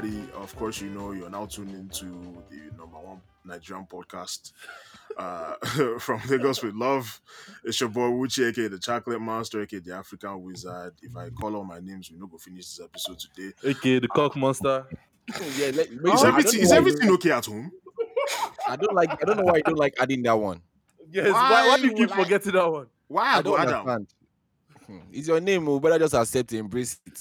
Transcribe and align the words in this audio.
good, 0.00 0.04
everybody? 0.04 0.32
Of 0.42 0.54
course, 0.56 0.80
you 0.80 0.90
know 0.90 1.12
you're 1.12 1.30
now 1.30 1.46
tuned 1.46 1.74
into 1.74 2.06
the 2.50 2.70
number 2.76 2.96
one 2.98 3.20
Nigerian 3.44 3.86
podcast 3.86 4.52
uh, 5.16 5.54
from 5.98 6.20
Lagos 6.28 6.62
with 6.62 6.74
Love. 6.74 7.20
It's 7.64 7.80
your 7.80 7.88
boy 7.90 8.08
Wuchi, 8.10 8.48
aka 8.48 8.68
the 8.68 8.78
Chocolate 8.78 9.20
Monster, 9.20 9.62
aka 9.62 9.78
the 9.80 9.94
African 9.94 10.42
Wizard. 10.42 10.94
If 11.02 11.16
I 11.16 11.30
call 11.30 11.56
all 11.56 11.64
my 11.64 11.80
names, 11.80 12.10
we 12.10 12.18
no 12.18 12.26
go 12.26 12.38
finish 12.38 12.66
this 12.66 12.80
episode 12.84 13.18
today. 13.18 13.52
Okay, 13.64 13.98
the 13.98 14.08
cock 14.08 14.36
monster. 14.36 14.86
yeah, 15.56 15.70
let, 15.74 15.88
Is 15.88 15.98
I 16.04 16.14
don't 16.14 16.26
everything 16.26 16.60
is 16.60 16.72
everything 16.72 17.10
okay 17.12 17.30
at 17.32 17.46
home? 17.46 17.70
I 18.68 18.76
don't 18.76 18.94
like. 18.94 19.10
I 19.10 19.24
don't 19.26 19.36
know 19.38 19.44
why 19.44 19.56
you 19.58 19.62
don't 19.62 19.78
like 19.78 19.94
adding 20.00 20.22
that 20.24 20.38
one. 20.38 20.60
Yes, 21.10 21.32
Why 21.32 21.50
why, 21.50 21.68
why 21.68 21.76
do 21.76 21.82
you 21.82 21.88
would 21.90 21.96
keep 21.98 22.12
I- 22.12 22.22
forgetting 22.22 22.52
that 22.52 22.70
one? 22.72 22.86
Why 23.08 23.34
I 23.34 23.38
I 23.38 23.42
don't 23.42 23.60
Adam? 23.60 23.74
understand. 23.88 24.06
Hmm, 24.86 24.98
It's 25.12 25.28
your 25.28 25.40
name, 25.40 25.66
oh, 25.68 25.78
better 25.80 25.98
just 25.98 26.14
accept 26.14 26.52
it, 26.52 26.58
embrace 26.58 26.98
it. 27.06 27.18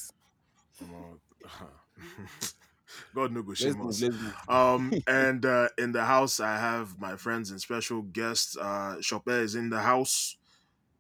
God 3.14 3.32
no 3.32 3.44
go 3.44 3.54
shame 3.54 3.78
move, 3.78 3.90
us. 3.90 4.04
Um, 4.48 4.92
and 5.08 5.46
uh, 5.46 5.70
in 5.78 5.92
the 5.92 6.04
house, 6.04 6.40
I 6.40 6.58
have 6.58 7.00
my 7.00 7.16
friends 7.16 7.52
and 7.52 7.62
special 7.62 8.02
guests. 8.02 8.58
Uh, 8.58 8.98
Chopin 9.02 9.36
is 9.36 9.56
in 9.56 9.70
the 9.70 9.80
house. 9.80 10.38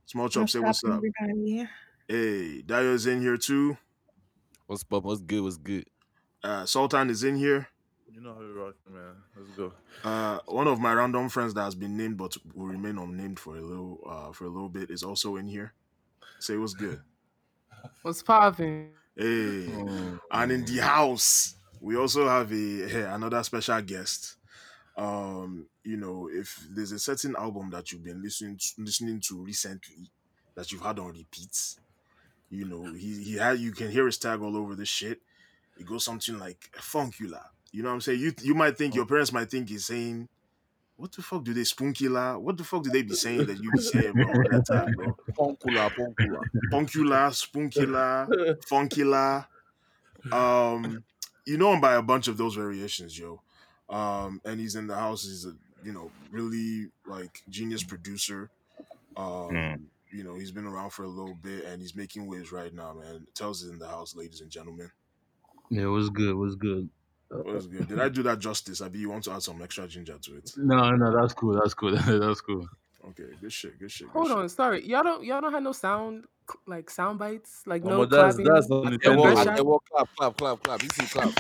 Small 0.05 0.29
Chop, 0.29 0.49
say 0.49 0.59
what's 0.59 0.83
up. 0.83 1.01
everybody? 1.03 1.67
Hey, 2.07 2.61
Dio's 2.61 3.07
in 3.07 3.21
here 3.21 3.37
too. 3.37 3.77
What's 4.67 4.83
up? 4.91 5.03
What's 5.03 5.21
good? 5.21 5.43
What's 5.43 5.57
good? 5.57 5.85
Uh, 6.43 6.65
Sultan 6.65 7.09
is 7.09 7.23
in 7.23 7.35
here. 7.37 7.67
You 8.11 8.21
know 8.21 8.33
how 8.35 8.41
we 8.41 8.45
rock, 8.47 8.75
man. 8.91 9.15
Let's 9.35 9.49
go. 9.51 9.73
Uh, 10.03 10.39
one 10.45 10.67
of 10.67 10.79
my 10.79 10.93
random 10.93 11.29
friends 11.29 11.53
that 11.55 11.63
has 11.63 11.73
been 11.73 11.97
named 11.97 12.17
but 12.17 12.35
will 12.53 12.67
remain 12.67 12.97
unnamed 12.97 13.39
for 13.39 13.57
a 13.57 13.61
little 13.61 13.99
uh, 14.07 14.31
for 14.33 14.45
a 14.45 14.49
little 14.49 14.69
bit 14.69 14.91
is 14.91 15.01
also 15.01 15.37
in 15.37 15.47
here. 15.47 15.73
Say 16.39 16.57
what's 16.57 16.73
good. 16.73 17.01
What's 18.03 18.21
popping? 18.21 18.91
Hey, 19.15 19.67
Mm, 19.69 20.19
and 20.31 20.51
in 20.51 20.65
the 20.65 20.77
house 20.79 21.55
we 21.83 21.97
also 21.97 22.29
have 22.29 22.51
a 22.51 22.87
hey, 22.87 23.01
another 23.01 23.43
special 23.43 23.81
guest. 23.81 24.37
Um, 24.95 25.67
you 25.83 25.97
know, 25.97 26.29
if 26.31 26.65
there's 26.69 26.93
a 26.93 26.99
certain 26.99 27.35
album 27.35 27.69
that 27.71 27.91
you've 27.91 28.05
been 28.05 28.23
listening 28.23 28.57
to, 28.57 28.81
listening 28.81 29.19
to 29.27 29.43
recently 29.43 30.09
that 30.55 30.71
you've 30.71 30.81
had 30.81 30.97
on 30.97 31.07
repeat, 31.07 31.75
you 32.49 32.65
know, 32.65 32.93
he 32.93 33.21
he 33.23 33.33
had 33.33 33.59
you 33.59 33.73
can 33.73 33.91
hear 33.91 34.05
his 34.05 34.17
tag 34.17 34.41
all 34.41 34.55
over 34.55 34.75
the 34.75 34.85
shit. 34.85 35.19
It 35.77 35.85
goes 35.85 36.05
something 36.05 36.39
like 36.39 36.69
Funkula. 36.77 37.41
You 37.73 37.83
know 37.83 37.89
what 37.89 37.95
I'm 37.95 38.01
saying? 38.01 38.21
You 38.21 38.33
you 38.41 38.55
might 38.55 38.77
think 38.77 38.95
your 38.95 39.05
parents 39.05 39.33
might 39.33 39.51
think 39.51 39.67
he's 39.67 39.85
saying, 39.85 40.29
"What 40.95 41.11
the 41.11 41.21
fuck 41.21 41.43
do 41.43 41.53
they 41.53 41.61
spunkula? 41.61 42.39
What 42.39 42.55
the 42.55 42.63
fuck 42.63 42.83
do 42.83 42.91
they 42.91 43.01
be 43.01 43.15
saying 43.15 43.45
that 43.47 43.61
you 43.61 43.71
be 43.71 43.81
saying 43.81 44.13
bro, 44.13 44.27
all 44.27 44.43
that 44.51 44.65
time, 44.71 44.93
bro? 44.95 45.17
Punkula, 45.37 45.89
punkula. 45.89 46.39
Punkula, 46.71 47.31
spunkula, 47.33 48.57
funkula. 48.69 49.47
Um, 50.31 51.03
you 51.45 51.57
know 51.57 51.73
him 51.73 51.81
by 51.81 51.95
a 51.95 52.01
bunch 52.01 52.27
of 52.27 52.37
those 52.37 52.55
variations, 52.55 53.17
yo. 53.17 53.41
Um, 53.89 54.41
and 54.45 54.59
he's 54.59 54.75
in 54.75 54.87
the 54.87 54.95
house. 54.95 55.23
He's 55.23 55.45
a 55.45 55.53
you 55.83 55.91
know 55.91 56.11
really 56.31 56.89
like 57.05 57.43
genius 57.49 57.83
producer. 57.83 58.49
Um, 59.15 59.89
you 60.11 60.23
know 60.23 60.35
he's 60.35 60.51
been 60.51 60.65
around 60.65 60.91
for 60.91 61.03
a 61.03 61.07
little 61.07 61.35
bit 61.35 61.65
and 61.65 61.81
he's 61.81 61.95
making 61.95 62.27
waves 62.27 62.51
right 62.51 62.73
now, 62.73 62.93
man. 62.93 63.27
Tells 63.33 63.63
it 63.63 63.71
in 63.71 63.79
the 63.79 63.87
house, 63.87 64.15
ladies 64.15 64.41
and 64.41 64.49
gentlemen. 64.49 64.91
Yeah, 65.69 65.87
what's 65.87 66.09
good? 66.09 66.35
What's 66.35 66.55
good? 66.55 66.89
What's 67.29 67.65
good? 67.65 67.87
Did 67.87 67.99
I 67.99 68.09
do 68.09 68.21
that 68.23 68.39
justice? 68.39 68.81
I 68.81 68.89
be 68.89 68.99
you 68.99 69.09
want 69.09 69.23
to 69.23 69.31
add 69.31 69.41
some 69.41 69.61
extra 69.61 69.87
ginger 69.87 70.17
to 70.19 70.37
it? 70.37 70.51
No, 70.55 70.91
no, 70.91 71.19
that's 71.19 71.33
cool. 71.33 71.53
That's 71.59 71.73
cool. 71.73 71.95
that's 71.97 72.41
cool. 72.41 72.67
Okay, 73.09 73.23
good 73.41 73.51
shit, 73.51 73.77
good 73.79 73.91
shit. 73.91 74.07
Good 74.07 74.13
Hold 74.13 74.27
shit. 74.29 74.37
on, 74.37 74.49
sorry, 74.49 74.85
y'all 74.87 75.03
don't 75.03 75.23
y'all 75.23 75.41
don't 75.41 75.51
have 75.53 75.63
no 75.63 75.71
sound 75.73 76.25
like 76.67 76.89
sound 76.89 77.19
bites, 77.19 77.61
like 77.65 77.83
no 77.83 77.97
but 78.05 78.09
that's 78.09 78.35
clapping. 78.37 78.53
that's 78.53 78.69
on 78.71 78.85
Atewo, 78.85 78.97
Nintendo. 78.97 79.35
Nintendo. 79.35 79.55
Atewo, 79.57 79.79
clap, 79.91 80.09
clap, 80.17 80.37
clap, 80.37 80.63
clap. 80.63 80.83
You 80.83 80.89
see, 80.89 81.05
clap. 81.07 81.33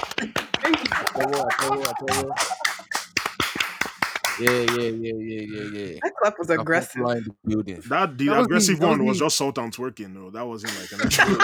Yeah, 4.39 4.49
yeah, 4.49 4.89
yeah, 4.89 5.13
yeah, 5.15 5.41
yeah, 5.41 5.63
yeah. 5.79 5.99
That 6.01 6.13
clap 6.19 6.39
was 6.39 6.49
aggressive. 6.49 7.01
Punkula 7.01 7.17
in 7.17 7.23
the 7.23 7.35
building. 7.45 7.81
That 7.87 8.17
the 8.17 8.25
That 8.25 8.31
was 8.31 8.37
me, 8.39 8.43
aggressive 8.45 8.79
that 8.79 8.87
was 8.87 8.97
one 8.97 9.05
was 9.05 9.17
me. 9.17 9.25
just 9.25 9.37
Sultan 9.37 9.71
twerking, 9.71 10.13
though. 10.15 10.29
That 10.31 10.45
wasn't 10.47 10.73
like 10.79 10.91
an 10.91 11.01
actual. 11.05 11.35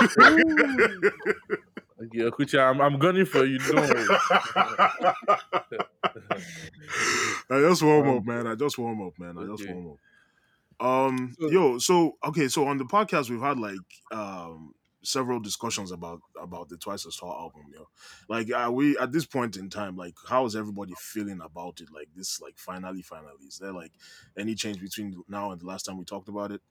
Yeah, 2.13 2.29
Kucha, 2.29 2.59
I'm, 2.71 2.81
I'm 2.81 2.97
gunning 2.97 3.25
for 3.25 3.45
you. 3.45 3.59
Don't 3.59 3.75
worry. 3.75 4.07
I 7.51 7.59
just 7.67 7.83
warm 7.83 8.09
up, 8.09 8.17
um, 8.19 8.25
man. 8.25 8.47
I 8.47 8.55
just 8.55 8.77
warm 8.77 9.01
up, 9.01 9.19
man. 9.19 9.37
I 9.37 9.45
just 9.45 9.63
Okay. 9.63 9.73
warm 9.73 9.87
up. 9.91 9.97
Um, 10.79 11.35
So- 11.39 11.49
yo, 11.49 11.77
so 11.79 12.17
okay, 12.23 12.47
so 12.47 12.67
on 12.67 12.77
the 12.77 12.85
podcast 12.85 13.29
we've 13.29 13.41
had 13.41 13.59
like 13.59 13.77
um 14.11 14.73
several 15.01 15.39
discussions 15.39 15.91
about 15.91 16.19
about 16.41 16.67
the 16.69 16.77
Twice 16.77 17.05
as 17.05 17.15
Tall 17.15 17.31
album, 17.31 17.63
yo. 17.73 17.87
Like, 18.27 18.51
are 18.53 18.71
we 18.71 18.97
at 18.97 19.11
this 19.11 19.25
point 19.25 19.55
in 19.57 19.69
time, 19.69 19.95
like, 19.95 20.15
how 20.27 20.45
is 20.45 20.55
everybody 20.55 20.93
feeling 20.97 21.39
about 21.41 21.79
it? 21.81 21.89
Like 21.91 22.09
this, 22.15 22.41
like, 22.41 22.57
finally, 22.57 23.01
finally, 23.01 23.45
is 23.47 23.57
there 23.59 23.71
like 23.73 23.93
any 24.37 24.55
change 24.55 24.79
between 24.81 25.21
now 25.27 25.51
and 25.51 25.61
the 25.61 25.65
last 25.65 25.83
time 25.83 25.97
we 25.97 26.05
talked 26.05 26.29
about 26.29 26.51
it? 26.51 26.61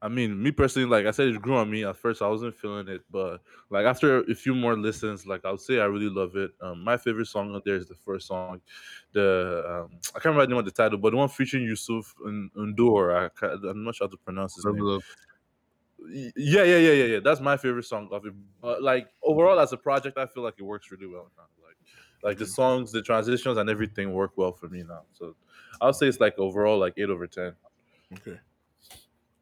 I 0.00 0.08
mean, 0.08 0.40
me 0.40 0.52
personally, 0.52 0.88
like 0.88 1.06
I 1.06 1.10
said, 1.10 1.28
it 1.28 1.42
grew 1.42 1.56
on 1.56 1.70
me. 1.70 1.84
At 1.84 1.96
first, 1.96 2.22
I 2.22 2.28
wasn't 2.28 2.54
feeling 2.54 2.86
it, 2.88 3.02
but 3.10 3.40
like 3.68 3.84
after 3.84 4.20
a 4.20 4.34
few 4.34 4.54
more 4.54 4.76
listens, 4.78 5.26
like 5.26 5.44
I 5.44 5.50
would 5.50 5.60
say, 5.60 5.80
I 5.80 5.86
really 5.86 6.08
love 6.08 6.36
it. 6.36 6.52
Um, 6.60 6.84
my 6.84 6.96
favorite 6.96 7.26
song 7.26 7.54
out 7.54 7.64
there 7.64 7.74
is 7.74 7.88
the 7.88 7.96
first 7.96 8.28
song, 8.28 8.60
the 9.12 9.64
um, 9.66 9.98
I 10.10 10.20
can't 10.20 10.26
remember 10.26 10.42
the 10.46 10.50
name 10.50 10.58
of 10.58 10.64
the 10.66 10.70
title, 10.70 10.98
but 10.98 11.10
the 11.10 11.16
one 11.16 11.28
featuring 11.28 11.64
Yusuf 11.64 12.14
and 12.24 12.52
Undur. 12.54 13.14
I 13.16 13.28
can't, 13.40 13.64
I'm 13.64 13.82
not 13.84 13.96
sure 13.96 14.06
how 14.06 14.10
to 14.10 14.16
pronounce 14.18 14.54
his 14.54 14.68
name. 14.68 14.88
Yeah, 16.00 16.30
yeah, 16.36 16.78
yeah, 16.78 16.92
yeah, 16.92 17.04
yeah. 17.04 17.20
That's 17.20 17.40
my 17.40 17.56
favorite 17.56 17.84
song 17.84 18.08
of 18.12 18.24
it. 18.24 18.32
But 18.60 18.82
like 18.82 19.08
overall, 19.22 19.58
as 19.58 19.72
a 19.72 19.76
project, 19.76 20.16
I 20.16 20.26
feel 20.26 20.42
like 20.44 20.54
it 20.58 20.62
works 20.62 20.90
really 20.90 21.06
well 21.06 21.30
now. 21.36 21.44
Like, 21.64 21.76
like 22.22 22.38
the 22.38 22.46
songs, 22.46 22.92
the 22.92 23.02
transitions, 23.02 23.58
and 23.58 23.68
everything 23.68 24.12
work 24.12 24.32
well 24.36 24.52
for 24.52 24.68
me 24.68 24.84
now. 24.84 25.02
So, 25.12 25.34
I'll 25.80 25.92
say 25.92 26.06
it's 26.06 26.20
like 26.20 26.38
overall 26.38 26.78
like 26.78 26.94
eight 26.96 27.10
over 27.10 27.26
ten. 27.26 27.56
Okay. 28.12 28.38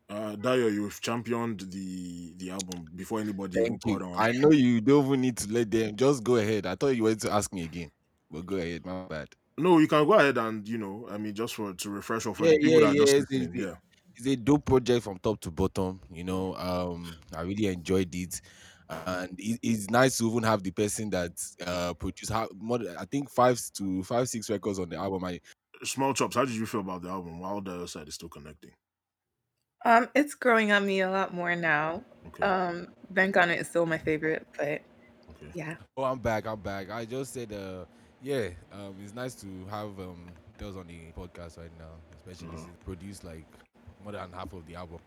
Uh, 0.08 0.36
Dio, 0.36 0.68
you've 0.68 1.00
championed 1.00 1.60
the 1.72 2.32
the 2.36 2.50
album 2.50 2.86
before 2.94 3.18
anybody 3.20 3.54
Thank 3.54 3.84
you. 3.86 3.96
on. 3.96 4.14
I 4.16 4.30
know 4.32 4.50
you 4.52 4.80
don't 4.80 5.04
even 5.06 5.20
need 5.20 5.36
to 5.38 5.52
let 5.52 5.70
them. 5.70 5.96
Just 5.96 6.22
go 6.22 6.36
ahead. 6.36 6.64
I 6.64 6.76
thought 6.76 6.94
you 6.96 7.02
wanted 7.02 7.20
to 7.22 7.32
ask 7.32 7.52
me 7.52 7.64
again. 7.64 7.90
But 8.30 8.46
go 8.46 8.56
ahead, 8.56 8.86
my 8.86 9.04
bad. 9.06 9.28
No, 9.58 9.78
you 9.78 9.88
can 9.88 10.06
go 10.06 10.12
ahead 10.14 10.38
and 10.38 10.66
you 10.68 10.78
know, 10.78 11.08
I 11.10 11.18
mean, 11.18 11.34
just 11.34 11.54
for 11.56 11.72
to 11.74 11.90
refresh 11.90 12.26
or 12.26 12.34
for 12.36 12.44
Yeah, 12.44 12.52
the 12.52 12.58
people 12.58 12.80
yeah, 12.82 12.86
that 12.86 12.92
are 12.92 13.06
just 13.06 13.12
yeah, 13.32 13.38
it's- 13.40 13.54
Yeah. 13.54 13.74
it's 14.14 14.26
a 14.26 14.36
dope 14.36 14.64
project 14.64 15.02
from 15.04 15.18
top 15.18 15.40
to 15.40 15.50
bottom. 15.50 16.00
You 16.12 16.22
know, 16.24 16.54
um, 16.54 17.12
I 17.34 17.40
really 17.42 17.66
enjoyed 17.66 18.14
it, 18.14 18.40
and 18.88 19.34
it, 19.40 19.58
it's 19.62 19.90
nice 19.90 20.18
to 20.18 20.30
even 20.30 20.44
have 20.44 20.62
the 20.62 20.70
person 20.70 21.10
that 21.10 21.32
uh 21.66 21.94
produced 21.94 22.30
how 22.30 22.48
more. 22.54 22.78
I 22.96 23.06
think 23.06 23.28
five 23.28 23.60
to 23.74 24.04
five 24.04 24.28
six 24.28 24.48
records 24.50 24.78
on 24.78 24.88
the 24.88 24.96
album. 24.96 25.24
I 25.24 25.40
Small 25.82 26.14
chops. 26.14 26.36
How 26.36 26.44
did 26.44 26.54
you 26.54 26.64
feel 26.66 26.80
about 26.80 27.02
the 27.02 27.08
album? 27.08 27.40
While 27.40 27.60
the 27.60 27.74
other 27.74 27.86
side 27.88 28.06
is 28.08 28.14
still 28.14 28.28
connecting. 28.28 28.70
Um, 29.86 30.08
it's 30.14 30.34
growing 30.34 30.72
on 30.72 30.86
me 30.86 31.00
a 31.00 31.10
lot 31.10 31.34
more 31.34 31.54
now. 31.56 32.04
Okay. 32.28 32.44
Um, 32.44 32.88
Bank 33.10 33.36
on 33.36 33.50
It 33.50 33.60
is 33.60 33.68
still 33.68 33.86
my 33.86 33.98
favorite, 33.98 34.46
but 34.58 34.82
okay. 35.30 35.52
yeah. 35.54 35.76
oh, 35.96 36.04
I'm 36.04 36.18
back. 36.18 36.46
I'm 36.46 36.60
back. 36.60 36.90
I 36.90 37.04
just 37.04 37.32
said, 37.34 37.52
uh, 37.52 37.86
yeah, 38.20 38.48
um, 38.72 38.96
it's 39.02 39.14
nice 39.14 39.34
to 39.36 39.66
have 39.70 39.98
um 40.00 40.34
those 40.58 40.76
on 40.76 40.86
the 40.88 41.12
podcast 41.16 41.58
right 41.58 41.72
now, 41.78 42.02
especially 42.18 42.48
Mhm. 42.48 42.58
since 42.58 42.64
it 42.66 42.84
produced 42.84 43.24
like 43.24 43.46
more 44.02 44.12
than 44.12 44.32
half 44.32 44.52
of 44.52 44.66
the 44.66 44.76
album. 44.76 45.00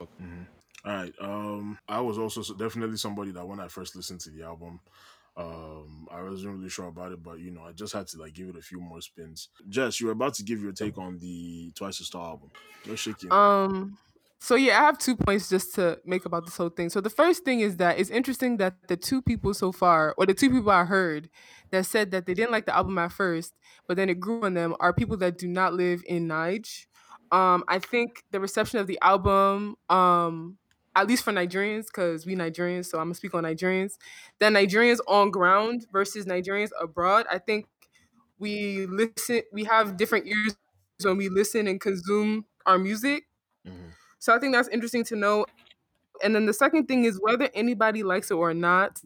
Mhm. 0.00 0.46
All 0.84 0.92
right. 0.92 1.14
Um, 1.20 1.78
I 1.88 2.00
was 2.00 2.18
also 2.18 2.40
s- 2.40 2.52
definitely 2.58 2.96
somebody 2.96 3.32
that 3.32 3.46
when 3.46 3.60
I 3.60 3.68
first 3.68 3.96
listened 3.96 4.20
to 4.22 4.30
the 4.30 4.42
album, 4.44 4.80
um, 5.36 6.08
I 6.10 6.22
wasn't 6.22 6.56
really 6.56 6.68
sure 6.70 6.86
about 6.88 7.12
it, 7.12 7.22
but 7.22 7.38
you 7.40 7.50
know, 7.50 7.62
I 7.64 7.72
just 7.72 7.92
had 7.92 8.06
to 8.08 8.18
like 8.18 8.34
give 8.34 8.48
it 8.48 8.56
a 8.56 8.62
few 8.62 8.80
more 8.80 9.00
spins. 9.00 9.48
Jess, 9.68 10.00
you 10.00 10.06
were 10.06 10.12
about 10.12 10.34
to 10.34 10.42
give 10.44 10.62
your 10.62 10.72
take 10.72 10.98
on 10.98 11.18
the 11.18 11.72
Twice 11.74 12.00
as 12.00 12.10
Tall 12.10 12.26
album. 12.26 12.50
You're 12.84 12.96
shaking. 12.96 13.30
Um. 13.30 13.96
So 14.42 14.56
yeah, 14.56 14.80
I 14.80 14.86
have 14.86 14.98
two 14.98 15.14
points 15.14 15.48
just 15.48 15.72
to 15.76 16.00
make 16.04 16.24
about 16.24 16.46
this 16.46 16.56
whole 16.56 16.68
thing. 16.68 16.90
So 16.90 17.00
the 17.00 17.08
first 17.08 17.44
thing 17.44 17.60
is 17.60 17.76
that 17.76 18.00
it's 18.00 18.10
interesting 18.10 18.56
that 18.56 18.74
the 18.88 18.96
two 18.96 19.22
people 19.22 19.54
so 19.54 19.70
far, 19.70 20.16
or 20.18 20.26
the 20.26 20.34
two 20.34 20.50
people 20.50 20.72
I 20.72 20.82
heard 20.82 21.30
that 21.70 21.86
said 21.86 22.10
that 22.10 22.26
they 22.26 22.34
didn't 22.34 22.50
like 22.50 22.66
the 22.66 22.74
album 22.74 22.98
at 22.98 23.12
first, 23.12 23.54
but 23.86 23.96
then 23.96 24.08
it 24.08 24.18
grew 24.18 24.42
on 24.42 24.54
them, 24.54 24.74
are 24.80 24.92
people 24.92 25.16
that 25.18 25.38
do 25.38 25.46
not 25.46 25.74
live 25.74 26.02
in 26.08 26.26
Nige. 26.26 26.86
Um, 27.30 27.62
I 27.68 27.78
think 27.78 28.24
the 28.32 28.40
reception 28.40 28.80
of 28.80 28.88
the 28.88 28.98
album, 29.00 29.76
um, 29.88 30.58
at 30.96 31.06
least 31.06 31.22
for 31.22 31.32
Nigerians, 31.32 31.86
because 31.86 32.26
we 32.26 32.34
Nigerians, 32.34 32.86
so 32.86 32.98
I'm 32.98 33.04
gonna 33.04 33.14
speak 33.14 33.34
on 33.34 33.44
Nigerians. 33.44 33.92
That 34.40 34.52
Nigerians 34.52 34.98
on 35.06 35.30
ground 35.30 35.86
versus 35.92 36.26
Nigerians 36.26 36.70
abroad. 36.80 37.26
I 37.30 37.38
think 37.38 37.66
we 38.40 38.86
listen. 38.86 39.42
We 39.52 39.62
have 39.64 39.96
different 39.96 40.26
ears 40.26 40.56
when 41.04 41.16
we 41.16 41.28
listen 41.28 41.68
and 41.68 41.80
consume 41.80 42.46
our 42.66 42.76
music. 42.76 43.28
Mhm. 43.64 43.92
So 44.22 44.32
I 44.32 44.38
think 44.38 44.54
that's 44.54 44.68
interesting 44.68 45.02
to 45.06 45.16
know. 45.16 45.46
And 46.22 46.34
then 46.34 46.46
the 46.46 46.54
second 46.54 46.86
thing 46.86 47.04
is 47.04 47.20
whether 47.20 47.50
anybody 47.54 48.02
likes 48.04 48.30
it 48.30 48.34
or 48.34 48.54
not, 48.54 49.00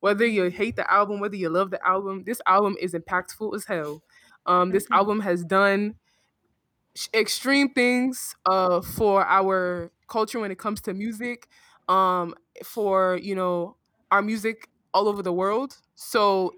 whether 0.00 0.26
you 0.26 0.44
hate 0.50 0.76
the 0.76 0.90
album, 0.92 1.20
whether 1.20 1.36
you 1.36 1.48
love 1.48 1.70
the 1.70 1.86
album, 1.86 2.24
this 2.24 2.40
album 2.46 2.76
is 2.80 2.94
impactful 2.94 3.54
as 3.54 3.64
hell. 3.64 4.02
Um, 4.46 4.72
this 4.72 4.86
Mhm. 4.86 4.96
album 4.96 5.20
has 5.20 5.44
done 5.44 5.96
extreme 7.14 7.72
things 7.72 8.34
uh, 8.46 8.80
for 8.80 9.24
our 9.24 9.90
culture 10.08 10.40
when 10.40 10.50
it 10.50 10.58
comes 10.58 10.80
to 10.82 10.94
music, 10.94 11.48
um, 11.88 12.34
for 12.64 13.18
you 13.22 13.34
know 13.34 13.76
our 14.10 14.22
music 14.22 14.68
all 14.94 15.08
over 15.08 15.22
the 15.22 15.32
world. 15.32 15.78
So 15.94 16.54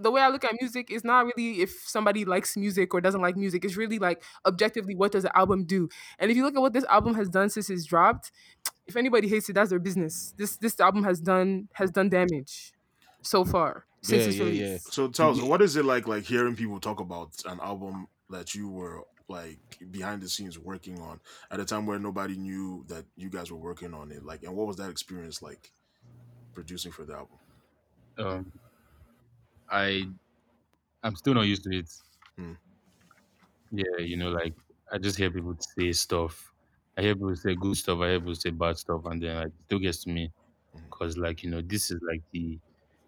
the 0.00 0.10
way 0.10 0.20
I 0.20 0.28
look 0.28 0.44
at 0.44 0.54
music 0.60 0.90
is 0.90 1.04
not 1.04 1.26
really 1.26 1.60
if 1.60 1.70
somebody 1.86 2.24
likes 2.24 2.56
music 2.56 2.94
or 2.94 3.00
doesn't 3.00 3.20
like 3.20 3.36
music. 3.36 3.64
It's 3.64 3.76
really 3.76 3.98
like 3.98 4.22
objectively 4.46 4.94
what 4.94 5.12
does 5.12 5.24
the 5.24 5.36
album 5.36 5.64
do. 5.64 5.88
And 6.18 6.30
if 6.30 6.36
you 6.36 6.44
look 6.44 6.54
at 6.56 6.60
what 6.60 6.72
this 6.72 6.84
album 6.84 7.14
has 7.14 7.28
done 7.28 7.50
since 7.50 7.70
it's 7.70 7.84
dropped, 7.84 8.32
if 8.86 8.96
anybody 8.96 9.28
hates 9.28 9.48
it, 9.48 9.54
that's 9.54 9.70
their 9.70 9.78
business. 9.78 10.34
This 10.36 10.56
this 10.56 10.78
album 10.80 11.04
has 11.04 11.20
done 11.20 11.68
has 11.74 11.90
done 11.90 12.08
damage 12.08 12.72
so 13.22 13.44
far 13.44 13.86
since 14.02 14.26
Yeah, 14.26 14.26
its 14.26 14.38
yeah, 14.38 14.44
release. 14.44 14.68
yeah. 14.72 14.78
So 14.78 15.08
tell 15.08 15.30
us, 15.30 15.40
what 15.40 15.62
is 15.62 15.76
it 15.76 15.84
like 15.84 16.06
like 16.08 16.24
hearing 16.24 16.56
people 16.56 16.80
talk 16.80 17.00
about 17.00 17.42
an 17.46 17.60
album 17.60 18.08
that 18.30 18.54
you 18.54 18.68
were 18.68 19.04
like 19.28 19.78
behind 19.90 20.22
the 20.22 20.28
scenes 20.28 20.58
working 20.58 21.00
on 21.00 21.20
at 21.50 21.60
a 21.60 21.64
time 21.64 21.86
where 21.86 21.98
nobody 21.98 22.36
knew 22.36 22.84
that 22.88 23.06
you 23.16 23.30
guys 23.30 23.50
were 23.52 23.58
working 23.58 23.94
on 23.94 24.10
it? 24.10 24.24
Like, 24.24 24.42
and 24.42 24.54
what 24.56 24.66
was 24.66 24.76
that 24.76 24.90
experience 24.90 25.40
like 25.42 25.72
producing 26.54 26.92
for 26.92 27.04
the 27.04 27.14
album? 27.14 27.38
Um, 28.18 28.52
I 29.72 30.06
I'm 31.02 31.16
still 31.16 31.34
not 31.34 31.46
used 31.46 31.64
to 31.64 31.76
it. 31.78 31.90
Hmm. 32.36 32.54
Yeah, 33.70 33.98
you 33.98 34.16
know, 34.16 34.30
like 34.30 34.54
I 34.92 34.98
just 34.98 35.16
hear 35.18 35.30
people 35.30 35.56
say 35.60 35.92
stuff. 35.92 36.52
I 36.96 37.02
hear 37.02 37.14
people 37.14 37.34
say 37.36 37.54
good 37.54 37.76
stuff. 37.76 38.00
I 38.00 38.10
hear 38.10 38.20
people 38.20 38.34
say 38.34 38.50
bad 38.50 38.76
stuff, 38.78 39.06
and 39.06 39.22
then 39.22 39.36
like, 39.36 39.46
it 39.46 39.64
still 39.66 39.78
gets 39.78 40.04
to 40.04 40.10
me 40.10 40.32
because 40.90 41.16
like 41.16 41.42
you 41.42 41.50
know 41.50 41.62
this 41.62 41.90
is 41.90 42.00
like 42.02 42.22
the 42.32 42.58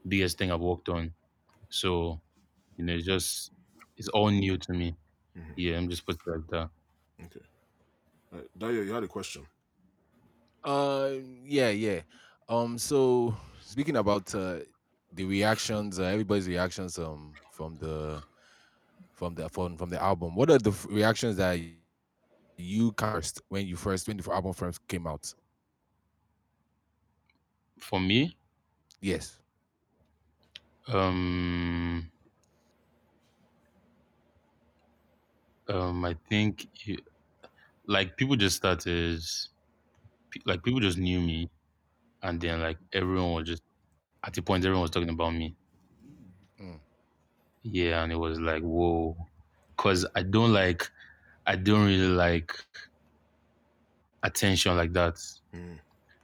biggest 0.08 0.38
thing 0.38 0.50
I've 0.52 0.60
worked 0.60 0.88
on. 0.88 1.12
So 1.70 2.20
you 2.76 2.84
know, 2.84 2.94
it's 2.94 3.06
just 3.06 3.52
it's 3.96 4.08
all 4.08 4.30
new 4.30 4.58
to 4.58 4.72
me. 4.72 4.96
Mhm. 5.36 5.54
Yeah, 5.56 5.78
I'm 5.78 5.88
just 5.90 6.06
put 6.06 6.16
it 6.16 6.30
like 6.30 6.48
that. 6.48 6.70
Okay. 7.26 7.46
Uh, 8.32 8.42
Dayo, 8.58 8.84
you 8.86 8.92
had 8.94 9.04
a 9.04 9.08
question. 9.08 9.46
Uh, 10.62 11.12
yeah, 11.44 11.70
yeah. 11.70 12.00
Um, 12.48 12.78
so 12.78 13.36
speaking 13.60 13.96
about 13.96 14.34
uh, 14.34 14.58
the 15.14 15.24
reactions, 15.24 15.98
uh, 16.00 16.04
everybody's 16.04 16.48
reactions 16.48 16.98
um 16.98 17.36
from 17.50 17.76
the 17.78 18.22
from 19.12 19.34
the 19.34 19.48
from 19.48 19.76
from 19.76 19.90
the 19.90 20.02
album. 20.02 20.36
What 20.36 20.50
are 20.50 20.58
the 20.58 20.70
f- 20.70 20.86
reactions 20.90 21.36
that 21.36 21.58
you 21.58 21.92
cast 21.92 22.42
when 22.48 22.70
you 22.92 22.92
first 22.92 23.38
when 23.38 23.48
the 23.58 23.62
album 23.62 23.88
first 23.88 24.06
came 24.88 25.06
out? 25.06 25.34
For 27.78 28.00
me, 28.00 28.36
Yes. 29.00 29.38
um, 30.88 32.10
um, 35.68 36.04
I 36.04 36.14
think 36.28 36.66
like 37.86 38.16
people 38.16 38.36
just 38.36 38.56
started, 38.56 39.20
like 40.46 40.62
people 40.62 40.80
just 40.80 40.98
knew 40.98 41.20
me, 41.20 41.50
and 42.22 42.40
then 42.40 42.60
like 42.60 42.78
everyone 42.92 43.32
was 43.32 43.48
just 43.48 43.62
at 44.24 44.32
the 44.32 44.42
point 44.42 44.64
everyone 44.64 44.82
was 44.82 44.90
talking 44.90 45.10
about 45.10 45.34
me. 45.34 45.54
Mm. 46.60 46.78
Yeah, 47.62 48.02
and 48.02 48.12
it 48.12 48.16
was 48.16 48.40
like 48.40 48.62
whoa, 48.62 49.16
cause 49.76 50.06
I 50.14 50.22
don't 50.22 50.52
like, 50.52 50.90
I 51.46 51.56
don't 51.56 51.86
really 51.86 52.08
like 52.08 52.52
attention 54.22 54.76
like 54.76 54.92
that. 54.94 55.16
Mm. 55.54 55.78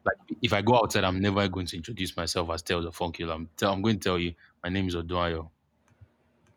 Like 0.05 0.17
if 0.43 0.52
I 0.52 0.62
go 0.62 0.76
outside, 0.76 1.05
I'm 1.05 1.20
never 1.20 1.47
going 1.49 1.67
to 1.67 1.76
introduce 1.76 2.17
myself 2.17 2.50
as 2.50 2.62
Tales 2.62 2.87
of 2.87 2.97
Funky. 2.97 3.25
I'm 3.25 3.49
tell, 3.56 3.73
I'm 3.73 3.82
going 3.82 3.99
to 3.99 4.08
tell 4.08 4.19
you 4.19 4.35
my 4.64 4.70
name 4.70 4.88
is 4.88 4.97
Oduayo. 4.97 5.50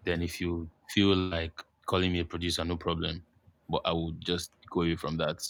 Then 0.05 0.21
if 0.21 0.39
you 0.39 0.69
feel 0.89 1.15
like 1.15 1.61
calling 1.85 2.11
me 2.11 2.19
a 2.21 2.25
producer, 2.25 2.63
no 2.63 2.77
problem. 2.77 3.23
But 3.69 3.81
I 3.85 3.91
would 3.91 4.21
just 4.21 4.51
go 4.69 4.81
away 4.81 4.95
from 4.95 5.17
that. 5.17 5.45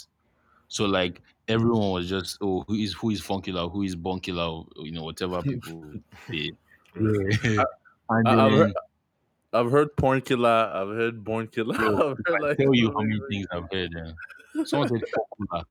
So 0.73 0.85
like 0.85 1.21
everyone 1.47 1.91
was 1.91 2.09
just 2.09 2.39
oh 2.41 2.63
who 2.67 2.73
is 2.73 2.93
who 2.93 3.11
is 3.11 3.21
Funky 3.21 3.51
Lao, 3.51 3.69
who 3.69 3.83
is 3.83 3.95
Bonky 3.95 4.33
Lao, 4.33 4.65
you 4.77 4.91
know 4.91 5.03
whatever 5.03 5.39
people 5.49 5.83
say. 6.27 6.51
Yeah. 6.99 7.63
I- 8.09 8.15
I've 8.17 8.23
then 8.25 8.37
heard- 8.51 8.73
I've 9.53 9.69
heard 9.69 9.95
porn 9.97 10.21
killer. 10.21 10.71
I've 10.73 10.87
heard 10.87 11.23
born 11.23 11.45
killer. 11.47 11.75
Yo, 11.79 11.93
I've 12.11 12.17
heard, 12.25 12.41
I 12.41 12.47
like, 12.47 12.57
tell 12.57 12.73
you 12.73 12.91
how 12.91 13.01
many 13.01 13.19
many- 13.19 13.29
things 13.29 13.47
I've 13.51 13.71
heard. 13.71 13.91
Uh, 13.95 14.65
someone 14.65 14.89
said 14.89 15.03
Fokula. 15.13 15.63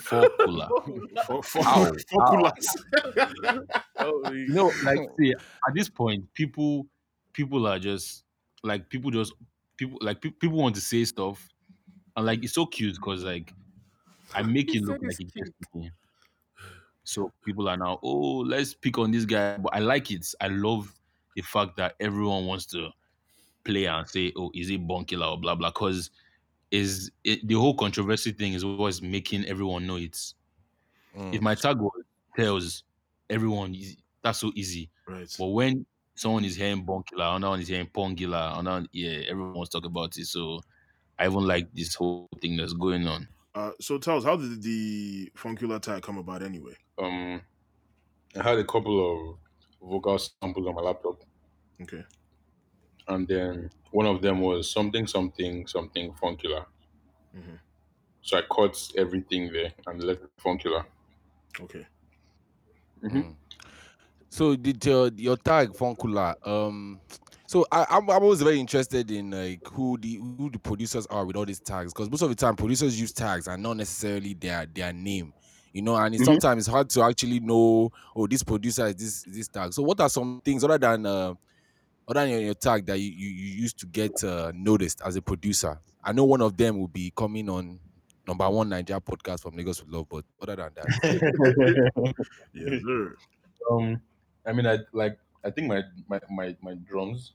Fokula. 0.00 1.26
For, 1.26 1.42
for, 1.42 1.58
Ow, 1.66 1.92
for 2.08 2.22
ow. 2.22 2.32
Kulas. 2.32 3.66
Oh, 3.98 4.32
You 4.32 4.48
know, 4.48 4.72
like 4.82 5.00
see, 5.18 5.32
at 5.32 5.74
this 5.74 5.90
point, 5.90 6.24
people 6.32 6.86
people 7.34 7.66
are 7.66 7.78
just 7.78 8.24
like 8.62 8.88
people 8.88 9.10
just 9.10 9.34
people 9.76 9.98
like 10.00 10.22
pe- 10.22 10.30
people 10.30 10.56
want 10.56 10.74
to 10.76 10.80
say 10.80 11.04
stuff, 11.04 11.46
and 12.16 12.24
like 12.24 12.42
it's 12.42 12.54
so 12.54 12.64
cute 12.64 12.94
because 12.94 13.24
like 13.24 13.52
I 14.34 14.42
make 14.56 14.74
it 14.74 14.82
look 14.82 15.02
like 15.02 15.16
it's 15.18 15.32
it 15.34 15.54
me. 15.74 15.90
So 17.04 17.32
people 17.44 17.68
are 17.68 17.76
now, 17.76 17.98
oh, 18.02 18.40
let's 18.40 18.74
pick 18.74 18.98
on 18.98 19.10
this 19.10 19.24
guy. 19.24 19.56
But 19.56 19.74
I 19.74 19.78
like 19.78 20.10
it. 20.10 20.26
I 20.40 20.48
love 20.48 20.92
the 21.34 21.42
fact 21.42 21.76
that 21.78 21.94
everyone 22.00 22.46
wants 22.46 22.66
to 22.66 22.90
play 23.64 23.86
and 23.86 24.06
say, 24.06 24.32
oh, 24.36 24.50
is 24.54 24.70
it 24.70 24.86
Bonkilla 24.86 25.32
or 25.32 25.40
blah 25.40 25.54
blah? 25.54 25.70
Because 25.70 26.10
is 26.70 27.10
it, 27.24 27.46
the 27.46 27.54
whole 27.54 27.74
controversy 27.74 28.32
thing 28.32 28.52
is 28.52 28.64
always 28.64 29.00
making 29.00 29.46
everyone 29.46 29.86
know 29.86 29.96
it's. 29.96 30.34
Mm. 31.16 31.34
If 31.34 31.40
my 31.40 31.54
tag 31.54 31.78
was 31.78 32.02
tells 32.36 32.84
everyone, 33.30 33.74
that's 34.22 34.38
so 34.38 34.52
easy. 34.54 34.90
Right. 35.06 35.34
But 35.38 35.46
when 35.46 35.86
someone 36.14 36.44
is 36.44 36.56
hearing 36.56 36.84
Bonkilla, 36.84 37.36
another 37.36 37.50
one 37.50 37.60
is 37.60 37.68
hearing 37.68 37.86
Pongilla, 37.86 38.58
another 38.58 38.86
yeah, 38.92 39.22
everyone 39.28 39.54
wants 39.54 39.70
to 39.70 39.80
talk 39.80 39.86
about 39.86 40.16
it. 40.18 40.26
So 40.26 40.60
I 41.18 41.26
even 41.26 41.46
like 41.46 41.72
this 41.74 41.94
whole 41.94 42.28
thing 42.40 42.56
that's 42.56 42.74
going 42.74 43.06
on. 43.06 43.26
Uh, 43.58 43.72
so 43.80 43.98
tell 43.98 44.16
us, 44.16 44.22
how 44.22 44.36
did 44.36 44.62
the 44.62 45.28
Funkula 45.36 45.80
tag 45.82 46.00
come 46.02 46.16
about 46.18 46.44
anyway? 46.44 46.76
Um, 46.96 47.42
I 48.36 48.42
had 48.42 48.58
a 48.58 48.64
couple 48.64 48.96
of 49.32 49.38
vocal 49.82 50.16
samples 50.16 50.64
on 50.68 50.76
my 50.76 50.82
laptop, 50.82 51.24
Okay. 51.82 52.04
and 53.08 53.26
then 53.26 53.70
one 53.90 54.06
of 54.06 54.22
them 54.22 54.40
was 54.42 54.70
something, 54.70 55.08
something, 55.08 55.66
something 55.66 56.12
funkular. 56.12 56.66
Mhm. 57.34 57.58
So 58.22 58.38
I 58.38 58.42
cut 58.42 58.76
everything 58.96 59.52
there 59.52 59.72
and 59.88 60.04
left 60.04 60.22
Funkula. 60.38 60.86
Okay. 61.60 61.84
Mhm. 63.02 63.24
Mm. 63.24 63.36
So 64.30 64.54
did 64.56 64.84
your 64.86 65.08
your 65.16 65.36
tag 65.36 65.70
Funkula? 65.72 66.34
Um, 66.46 67.00
so 67.48 67.66
I 67.72 67.86
I'm, 67.90 68.08
I'm 68.10 68.22
always 68.22 68.42
very 68.42 68.60
interested 68.60 69.10
in 69.10 69.30
like 69.30 69.66
who 69.72 69.98
the 69.98 70.16
who 70.16 70.50
the 70.50 70.58
producers 70.60 71.06
are 71.06 71.24
with 71.26 71.36
all 71.36 71.46
these 71.46 71.60
tags 71.60 71.92
because 71.94 72.10
most 72.10 72.22
of 72.22 72.28
the 72.28 72.36
time 72.36 72.56
producers 72.56 73.00
use 73.00 73.12
tags 73.12 73.48
and 73.48 73.62
not 73.62 73.76
necessarily 73.78 74.34
their 74.34 74.66
their 74.66 74.92
name, 74.92 75.34
you 75.72 75.82
know. 75.82 75.96
And 75.96 76.14
it's 76.14 76.24
Mhm. 76.24 76.26
sometimes 76.26 76.60
it's 76.60 76.68
hard 76.72 76.90
to 76.90 77.02
actually 77.02 77.40
know 77.40 77.90
oh 78.14 78.26
this 78.26 78.42
producer 78.42 78.86
is 78.88 78.96
this 78.96 79.24
this 79.26 79.48
tag. 79.48 79.72
So 79.72 79.82
what 79.82 80.00
are 80.00 80.10
some 80.10 80.42
things 80.44 80.62
other 80.64 80.78
than 80.78 81.06
uh 81.06 81.34
other 82.08 82.20
than 82.20 82.30
your, 82.30 82.40
your 82.40 82.54
tag 82.54 82.86
that 82.86 82.98
you, 82.98 83.10
you 83.10 83.28
you 83.30 83.62
used 83.62 83.78
to 83.80 83.86
get 83.86 84.22
uh, 84.24 84.52
noticed 84.54 85.02
as 85.04 85.16
a 85.16 85.22
producer? 85.22 85.80
I 86.02 86.12
know 86.12 86.24
one 86.24 86.42
of 86.42 86.56
them 86.56 86.78
will 86.78 86.88
be 86.88 87.12
coming 87.16 87.48
on 87.50 87.80
number 88.26 88.48
one 88.50 88.68
Nigeria 88.70 89.00
podcast 89.00 89.42
from 89.42 89.56
Lagos 89.56 89.82
with 89.82 89.92
Love, 89.92 90.08
but 90.10 90.24
other 90.42 90.56
than 90.56 90.72
that, 90.76 90.90
Yes, 92.52 92.74
sir. 92.84 93.16
um, 93.70 94.00
I 94.46 94.52
mean, 94.52 94.66
I 94.66 94.78
like. 94.92 95.18
I 95.44 95.50
think 95.50 95.68
my 95.68 95.82
my 96.08 96.20
my, 96.30 96.56
my 96.62 96.74
drums. 96.74 97.34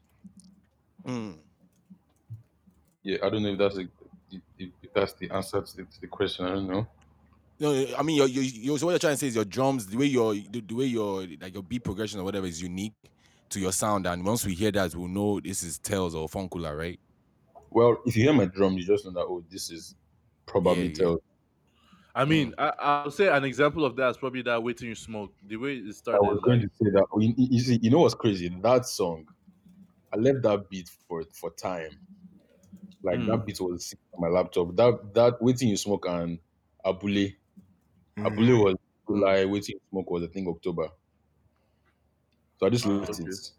Mm. 1.05 1.38
Yeah, 3.03 3.17
I 3.24 3.29
don't 3.29 3.43
know 3.43 3.50
if 3.50 3.57
that's 3.57 3.77
a, 3.77 3.81
if, 4.31 4.41
if 4.57 4.69
if 4.81 4.93
that's 4.93 5.13
the 5.13 5.29
answer 5.31 5.62
to 5.62 5.77
the, 5.77 5.83
to 5.83 6.01
the 6.01 6.07
question. 6.07 6.45
I 6.45 6.50
don't 6.50 6.67
know. 6.67 6.88
No, 7.60 7.86
I 7.98 8.01
mean, 8.01 8.17
your, 8.17 8.27
your, 8.27 8.43
your, 8.43 8.79
so 8.79 8.88
what 8.88 8.93
you're 8.93 9.00
trying 9.00 9.13
to 9.13 9.17
say 9.17 9.27
is 9.27 9.36
your 9.36 9.45
drums, 9.45 9.86
the 9.86 9.95
way 9.98 10.07
your, 10.07 10.33
the, 10.33 10.62
the 10.67 10.74
way 10.74 10.86
your, 10.86 11.25
like 11.39 11.53
your 11.53 11.63
beat 11.63 11.83
progression 11.83 12.19
or 12.19 12.24
whatever 12.24 12.48
is 12.48 12.62
unique 12.62 12.93
to 13.50 13.60
your 13.60 13.72
sound, 13.72 14.07
and 14.07 14.25
once 14.25 14.45
we 14.45 14.53
hear 14.53 14.72
that, 14.72 14.95
we'll 14.95 15.07
know 15.07 15.39
this 15.39 15.62
is 15.63 15.77
Tails 15.77 16.15
or 16.15 16.27
Funkula, 16.27 16.75
right? 16.75 17.00
Well, 17.69 17.98
if 18.05 18.17
you 18.17 18.24
hear 18.24 18.33
my 18.33 18.45
drum, 18.45 18.74
you 18.74 18.83
just 18.86 19.05
know 19.05 19.12
that 19.12 19.22
oh, 19.22 19.43
this 19.50 19.69
is 19.69 19.95
probably 20.45 20.88
Yeah, 20.88 21.10
yeah. 21.10 21.15
I 22.15 22.25
mean, 22.25 22.53
I, 22.57 22.74
I'll 22.79 23.12
say 23.12 23.27
an 23.27 23.43
example 23.43 23.86
of 23.86 23.95
that 23.95 24.10
is 24.10 24.17
probably 24.17 24.41
that 24.43 24.62
waiting 24.62 24.89
you 24.89 24.95
smoke. 24.95 25.31
The 25.48 25.57
way 25.57 25.75
it 25.77 25.95
started. 25.95 26.17
I 26.17 26.29
was 26.31 26.39
going 26.43 26.62
like, 26.62 26.69
to 26.69 26.86
say 26.86 26.89
that. 26.91 27.05
You, 27.17 27.33
you- 27.38 27.48
you 27.51 27.60
see, 27.60 27.79
you 27.81 27.89
know 27.89 28.00
what's 28.00 28.13
crazy? 28.15 28.50
That 28.62 28.86
song, 28.86 29.25
I 30.13 30.17
left 30.17 30.43
that 30.43 30.70
beat 30.70 30.89
for 30.89 31.24
for 31.34 31.51
time. 31.51 32.00
Like 33.01 33.25
Mm. 33.25 33.25
that 33.25 33.46
beat 33.46 33.60
was 33.60 33.93
on 34.13 34.22
my 34.22 34.27
laptop. 34.29 34.75
That 34.75 35.13
that 35.13 35.41
waiting 35.41 35.70
you 35.70 35.77
smoke 35.77 36.05
and 36.08 36.39
Abule. 36.86 37.34
Mhm. 38.17 38.24
Abule 38.25 38.63
was 38.65 38.75
July. 39.08 39.46
Waiting 39.46 39.75
you 39.75 39.82
smoke 39.91 40.10
was 40.12 40.24
I 40.24 40.27
think 40.27 40.48
October. 40.50 40.89
So 42.58 42.65
I 42.67 42.70
just 42.70 42.86
left 42.86 43.20
okay. 43.20 43.25
it, 43.25 43.51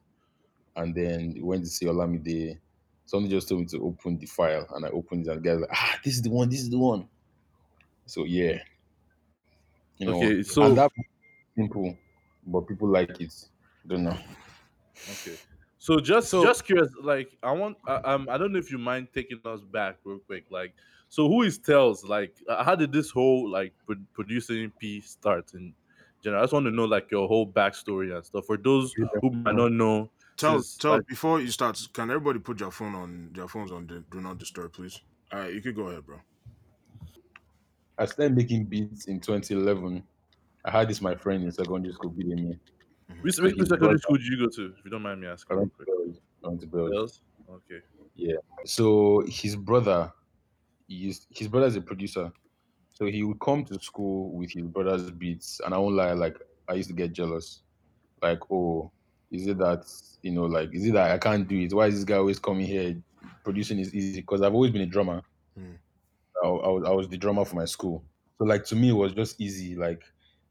and 0.76 0.94
then 0.94 1.34
went 1.42 1.64
to 1.64 1.70
see 1.70 1.87
Olamide. 1.87 2.61
Somebody 3.06 3.34
just 3.34 3.49
told 3.49 3.62
me 3.62 3.66
to 3.68 3.84
open 3.84 4.18
the 4.18 4.26
file, 4.26 4.66
and 4.75 4.87
I 4.87 4.90
opened 4.90 5.26
it, 5.26 5.30
and 5.30 5.44
the 5.44 5.50
guy's 5.50 5.61
like, 5.61 5.70
"Ah, 5.73 6.00
this 6.04 6.16
is 6.16 6.23
the 6.23 6.30
one. 6.30 6.49
This 6.50 6.62
is 6.62 6.70
the 6.70 6.78
one." 6.78 7.08
So 8.06 8.25
yeah, 8.25 8.62
you 9.99 10.06
know, 10.06 10.30
Okay, 10.30 10.42
so- 10.42 10.62
and 10.62 10.76
that 10.76 10.90
simple, 11.56 11.96
but 12.46 12.62
people 12.68 12.88
like 12.88 13.20
it. 13.20 13.32
don't 13.87 14.04
know. 14.04 14.18
Okay. 15.08 15.38
So 15.85 16.00
just 16.00 16.31
So- 16.31 16.43
just 16.43 16.64
curious, 16.64 16.91
like 17.03 17.37
I 17.43 17.53
want, 17.53 17.76
uh, 17.87 18.00
um, 18.07 18.26
I 18.31 18.38
don't 18.38 18.55
know 18.55 18.59
if 18.59 18.73
you 18.73 18.79
mind 18.79 19.09
taking 19.12 19.38
us 19.45 19.61
back 19.61 19.99
real 20.05 20.19
quick. 20.19 20.47
Like, 20.49 20.73
so 21.11 21.29
who 21.29 21.43
is 21.43 21.59
Tells? 21.59 22.03
Like, 22.05 22.35
uh, 22.49 22.64
how 22.64 22.75
did 22.75 22.91
this 22.91 23.11
whole 23.11 23.50
like 23.50 23.75
pro- 23.85 23.97
producing 24.14 24.71
piece 24.79 25.11
start? 25.11 25.53
And 25.53 25.75
general. 26.23 26.41
I 26.41 26.45
just 26.45 26.55
want 26.55 26.64
to 26.64 26.71
know 26.71 26.87
like 26.87 27.11
your 27.11 27.29
whole 27.29 27.47
backstory 27.47 28.17
and 28.17 28.25
stuff. 28.25 28.47
For 28.47 28.57
those 28.57 28.95
who 28.95 29.31
might 29.31 29.57
not 29.57 29.73
know, 29.73 30.09
Tell 30.38 30.55
since, 30.55 30.79
tell 30.79 30.93
like, 30.93 31.07
before 31.07 31.38
you 31.38 31.50
start, 31.50 31.79
can 31.93 32.11
everybody 32.11 32.38
put 32.38 32.61
your 32.61 32.71
phone 32.71 32.95
on 32.95 33.29
their 33.35 33.47
phones 33.47 33.71
on 33.71 33.87
the 33.87 34.03
do 34.11 34.23
not 34.23 34.38
disturb, 34.38 34.73
please? 34.73 35.03
Alright, 35.35 35.53
you 35.53 35.61
could 35.61 35.76
go 35.76 35.88
ahead, 35.88 36.07
bro. 36.07 36.19
I 37.99 38.07
started 38.07 38.35
making 38.35 38.64
beats 38.64 39.05
in 39.05 39.21
2011. 39.21 40.03
I 40.64 40.71
had 40.71 40.88
this 40.88 41.03
my 41.03 41.14
friend 41.14 41.45
in 41.45 41.53
secondary 41.53 41.93
school 41.93 42.09
beating 42.09 42.49
me. 42.49 42.59
Which, 43.23 43.38
which 43.38 43.68
secondary 43.68 43.99
school 43.99 44.16
did 44.16 44.26
you 44.26 44.38
go 44.38 44.49
to? 44.49 44.75
If 44.78 44.84
you 44.84 44.90
don't 44.90 45.02
mind 45.02 45.20
me 45.20 45.26
asking. 45.26 45.56
I 45.56 45.61
real 45.61 45.62
went 45.62 45.73
to 45.73 45.76
quick. 45.76 45.88
Bells. 45.88 46.20
I 46.44 46.49
went 46.49 46.61
to 46.61 46.66
Bells. 46.66 46.90
Bells? 46.90 47.20
Okay. 47.50 48.34
So 48.64 49.25
his 49.26 49.56
brother, 49.56 50.12
he 50.88 50.94
used, 50.94 51.26
his 51.30 51.49
brother 51.49 51.66
is 51.66 51.76
a 51.76 51.80
producer. 51.80 52.32
So 52.92 53.06
he 53.06 53.25
would 53.25 53.40
come 53.40 53.64
to 53.64 53.80
school 53.80 54.30
with 54.32 54.52
his 54.52 54.62
brother's 54.66 55.11
beats, 55.11 55.61
and 55.64 55.75
I 55.75 55.78
won't 55.78 55.96
lie, 55.96 56.12
like 56.12 56.38
I 56.68 56.75
used 56.75 56.88
to 56.90 56.94
get 56.94 57.12
jealous. 57.12 57.62
Like, 58.23 58.38
oh, 58.50 58.92
is 59.32 59.49
it 59.49 59.58
that 59.58 59.84
you 60.23 60.30
know, 60.30 60.44
like, 60.44 60.73
is 60.73 60.87
it 60.87 60.92
that 60.92 61.11
I 61.11 61.18
can't 61.18 61.46
do 61.46 61.58
it? 61.58 61.75
Why 61.75 61.88
is 61.88 61.96
this 61.96 62.04
guy 62.04 62.16
always 62.16 62.38
coming 62.38 62.66
here? 62.66 62.96
Producing 63.42 63.78
is 63.78 63.94
easy 63.94 64.20
because 64.20 64.42
I've 64.42 64.54
always 64.54 64.70
been 64.70 64.82
a 64.82 64.87
drummer. 64.87 65.23
Hmm. 65.58 65.73
I, 66.42 66.46
I 66.46 66.68
was 66.68 66.84
I 66.87 66.90
was 66.90 67.08
the 67.08 67.18
drummer 67.18 67.44
for 67.44 67.56
my 67.56 67.64
school. 67.64 68.04
So 68.38 68.44
like 68.44 68.64
to 68.66 68.76
me, 68.76 68.90
it 68.90 68.92
was 68.92 69.12
just 69.12 69.40
easy. 69.40 69.75
Like 69.75 70.02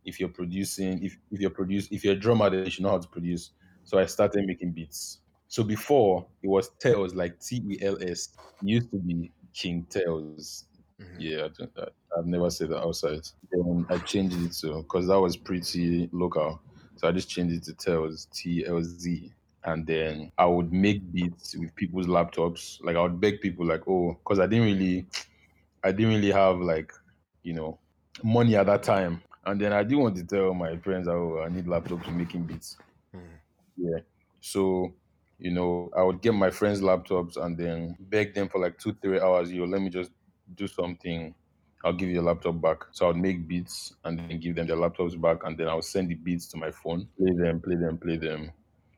if 0.05 0.19
you're 0.19 0.29
producing, 0.29 1.03
if 1.03 1.17
if 1.31 1.39
you're 1.41 1.49
produce, 1.49 1.87
if 1.91 2.03
you're 2.03 2.13
a 2.13 2.19
drummer, 2.19 2.49
then 2.49 2.65
you 2.65 2.69
should 2.71 2.83
know 2.83 2.91
how 2.91 2.99
to 2.99 3.07
produce. 3.09 3.51
So 3.83 3.99
I 3.99 4.05
started 4.05 4.45
making 4.45 4.71
beats. 4.73 5.19
So 5.47 5.63
before 5.63 6.29
it 6.41 6.47
was 6.47 6.69
Tels, 6.81 7.15
like 7.15 7.39
T 7.39 7.57
E 7.69 7.79
L 7.81 7.97
S. 8.01 8.29
Used 8.61 8.91
to 8.91 8.97
be 8.97 9.33
King 9.53 9.85
Tels. 9.89 10.65
Mhm. 10.99 11.23
Yeah, 11.23 11.47
I 11.77 11.87
I've 12.17 12.25
never 12.25 12.49
said 12.49 12.69
that 12.69 12.81
outside. 12.81 13.21
Then 13.51 13.85
I 13.89 13.97
changed 13.99 14.35
it 14.41 14.53
to 14.61 14.81
because 14.83 15.07
that 15.07 15.19
was 15.19 15.37
pretty 15.37 16.09
local. 16.11 16.61
So 16.95 17.07
I 17.07 17.11
just 17.11 17.29
changed 17.29 17.55
it 17.55 17.63
to 17.65 17.73
Tels, 17.73 18.27
T 18.31 18.65
L 18.65 18.81
Z. 18.83 19.33
And 19.65 19.85
then 19.87 20.31
I 20.37 20.45
would 20.45 20.73
make 20.73 21.09
beats 21.11 21.55
with 21.57 21.73
people's 21.75 22.07
laptops. 22.07 22.77
Like 22.83 22.95
I 22.97 23.01
would 23.01 23.19
beg 23.21 23.39
people, 23.41 23.65
like, 23.65 23.87
oh, 23.87 24.13
because 24.13 24.39
I 24.39 24.47
didn't 24.47 24.65
really, 24.65 25.07
I 25.83 25.91
didn't 25.91 26.13
really 26.15 26.31
have 26.31 26.59
like, 26.59 26.91
you 27.43 27.53
know, 27.53 27.79
money 28.23 28.55
at 28.55 28.67
that 28.67 28.83
time. 28.83 29.23
And 29.45 29.59
then 29.59 29.73
I 29.73 29.83
didn't 29.83 29.99
want 30.03 30.15
to 30.17 30.23
tell 30.23 30.53
my 30.53 30.75
parents, 30.77 31.07
oh, 31.07 31.43
I 31.45 31.49
need 31.49 31.65
laptops 31.65 32.05
for 32.05 32.11
making 32.11 32.43
beats. 32.43 32.77
Mhm. 33.13 33.21
Yeah. 33.77 33.99
So, 34.39 34.93
you 35.39 35.51
know, 35.51 35.89
I 35.97 36.03
would 36.03 36.21
get 36.21 36.33
my 36.33 36.49
friends' 36.49 36.81
laptops 36.81 37.37
and 37.37 37.57
then 37.57 37.97
beg 37.99 38.33
them 38.33 38.47
for 38.49 38.59
like 38.61 38.77
two, 38.77 38.93
three 39.01 39.19
hours. 39.19 39.51
Yo, 39.51 39.65
let 39.65 39.81
me 39.81 39.89
just 39.89 40.11
do 40.55 40.67
something. 40.67 41.33
I'll 41.83 41.91
give 41.93 42.07
you 42.09 42.21
a 42.21 42.23
laptop 42.23 42.61
back. 42.61 42.83
So 42.91 43.09
I'd 43.09 43.17
make 43.17 43.45
beats 43.47 43.93
and 44.05 44.17
then 44.17 44.39
give 44.39 44.55
them 44.55 44.67
their 44.67 44.77
laptops 44.77 45.19
back, 45.19 45.43
and 45.43 45.57
then 45.57 45.67
I'll 45.67 45.81
send 45.81 46.09
the 46.09 46.15
beats 46.15 46.47
to 46.47 46.57
my 46.57 46.71
phone, 46.71 47.09
play 47.17 47.33
them, 47.35 47.59
play 47.59 47.75
them, 47.75 47.97
play 47.97 48.15
them. 48.17 48.51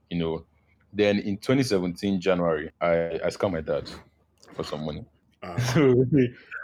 You 0.10 0.20
know. 0.20 0.46
Then 0.94 1.20
in 1.20 1.38
2017 1.38 2.22
January, 2.22 2.72
I 2.80 3.20
I 3.26 3.28
scammed 3.30 3.54
my 3.54 3.62
dad 3.62 3.90
for 4.54 4.64
some 4.64 4.86
money. 4.86 5.04
Ah, 5.44 5.58
So 5.74 5.82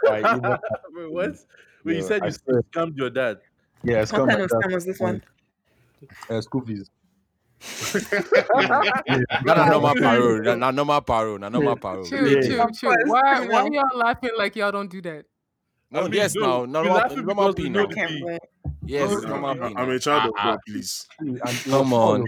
I 0.08 0.20
even- 0.20 0.42
Wait, 0.94 1.12
what? 1.12 1.36
Wait, 1.84 1.96
you 1.96 2.00
Yeah, 2.02 2.06
said 2.06 2.24
you 2.24 2.30
swear. 2.30 2.62
scammed 2.72 2.96
your 2.96 3.10
dad. 3.10 3.40
Yeah, 3.84 3.98
I 3.98 4.00
What 4.00 4.28
kind 4.28 4.40
of 4.40 4.50
scam 4.50 4.72
was 4.72 4.84
this 4.86 5.00
one? 5.00 5.22
uh, 6.30 6.40
school 6.40 6.64
fees. 6.64 6.88
Not 9.44 9.58
a 9.58 9.70
normal 9.70 9.94
parole. 9.94 10.42
Not, 10.42 10.58
not 10.58 10.74
normal 10.74 11.00
parole. 11.00 11.38
Not 11.38 11.52
normal 11.52 11.76
parole. 11.76 12.04
Chill, 12.04 12.26
Yeah. 12.26 12.40
chill, 12.42 12.60
Of 12.62 12.78
chill. 12.78 12.90
Why, 13.06 13.20
why 13.40 13.46
criminal. 13.46 13.72
y'all 13.72 13.98
laughing 13.98 14.30
like 14.36 14.56
y'all 14.56 14.72
don't 14.72 14.90
do 14.90 15.00
that? 15.02 15.26
No, 15.90 16.00
I 16.00 16.02
mean, 16.04 16.14
yes, 16.14 16.34
no, 16.34 16.64
now 16.64 16.82
we 16.82 16.88
normal, 16.88 16.94
laughing 17.02 17.26
normal 17.26 17.52
because 17.52 17.56
we 17.56 17.62
P 17.64 17.68
know 17.70 17.80
now. 17.82 17.86
the 17.86 17.94
Can't 17.94 18.08
P. 18.10 18.20
blame. 18.22 18.38
Yes, 18.86 19.10
I'm, 19.10 19.18
it's 19.18 19.26
normal 19.26 19.54
P 19.54 19.60
I'm 19.60 19.88
now. 19.88 19.94
a 19.94 19.98
child 19.98 20.24
of 20.26 20.32
Ah, 20.38 20.44
God, 20.52 20.58
please. 20.66 21.06
And 21.20 21.36
it 21.36 21.44
was 21.44 21.64
Come 21.64 21.92
on. 21.92 22.22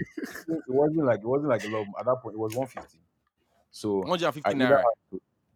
It 0.47 0.63
wasn't 0.67 1.05
like 1.05 1.19
it 1.19 1.25
wasn't 1.25 1.49
like 1.49 1.63
a 1.63 1.67
lot. 1.67 1.87
At 1.99 2.05
that 2.05 2.17
point, 2.21 2.35
it 2.35 2.39
was 2.39 2.53
150. 2.53 2.99
So 3.71 3.97
150 3.99 4.53
naira. 4.53 4.83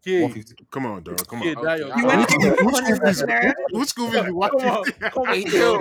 Had 0.05 0.11
to- 0.11 0.11
Okay, 0.11 0.21
150. 0.21 0.67
Come 0.71 0.85
on, 0.85 1.03
dog. 1.03 1.27
Come 1.27 1.41
on. 1.41 1.47
Dayo, 1.47 1.91
Okay, 1.91 1.99
You 1.99 2.05
went 2.07 2.27
to 2.29 2.35
Who's 2.63 2.77
school 2.77 3.05
fees? 3.05 3.21
naira. 3.23 3.53
Who's 3.71 3.89
school 3.89 4.07
fees? 4.11 4.21
be 4.21 4.25
Come 4.27 4.35
on, 4.35 4.39
150? 4.39 5.09
come 5.09 5.23
on. 5.23 5.33
Hey, 5.33 5.41
yo. 5.57 5.77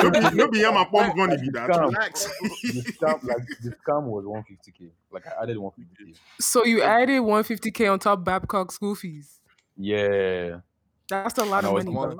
No 0.00 0.10
be 0.10 0.36
no 0.36 0.48
be 0.48 0.58
Yama 0.60 0.84
Pump 0.86 1.16
money 1.16 1.36
be 1.36 1.50
that. 1.50 1.68
Relax. 1.68 2.24
The 2.24 2.82
scam, 2.98 3.20
the 3.62 3.70
scam 3.84 4.02
was 4.04 4.24
150k. 4.24 4.90
Like 5.12 5.26
I 5.26 5.42
added 5.42 5.56
150k. 5.58 6.16
So 6.40 6.64
you 6.64 6.82
added 6.82 7.20
150k 7.20 7.92
on 7.92 7.98
top 7.98 8.24
Babcock 8.24 8.72
school 8.72 8.94
fees. 8.94 9.40
Yeah. 9.76 10.60
That's 11.08 11.36
a 11.38 11.44
lot 11.44 11.64
And 11.64 11.76
of 11.76 11.84
money, 11.86 12.14
doing. 12.16 12.18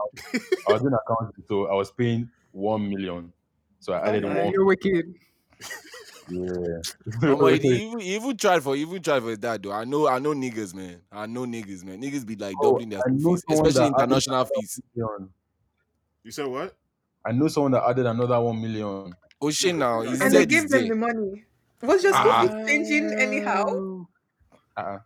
I 0.69 0.73
was 0.73 0.83
doing 0.83 0.93
accounting, 0.95 1.43
so 1.49 1.67
I 1.69 1.75
was 1.75 1.91
paying 1.91 2.29
one 2.53 2.89
million. 2.91 3.33
So 3.81 3.95
I 3.95 4.09
added 4.09 4.25
Oh, 4.25 4.29
Yeah, 4.29 4.43
one. 4.45 4.53
you're 4.53 4.65
wicked. 4.67 5.15
Yeah. 6.27 6.83
Omo, 7.27 7.51
he, 7.53 7.59
he 7.61 7.87
even, 7.87 8.01
he 8.01 8.15
even 8.17 8.37
tried 8.37 8.63
for 8.63 8.77
even 8.77 9.03
tried 9.03 9.21
for 9.23 9.31
his 9.31 9.39
dad 9.39 9.63
though. 9.63 9.73
I 9.73 9.85
know 9.85 10.07
I 10.09 10.19
know 10.19 10.33
niggas, 10.35 10.75
man. 10.75 11.03
I 11.13 11.27
know 11.27 11.45
niggas, 11.47 11.85
man. 11.85 12.01
Niggas 12.01 12.27
be 12.27 12.37
like 12.37 12.61
Oh, 12.61 12.61
doubling 12.61 12.91
their 12.91 13.01
I 13.07 13.11
school 13.19 13.19
know 13.21 13.37
fees, 13.37 13.45
especially 13.51 13.73
that 13.73 13.89
international 13.89 14.45
fees. 14.47 14.81
You 16.23 16.31
said 16.31 16.47
what? 16.47 16.77
I 17.25 17.33
know 17.33 17.49
someone 17.49 17.73
that 17.73 17.85
added 17.89 18.07
another 18.07 18.41
one 18.41 18.61
million. 18.61 19.15
Oh 19.41 19.51
shit 19.51 19.75
now, 19.75 20.03
he 20.03 20.17
And 20.21 20.23
And 20.23 20.35
they 20.35 20.47
gave 20.47 20.69
them 20.69 20.87
there. 20.87 20.89
the 20.89 20.95
money. 20.95 21.45
Was 21.83 22.03
just 22.03 22.19
school 22.19 22.31
Ah. 22.31 22.65
changing 22.67 23.13
anyhow? 23.19 24.07
Uh-uh. 24.77 24.99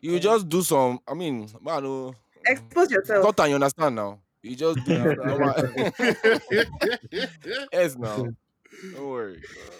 You 0.00 0.18
just 0.20 0.48
do 0.48 0.62
some. 0.62 1.00
I 1.06 1.14
mean, 1.14 1.48
man, 1.60 1.82
no. 1.82 2.14
Expose 2.46 2.90
yourself. 2.90 3.22
Doctor, 3.24 3.48
you 3.48 3.54
understand 3.54 3.96
now? 3.96 4.22
You 4.42 4.56
just 4.56 4.82
do 4.84 4.92
Yeah, 4.96 5.14
normal. 5.22 5.54
yes, 7.72 7.96
now. 7.96 8.32
Don't 8.92 9.08
worry. 9.08 9.42
Shit. 9.42 9.79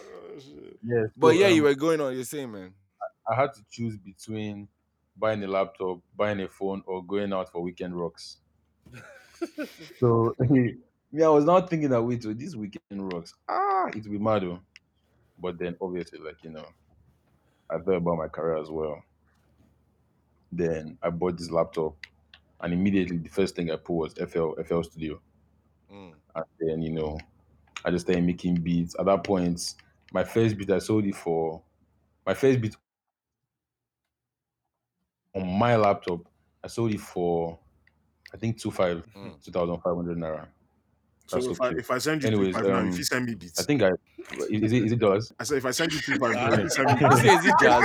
Yes. 0.82 1.08
But 1.16 1.34
so, 1.34 1.38
yeah, 1.40 1.48
um, 1.48 1.52
you 1.54 1.62
were 1.62 1.74
going 1.74 2.00
on. 2.00 2.14
You're 2.14 2.24
saying, 2.24 2.50
man. 2.52 2.74
I 3.28 3.34
had 3.34 3.52
to 3.54 3.64
choose 3.70 3.96
between 3.96 4.68
buying 5.16 5.42
a 5.44 5.46
laptop, 5.48 6.00
buying 6.16 6.40
a 6.40 6.48
phone, 6.48 6.82
or 6.86 7.04
going 7.04 7.32
out 7.32 7.50
for 7.52 7.62
weekend 7.62 7.94
rocks. 7.98 8.38
so 9.98 10.34
me, 10.40 10.74
I 11.22 11.28
was 11.28 11.44
not 11.44 11.68
thinking 11.70 11.90
that 11.90 12.02
wait, 12.02 12.22
so 12.22 12.32
these 12.32 12.56
weekend 12.56 13.12
rocks, 13.12 13.34
ah, 13.48 13.86
it 13.88 14.04
will 14.04 14.12
be 14.12 14.18
mad. 14.18 14.44
oh. 14.44 14.60
But 15.38 15.58
then 15.58 15.76
obviously, 15.80 16.18
like 16.18 16.42
you 16.44 16.50
know, 16.50 16.66
I 17.70 17.78
thought 17.78 17.94
about 17.96 18.18
my 18.18 18.28
career 18.28 18.56
as 18.58 18.70
well. 18.70 19.02
Then 20.52 20.98
I 21.02 21.10
bought 21.10 21.38
this 21.38 21.50
laptop, 21.50 21.96
and 22.60 22.72
immediately 22.72 23.18
the 23.18 23.28
first 23.28 23.54
thing 23.54 23.70
I 23.70 23.76
put 23.76 23.94
was 23.94 24.14
FL 24.14 24.52
FL 24.64 24.82
Studio, 24.82 25.20
Mm. 25.92 26.14
and 26.36 26.44
then 26.60 26.82
you 26.82 26.90
know, 26.90 27.18
I 27.84 27.90
just 27.90 28.06
started 28.06 28.24
making 28.24 28.56
beats. 28.56 28.94
At 28.98 29.06
that 29.06 29.24
point, 29.24 29.74
my 30.12 30.24
first 30.24 30.56
beat 30.56 30.70
I 30.70 30.78
sold 30.78 31.04
it 31.06 31.14
for 31.14 31.62
my 32.26 32.34
first 32.34 32.60
beat 32.60 32.76
on 35.34 35.46
my 35.46 35.76
laptop, 35.76 36.20
I 36.62 36.66
sold 36.68 36.92
it 36.92 37.00
for 37.00 37.58
I 38.32 38.36
think 38.36 38.58
two 38.58 38.70
five, 38.70 39.04
Mm. 39.16 39.42
two 39.44 39.50
thousand 39.50 39.80
five 39.80 39.94
hundred 39.96 40.18
naira. 40.18 40.46
So 41.26 41.36
That's 41.36 41.48
if 41.48 41.60
I 41.60 41.68
if 41.70 41.90
I 41.90 41.98
send 41.98 42.22
you 42.22 42.28
Anyways, 42.28 42.54
two 42.56 42.60
five 42.62 42.68
now, 42.68 42.78
um, 42.78 42.88
if 42.88 42.98
you 42.98 43.04
send 43.04 43.26
me 43.26 43.34
beats, 43.34 43.60
I 43.60 43.62
think 43.64 43.82
I 43.82 43.90
is 44.50 44.72
it 44.72 44.84
is 44.84 44.92
it 44.92 44.98
dollars? 44.98 45.32
I 45.38 45.44
said 45.44 45.58
if 45.58 45.66
I 45.66 45.70
send 45.70 45.92
you 45.92 46.00
two 46.00 46.16
five 46.18 46.34
now, 46.34 46.52
if 46.54 46.62
you 46.62 46.68
send 46.70 46.86
me 46.88 46.94
He 46.98 47.04
beats. 47.08 47.20
says 47.22 47.44
it 47.44 47.54
jazz. 47.60 47.84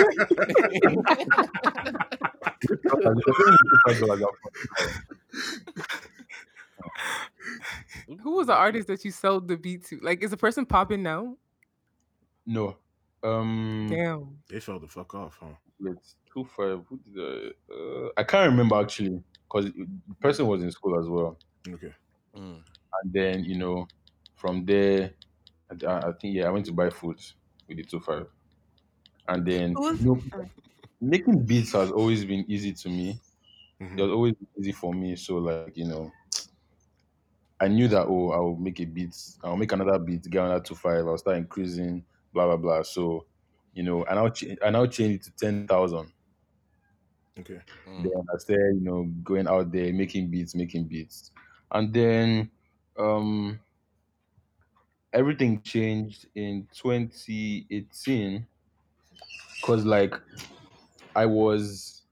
Who 8.22 8.36
was 8.36 8.48
the 8.48 8.54
artist 8.54 8.88
that 8.88 9.04
you 9.06 9.12
sold 9.12 9.48
the 9.48 9.58
beat 9.58 9.86
to? 9.86 10.00
Like, 10.02 10.24
is 10.24 10.32
the 10.32 10.38
person 10.38 10.66
popping 10.66 11.04
now? 11.04 11.38
No. 12.46 12.78
Um 13.24 13.88
Damn. 13.90 14.38
They 14.48 14.60
fell 14.60 14.80
the 14.80 14.88
fuck 14.88 15.14
off, 15.16 15.38
huh? 15.42 15.56
let's 15.80 16.16
two 16.32 16.46
five. 16.46 16.82
Who 16.88 17.00
did 17.00 17.20
I 17.20 17.74
uh, 17.74 18.10
I 18.18 18.24
can't 18.24 18.50
remember 18.50 18.76
actually 18.80 19.22
because 19.44 19.66
the 19.66 20.16
person 20.22 20.48
was 20.48 20.62
in 20.64 20.72
school 20.72 21.00
as 21.00 21.08
well. 21.08 21.38
Okay. 21.68 21.94
Mm. 22.36 22.62
And 23.02 23.14
then, 23.14 23.44
you 23.46 23.58
know, 23.58 23.88
from 24.36 24.66
there 24.66 25.12
I, 25.70 25.88
I 25.98 26.12
think 26.22 26.36
yeah, 26.36 26.48
I 26.48 26.52
went 26.52 26.66
to 26.68 26.72
buy 26.74 26.90
food 26.90 27.20
with 27.68 27.78
the 27.78 27.84
two 27.84 28.00
five. 28.00 28.28
And 29.28 29.46
then 29.46 29.74
Who's- 29.74 30.02
you 30.02 30.22
know, 30.32 30.46
making 31.02 31.44
beats 31.46 31.72
has 31.74 31.92
always 31.92 32.24
been 32.26 32.46
easy 32.48 32.74
to 32.74 32.90
me. 32.90 33.20
Mhm. 33.82 33.98
it 34.00 34.02
was 34.04 34.12
always 34.12 34.34
easy 34.58 34.72
for 34.72 34.94
me. 34.94 35.16
So 35.16 35.38
like 35.38 35.76
you 35.76 35.86
know, 35.86 36.12
I 37.60 37.68
knew 37.68 37.88
that 37.88 38.06
oh 38.08 38.32
I'll 38.32 38.56
make 38.56 38.80
a 38.80 38.86
beat, 38.86 39.16
I'll 39.44 39.58
make 39.58 39.72
another 39.72 39.98
beat, 40.00 40.24
get 40.30 40.44
another 40.44 40.64
two 40.64 40.76
five, 40.76 41.06
I'll 41.08 41.18
start 41.18 41.38
increasing, 41.38 42.04
blah 42.36 42.46
blah 42.46 42.58
blah. 42.58 42.84
So 42.84 43.26
you 43.74 43.82
know, 43.84 44.04
and 44.04 44.20
I'll 44.20 44.30
ch- 44.30 44.58
I 44.64 44.70
now 44.70 44.86
change 44.86 45.16
it 45.16 45.24
to 45.24 45.32
ten 45.32 45.68
thousand. 45.68 46.12
Okay. 47.40 47.60
Mm. 47.88 48.04
Then 48.04 48.12
I 48.34 48.38
started 48.38 48.76
you 48.76 48.82
know 48.82 49.04
going 49.24 49.48
out 49.48 49.72
there 49.72 49.92
making 49.94 50.30
beats, 50.30 50.54
making 50.54 50.86
beats, 50.86 51.32
and 51.72 51.92
then 51.94 52.52
um 53.00 53.60
everything 55.14 55.62
changed 55.62 56.28
in 56.36 56.68
2018 56.74 58.46
because 59.56 59.86
like 59.86 60.14
I 61.16 61.26
was 61.26 62.04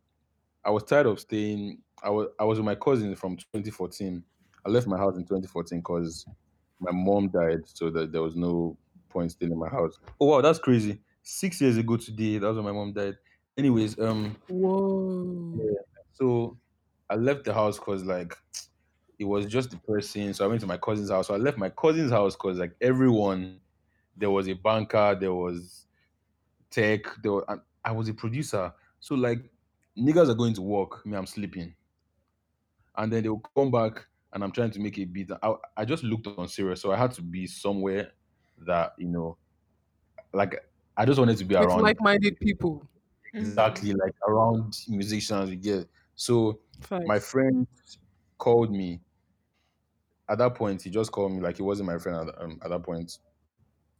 I 0.65 0.71
was 0.71 0.83
tired 0.83 1.05
of 1.05 1.19
staying. 1.19 1.79
I 2.01 2.09
was 2.09 2.27
I 2.39 2.45
was 2.45 2.57
with 2.57 2.65
my 2.65 2.75
cousin 2.75 3.15
from 3.15 3.37
2014. 3.37 4.23
I 4.65 4.69
left 4.69 4.87
my 4.87 4.97
house 4.97 5.15
in 5.17 5.23
2014 5.23 5.79
because 5.79 6.25
my 6.79 6.91
mom 6.91 7.29
died, 7.29 7.61
so 7.65 7.89
that 7.89 8.11
there 8.11 8.21
was 8.21 8.35
no 8.35 8.77
point 9.13 9.31
staying 9.31 9.51
in 9.51 9.57
my 9.57 9.69
house. 9.69 9.99
Oh 10.19 10.25
wow, 10.25 10.41
that's 10.41 10.59
crazy. 10.59 10.99
Six 11.21 11.61
years 11.61 11.77
ago 11.77 11.95
today, 11.95 12.39
that 12.39 12.47
was 12.47 12.57
when 12.57 12.65
my 12.65 12.71
mom 12.71 12.91
died. 12.91 13.15
Anyways, 13.57 13.97
um, 13.99 14.35
Whoa. 14.49 15.75
so 16.11 16.57
I 17.09 17.15
left 17.15 17.45
the 17.45 17.53
house 17.53 17.77
because 17.77 18.03
like 18.03 18.35
it 19.19 19.25
was 19.25 19.45
just 19.45 19.69
depressing. 19.69 20.33
So 20.33 20.43
I 20.43 20.47
went 20.47 20.61
to 20.61 20.67
my 20.67 20.77
cousin's 20.77 21.09
house. 21.11 21.27
So 21.27 21.33
I 21.33 21.37
left 21.37 21.57
my 21.57 21.69
cousin's 21.69 22.11
house 22.11 22.35
because 22.35 22.57
like 22.57 22.75
everyone, 22.81 23.59
there 24.17 24.31
was 24.31 24.49
a 24.49 24.53
banker, 24.53 25.15
there 25.19 25.33
was 25.33 25.85
tech, 26.69 27.01
there 27.21 27.31
was, 27.31 27.45
and 27.47 27.61
I 27.85 27.91
was 27.91 28.09
a 28.09 28.13
producer. 28.13 28.73
So 28.99 29.15
like 29.15 29.39
niggas 29.97 30.29
are 30.29 30.35
going 30.35 30.55
to 30.55 30.61
work, 30.61 31.05
me 31.05 31.15
I'm 31.15 31.27
sleeping, 31.27 31.75
and 32.97 33.13
then 33.13 33.23
they'll 33.23 33.43
come 33.55 33.71
back 33.71 34.05
and 34.33 34.43
I'm 34.43 34.51
trying 34.51 34.71
to 34.71 34.79
make 34.79 34.97
a 34.97 35.05
beat. 35.05 35.29
I, 35.41 35.53
I 35.77 35.85
just 35.85 36.03
looked 36.03 36.27
on 36.27 36.47
serious, 36.47 36.81
so 36.81 36.91
I 36.91 36.97
had 36.97 37.11
to 37.11 37.21
be 37.21 37.45
somewhere 37.45 38.11
that 38.59 38.93
you 38.97 39.07
know, 39.07 39.37
like 40.33 40.65
I 40.97 41.05
just 41.05 41.19
wanted 41.19 41.37
to 41.37 41.45
be 41.45 41.55
With 41.55 41.67
around 41.67 41.81
like-minded 41.81 42.39
people. 42.39 42.87
exactly 43.33 43.93
like 43.93 44.13
around 44.27 44.77
musicians 44.87 45.49
we 45.49 45.55
get. 45.55 45.87
So 46.15 46.59
my 47.05 47.19
friend 47.19 47.67
called 48.37 48.71
me. 48.71 49.01
At 50.29 50.37
that 50.39 50.55
point 50.55 50.81
he 50.81 50.89
just 50.89 51.11
called 51.11 51.31
me 51.33 51.41
like 51.41 51.57
he 51.57 51.63
wasn't 51.63 51.87
my 51.87 51.97
friend 51.97 52.29
at, 52.29 52.41
um, 52.41 52.59
at 52.63 52.69
that 52.69 52.83
point. 52.83 53.19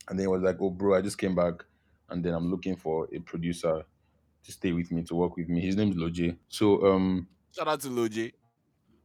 And 0.10 0.18
then 0.20 0.24
he 0.26 0.28
was 0.28 0.42
like 0.44 0.58
oh 0.62 0.70
bro 0.70 0.96
i 0.98 1.02
just 1.02 1.18
came 1.18 1.36
back. 1.36 1.66
And 2.10 2.24
then 2.24 2.34
i'm 2.34 2.50
looking 2.52 2.76
for 2.76 3.08
a 3.14 3.20
producer 3.20 3.84
to 4.44 4.52
stay 4.52 4.74
with 4.74 4.92
me 4.92 5.04
to 5.04 5.16
work 5.16 5.38
with 5.38 5.50
me. 5.50 5.62
His 5.62 5.76
name's 5.78 5.96
loje. 5.98 6.38
So 6.50 6.86
um 6.92 7.28
Shout 7.52 7.68
out 7.68 7.82
to 7.82 7.90
Loje. 7.90 8.34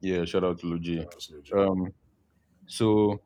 yeah 0.01 0.25
shout 0.25 0.43
out 0.43 0.59
to 0.59 0.67
loje. 0.67 1.05
Um 1.53 1.93
so 2.67 3.21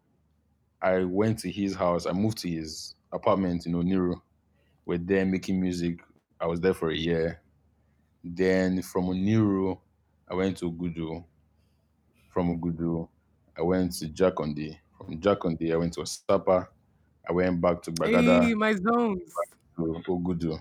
i 0.84 1.00
went 1.04 1.40
to 1.40 1.50
his 1.50 1.76
house 1.76 2.06
i 2.06 2.12
moved 2.12 2.38
to 2.38 2.48
his 2.50 2.96
apartment 3.12 3.66
in 3.66 3.74
oniru 3.74 4.22
we're 4.86 4.98
there 5.00 5.26
making 5.26 5.60
music 5.60 6.00
i 6.40 6.46
was 6.46 6.60
there 6.62 6.74
for 6.74 6.92
a 6.92 6.96
year 6.96 7.42
then 8.24 8.82
from 8.82 9.06
oniru 9.06 9.80
i 10.30 10.36
went 10.36 10.58
to 10.58 10.72
Gudu. 10.72 11.24
from 12.34 12.60
Ogudu, 12.60 13.08
I 13.58 13.62
went 13.62 13.94
to 14.00 14.08
Jakande. 14.08 14.78
From 14.98 15.20
Jakande, 15.22 15.72
I 15.72 15.78
went 15.78 15.94
to 15.94 16.02
Osapa. 16.02 16.68
I 17.30 17.32
went 17.32 17.62
back 17.62 17.82
to 17.84 17.92
Bagada 17.92 18.44
Hey, 18.44 18.54
my 18.56 18.74
zones. 18.74 19.32
to 19.76 20.04
Ogudu. 20.08 20.60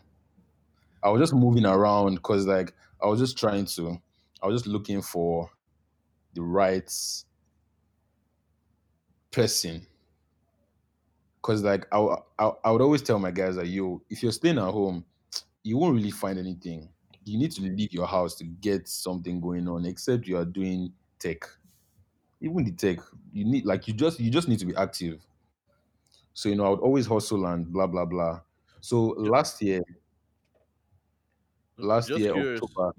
I 1.03 1.09
was 1.09 1.21
just 1.21 1.35
moving 1.35 1.65
around 1.65 2.17
because, 2.17 2.47
like, 2.47 2.75
I 3.03 3.07
was 3.07 3.19
just 3.19 3.39
trying 3.39 3.65
to, 3.65 4.01
I 4.43 4.47
was 4.47 4.61
just 4.63 4.67
looking 4.67 5.03
for 5.03 5.51
the 6.35 6.43
right 6.43 6.91
person. 9.31 9.87
Because, 11.43 11.63
like, 11.65 11.87
I, 11.93 11.97
w- 11.97 12.23
I, 12.39 12.53
I 12.65 12.71
would 12.71 12.83
always 12.83 13.03
tell 13.03 13.19
my 13.19 13.33
guys 13.33 13.57
that, 13.57 13.67
yo, 13.67 14.03
if 14.09 14.23
you're 14.23 14.33
staying 14.33 14.59
at 14.59 14.71
home, 14.71 15.05
you 15.65 15.77
won't 15.79 15.97
really 15.97 16.13
find 16.13 16.39
anything. 16.39 16.89
You 17.25 17.39
need 17.39 17.53
to 17.53 17.63
leave 17.63 17.93
your 17.93 18.07
house 18.07 18.37
to 18.37 18.45
get 18.45 18.89
something 18.89 19.41
going 19.41 19.69
on, 19.69 19.87
except 19.87 20.27
you 20.27 20.39
are 20.39 20.45
doing 20.45 20.93
tech. 21.19 21.45
Even 22.41 22.65
the 22.65 22.73
tech, 22.73 22.99
you 23.33 23.45
need 23.45 23.65
like 23.65 23.89
you 23.89 23.95
just 23.95 24.21
you 24.21 24.31
just 24.31 24.49
need 24.49 24.59
to 24.61 24.67
be 24.67 24.75
active. 24.77 25.25
So 26.35 26.49
you 26.49 26.57
know, 26.57 26.67
I 26.67 26.71
would 26.71 26.81
always 26.81 27.07
hustle 27.07 27.47
and 27.47 27.71
blah 27.73 27.87
blah 27.87 28.05
blah. 28.05 28.41
So 28.81 29.09
last 29.19 29.61
year, 29.63 29.83
last 31.77 32.15
Just 32.15 32.17
year 32.17 32.33
curious. 32.33 32.63
October, 32.63 32.93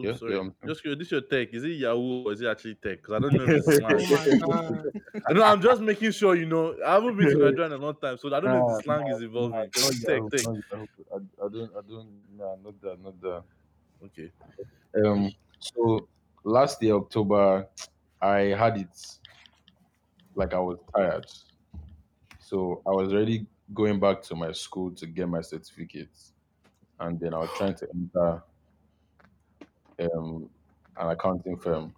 Oops, 0.00 0.06
Yeah, 0.06 0.16
sorry. 0.16 0.32
yeah, 0.32 0.38
I'm- 0.38 0.54
Just 0.66 0.82
curious. 0.82 0.98
This 0.98 1.10
your 1.12 1.20
tech? 1.20 1.52
Is 1.52 1.64
it 1.64 1.68
Yahoo 1.68 2.24
or 2.24 2.32
is 2.32 2.40
it 2.40 2.46
actually 2.46 2.74
tech? 2.76 2.98
Because 3.02 3.14
I 3.14 3.18
don't 3.20 3.32
know 3.34 3.44
if 3.44 3.50
it's 3.50 3.76
slang. 4.16 4.42
Oh. 4.44 5.22
I 5.28 5.32
know. 5.32 5.42
I'm 5.44 5.60
just 5.60 5.80
making 5.82 6.10
sure 6.12 6.34
you 6.34 6.46
know. 6.46 6.74
I 6.86 6.94
haven't 6.94 7.16
been 7.16 7.28
to 7.28 7.34
Nigeria 7.44 7.66
in 7.66 7.72
a 7.72 7.76
long 7.76 7.94
time, 7.96 8.18
so 8.18 8.28
I 8.34 8.40
don't 8.40 8.50
know 8.52 8.76
if 8.78 8.84
the 8.84 8.90
Nah, 8.90 8.98
slang 8.98 9.14
is 9.14 9.22
evolving. 9.22 9.50
not 9.58 9.72
Tech, 9.72 10.04
Yahoo, 10.08 10.28
tech. 10.30 10.46
I, 11.12 11.16
I 11.44 11.48
don't, 11.48 11.70
I 11.76 11.80
don't, 11.88 12.08
nah, 12.36 12.56
not 12.64 12.80
that, 12.82 13.02
not 13.02 13.20
that. 13.20 13.42
Okay. 14.04 14.30
Um, 15.04 15.30
so 15.58 16.08
last 16.44 16.82
year 16.82 16.94
October, 16.94 17.66
I 18.22 18.38
had 18.40 18.78
it 18.78 18.88
like 20.34 20.54
I 20.54 20.58
was 20.58 20.78
tired. 20.96 21.26
So 22.40 22.82
I 22.86 22.90
was 22.90 23.12
already 23.12 23.46
going 23.74 24.00
back 24.00 24.22
to 24.22 24.34
my 24.34 24.50
school 24.52 24.90
to 24.92 25.06
get 25.06 25.28
my 25.28 25.40
certificates, 25.42 26.32
and 26.98 27.20
then 27.20 27.34
I 27.34 27.38
was 27.38 27.50
trying 27.56 27.74
to 27.76 27.88
enter 27.94 28.42
um 30.00 30.48
an 30.96 31.08
accounting 31.10 31.56
firm 31.56 31.94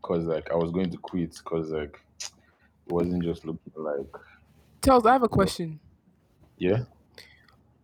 because 0.00 0.24
like 0.26 0.50
I 0.50 0.54
was 0.56 0.70
going 0.70 0.90
to 0.90 0.96
quit 0.98 1.34
because 1.34 1.70
like 1.70 2.00
it 2.20 2.92
wasn't 2.92 3.22
just 3.24 3.44
looking 3.44 3.72
like 3.76 4.06
Tells, 4.82 5.06
I 5.06 5.12
have 5.12 5.22
a 5.22 5.28
question. 5.28 5.80
yeah. 6.58 6.84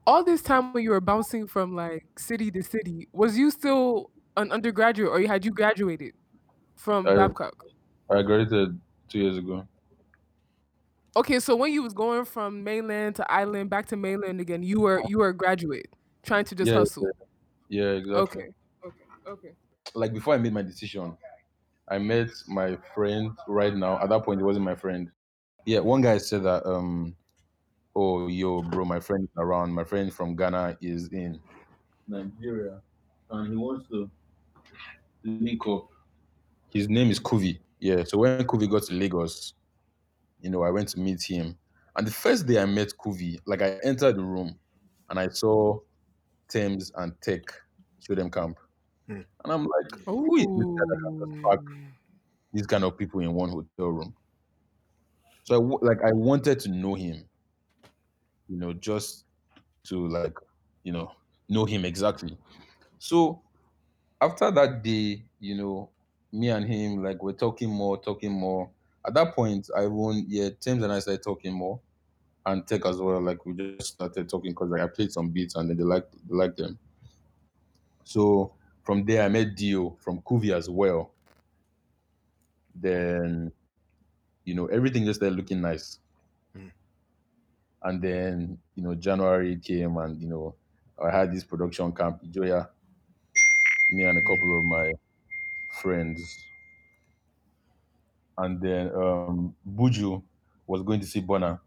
All 0.07 0.23
this 0.25 0.43
time 0.43 0.73
when 0.73 0.83
you 0.83 0.91
were 0.91 1.01
bouncing 1.01 1.47
from 1.47 1.75
like 1.75 2.19
city 2.19 2.51
to 2.51 2.63
city, 2.63 3.09
was 3.13 3.39
you 3.39 3.51
still 3.51 4.11
an 4.37 4.53
undergraduate 4.53 5.11
or 5.11 5.27
had 5.27 5.45
you 5.45 5.51
graduated 5.51 6.15
from 6.75 7.07
I- 7.07 7.15
Babcock? 7.15 7.65
I 8.11 8.23
graduated 8.23 8.79
two 9.09 9.19
years 9.21 9.39
ago. 9.39 9.67
Okay, 11.17 11.41
so 11.41 11.57
when 11.57 11.73
you 11.73 11.83
was 11.83 11.93
going 11.93 12.25
from 12.25 12.63
mainland 12.63 13.17
to 13.17 13.33
island 13.33 13.69
back 13.71 13.87
to 13.87 13.97
mainland 13.97 14.41
again, 14.41 14.63
you 14.63 14.81
were 14.81 15.03
you 15.09 15.19
were 15.19 15.29
a 15.29 15.35
graduate 15.35 15.89
trying 16.23 16.45
to 16.45 16.55
just 16.55 16.71
Yeah, 16.71 16.79
hustle. 16.79 17.05
Yeah, 17.05 17.27
exactly. 17.71 18.15
Okay. 18.17 18.49
Okay. 18.85 19.05
Okay. 19.29 19.51
like 19.95 20.13
before 20.13 20.35
I 20.35 20.39
made 20.39 20.53
my 20.53 20.63
decision, 20.63 21.17
I 21.89 21.99
met 21.99 22.29
my 22.49 22.77
friend 22.95 23.33
right 23.49 23.75
now. 23.75 24.01
At 24.01 24.09
that 24.11 24.25
point, 24.25 24.41
it 24.41 24.45
wasn't 24.45 24.65
my 24.65 24.75
friend. 24.75 25.11
Yeah, 25.67 25.81
one 25.81 26.01
guy 26.01 26.19
said 26.19 26.45
that, 26.45 26.67
um, 26.67 27.15
oh, 27.95 28.29
yo, 28.29 28.63
bro, 28.63 28.85
my 28.85 29.01
friend 29.01 29.25
is 29.25 29.31
around. 29.37 29.73
My 29.73 29.85
friend 29.85 30.13
from 30.13 30.37
Ghana 30.37 30.79
is 30.81 31.09
in 31.09 31.41
Nigeria, 32.09 32.81
and 33.31 33.51
he 33.51 33.57
wants 33.57 33.89
to 33.89 34.11
link 35.25 35.67
up. 35.67 35.89
His 36.73 36.89
name 36.89 37.11
is 37.11 37.21
Kuvie. 37.21 37.59
Yeah, 37.79 38.05
so 38.05 38.19
when 38.19 38.45
Kuvie 38.47 38.71
got 38.71 38.85
to 38.85 38.95
Lagos, 38.95 39.55
you 40.41 40.51
know, 40.51 40.63
I 40.63 40.71
went 40.71 40.89
to 40.91 41.01
meet 41.01 41.23
him. 41.23 41.57
And 41.97 42.07
the 42.07 42.13
first 42.13 42.47
day 42.47 42.61
I 42.61 42.67
met 42.67 42.93
Kuvie, 42.99 43.39
like 43.47 43.63
I 43.63 43.79
entered 43.83 44.17
the 44.17 44.23
room 44.23 44.59
and 45.09 45.19
I 45.19 45.29
saw 45.29 45.79
Tems 46.51 46.93
and 46.97 47.13
Tech 47.23 47.43
Show 48.01 48.15
Dem 48.15 48.31
Camp. 48.31 48.59
Hmm. 49.07 49.23
And 49.45 49.53
I'm 49.53 49.63
like, 49.63 50.05
who 50.05 50.37
is 50.37 50.45
this 50.45 50.67
guy 50.67 50.85
that 50.89 51.01
can 51.03 51.19
just 51.19 51.31
these 52.53 52.67
kind 52.67 52.85
of 52.85 52.99
people 52.99 53.21
in 53.21 53.33
one 53.33 53.51
hotel 53.51 53.89
room. 53.89 54.15
So 55.45 55.55
I 55.55 55.59
w- 55.59 55.79
like 55.83 56.03
I 56.05 56.13
wanted 56.13 56.61
to 56.61 56.69
know 56.69 56.95
him, 56.95 57.25
you 58.49 58.57
know, 58.57 58.73
just 58.73 59.25
to 59.85 60.09
like, 60.09 60.35
you 60.85 60.93
know, 60.93 61.13
know 61.49 61.65
him 61.65 61.85
exactly. 61.85 62.37
So 62.99 63.41
after 64.21 64.51
that 64.51 64.83
day, 64.83 65.25
you 65.39 65.57
know, 65.57 65.91
me 66.33 66.51
and 66.51 66.67
him 66.67 67.03
like 67.03 67.23
we're 67.23 67.33
talking 67.33 67.71
more, 67.71 67.99
talking 68.01 68.33
more. 68.33 68.71
At 69.07 69.15
that 69.15 69.35
point, 69.35 69.69
I 69.75 69.87
won't 69.87 70.29
Yeah, 70.29 70.51
James 70.61 70.83
and 70.83 70.93
I 70.93 70.99
started 70.99 71.23
talking 71.23 71.55
more, 71.55 71.81
and 72.47 72.67
Tech 72.67 72.87
as 72.87 72.97
well. 72.99 73.21
Like 73.21 73.45
we 73.45 73.55
just 73.55 73.95
started 73.95 74.29
talking 74.29 74.53
because 74.53 74.71
like 74.71 74.81
I 74.81 74.87
played 74.87 75.13
some 75.13 75.29
beats 75.29 75.57
and 75.57 75.69
then 75.69 75.77
they 75.77 75.85
liked 75.85 76.13
they 76.29 76.35
liked 76.35 76.57
them. 76.57 76.79
So 78.05 78.53
from 78.83 79.05
there, 79.05 79.23
I 79.23 79.29
met 79.29 79.55
Dio 79.55 79.97
from 80.01 80.21
Kuvie 80.23 80.55
as 80.55 80.69
well. 80.69 81.13
Then, 82.75 83.53
you 84.45 84.55
know, 84.55 84.67
everything 84.67 85.05
just 85.05 85.21
started 85.21 85.37
looking 85.37 85.61
nice. 85.61 85.99
Mm. 86.57 86.71
And 87.83 88.03
then, 88.03 88.59
you 88.75 88.83
know, 88.83 88.95
January 88.95 89.57
came 89.57 89.97
and, 89.99 90.21
you 90.21 90.29
know, 90.29 90.55
I 91.03 91.11
had 91.11 91.33
this 91.33 91.45
production 91.45 91.93
camp, 91.93 92.21
Joya, 92.31 92.69
me 93.91 94.05
and 94.05 94.19
a 94.19 94.23
couple 94.23 94.59
of 94.59 94.65
my 94.65 94.93
friends. 95.83 96.45
And 98.39 98.61
then 98.61 98.95
um 98.95 99.55
Buju 99.69 100.23
was 100.67 100.83
going 100.83 101.01
to 101.01 101.07
see 101.07 101.21
Burna. 101.21 101.61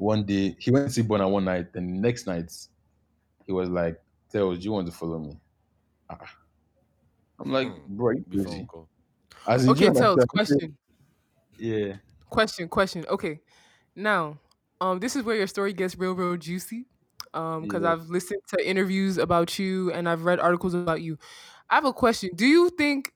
One 0.00 0.24
day, 0.24 0.56
he 0.58 0.70
went 0.70 0.86
to 0.86 0.92
see 0.94 1.02
Burna 1.02 1.30
one 1.30 1.44
night, 1.44 1.66
and 1.74 1.86
the 1.86 2.00
next 2.00 2.26
night, 2.26 2.50
he 3.46 3.52
was 3.52 3.68
like, 3.68 4.00
Tells, 4.32 4.58
do 4.58 4.64
you 4.64 4.72
want 4.72 4.86
to 4.86 4.92
follow 4.92 5.18
me? 5.18 5.36
Ah. 6.08 6.16
I'm 7.38 7.52
like, 7.52 7.68
Hmm. 7.68 7.96
bro, 7.96 8.06
are 8.06 8.14
you 8.14 8.24
Before 8.26 8.44
crazy? 8.44 8.60
uncle. 8.60 8.88
As 9.46 9.68
Okay, 9.68 9.86
you 9.86 9.92
Tells, 9.92 10.24
question. 10.24 10.78
Yeah. 11.58 11.96
Question, 12.30 12.68
question. 12.68 13.04
Okay. 13.10 13.40
Now, 13.94 14.38
um, 14.80 15.00
this 15.00 15.16
is 15.16 15.22
where 15.22 15.36
your 15.36 15.46
story 15.46 15.74
gets 15.74 15.98
real, 15.98 16.14
real 16.14 16.38
juicy. 16.38 16.86
Um, 17.34 17.62
because 17.62 17.82
Yeah. 17.82 17.92
I've 17.92 18.08
listened 18.08 18.40
to 18.56 18.68
interviews 18.68 19.18
about 19.18 19.58
you 19.58 19.92
and 19.92 20.08
I've 20.08 20.24
read 20.24 20.40
articles 20.40 20.72
about 20.72 21.02
you. 21.02 21.18
I 21.68 21.74
have 21.74 21.84
a 21.84 21.92
question. 21.92 22.30
Do 22.34 22.46
you 22.46 22.70
think 22.70 23.12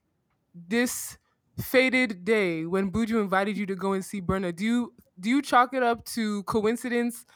this 0.55 1.17
fated 1.59 2.27
day 2.27 2.67
when 2.67 2.93
Buju 2.93 3.23
invited 3.23 3.57
you 3.57 3.65
to 3.67 3.75
go 3.75 3.95
and 3.95 4.05
see 4.05 4.21
Burna, 4.21 4.55
do 4.55 4.65
you 4.65 4.93
do 5.19 5.29
you 5.31 5.43
chalk 5.43 5.75
it 5.75 5.83
up 5.83 6.05
to 6.07 6.43
coincidence? 6.45 7.27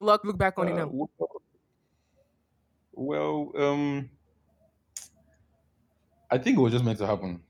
Luck 0.00 0.24
look 0.24 0.38
back 0.38 0.58
on 0.58 0.68
it 0.68 0.74
Uh, 0.74 0.76
now. 0.76 0.92
well, 0.92 1.10
well, 2.92 3.52
um, 3.56 4.10
I 6.30 6.36
think 6.38 6.58
it 6.58 6.60
was 6.60 6.72
just 6.72 6.84
meant 6.84 6.98
to 6.98 7.06
happen. 7.06 7.42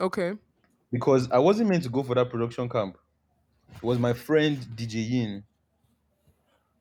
Okay. 0.00 0.34
because 0.90 1.30
I 1.30 1.38
wasn't 1.38 1.70
meant 1.70 1.82
to 1.84 1.88
go 1.88 2.02
for 2.02 2.14
that 2.14 2.30
production 2.30 2.68
camp. 2.68 2.98
It 3.76 3.84
was 3.84 3.98
my 3.98 4.12
friend 4.14 4.58
DJ 4.76 5.00
Yin 5.00 5.44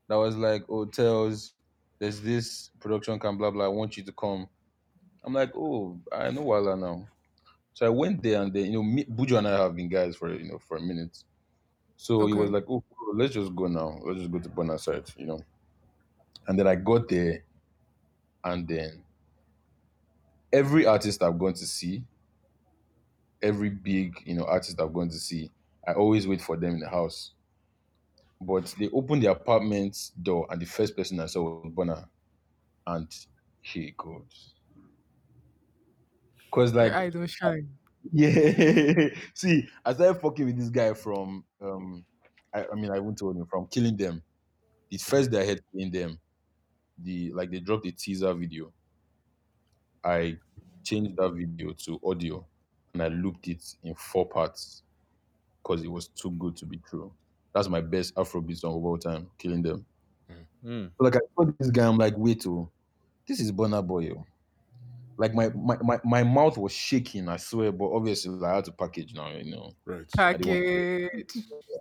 that 0.07 0.15
was 0.15 0.35
like, 0.35 0.63
"Oh, 0.69 0.85
tells 0.85 1.53
there's 1.99 2.21
this 2.21 2.69
production 2.79 3.19
camp, 3.19 3.37
blah 3.39 3.51
blah. 3.51 3.65
I 3.65 3.69
want 3.69 3.97
you 3.97 4.03
to 4.03 4.11
come." 4.11 4.49
I'm 5.23 5.33
like, 5.33 5.51
"Oh, 5.55 6.01
I 6.11 6.31
know 6.31 6.43
Wala 6.43 6.77
now." 6.77 7.07
So 7.73 7.85
I 7.85 7.89
went 7.89 8.21
there, 8.23 8.41
and 8.41 8.53
then 8.53 8.65
you 8.65 8.73
know, 8.73 8.83
me, 8.83 9.05
Buju 9.05 9.37
and 9.37 9.47
I 9.47 9.57
have 9.63 9.75
been 9.75 9.89
guys 9.89 10.15
for 10.15 10.33
you 10.33 10.51
know 10.51 10.59
for 10.59 10.77
a 10.77 10.81
minute. 10.81 11.17
So 11.97 12.25
he 12.27 12.33
was 12.33 12.49
Okay. 12.49 12.51
like, 12.51 12.65
"Oh, 12.69 12.83
cool, 12.97 13.15
let's 13.15 13.33
just 13.33 13.55
go 13.55 13.67
now. 13.67 13.99
Let's 14.05 14.19
just 14.19 14.31
go 14.31 14.39
to 14.39 14.49
Burna 14.49 14.79
site, 14.79 15.13
you 15.17 15.25
know." 15.25 15.39
And 16.47 16.59
then 16.59 16.67
I 16.67 16.75
got 16.75 17.09
there, 17.09 17.43
and 18.43 18.67
then 18.67 19.03
every 20.51 20.85
artist 20.85 21.23
I've 21.23 21.39
gone 21.39 21.53
to 21.53 21.65
see, 21.65 22.03
every 23.41 23.69
big 23.69 24.15
you 24.25 24.35
know 24.35 24.45
artist 24.45 24.79
I've 24.79 24.93
gone 24.93 25.09
to 25.09 25.19
see, 25.19 25.51
I 25.87 25.93
always 25.93 26.27
wait 26.27 26.41
for 26.41 26.57
them 26.57 26.75
in 26.75 26.79
the 26.79 26.89
house. 26.89 27.31
But 28.41 28.75
they 28.77 28.89
opened 28.89 29.23
the 29.23 29.31
apartment 29.31 30.11
door, 30.21 30.47
and 30.49 30.61
the 30.61 30.65
first 30.65 30.95
person 30.97 31.19
I 31.19 31.27
saw 31.27 31.61
was 31.61 31.73
Burna, 31.73 32.07
and 32.87 33.07
it 33.75 33.97
goes. 33.97 34.53
Cause 36.53 36.71
Your 36.71 36.83
like 36.83 36.93
eye 36.93 37.09
don't 37.09 37.27
shine. 37.27 37.67
Yeah. 38.11 39.07
See, 39.33 39.67
I 39.83 39.93
started 39.93 40.21
fucking 40.21 40.45
with 40.45 40.57
this 40.57 40.69
guy 40.69 40.93
from 40.93 41.43
um 41.59 42.05
I, 42.53 42.65
I 42.71 42.75
mean 42.75 42.91
I 42.91 42.99
won't 42.99 43.17
tell 43.17 43.31
him 43.31 43.45
from 43.47 43.65
killing 43.67 43.97
them. 43.97 44.21
The 44.91 44.97
first 44.97 45.31
day 45.31 45.41
I 45.41 45.45
had 45.45 45.61
killing 45.71 45.89
them, 45.89 46.19
the 46.99 47.31
like 47.33 47.49
they 47.49 47.59
dropped 47.59 47.87
a 47.87 47.91
teaser 47.91 48.31
video. 48.35 48.71
I 50.03 50.37
changed 50.83 51.17
that 51.17 51.31
video 51.33 51.73
to 51.85 51.99
audio 52.05 52.45
and 52.93 53.01
I 53.01 53.07
looped 53.07 53.47
it 53.47 53.63
in 53.83 53.95
four 53.95 54.27
parts 54.27 54.83
because 55.63 55.83
it 55.83 55.91
was 55.91 56.09
too 56.09 56.31
good 56.31 56.55
to 56.57 56.67
be 56.67 56.79
true. 56.87 57.11
That's 57.55 57.67
my 57.67 57.81
best 57.81 58.13
Afrobeat 58.13 58.59
song 58.59 58.75
of 58.75 58.85
all 58.85 58.97
time, 58.99 59.27
killing 59.39 59.63
them. 59.63 59.85
Mm. 60.63 60.91
So 60.97 61.03
like 61.03 61.15
I 61.15 61.19
saw 61.35 61.51
this 61.57 61.71
guy, 61.71 61.87
I'm 61.87 61.97
like, 61.97 62.13
wait 62.15 62.45
oh, 62.45 62.69
this 63.27 63.39
is 63.39 63.51
Burna 63.51 63.85
Boy. 63.85 64.11
oh. 64.15 64.25
Like 65.17 65.33
my, 65.33 65.49
my 65.49 65.77
my 65.81 65.99
my 66.03 66.23
mouth 66.23 66.57
was 66.57 66.71
shaking, 66.71 67.29
I 67.29 67.37
swear, 67.37 67.71
but 67.71 67.91
obviously 67.91 68.43
I 68.45 68.55
had 68.55 68.65
to 68.65 68.71
package 68.71 69.13
now, 69.13 69.29
you 69.29 69.51
know. 69.51 69.73
Right. 69.85 70.05
Package. 70.15 70.47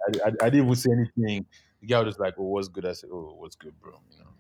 I, 0.07 0.29
I, 0.29 0.33
I 0.43 0.51
didn't 0.51 0.67
even 0.67 0.75
say 0.75 0.91
anything. 0.93 1.47
The 1.81 1.87
guy 1.87 2.01
was 2.03 2.19
like, 2.19 2.35
"Oh, 2.39 2.45
what's 2.45 2.69
good?" 2.69 2.87
I 2.87 2.93
said, 2.93 3.11
"Oh, 3.13 3.35
what's 3.39 3.57
good, 3.57 3.79
bro?" 3.81 4.01
You 4.11 4.19
know. 4.19 4.31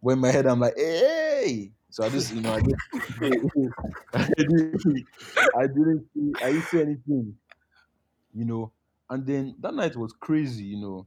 When 0.00 0.14
in 0.14 0.20
my 0.20 0.30
head, 0.30 0.46
I'm 0.46 0.60
like, 0.60 0.74
"Hey!" 0.76 1.72
So 1.90 2.04
I 2.04 2.08
just, 2.10 2.34
you 2.34 2.42
know, 2.42 2.52
I 2.52 2.60
just, 2.60 2.74
I 3.22 3.28
didn't, 3.28 3.74
I 4.14 5.66
didn't, 5.66 6.06
see, 6.12 6.32
I 6.42 6.52
didn't 6.52 6.62
say 6.62 6.80
anything, 6.80 7.34
you 8.34 8.44
know. 8.44 8.72
And 9.08 9.24
then 9.24 9.54
that 9.60 9.72
night 9.72 9.96
was 9.96 10.12
crazy, 10.12 10.64
you 10.64 10.80
know, 10.80 11.06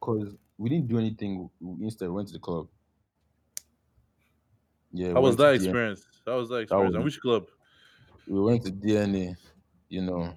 because 0.00 0.36
we 0.58 0.68
didn't 0.68 0.88
do 0.88 0.98
anything. 0.98 1.50
We 1.60 1.86
instead 1.86 2.10
went 2.10 2.28
to 2.28 2.34
the 2.34 2.40
club. 2.40 2.68
Yeah, 4.92 5.08
How 5.12 5.20
we 5.20 5.28
was 5.28 5.36
went 5.36 5.38
to 5.38 5.42
that 5.44 5.50
DNA. 5.52 5.64
experience? 5.64 6.06
How 6.26 6.36
was 6.38 6.48
that 6.50 6.56
experience? 6.56 6.94
And 6.94 7.04
was- 7.04 7.14
which 7.14 7.20
club? 7.20 7.46
we 8.26 8.40
went 8.40 8.62
to 8.64 8.70
DNA, 8.72 9.36
you 9.88 10.02
know, 10.02 10.32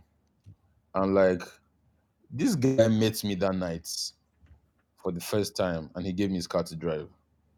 and 0.96 1.14
like 1.14 1.42
this 2.30 2.56
guy 2.56 2.88
met 2.88 3.22
me 3.24 3.36
that 3.36 3.54
night 3.56 3.88
for 5.04 5.12
the 5.12 5.20
first 5.20 5.56
time, 5.58 5.90
and 5.96 6.06
he 6.06 6.14
gave 6.14 6.30
me 6.30 6.36
his 6.38 6.48
car 6.48 6.64
to 6.64 6.76
drive. 6.76 7.10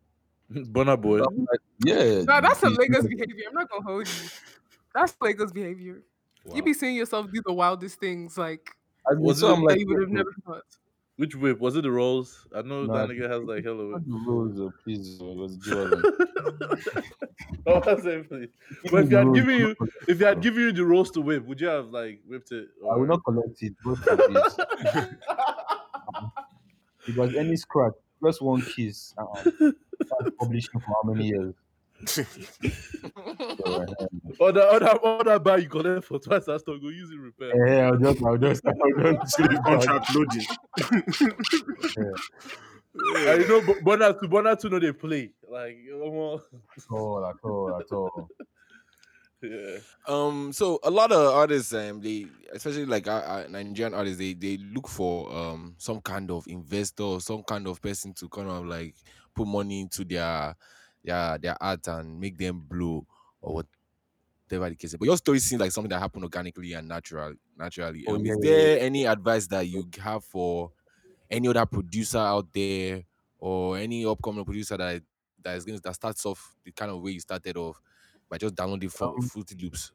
Burna 0.51 0.99
Boy. 0.99 1.19
I'm 1.21 1.37
like, 1.39 1.59
yeah, 1.85 2.21
No, 2.23 2.41
that's 2.41 2.63
a 2.63 2.67
he's- 2.67 2.77
Lagos 2.79 3.03
behavior. 3.07 3.45
I'm 3.49 3.53
not 3.55 3.69
gonna 3.69 3.83
hold 3.83 4.07
you. 4.07 4.29
That's 4.95 5.15
Lagos 5.21 5.51
behavior. 5.51 6.03
You 6.53 6.61
be 6.61 6.73
seeing 6.73 6.95
yourself 6.95 7.27
do 7.31 7.41
the 7.45 7.53
wildest 7.53 7.99
things, 7.99 8.37
like 8.37 8.69
I 9.09 9.13
mean, 9.15 9.23
Was 9.23 9.39
so 9.39 9.49
it- 9.49 9.53
I'm 9.53 9.59
that 9.61 9.65
like, 9.67 9.79
you 9.79 9.87
would 9.87 9.99
have 10.01 10.09
never 10.09 10.33
thought. 10.45 10.63
Which 11.17 11.35
whip? 11.35 11.59
Was 11.59 11.75
it 11.75 11.83
the 11.83 11.91
rolls? 11.91 12.47
I 12.55 12.63
know 12.63 12.85
Nah, 12.85 13.05
that 13.05 13.09
nigga 13.09 13.29
has 13.29 13.43
like 13.43 13.63
hello 13.63 13.93
whip. 13.93 14.03
the 14.05 14.13
rules, 14.13 14.59
oh, 14.59 14.73
please, 14.83 15.19
it 15.21 15.23
was 15.23 15.57
oh, 17.67 17.79
that's 17.79 18.05
it, 18.05 18.27
please. 18.27 18.49
But 18.91 19.03
if 19.05 19.11
you 19.11 19.17
had 19.17 19.33
given 19.33 19.57
you 19.59 19.75
if 20.07 20.19
you 20.19 20.25
had 20.25 20.41
given 20.41 20.61
you 20.63 20.71
the 20.71 20.85
rolls 20.85 21.11
to 21.11 21.21
whip, 21.21 21.45
would 21.45 21.61
you 21.61 21.67
have 21.67 21.89
like 21.89 22.21
whipped 22.27 22.51
it? 22.51 22.69
I 22.91 22.95
will 22.95 23.05
not 23.07 23.23
collect 23.23 23.61
it. 23.61 23.73
Forbid. 23.83 24.35
because 27.05 27.35
any 27.37 27.55
scratch, 27.57 27.93
just 28.23 28.41
one 28.41 28.61
kiss, 28.61 29.13
uh-uh. 29.17 29.71
Publishing 30.39 30.79
for 30.79 30.87
how 31.03 31.03
many 31.11 31.27
years? 31.27 31.53
So, 32.05 32.23
Or 34.39 34.51
the 34.51 34.63
other 34.63 34.99
other 35.05 35.39
bar 35.39 35.59
you 35.59 35.69
collect 35.69 36.05
for 36.05 36.19
twice 36.19 36.47
as 36.47 36.63
long, 36.67 36.79
go 36.81 36.89
use 36.89 37.11
it 37.11 37.19
repair. 37.19 37.67
eh, 37.67 37.81
I'll 37.85 37.97
just, 37.97 38.23
I'll 38.23 38.37
just, 38.37 38.65
I'll 38.65 39.13
just, 39.13 39.35
See 39.37 39.43
the 39.43 39.61
contract 39.63 40.15
loading. 40.15 40.45
Yeah. 42.95 43.35
you 43.35 43.47
know, 43.47 43.61
Bu- 43.61 43.81
Burna 43.81 44.19
to 44.19 44.27
Burna 44.27 44.57
to 44.59 44.69
know 44.69 44.79
they 44.79 44.91
play. 44.91 45.31
Like, 45.49 45.77
omo, 45.93 46.41
at 46.77 46.83
all, 46.91 47.25
at 47.25 47.35
all, 47.43 47.79
at 47.79 47.91
all. 47.91 48.29
yeah. 49.41 49.77
Um, 50.07 50.51
so 50.53 50.79
a 50.83 50.91
lot 50.91 51.11
of 51.11 51.33
artists, 51.33 51.73
um, 51.73 52.01
they 52.01 52.27
especially 52.53 52.85
like 52.85 53.07
uh, 53.07 53.11
uh, 53.11 53.47
Nigerian 53.49 53.93
artists, 53.93 54.19
they 54.19 54.33
they 54.33 54.57
look 54.57 54.87
for 54.87 55.31
um 55.35 55.75
some 55.77 56.01
kind 56.01 56.29
of 56.31 56.45
investor, 56.47 57.03
or 57.03 57.21
some 57.21 57.43
kind 57.43 57.67
of 57.67 57.81
person 57.81 58.13
to 58.15 58.29
kind 58.29 58.49
of 58.49 58.65
like 58.65 58.95
put 59.35 59.47
money 59.47 59.81
into 59.81 60.05
their 60.05 60.55
their 61.03 61.37
their 61.37 61.61
art 61.61 61.87
and 61.87 62.19
make 62.19 62.37
them 62.37 62.59
blow 62.61 63.05
or 63.41 63.55
whatever 64.49 64.69
the 64.69 64.75
case. 64.75 64.93
is. 64.93 64.97
But 64.97 65.05
your 65.05 65.17
story 65.17 65.39
seems 65.39 65.61
like 65.61 65.71
something 65.71 65.89
that 65.89 65.99
happened 65.99 66.23
organically 66.23 66.73
and 66.73 66.87
natural, 66.87 67.35
naturally. 67.57 68.05
Oh, 68.07 68.15
Um, 68.15 68.25
yeah, 68.25 68.33
is 68.33 68.37
yeah, 68.39 68.69
there 68.69 68.79
any 68.79 69.05
advice 69.05 69.47
that 69.47 69.67
you 69.67 69.89
have 69.99 70.23
for 70.23 70.71
any 71.31 71.47
other 71.47 71.65
producer 71.65 72.19
out 72.19 72.53
there 72.53 73.03
or 73.39 73.77
any 73.77 74.05
upcoming 74.05 74.45
producer 74.45 74.77
that 74.77 75.03
that 75.43 75.57
is 75.57 75.65
going 75.65 75.77
to 75.77 75.83
that 75.83 75.95
starts 75.95 76.25
off 76.25 76.57
the 76.63 76.71
kind 76.71 76.91
of 76.91 77.01
way 77.01 77.11
you 77.11 77.19
started 77.21 77.57
off 77.57 77.81
by 78.29 78.37
just 78.37 78.55
downloading 78.55 78.89
Fru- 78.89 79.15
Um, 79.17 79.21
Fruity 79.21 79.55
Loops? 79.57 79.93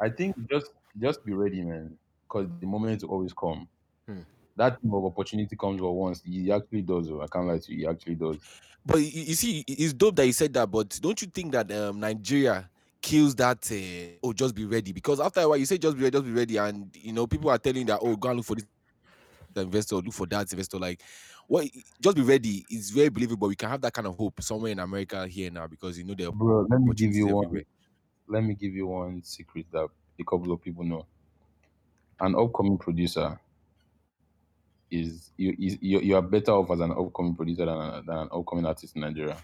I 0.00 0.10
think 0.10 0.36
just, 0.50 0.72
just 0.98 1.24
be 1.24 1.32
ready, 1.32 1.62
man. 1.62 1.98
Because 2.24 2.48
the 2.60 2.66
moment 2.66 3.02
will 3.02 3.10
always 3.10 3.32
come. 3.32 3.68
Hmm. 4.06 4.22
That 4.56 4.80
thing 4.80 4.90
of 4.92 5.04
opportunity 5.04 5.56
comes 5.56 5.80
for 5.80 5.96
once. 5.96 6.22
He 6.24 6.52
actually 6.52 6.82
does. 6.82 7.10
oh, 7.10 7.22
I 7.22 7.26
can't 7.26 7.46
lie 7.46 7.58
to 7.58 7.72
you. 7.72 7.78
He 7.78 7.86
actually 7.86 8.16
does. 8.16 8.36
But 8.84 8.98
you, 8.98 9.22
you 9.22 9.34
see, 9.34 9.64
it's 9.66 9.92
dope 9.92 10.16
that 10.16 10.26
you 10.26 10.32
said 10.32 10.52
that. 10.54 10.70
But 10.70 10.98
don't 11.00 11.20
you 11.22 11.28
think 11.28 11.52
that 11.52 11.70
um, 11.72 12.00
Nigeria 12.00 12.68
kills 13.00 13.34
that? 13.36 13.70
Uh, 13.70 14.18
oh, 14.22 14.32
just 14.32 14.54
be 14.54 14.64
ready. 14.64 14.92
Because 14.92 15.20
after 15.20 15.40
a 15.40 15.48
while, 15.48 15.56
you 15.56 15.66
say 15.66 15.78
just 15.78 15.96
be 15.96 16.02
ready, 16.04 16.16
just 16.16 16.24
be 16.24 16.32
ready, 16.32 16.56
and 16.58 16.90
you 16.94 17.12
know 17.12 17.26
people 17.26 17.50
are 17.50 17.58
telling 17.58 17.86
that 17.86 18.00
oh, 18.02 18.16
go 18.16 18.28
and 18.28 18.38
look 18.38 18.46
for 18.46 18.56
this 18.56 18.66
investor, 19.56 19.96
look 19.96 20.12
for 20.12 20.26
that 20.26 20.52
investor. 20.52 20.78
Like, 20.78 21.00
what? 21.46 21.66
Just 22.00 22.16
be 22.16 22.22
ready. 22.22 22.64
It's 22.68 22.90
very 22.90 23.08
believable. 23.08 23.48
We 23.48 23.56
can 23.56 23.70
have 23.70 23.80
that 23.82 23.92
kind 23.92 24.06
of 24.06 24.16
hope 24.16 24.42
somewhere 24.42 24.72
in 24.72 24.80
America 24.80 25.26
here 25.26 25.50
now 25.50 25.66
because 25.66 25.96
you 25.96 26.04
know 26.04 26.14
the 26.14 26.30
Bro, 26.30 26.66
let 26.68 26.80
me 26.80 26.94
give 26.94 27.14
you 27.14 27.26
one. 27.28 27.46
everywhere. 27.46 27.64
Let 28.28 28.44
me 28.44 28.54
give 28.54 28.74
you 28.74 28.86
one 28.86 29.22
secret 29.22 29.66
that 29.72 29.88
a 30.20 30.24
couple 30.24 30.52
of 30.52 30.62
people 30.62 30.84
know. 30.84 31.06
An 32.20 32.34
upcoming 32.36 32.78
producer 32.78 33.38
is 34.92 35.32
you 35.36 35.56
is 35.58 35.78
you, 35.80 36.00
you 36.00 36.14
are 36.16 36.22
better 36.22 36.52
off 36.52 36.70
as 36.70 36.80
an 36.80 36.92
upcoming 36.92 37.34
producer 37.34 37.64
than, 37.66 37.76
a, 37.76 38.02
than 38.06 38.16
an 38.18 38.28
upcoming 38.32 38.66
artist 38.66 38.94
in 38.94 39.02
Nigeria. 39.02 39.36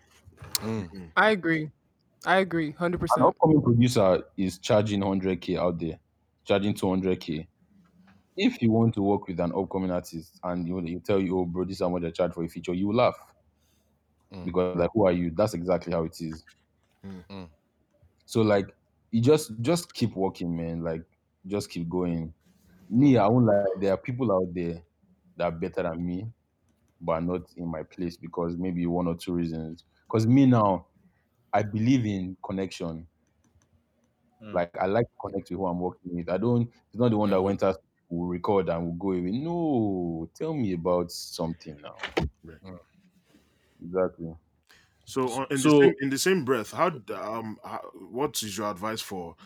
Mm. 0.61 1.11
I 1.17 1.31
agree. 1.31 1.71
I 2.27 2.39
agree, 2.39 2.73
hundred 2.73 3.01
An 3.01 3.07
percent. 3.07 3.27
upcoming 3.27 3.63
producer 3.63 4.25
is 4.37 4.59
charging 4.59 5.01
100k 5.01 5.57
out 5.59 5.79
there, 5.79 5.99
charging 6.45 6.75
200k. 6.75 7.47
If 8.37 8.61
you 8.63 8.71
want 8.71 8.95
to 8.95 9.03
work 9.03 9.27
with 9.27 9.41
an 9.41 9.53
upcoming 9.57 9.91
artist 9.91 10.39
and 10.45 10.67
you 10.67 10.81
you 10.83 11.01
tell 11.01 11.19
you, 11.21 11.39
oh 11.39 11.45
bro, 11.45 11.65
this 11.65 11.77
is 11.77 11.81
how 11.81 11.89
much 11.89 12.05
I 12.05 12.11
charge 12.11 12.33
for 12.35 12.45
a 12.45 12.49
feature, 12.49 12.75
you 12.75 12.89
will 12.89 12.97
laugh 12.97 13.19
Mm. 14.33 14.45
because 14.45 14.77
like, 14.77 14.91
who 14.93 15.07
are 15.07 15.13
you? 15.13 15.31
That's 15.31 15.55
exactly 15.55 15.93
how 15.95 16.05
it 16.05 16.21
is. 16.21 16.45
Mm, 17.03 17.25
mm. 17.31 17.49
So 18.27 18.43
like, 18.43 18.75
you 19.11 19.23
just 19.23 19.53
just 19.63 19.95
keep 19.95 20.15
working, 20.15 20.55
man. 20.55 20.83
Like, 20.83 21.03
just 21.47 21.71
keep 21.71 21.89
going. 21.89 22.35
Me, 22.91 23.17
I 23.17 23.27
won't 23.27 23.47
lie. 23.47 23.65
There 23.81 23.91
are 23.93 23.97
people 23.97 24.31
out 24.31 24.53
there 24.53 24.83
that 25.39 25.45
are 25.45 25.53
better 25.53 25.85
than 25.85 26.05
me, 26.07 26.29
but 27.01 27.13
are 27.15 27.21
not 27.23 27.43
in 27.57 27.69
my 27.69 27.83
place 27.85 28.17
because 28.17 28.57
maybe 28.57 28.87
one 28.87 29.09
or 29.09 29.17
two 29.17 29.35
reasons. 29.35 29.85
Because 30.07 30.27
me 30.27 30.47
now, 30.47 30.87
I 31.53 31.63
believe 31.63 32.07
in 32.07 32.37
connection. 32.45 33.09
Mm. 34.43 34.55
Like 34.55 34.77
I 34.79 34.87
like 34.87 35.07
to 35.07 35.17
connect 35.21 35.51
with 35.51 35.59
who 35.59 35.67
I'm 35.67 35.81
working 35.81 36.15
with. 36.15 36.29
I 36.29 36.39
don't. 36.39 36.63
It's 36.91 36.99
not 36.99 37.11
the 37.11 37.17
one 37.17 37.31
that 37.31 37.37
Mhm. 37.37 37.43
went 37.43 37.63
out 37.63 37.83
will 38.09 38.27
record 38.29 38.69
and 38.69 38.85
will 38.85 38.93
go 38.95 39.13
away. 39.13 39.33
No, 39.33 40.31
tell 40.35 40.55
me 40.55 40.73
about 40.75 41.11
something 41.13 41.81
now. 41.81 41.97
Right. 42.45 42.63
Mm. 42.63 42.79
Exactly. 43.85 44.35
So, 45.05 45.43
uh, 45.43 45.47
in, 45.51 45.59
So- 45.59 45.71
the 45.71 45.85
same, 45.87 45.95
in 46.01 46.11
the 46.11 46.19
same 46.19 46.45
breath, 46.45 46.73
how 46.73 46.89
um 47.15 47.59
how, 47.65 47.81
what 48.11 48.43
is 48.43 48.57
your 48.59 48.71
advice 48.71 49.01
for 49.01 49.37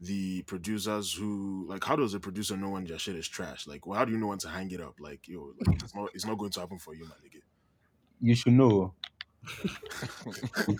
the 0.00 0.42
producers 0.42 1.12
who 1.14 1.66
like? 1.68 1.84
How 1.84 1.96
does 1.96 2.14
a 2.14 2.20
producer 2.20 2.56
know 2.56 2.70
when 2.70 2.86
your 2.86 2.98
shit 2.98 3.16
is 3.16 3.28
trash? 3.28 3.66
Like, 3.66 3.86
well, 3.86 3.98
how 3.98 4.04
do 4.04 4.12
you 4.12 4.18
know 4.18 4.28
when 4.28 4.38
to 4.38 4.48
hang 4.48 4.70
it 4.70 4.80
up? 4.80 4.94
Like, 5.00 5.26
yo, 5.28 5.52
like, 5.58 5.82
it's 5.82 5.94
not 5.94 6.10
it's 6.14 6.26
not 6.26 6.38
going 6.38 6.50
to 6.52 6.60
happen 6.60 6.78
for 6.78 6.94
you, 6.94 7.06
my 7.06 7.14
nigga. 7.16 7.40
You 8.20 8.34
should 8.34 8.52
know. 8.54 8.94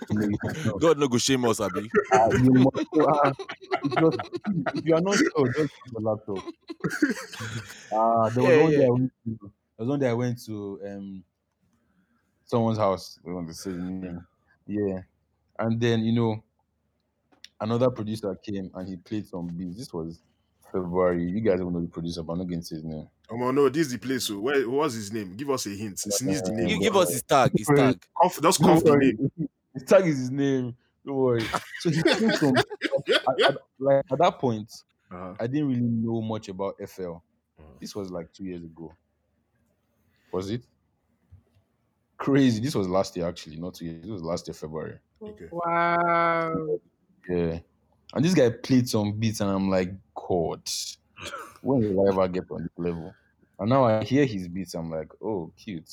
You 0.08 0.18
know, 0.18 0.26
you 0.26 0.38
must 0.42 0.64
know. 0.64 0.78
God 0.78 0.98
no 0.98 1.08
go 1.08 1.18
shame 1.18 1.44
us, 1.44 1.60
Abi. 1.60 1.90
Ah, 2.12 2.28
you 2.42 2.52
must 2.52 2.86
know. 2.94 3.06
Ah, 3.08 3.32
if, 3.82 3.96
you 3.96 4.06
are, 4.06 4.12
if 4.74 4.84
you 4.84 4.94
are 4.94 5.00
not 5.00 5.18
sure, 5.18 5.48
just 5.48 5.72
use 5.84 5.92
your 5.92 6.02
laptop. 6.02 6.44
Ah, 7.92 8.28
there 8.30 8.42
was 8.42 8.52
Yeah, 8.52 8.62
one 8.62 8.72
day. 8.72 8.86
I 8.86 8.90
went 8.90 9.12
to. 9.24 9.38
There 9.40 9.50
was 9.78 9.88
one 9.88 10.00
day 10.00 10.08
I 10.08 10.12
went 10.12 10.44
to 10.46 10.80
um 10.84 11.24
someone's 12.44 12.78
house. 12.78 13.18
I 13.22 13.26
don't 13.26 13.34
want 13.34 13.48
to 13.48 13.54
say 13.54 13.70
the 13.70 13.78
name. 13.78 14.26
Yeah, 14.66 15.00
and 15.58 15.80
then 15.80 16.00
you 16.04 16.12
know 16.12 16.42
another 17.60 17.90
producer 17.90 18.34
came 18.36 18.70
and 18.74 18.88
he 18.88 18.96
played 18.96 19.26
some 19.26 19.46
beats. 19.48 19.76
This 19.76 19.92
was 19.92 20.20
February. 20.72 21.24
You 21.24 21.40
guys 21.40 21.58
don't 21.60 21.72
know 21.72 21.80
the 21.80 21.88
producer, 21.88 22.22
but 22.22 22.34
I'm 22.34 22.38
not 22.40 22.48
going 22.48 22.60
to 22.60 22.66
say 22.66 22.76
his 22.76 22.84
name. 22.84 23.08
Oh 23.30 23.50
no, 23.50 23.68
this 23.68 23.86
is 23.88 23.92
the 23.94 23.98
place. 23.98 24.24
So 24.24 24.38
where 24.40 24.68
what's 24.68 24.94
his 24.94 25.12
name? 25.12 25.34
Give 25.36 25.50
us 25.50 25.66
a 25.66 25.70
hint. 25.70 25.98
Sneeze 25.98 26.42
the 26.42 26.52
name. 26.52 26.68
You 26.68 26.78
give 26.80 26.96
us 26.96 27.10
his 27.12 27.22
tag, 27.22 27.50
his 27.56 27.66
tag. 27.66 28.04
Cough, 28.20 28.40
just 28.40 28.60
Don't 28.60 28.74
cough 28.74 28.84
the 28.84 28.96
name. 28.96 29.30
His 29.74 29.82
tag 29.84 30.06
is 30.06 30.18
his 30.18 30.30
name. 30.30 30.76
Don't 31.04 31.16
worry. 31.16 31.42
So 31.80 31.90
he 31.90 32.02
played 32.02 32.34
some. 32.34 32.56
at, 32.56 33.40
at- 33.42 33.56
like 33.78 34.04
at 34.10 34.18
that 34.18 34.38
point, 34.38 34.70
Uh-huh. 35.10 35.34
I 35.40 35.46
didn't 35.46 35.68
really 35.68 35.80
know 35.80 36.20
much 36.22 36.48
about 36.48 36.76
FL. 36.88 37.16
Uh, 37.58 37.62
This 37.80 37.94
was 37.96 38.10
like 38.10 38.32
two 38.32 38.44
years 38.44 38.62
ago. 38.64 38.92
Was 40.32 40.50
it? 40.50 40.62
Crazy. 42.18 42.60
This 42.60 42.74
was 42.74 42.88
last 42.88 43.16
year, 43.16 43.28
actually, 43.28 43.56
not 43.56 43.74
two 43.74 43.84
years. 43.86 44.02
This 44.02 44.10
was 44.10 44.22
last 44.22 44.46
year, 44.48 44.54
February. 44.54 44.98
okay. 45.22 45.48
Wow. 45.52 46.78
Yeah. 47.28 47.58
And 48.14 48.24
this 48.24 48.34
guy 48.34 48.50
played 48.50 48.88
some 48.88 49.12
beats, 49.12 49.40
and 49.40 49.50
I'm 49.50 49.68
like, 49.68 49.92
God, 50.14 50.62
when 51.62 51.94
will 51.94 52.06
I 52.06 52.12
ever 52.12 52.28
get 52.28 52.44
on 52.50 52.62
this 52.62 52.70
level? 52.76 53.12
And 53.58 53.70
now 53.70 53.84
I 53.84 54.04
hear 54.04 54.24
his 54.24 54.48
beats, 54.48 54.74
I'm 54.74 54.90
like, 54.90 55.08
oh, 55.22 55.50
cute. 55.56 55.90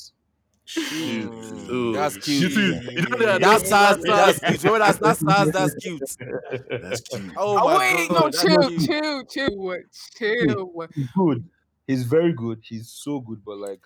Cute. 0.65 1.29
Ooh. 1.69 1.93
that's 1.93 2.15
cute. 2.17 2.51
see, 2.53 2.79
you 2.93 3.01
know 3.01 3.17
that- 3.17 3.41
That's 3.41 3.69
that's- 3.69 4.01
that's 4.05 4.39
cute. 4.39 4.63
Remember 4.63 4.79
that's 4.85 4.97
that's 4.97 5.19
SARS, 5.19 5.51
that's 5.51 5.73
cute. 5.75 6.01
That's 6.81 7.01
cute. 7.01 7.33
Oh 7.35 7.57
Oh, 7.57 7.65
my 7.65 7.77
wait, 7.79 8.09
god. 8.09 8.13
no, 8.15 8.29
that's 8.29 8.41
chill, 8.41 8.69
cute. 8.69 8.81
chill, 8.85 9.25
chill, 9.25 9.87
chill. 10.15 10.87
He's 10.95 11.07
good. 11.17 11.49
He's 11.85 12.03
very 12.03 12.31
good. 12.31 12.59
He's 12.63 12.87
so 12.89 13.19
good. 13.19 13.43
But 13.43 13.57
like 13.57 13.81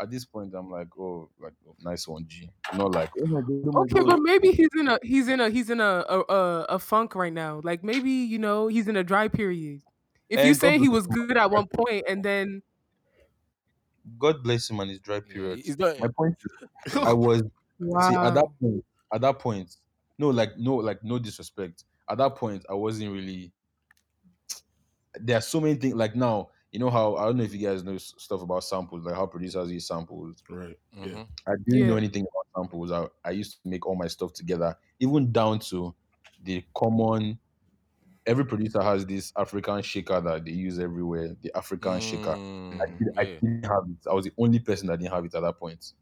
at 0.00 0.10
this 0.10 0.24
point, 0.24 0.54
I'm 0.54 0.70
like, 0.70 0.88
oh, 0.98 1.30
like 1.38 1.54
oh, 1.68 1.76
nice 1.80 2.06
one, 2.08 2.26
G. 2.28 2.50
Not 2.72 2.92
like, 2.92 3.10
oh 3.20 3.26
my 3.26 3.40
god, 3.40 3.62
oh 3.66 3.72
my 3.72 3.86
Okay, 3.86 4.00
god. 4.00 4.06
but 4.06 4.18
maybe 4.20 4.50
he's 4.52 4.68
in 4.78 4.88
a 4.88 4.98
he's 5.02 5.28
in 5.28 5.40
a 5.40 5.50
he's 5.50 5.70
in 5.70 5.80
a 5.80 6.04
a, 6.08 6.20
a, 6.28 6.64
a 6.70 6.78
funk 6.78 7.14
right 7.14 7.32
now. 7.32 7.60
Like 7.62 7.84
maybe 7.84 8.10
you 8.10 8.38
know 8.38 8.66
he's 8.68 8.88
in 8.88 8.96
a 8.96 9.04
dry 9.04 9.28
period. 9.28 9.82
If 10.28 10.44
you 10.44 10.54
say 10.54 10.78
he 10.78 10.88
was 10.88 11.06
good 11.06 11.36
at 11.36 11.50
one 11.50 11.68
point 11.68 12.04
and 12.08 12.24
then 12.24 12.62
God 14.18 14.42
bless 14.42 14.70
him 14.70 14.80
and 14.80 14.90
his 14.90 15.00
dry 15.00 15.20
Yeah, 15.26 15.32
period. 15.32 15.60
He's 15.64 15.78
not, 15.78 15.96
My 15.98 16.08
point 16.08 16.36
is, 16.44 16.52
I 17.04 17.12
was 17.12 17.42
see 17.98 18.18
at 18.22 18.34
that 18.34 18.46
wow, 18.46 18.52
point. 18.60 18.84
At 19.12 19.20
that 19.22 19.38
point, 19.38 19.76
no, 20.18 20.30
like 20.30 20.58
no, 20.58 20.76
like 20.76 21.02
no 21.02 21.18
disrespect. 21.18 21.84
At 22.08 22.18
that 22.18 22.36
point, 22.36 22.64
I 22.68 22.74
wasn't 22.74 23.12
really. 23.12 23.52
There 25.14 25.36
are 25.36 25.40
so 25.42 25.60
many 25.60 25.74
things. 25.76 25.94
Like 25.94 26.14
now, 26.14 26.50
you 26.72 26.78
know 26.78 26.90
how 26.90 27.16
I 27.16 27.26
don't 27.26 27.38
know 27.38 27.44
if 27.44 27.54
you 27.54 27.66
guys 27.66 27.82
know 27.84 27.96
stuff 27.98 28.42
about 28.42 28.64
samples, 28.64 29.04
like 29.04 29.14
how 29.14 29.26
producers 29.26 29.70
use 29.70 29.86
samples. 29.86 30.42
Right. 30.48 30.78
Yeah. 31.02 31.14
Mhm. 31.14 31.28
I 31.46 31.52
didn't 31.66 31.86
know 31.86 31.96
anything 31.96 32.22
about 32.22 32.62
samples. 32.62 32.92
I, 32.92 33.08
I 33.24 33.30
used 33.32 33.62
to 33.62 33.68
make 33.68 33.86
all 33.86 33.96
my 33.96 34.08
stuff 34.08 34.32
together, 34.32 34.76
even 35.00 35.32
down 35.32 35.60
to 35.60 35.94
the 36.42 36.64
common. 36.74 37.38
Every 38.26 38.44
producer 38.44 38.82
has 38.82 39.06
this 39.06 39.32
African 39.36 39.82
shaker 39.82 40.20
that 40.20 40.44
they 40.44 40.52
use 40.52 40.78
everywhere. 40.78 41.34
The 41.40 41.56
African 41.56 42.00
shaker. 42.00 42.38
I, 42.80 42.84
Mm, 42.86 42.98
did, 42.98 43.08
I 43.18 43.24
yeah. 43.24 43.40
didn't 43.40 43.64
have 43.64 43.84
it. 43.88 44.06
I 44.08 44.12
was 44.14 44.26
the 44.26 44.32
only 44.38 44.58
person 44.60 44.88
that 44.88 44.98
didn't 44.98 45.12
have 45.12 45.24
it 45.24 45.34
at 45.34 45.40
that 45.40 45.58
point. 45.58 45.92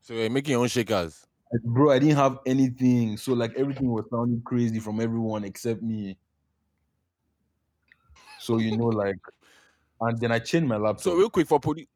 So 0.00 0.14
you're 0.14 0.30
making 0.30 0.52
your 0.52 0.62
own 0.62 0.68
shakers. 0.68 1.26
Like, 1.52 1.62
bro, 1.62 1.90
I 1.90 1.98
didn't 1.98 2.16
have 2.16 2.38
anything. 2.46 3.16
So 3.16 3.32
like 3.34 3.54
everything 3.56 3.90
was 3.90 4.06
sounding 4.10 4.42
crazy 4.42 4.80
from 4.80 5.00
everyone 5.00 5.44
except 5.44 5.82
me. 5.82 6.18
So 8.38 8.58
you 8.58 8.76
know, 8.76 8.86
like, 8.86 9.18
and 10.02 10.18
then 10.18 10.32
I 10.32 10.38
changed 10.38 10.68
my 10.68 10.76
laptop. 10.76 11.02
So 11.02 11.14
real 11.14 11.30
quick 11.30 11.46
for 11.46 11.60
produ- 11.60 11.86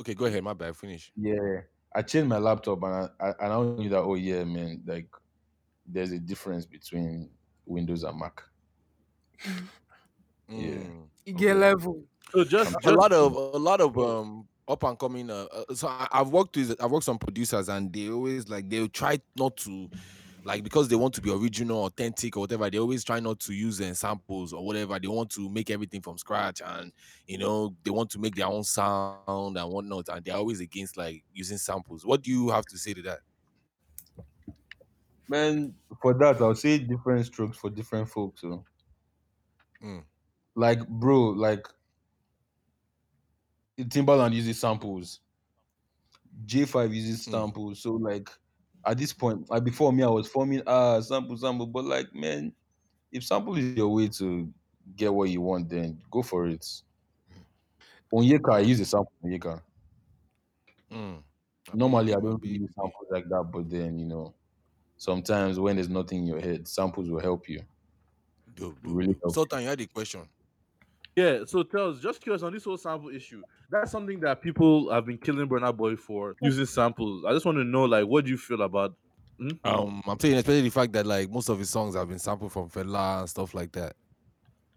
Okay, 0.00 0.14
go 0.14 0.26
ahead. 0.26 0.42
My 0.42 0.54
bad. 0.54 0.76
Finish. 0.76 1.12
Yeah, 1.16 1.60
I 1.94 2.02
changed 2.02 2.28
my 2.28 2.38
laptop 2.38 2.82
and 2.82 2.94
I, 2.94 3.08
I 3.20 3.32
and 3.40 3.52
I 3.52 3.62
knew 3.62 3.88
that 3.90 4.00
oh 4.00 4.14
yeah, 4.14 4.44
man, 4.44 4.82
like 4.86 5.08
there's 5.86 6.12
a 6.12 6.18
difference 6.18 6.66
between 6.66 7.28
Windows 7.66 8.04
and 8.04 8.18
Mac. 8.18 8.42
Yeah. 10.48 10.56
Mm, 10.56 11.08
you 11.24 11.34
get 11.34 11.50
okay. 11.50 11.54
level. 11.54 12.04
So 12.32 12.44
just, 12.44 12.74
a 12.84 12.92
lot 12.92 13.12
of 13.12 13.34
a 13.34 13.58
lot 13.58 13.80
of 13.80 13.98
um 13.98 14.46
up 14.68 14.84
and 14.84 14.98
coming 14.98 15.28
uh, 15.28 15.46
uh, 15.52 15.74
so 15.74 15.88
I, 15.88 16.06
i've 16.12 16.28
worked 16.28 16.56
with 16.56 16.80
i've 16.80 16.90
worked 16.90 17.04
some 17.04 17.18
producers 17.18 17.68
and 17.68 17.92
they 17.92 18.08
always 18.08 18.48
like 18.48 18.70
they'll 18.70 18.88
try 18.88 19.20
not 19.36 19.56
to 19.58 19.90
like 20.44 20.62
because 20.64 20.88
they 20.88 20.96
want 20.96 21.14
to 21.14 21.20
be 21.20 21.30
original 21.30 21.84
authentic 21.86 22.36
or 22.36 22.40
whatever 22.40 22.68
they 22.70 22.78
always 22.78 23.04
try 23.04 23.20
not 23.20 23.38
to 23.40 23.52
use 23.52 23.80
uh, 23.80 23.94
samples 23.94 24.52
or 24.52 24.64
whatever 24.64 24.98
they 24.98 25.08
want 25.08 25.30
to 25.30 25.48
make 25.48 25.70
everything 25.70 26.00
from 26.00 26.18
scratch 26.18 26.60
and 26.64 26.92
you 27.26 27.38
know 27.38 27.74
they 27.84 27.90
want 27.90 28.10
to 28.10 28.18
make 28.18 28.34
their 28.34 28.46
own 28.46 28.64
sound 28.64 29.56
and 29.56 29.70
whatnot 29.70 30.08
and 30.08 30.24
they're 30.24 30.36
always 30.36 30.60
against 30.60 30.96
like 30.96 31.22
using 31.32 31.58
samples 31.58 32.04
what 32.04 32.22
do 32.22 32.30
you 32.30 32.48
have 32.50 32.64
to 32.66 32.76
say 32.78 32.92
to 32.92 33.02
that 33.02 33.20
Man, 35.28 35.74
for 36.02 36.12
that 36.14 36.42
I'll 36.42 36.54
say 36.54 36.78
different 36.78 37.24
strokes 37.24 37.56
for 37.56 37.70
different 37.70 38.06
folks. 38.08 38.42
So. 38.42 38.64
Mm. 39.82 40.02
Like, 40.54 40.86
bro, 40.86 41.30
like 41.30 41.66
Timbaland 43.78 44.34
uses 44.34 44.58
samples. 44.60 45.20
J5 46.44 46.94
uses 46.94 47.26
Mm. 47.26 47.30
samples. 47.30 47.80
So 47.80 47.92
like 47.92 48.28
at 48.84 48.98
this 48.98 49.12
point, 49.12 49.48
like 49.50 49.64
before 49.64 49.92
me, 49.92 50.02
I 50.02 50.08
was 50.08 50.28
forming 50.28 50.62
ah 50.66 51.00
sample, 51.00 51.36
sample, 51.36 51.66
but 51.66 51.84
like 51.84 52.14
man, 52.14 52.52
if 53.10 53.24
sample 53.24 53.56
is 53.56 53.76
your 53.76 53.88
way 53.88 54.08
to 54.08 54.52
get 54.96 55.12
what 55.12 55.30
you 55.30 55.40
want, 55.40 55.68
then 55.68 56.00
go 56.10 56.22
for 56.22 56.46
it. 56.46 56.66
Onyeka, 58.12 58.54
I 58.54 58.60
use 58.60 58.80
a 58.80 58.84
sample 58.84 59.12
on 59.24 59.30
Onyeka. 59.30 59.62
Mm. 60.92 61.22
Normally 61.72 62.12
I 62.14 62.20
don't 62.20 62.42
really 62.42 62.58
use 62.58 62.74
samples 62.74 63.06
like 63.10 63.28
that, 63.28 63.44
but 63.52 63.70
then 63.70 63.98
you 63.98 64.06
know, 64.06 64.34
sometimes 64.96 65.58
when 65.58 65.76
there's 65.76 65.88
nothing 65.88 66.20
in 66.20 66.26
your 66.26 66.40
head, 66.40 66.68
samples 66.68 67.08
will 67.10 67.20
help 67.20 67.48
you. 67.48 67.60
dope, 68.54 68.74
dope, 68.82 68.94
Really 68.94 69.14
dope. 69.14 69.22
help. 69.22 69.34
Sultan, 69.34 69.62
you 69.62 69.68
had 69.68 69.80
a 69.80 69.86
question 69.86 70.28
Yeah, 71.16 71.40
so 71.46 71.62
Tells, 71.62 72.00
just 72.00 72.20
curious 72.20 72.42
on 72.42 72.52
this 72.52 72.64
whole 72.64 72.78
sample 72.78 73.10
issue. 73.10 73.42
That's 73.70 73.90
something 73.90 74.20
that 74.20 74.40
people 74.40 74.90
have 74.90 75.06
been 75.06 75.18
killing 75.18 75.48
Burna 75.48 75.76
Boy 75.76 75.96
for 75.96 76.36
using 76.40 76.66
samples. 76.66 77.24
I 77.26 77.32
just 77.32 77.44
want 77.44 77.58
to 77.58 77.64
know, 77.64 77.84
like, 77.84 78.06
what 78.06 78.24
do 78.24 78.30
you 78.30 78.38
feel 78.38 78.62
about? 78.62 78.94
Hmm? 79.38 79.48
um 79.64 80.02
i'm 80.06 80.20
saying 80.20 80.34
especially 80.34 80.60
the 80.60 80.68
fact 80.68 80.92
that 80.92 81.06
like 81.06 81.30
most 81.30 81.48
of 81.48 81.58
his 81.58 81.70
songs 81.70 81.96
have 81.96 82.06
been 82.06 82.18
sampled 82.18 82.52
from 82.52 82.68
Fela 82.68 83.20
and 83.20 83.30
stuff 83.30 83.54
like 83.54 83.72
that 83.72 83.96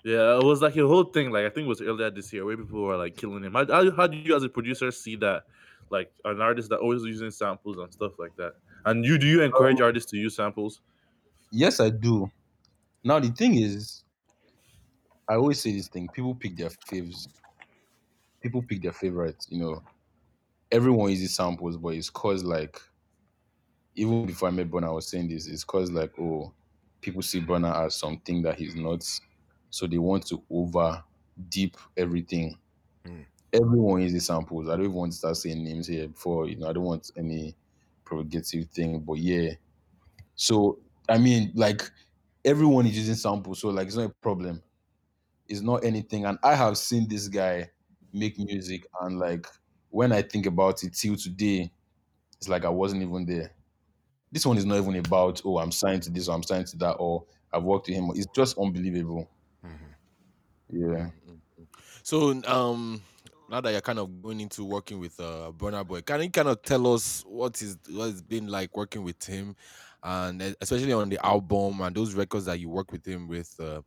Yeah, 0.05 0.37
it 0.37 0.43
was 0.43 0.61
like 0.61 0.77
a 0.77 0.87
whole 0.87 1.03
thing. 1.03 1.31
Like 1.31 1.45
I 1.45 1.49
think 1.49 1.65
it 1.65 1.67
was 1.67 1.81
earlier 1.81 2.11
this 2.11 2.31
year 2.31 2.45
where 2.45 2.55
people 2.55 2.83
were 2.83 2.95
like 2.95 3.17
killing 3.17 3.43
him. 3.43 3.53
How, 3.53 3.65
how, 3.65 3.91
how 3.91 4.07
do 4.07 4.15
you, 4.15 4.35
as 4.35 4.43
a 4.43 4.49
producer, 4.49 4.91
see 4.91 5.15
that? 5.17 5.43
Like 5.89 6.11
an 6.25 6.41
artist 6.41 6.69
that 6.69 6.77
always 6.77 7.01
using 7.03 7.31
samples 7.31 7.77
and 7.77 7.91
stuff 7.91 8.13
like 8.19 8.35
that. 8.37 8.53
And 8.85 9.03
you 9.03 9.17
do 9.17 9.25
you 9.25 9.41
encourage 9.41 9.81
artists 9.81 10.11
to 10.11 10.17
use 10.17 10.35
samples? 10.35 10.81
Yes, 11.51 11.79
I 11.79 11.89
do. 11.89 12.29
Now 13.03 13.19
the 13.19 13.29
thing 13.29 13.55
is, 13.55 14.03
I 15.27 15.35
always 15.35 15.61
say 15.61 15.71
this 15.71 15.87
thing: 15.87 16.07
people 16.13 16.35
pick 16.35 16.57
their 16.57 16.69
faves. 16.69 17.27
People 18.41 18.61
pick 18.61 18.81
their 18.81 18.93
favorites. 18.93 19.47
You 19.49 19.59
know, 19.59 19.83
everyone 20.71 21.11
uses 21.11 21.35
samples, 21.35 21.77
but 21.77 21.89
it's 21.89 22.09
cause 22.09 22.43
like, 22.43 22.79
even 23.95 24.25
before 24.25 24.49
I 24.49 24.51
met 24.51 24.69
Burna, 24.69 24.87
I 24.87 24.91
was 24.91 25.07
saying 25.07 25.29
this. 25.29 25.47
It's 25.47 25.63
cause 25.63 25.91
like, 25.91 26.11
oh, 26.19 26.53
people 27.01 27.21
see 27.21 27.41
Burna 27.41 27.85
as 27.85 27.95
something 27.95 28.41
that 28.43 28.57
he's 28.57 28.75
not, 28.75 29.03
so 29.69 29.87
they 29.87 29.97
want 29.97 30.27
to 30.27 30.41
over 30.49 31.03
deep 31.49 31.77
everything. 31.97 32.57
Mm. 33.07 33.25
Everyone 33.53 34.01
uses 34.01 34.25
samples. 34.25 34.67
I 34.67 34.71
don't 34.71 34.85
even 34.85 34.93
want 34.93 35.11
to 35.13 35.17
start 35.17 35.37
saying 35.37 35.63
names 35.63 35.87
here 35.87 36.07
before. 36.07 36.47
You 36.47 36.57
know, 36.57 36.69
I 36.69 36.73
don't 36.73 36.83
want 36.83 37.11
any 37.17 37.55
provocative 38.03 38.69
thing, 38.69 38.99
but 38.99 39.17
yeah. 39.17 39.51
So 40.35 40.79
I 41.09 41.17
mean, 41.17 41.51
like 41.55 41.89
everyone 42.43 42.85
is 42.85 42.97
using 42.97 43.15
samples, 43.15 43.59
so 43.59 43.69
like 43.69 43.87
it's 43.87 43.95
not 43.95 44.11
a 44.11 44.15
problem. 44.21 44.61
It's 45.47 45.61
not 45.61 45.83
anything. 45.83 46.25
And 46.25 46.39
I 46.43 46.55
have 46.55 46.77
seen 46.77 47.07
this 47.07 47.27
guy 47.27 47.69
make 48.13 48.37
music, 48.39 48.87
and 49.01 49.19
like 49.19 49.47
when 49.89 50.11
I 50.11 50.21
think 50.21 50.45
about 50.45 50.83
it 50.83 50.93
till 50.93 51.15
today, 51.15 51.71
it's 52.37 52.49
like 52.49 52.65
I 52.65 52.69
wasn't 52.69 53.03
even 53.03 53.25
there. 53.25 53.53
This 54.31 54.45
one 54.45 54.57
is 54.57 54.65
not 54.65 54.77
even 54.77 54.95
about 54.97 55.41
oh 55.45 55.59
I'm 55.59 55.71
signed 55.71 56.03
to 56.03 56.09
this 56.11 56.27
or 56.27 56.35
I'm 56.35 56.43
signed 56.43 56.67
to 56.67 56.77
that 56.77 56.93
or 56.93 57.25
I've 57.53 57.63
worked 57.63 57.87
with 57.87 57.97
him. 57.97 58.11
It's 58.15 58.27
just 58.35 58.57
unbelievable. 58.57 59.29
Mhm. 59.63 59.95
Yeah. 60.69 61.11
So 62.03 62.41
um 62.47 63.01
now 63.49 63.61
that 63.61 63.71
you're 63.71 63.81
kind 63.81 63.99
of 63.99 64.21
going 64.21 64.41
into 64.41 64.63
working 64.63 64.99
with 64.99 65.19
uh 65.19 65.51
Burna 65.55 65.85
Boy, 65.85 66.01
can 66.01 66.21
you 66.21 66.29
kind 66.29 66.47
of 66.47 66.61
tell 66.61 66.93
us 66.93 67.23
what 67.25 67.61
is 67.61 67.77
what 67.89 68.09
it's 68.09 68.21
been 68.21 68.47
like 68.47 68.75
working 68.75 69.03
with 69.03 69.23
him 69.23 69.55
and 70.03 70.55
especially 70.61 70.93
on 70.93 71.09
the 71.09 71.23
album 71.25 71.81
and 71.81 71.95
those 71.95 72.13
records 72.13 72.45
that 72.45 72.59
you 72.59 72.69
work 72.69 72.91
with 72.91 73.05
him 73.05 73.27
with 73.27 73.55
uh 73.59 73.81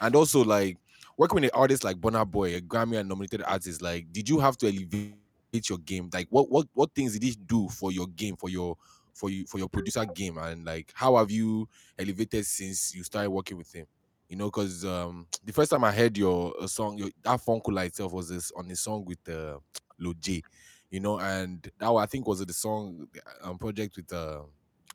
and 0.00 0.14
also 0.16 0.42
like 0.44 0.78
working 1.16 1.36
with 1.36 1.44
an 1.44 1.50
artist 1.54 1.84
like 1.84 1.96
Burna 2.00 2.28
Boy, 2.30 2.56
a 2.56 2.60
Grammy 2.60 2.98
and 2.98 3.08
nominated 3.08 3.42
artist, 3.42 3.82
like 3.82 4.12
did 4.12 4.28
you 4.28 4.38
have 4.40 4.56
to 4.58 4.66
elevate 4.68 5.68
your 5.68 5.78
game? 5.78 6.10
Like 6.12 6.28
what 6.30 6.50
what 6.50 6.66
what 6.74 6.94
things 6.94 7.12
did 7.14 7.22
he 7.22 7.32
do 7.46 7.68
for 7.68 7.92
your 7.92 8.06
game, 8.08 8.36
for 8.36 8.48
your 8.48 8.76
for 9.14 9.28
you 9.30 9.46
for 9.46 9.58
your 9.58 9.68
producer 9.68 10.04
game 10.06 10.38
and 10.38 10.64
like 10.64 10.90
how 10.94 11.16
have 11.16 11.30
you 11.30 11.68
elevated 11.98 12.46
since 12.46 12.94
you 12.94 13.02
started 13.04 13.30
working 13.30 13.56
with 13.58 13.72
him? 13.72 13.86
You 14.28 14.36
know, 14.36 14.46
because 14.46 14.84
um 14.84 15.26
the 15.44 15.52
first 15.52 15.70
time 15.70 15.84
I 15.84 15.92
heard 15.92 16.16
your 16.16 16.54
uh, 16.60 16.66
song, 16.66 16.98
your 16.98 17.10
that 17.22 17.40
Funkula 17.40 17.86
itself 17.86 18.12
was 18.12 18.28
this 18.28 18.50
on 18.52 18.70
a 18.70 18.76
song 18.76 19.04
with 19.04 19.28
uh 19.28 19.58
J, 20.20 20.42
you 20.90 21.00
know, 21.00 21.18
and 21.20 21.62
that 21.78 21.90
I 21.90 22.06
think 22.06 22.26
was 22.26 22.44
the 22.44 22.52
song 22.52 23.06
um 23.42 23.58
project 23.58 23.96
with 23.96 24.12
uh 24.12 24.42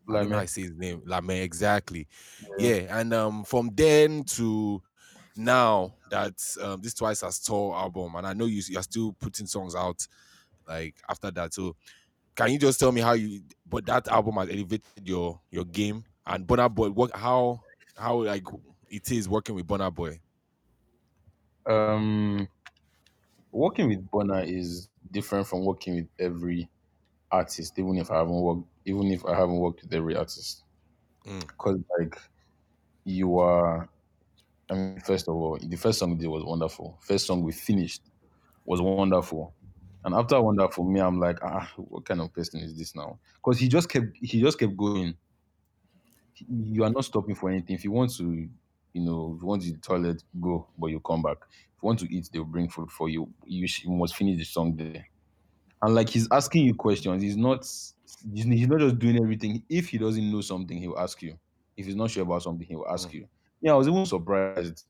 I 0.09 0.23
how 0.25 0.37
I 0.39 0.39
Like, 0.39 0.49
say 0.49 0.61
his 0.61 0.75
name, 0.75 1.01
Lame, 1.05 1.31
exactly. 1.31 2.07
Yeah, 2.57 2.99
and 2.99 3.13
um 3.13 3.43
from 3.43 3.69
then 3.75 4.23
to 4.35 4.81
now 5.37 5.93
that 6.09 6.41
um 6.61 6.81
this 6.81 6.93
twice 6.93 7.23
as 7.23 7.39
tall 7.39 7.75
album, 7.75 8.15
and 8.15 8.27
I 8.27 8.33
know 8.33 8.45
you 8.45 8.61
you're 8.67 8.83
still 8.83 9.13
putting 9.19 9.47
songs 9.47 9.75
out 9.75 10.07
like 10.67 10.95
after 11.09 11.31
that. 11.31 11.53
So 11.53 11.75
can 12.35 12.51
you 12.51 12.59
just 12.59 12.79
tell 12.79 12.91
me 12.91 13.01
how 13.01 13.13
you 13.13 13.41
but 13.67 13.85
that 13.85 14.07
album 14.07 14.35
has 14.35 14.49
elevated 14.49 14.83
your 15.03 15.39
your 15.51 15.65
game 15.65 16.03
and 16.25 16.45
Burna 16.47 16.73
Boy 16.73 16.89
what 16.89 17.15
how 17.15 17.61
how 17.97 18.23
like 18.23 18.45
it 18.89 19.11
is 19.11 19.27
working 19.27 19.55
with 19.55 19.67
Burna 19.67 19.93
Boy? 19.93 20.19
um, 21.67 22.47
working 23.51 23.89
with 23.89 24.09
Burna 24.09 24.47
is 24.47 24.89
different 25.11 25.47
from 25.47 25.65
working 25.65 25.95
with 25.95 26.07
every 26.19 26.69
artist, 27.31 27.77
even 27.77 27.97
if 27.97 28.09
I 28.09 28.17
haven't 28.17 28.41
worked, 28.41 28.67
even 28.85 29.11
if 29.11 29.25
I 29.25 29.35
haven't 29.35 29.57
worked 29.57 29.83
with 29.83 29.93
every 29.93 30.15
artist. 30.15 30.63
Mm. 31.25 31.41
Because 31.41 31.79
like 31.99 32.17
you 33.03 33.37
are, 33.39 33.89
I 34.69 34.73
mean, 34.75 34.99
first 35.01 35.27
of 35.27 35.35
all, 35.35 35.57
the 35.61 35.77
first 35.77 35.99
song 35.99 36.11
we 36.11 36.17
did 36.17 36.27
was 36.27 36.43
wonderful. 36.43 36.97
First 37.01 37.25
song 37.27 37.41
we 37.43 37.51
finished 37.53 38.01
was 38.65 38.81
wonderful. 38.81 39.55
And 40.03 40.15
after 40.15 40.41
wonderful, 40.41 40.85
me, 40.85 40.99
I'm 41.01 41.19
like, 41.19 41.39
ah, 41.43 41.71
what 41.77 42.05
kind 42.05 42.21
of 42.21 42.33
person 42.33 42.61
is 42.61 42.77
this 42.77 42.95
now? 42.95 43.19
Because 43.35 43.59
he 43.59 43.67
just 43.67 43.89
kept, 43.89 44.17
he 44.21 44.41
just 44.41 44.59
kept 44.59 44.75
going. 44.77 45.17
You 46.47 46.83
are 46.83 46.89
not 46.89 47.05
stopping 47.05 47.35
for 47.35 47.49
anything. 47.49 47.75
If 47.75 47.83
you 47.83 47.91
want 47.91 48.13
to, 48.17 48.23
you 48.93 49.01
know, 49.01 49.33
if 49.35 49.41
you 49.41 49.47
want 49.47 49.63
to 49.63 49.71
the 49.71 49.77
toilet, 49.79 50.23
go, 50.39 50.67
but 50.77 50.87
you 50.87 50.99
come 50.99 51.23
back. 51.23 51.37
If 51.49 51.81
you 51.83 51.87
want 51.87 51.99
to 51.99 52.13
eat, 52.15 52.29
they'll 52.31 52.43
bring 52.43 52.69
food 52.69 52.91
for 52.91 53.09
you. 53.09 53.33
You, 53.45 53.67
sh- 53.67 53.85
you 53.85 53.91
must 53.91 54.15
finish 54.15 54.37
the 54.37 54.45
song 54.45 54.75
there. 54.75 55.07
And 55.81 55.95
like 55.95 56.09
he's 56.09 56.27
asking 56.31 56.65
you 56.65 56.75
questions. 56.75 57.21
He's 57.23 57.37
not, 57.37 57.59
he's 58.33 58.45
he's 58.45 58.67
not 58.67 58.79
just 58.79 58.99
doing 58.99 59.17
everything. 59.21 59.63
If 59.69 59.89
he 59.89 59.97
doesn't 59.99 60.31
know 60.31 60.41
something, 60.41 60.77
he'll 60.77 60.97
ask 60.99 61.21
you. 61.21 61.39
If 61.77 61.87
he's 61.87 61.95
not 61.95 62.11
sure 62.11 62.23
about 62.23 62.43
something, 62.43 62.67
he'll 62.67 62.85
ask 62.89 63.09
Mm. 63.09 63.13
you. 63.13 63.29
Yeah, 63.61 63.73
I 63.73 63.75
was 63.75 63.87
even 63.87 64.05
surprised. 64.05 64.85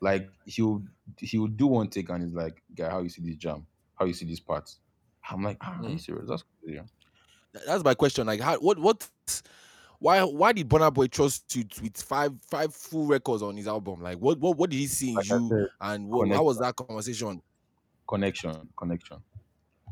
Like 0.00 0.30
he'll 0.46 0.84
he'll 1.18 1.48
do 1.48 1.66
one 1.68 1.90
take 1.90 2.10
and 2.10 2.24
he's 2.24 2.34
like, 2.34 2.62
guy, 2.74 2.90
how 2.90 3.00
you 3.02 3.08
see 3.10 3.22
this 3.22 3.36
jam? 3.36 3.66
How 3.96 4.06
you 4.06 4.14
see 4.14 4.26
this 4.26 4.40
part? 4.40 4.70
I'm 5.30 5.42
like, 5.42 5.58
ah, 5.62 5.80
are 5.84 5.90
you 5.90 5.98
Mm. 5.98 5.98
serious? 5.98 6.28
That's 6.28 6.44
crazy. 6.62 6.80
Th- 7.52 7.64
That's 7.66 7.84
my 7.84 7.94
question. 7.94 8.26
Like 8.26 8.40
how 8.40 8.58
what 8.58 8.78
what 8.78 9.08
why 9.98 10.22
why 10.24 10.52
did 10.52 10.68
Burna 10.68 10.92
Boy 10.92 11.06
trust 11.06 11.54
you 11.56 11.64
with 11.82 11.96
five 12.02 12.32
five 12.42 12.74
full 12.74 13.06
records 13.06 13.42
on 13.42 13.56
his 13.56 13.68
album? 13.68 14.00
Like 14.02 14.18
what 14.18 14.38
what 14.38 14.56
what 14.58 14.70
did 14.70 14.76
he 14.78 14.86
see 14.86 15.14
in 15.14 15.20
Like 15.20 15.26
I 15.30 15.38
you 15.38 15.54
said, 15.54 15.66
and 15.80 16.08
what, 16.08 16.30
how 16.30 16.44
connect 16.44 16.44
was 16.44 16.58
that 16.60 16.76
conversation? 16.76 17.42
connection, 18.08 18.68
connection. 18.76 19.22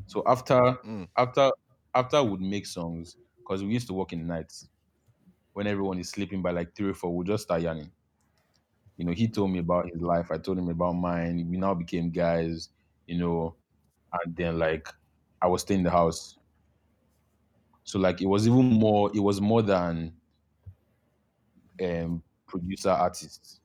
So 0.07 0.23
after 0.27 0.79
Mm. 0.85 1.09
after 1.17 1.51
after 1.95 2.25
would 2.25 2.41
make 2.43 2.67
songs, 2.67 3.17
because 3.39 3.65
we 3.65 3.73
used 3.75 3.89
to 3.89 3.95
work 3.95 4.13
in 4.13 4.21
the 4.21 4.27
nights 4.27 4.69
when 5.55 5.67
everyone 5.69 5.99
is 6.01 6.11
sleeping 6.11 6.43
by 6.43 6.53
like 6.53 6.75
three 6.77 6.91
or 6.91 6.95
four, 6.95 7.15
we'll 7.15 7.27
just 7.27 7.45
start 7.45 7.63
yarning. 7.63 7.93
You 9.03 9.09
know, 9.09 9.15
he 9.15 9.27
told 9.27 9.51
me 9.51 9.59
about 9.59 9.91
his 9.91 10.01
life, 10.01 10.31
I 10.31 10.39
told 10.39 10.59
him 10.59 10.69
about 10.69 10.93
mine. 10.93 11.49
We 11.51 11.57
now 11.57 11.75
became 11.75 12.09
guys, 12.09 12.69
you 13.09 13.19
know, 13.19 13.57
and 14.13 14.37
then 14.37 14.61
like 14.61 14.87
I 15.43 15.49
was 15.49 15.63
staying 15.63 15.81
in 15.81 15.85
the 15.85 15.91
house. 15.91 16.39
So 17.83 17.99
like 17.99 18.23
it 18.23 18.27
was 18.27 18.47
even 18.47 18.65
more, 18.65 19.11
it 19.13 19.19
was 19.19 19.41
more 19.41 19.61
than 19.61 20.13
um 21.83 22.23
producer 22.47 22.91
artist. 22.91 23.59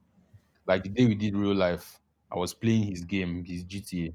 Like 0.66 0.82
the 0.82 0.90
day 0.90 1.06
we 1.06 1.14
did 1.14 1.36
real 1.36 1.54
life, 1.54 2.02
I 2.32 2.38
was 2.38 2.56
playing 2.56 2.86
his 2.86 3.04
game, 3.06 3.44
his 3.46 3.64
GTA, 3.64 4.14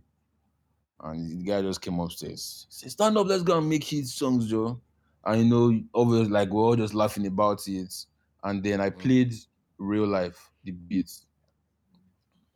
and 1.08 1.30
the 1.30 1.44
guy 1.44 1.62
just 1.62 1.80
came 1.80 2.00
upstairs. 2.00 2.66
Say, 2.68 2.88
stand 2.88 3.16
up, 3.16 3.28
let's 3.28 3.44
go 3.44 3.58
and 3.58 3.68
make 3.68 3.84
his 3.84 4.12
songs, 4.12 4.50
Joe. 4.50 4.80
And 5.24 5.44
you 5.44 5.48
know, 5.48 5.80
obviously 5.94 6.32
like 6.32 6.50
we're 6.50 6.64
all 6.64 6.74
just 6.74 6.94
laughing 6.94 7.28
about 7.28 7.68
it. 7.68 8.06
And 8.42 8.60
then 8.60 8.80
I 8.80 8.90
Mm. 8.90 8.98
played 8.98 9.34
real 9.82 10.06
life, 10.06 10.52
the 10.64 10.72
beats. 10.72 11.26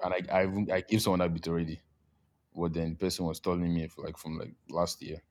And 0.02 0.14
I 0.14 0.40
I, 0.42 0.76
I 0.76 0.80
gave 0.82 1.02
someone 1.02 1.20
that 1.20 1.32
beat 1.34 1.48
already. 1.48 1.80
But 2.54 2.74
then 2.74 2.90
the 2.90 2.96
person 2.96 3.26
was 3.26 3.40
telling 3.40 3.72
me 3.72 3.88
for 3.88 4.04
like 4.04 4.18
from 4.18 4.38
like 4.38 4.54
last 4.68 5.02
year. 5.02 5.22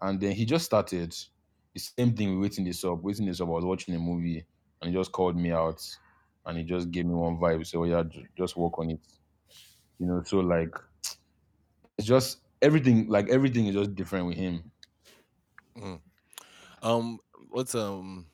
And 0.00 0.20
then 0.20 0.32
he 0.32 0.44
just 0.44 0.64
started 0.66 1.14
the 1.74 1.80
same 1.80 2.14
thing 2.14 2.38
with 2.38 2.50
waiting 2.50 2.64
this 2.64 2.84
up. 2.84 3.02
Waiting 3.02 3.26
this 3.26 3.40
up, 3.40 3.48
I 3.48 3.52
was 3.52 3.64
watching 3.64 3.94
a 3.94 3.98
movie 3.98 4.46
and 4.80 4.90
he 4.90 4.96
just 4.96 5.12
called 5.12 5.36
me 5.36 5.52
out 5.52 5.82
and 6.46 6.58
he 6.58 6.64
just 6.64 6.90
gave 6.90 7.06
me 7.06 7.14
one 7.14 7.36
vibe. 7.36 7.66
So 7.66 7.84
yeah, 7.84 8.02
just 8.36 8.56
work 8.56 8.78
on 8.78 8.90
it. 8.90 9.00
You 9.98 10.06
know, 10.06 10.22
so 10.22 10.40
like 10.40 10.74
it's 11.98 12.06
just 12.06 12.40
everything 12.62 13.08
like 13.08 13.28
everything 13.28 13.66
is 13.66 13.74
just 13.74 13.94
different 13.94 14.26
with 14.26 14.36
him. 14.36 14.70
Um 16.82 17.18
what's 17.50 17.74
um 17.74 18.26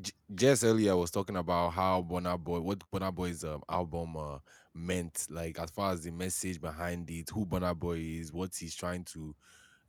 J- 0.00 0.12
Jess 0.34 0.64
earlier 0.64 0.92
I 0.92 0.94
was 0.94 1.10
talking 1.10 1.36
about 1.36 1.70
how 1.70 2.02
Burna 2.02 2.38
Boy, 2.42 2.60
what 2.60 2.78
Burna 2.90 3.14
Boy's 3.14 3.44
um, 3.44 3.62
album 3.68 4.16
uh, 4.16 4.38
meant, 4.74 5.26
like 5.30 5.58
as 5.58 5.70
far 5.70 5.92
as 5.92 6.02
the 6.02 6.10
message 6.10 6.60
behind 6.60 7.10
it, 7.10 7.28
who 7.30 7.44
Burna 7.44 7.78
Boy 7.78 7.98
is, 7.98 8.32
what 8.32 8.54
he's 8.54 8.74
trying 8.74 9.04
to 9.04 9.34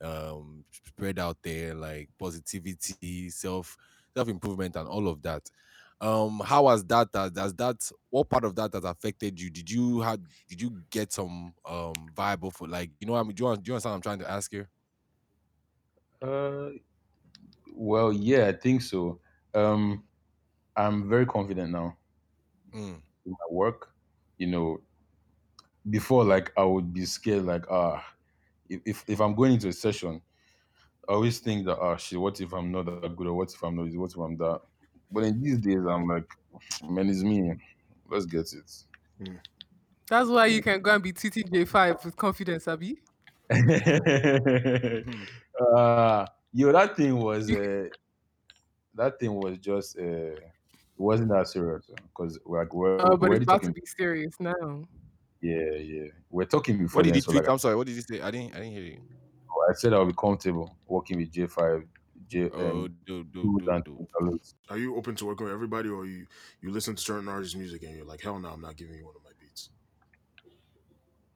um, 0.02 0.64
spread 0.70 1.18
out 1.18 1.38
there, 1.42 1.74
like 1.74 2.10
positivity, 2.18 3.30
self 3.30 3.76
self 4.14 4.28
improvement, 4.28 4.76
and 4.76 4.88
all 4.88 5.08
of 5.08 5.22
that. 5.22 5.50
Um, 6.00 6.40
how 6.44 6.68
has 6.68 6.84
that 6.86 7.08
has 7.14 7.54
that 7.54 7.90
what 8.10 8.28
part 8.28 8.44
of 8.44 8.54
that 8.56 8.74
has 8.74 8.84
affected 8.84 9.40
you? 9.40 9.48
Did 9.48 9.70
you 9.70 10.00
have 10.02 10.20
did 10.48 10.60
you 10.60 10.82
get 10.90 11.12
some 11.12 11.54
um 11.64 11.94
viable 12.14 12.50
for 12.50 12.68
like 12.68 12.90
you 13.00 13.06
know 13.06 13.14
I 13.14 13.22
mean? 13.22 13.34
Do 13.34 13.44
you, 13.46 13.56
do 13.56 13.62
you 13.70 13.74
understand 13.74 13.92
what 13.92 13.96
I'm 13.96 14.02
trying 14.02 14.18
to 14.18 14.30
ask 14.30 14.50
here? 14.50 14.68
Uh 16.22 16.70
well 17.74 18.12
yeah, 18.12 18.46
I 18.48 18.52
think 18.52 18.82
so. 18.82 19.20
Um 19.54 20.04
I'm 20.76 21.08
very 21.08 21.26
confident 21.26 21.70
now 21.70 21.96
Mm, 22.74 23.00
in 23.26 23.32
my 23.32 23.46
work. 23.50 23.90
You 24.38 24.48
know, 24.48 24.80
before 25.88 26.24
like 26.24 26.52
I 26.56 26.64
would 26.64 26.92
be 26.92 27.04
scared 27.04 27.44
like 27.44 27.64
ah 27.70 28.04
if, 28.68 28.80
if 28.84 29.04
if 29.08 29.20
I'm 29.20 29.34
going 29.34 29.52
into 29.54 29.68
a 29.68 29.72
session, 29.72 30.20
I 31.08 31.12
always 31.12 31.38
think 31.38 31.66
that 31.66 31.78
ah 31.78 31.96
shit, 31.96 32.20
what 32.20 32.40
if 32.40 32.52
I'm 32.52 32.72
not 32.72 32.86
that 32.86 33.16
good 33.16 33.26
or 33.28 33.34
what 33.34 33.52
if 33.52 33.62
I'm 33.62 33.76
not 33.76 33.86
this, 33.86 33.96
what 33.96 34.10
if 34.10 34.16
I'm 34.16 34.36
that? 34.38 34.60
But 35.10 35.24
in 35.24 35.40
these 35.40 35.58
days 35.58 35.84
I'm 35.88 36.06
like, 36.08 36.28
man, 36.88 37.08
it's 37.08 37.22
me. 37.22 37.52
Let's 38.10 38.26
get 38.26 38.52
it. 38.52 38.70
That's 40.08 40.28
why 40.28 40.46
you 40.46 40.62
can 40.62 40.80
go 40.82 40.94
and 40.94 41.02
be 41.02 41.12
TTJ5 41.12 42.04
with 42.04 42.16
confidence, 42.16 42.68
Abby. 42.68 42.98
uh 45.76 46.26
yo, 46.52 46.72
that 46.72 46.96
thing 46.96 47.16
was 47.18 47.52
uh, 47.52 47.88
that 48.96 49.18
thing 49.18 49.34
was 49.34 49.58
just 49.58 49.98
uh, 49.98 50.02
it 50.02 50.40
wasn't 50.96 51.30
that 51.30 51.48
serious 51.48 51.90
because 52.08 52.38
like 52.46 52.72
we're, 52.72 52.98
Oh, 53.00 53.10
but 53.10 53.20
we're 53.20 53.28
but 53.28 53.30
it's 53.30 53.30
already 53.30 53.44
about 53.44 53.62
to 53.62 53.66
talking. 53.68 53.72
be 53.72 53.82
serious 53.98 54.34
now. 54.40 54.84
Yeah, 55.40 55.72
yeah, 55.76 56.08
we're 56.30 56.44
talking 56.46 56.78
before 56.78 57.00
what 57.00 57.04
did 57.04 57.14
then. 57.14 57.16
he 57.16 57.20
So 57.20 57.32
tweet? 57.32 57.42
like 57.42 57.50
I'm 57.50 57.58
sorry. 57.58 57.76
What 57.76 57.86
did 57.86 57.96
he 57.96 58.00
say? 58.02 58.20
I 58.20 58.30
didn't. 58.30 58.54
I 58.54 58.58
didn't 58.58 58.72
hear 58.72 58.82
you. 58.82 59.00
I 59.70 59.72
said, 59.72 59.92
I'll 59.94 60.04
be 60.04 60.12
comfortable 60.12 60.76
working 60.86 61.18
with 61.18 61.32
J5, 61.32 61.86
J 62.28 62.50
Oh, 62.52 62.84
um, 62.84 62.96
do 63.06 63.24
do 63.24 63.42
Tools 63.42 63.62
do 63.64 63.70
and 63.70 63.84
do. 63.84 63.98
Interludes. 63.98 64.54
Are 64.68 64.78
you 64.78 64.96
open 64.96 65.14
to 65.16 65.26
working 65.26 65.44
with 65.44 65.54
everybody, 65.54 65.88
or 65.88 66.06
you 66.06 66.26
you 66.60 66.70
listen 66.70 66.94
to 66.94 67.02
certain 67.02 67.28
artists' 67.28 67.56
music 67.56 67.82
and 67.82 67.96
you're 67.96 68.04
like, 68.04 68.20
hell 68.20 68.38
no, 68.38 68.48
I'm 68.50 68.60
not 68.60 68.76
giving 68.76 68.96
you 68.96 69.04
one 69.06 69.14
of 69.16 69.22
my 69.24 69.30
beats. 69.40 69.70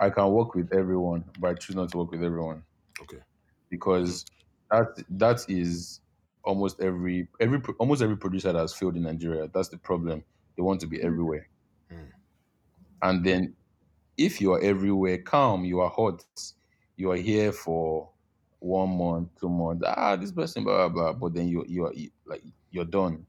I 0.01 0.11
can 0.11 0.31
work 0.31 0.55
with 0.55 0.73
everyone, 0.73 1.25
but 1.41 1.49
I 1.51 1.55
choose 1.55 1.75
not 1.77 1.91
to 1.91 1.99
work 1.99 2.11
with 2.13 2.23
everyone 2.23 2.63
Okay. 3.03 3.19
because 3.71 4.25
that 4.71 5.03
that 5.11 5.45
is 5.49 6.01
almost 6.45 6.81
every 6.81 7.29
every 7.41 7.61
almost 7.79 8.03
every 8.03 8.17
producer 8.17 8.53
that 8.53 8.59
has 8.61 8.75
failed 8.75 8.97
in 8.97 9.03
Nigeria. 9.03 9.49
That's 9.53 9.69
the 9.69 9.79
problem. 9.79 10.25
They 10.57 10.63
want 10.63 10.81
to 10.81 10.87
be 10.87 11.01
everywhere, 11.03 11.49
Mm. 11.93 12.09
and 13.03 13.25
then 13.25 13.55
if 14.17 14.41
you 14.41 14.53
are 14.53 14.61
everywhere, 14.61 15.19
calm, 15.19 15.65
you 15.65 15.81
are 15.81 15.89
hot, 15.91 16.25
you 16.97 17.11
are 17.13 17.17
here 17.17 17.53
for 17.53 18.11
one 18.59 18.89
month, 18.91 19.29
two 19.41 19.49
months. 19.49 19.85
Ah, 19.87 20.17
this 20.17 20.33
person, 20.33 20.65
blah 20.65 20.89
blah 20.89 21.13
blah. 21.13 21.13
But 21.13 21.35
then 21.35 21.49
you 21.49 21.65
you 21.69 21.87
are 21.87 21.95
you- 21.95 22.11
like 22.27 22.43
you're 22.71 22.85
done. 22.85 23.25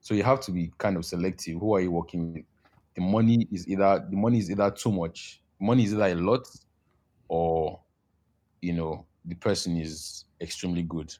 So 0.00 0.14
you 0.14 0.22
have 0.22 0.40
to 0.42 0.52
be 0.52 0.72
kind 0.78 0.96
of 0.96 1.04
selective. 1.04 1.58
Who 1.58 1.74
are 1.74 1.80
you 1.80 1.90
working 1.90 2.32
with? 2.32 2.44
The 2.94 3.02
money 3.02 3.46
is 3.52 3.68
either 3.68 4.06
the 4.08 4.16
money 4.16 4.38
is 4.38 4.50
either 4.50 4.70
too 4.70 4.92
much. 4.92 5.42
Money 5.60 5.84
is 5.84 5.92
either 5.94 6.06
a 6.06 6.14
lot, 6.14 6.48
or 7.28 7.80
you 8.62 8.72
know 8.72 9.04
the 9.24 9.34
person 9.34 9.76
is 9.76 10.24
extremely 10.40 10.82
good. 10.82 11.14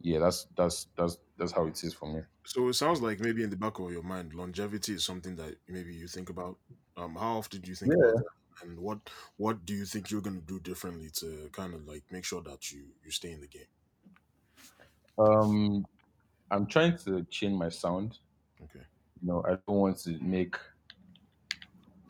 Yeah, 0.00 0.20
that's 0.20 0.46
that's 0.56 0.86
that's 0.96 1.18
that's 1.36 1.52
how 1.52 1.66
it 1.66 1.82
is 1.82 1.94
for 1.94 2.12
me. 2.12 2.22
So 2.44 2.68
it 2.68 2.74
sounds 2.74 3.02
like 3.02 3.20
maybe 3.20 3.42
in 3.42 3.50
the 3.50 3.56
back 3.56 3.78
of 3.78 3.90
your 3.92 4.02
mind, 4.02 4.32
longevity 4.34 4.94
is 4.94 5.04
something 5.04 5.36
that 5.36 5.56
maybe 5.68 5.94
you 5.94 6.06
think 6.06 6.30
about. 6.30 6.56
Um, 6.96 7.16
how 7.16 7.38
often 7.38 7.60
do 7.60 7.68
you 7.68 7.74
think 7.74 7.94
about 7.94 8.14
that? 8.14 8.24
And 8.62 8.78
what 8.78 8.98
what 9.36 9.64
do 9.64 9.74
you 9.74 9.84
think 9.84 10.10
you're 10.10 10.20
gonna 10.20 10.40
do 10.40 10.60
differently 10.60 11.10
to 11.14 11.48
kind 11.52 11.74
of 11.74 11.86
like 11.86 12.04
make 12.10 12.24
sure 12.24 12.42
that 12.42 12.70
you 12.72 12.86
you 13.04 13.10
stay 13.10 13.32
in 13.32 13.40
the 13.40 13.46
game? 13.46 13.66
Um, 15.18 15.84
I'm 16.50 16.66
trying 16.66 16.96
to 16.98 17.24
change 17.24 17.54
my 17.54 17.68
sound. 17.68 18.18
Okay. 18.62 18.84
You 19.20 19.28
know, 19.28 19.44
I 19.44 19.50
don't 19.66 19.78
want 19.78 19.98
to 19.98 20.18
make. 20.20 20.56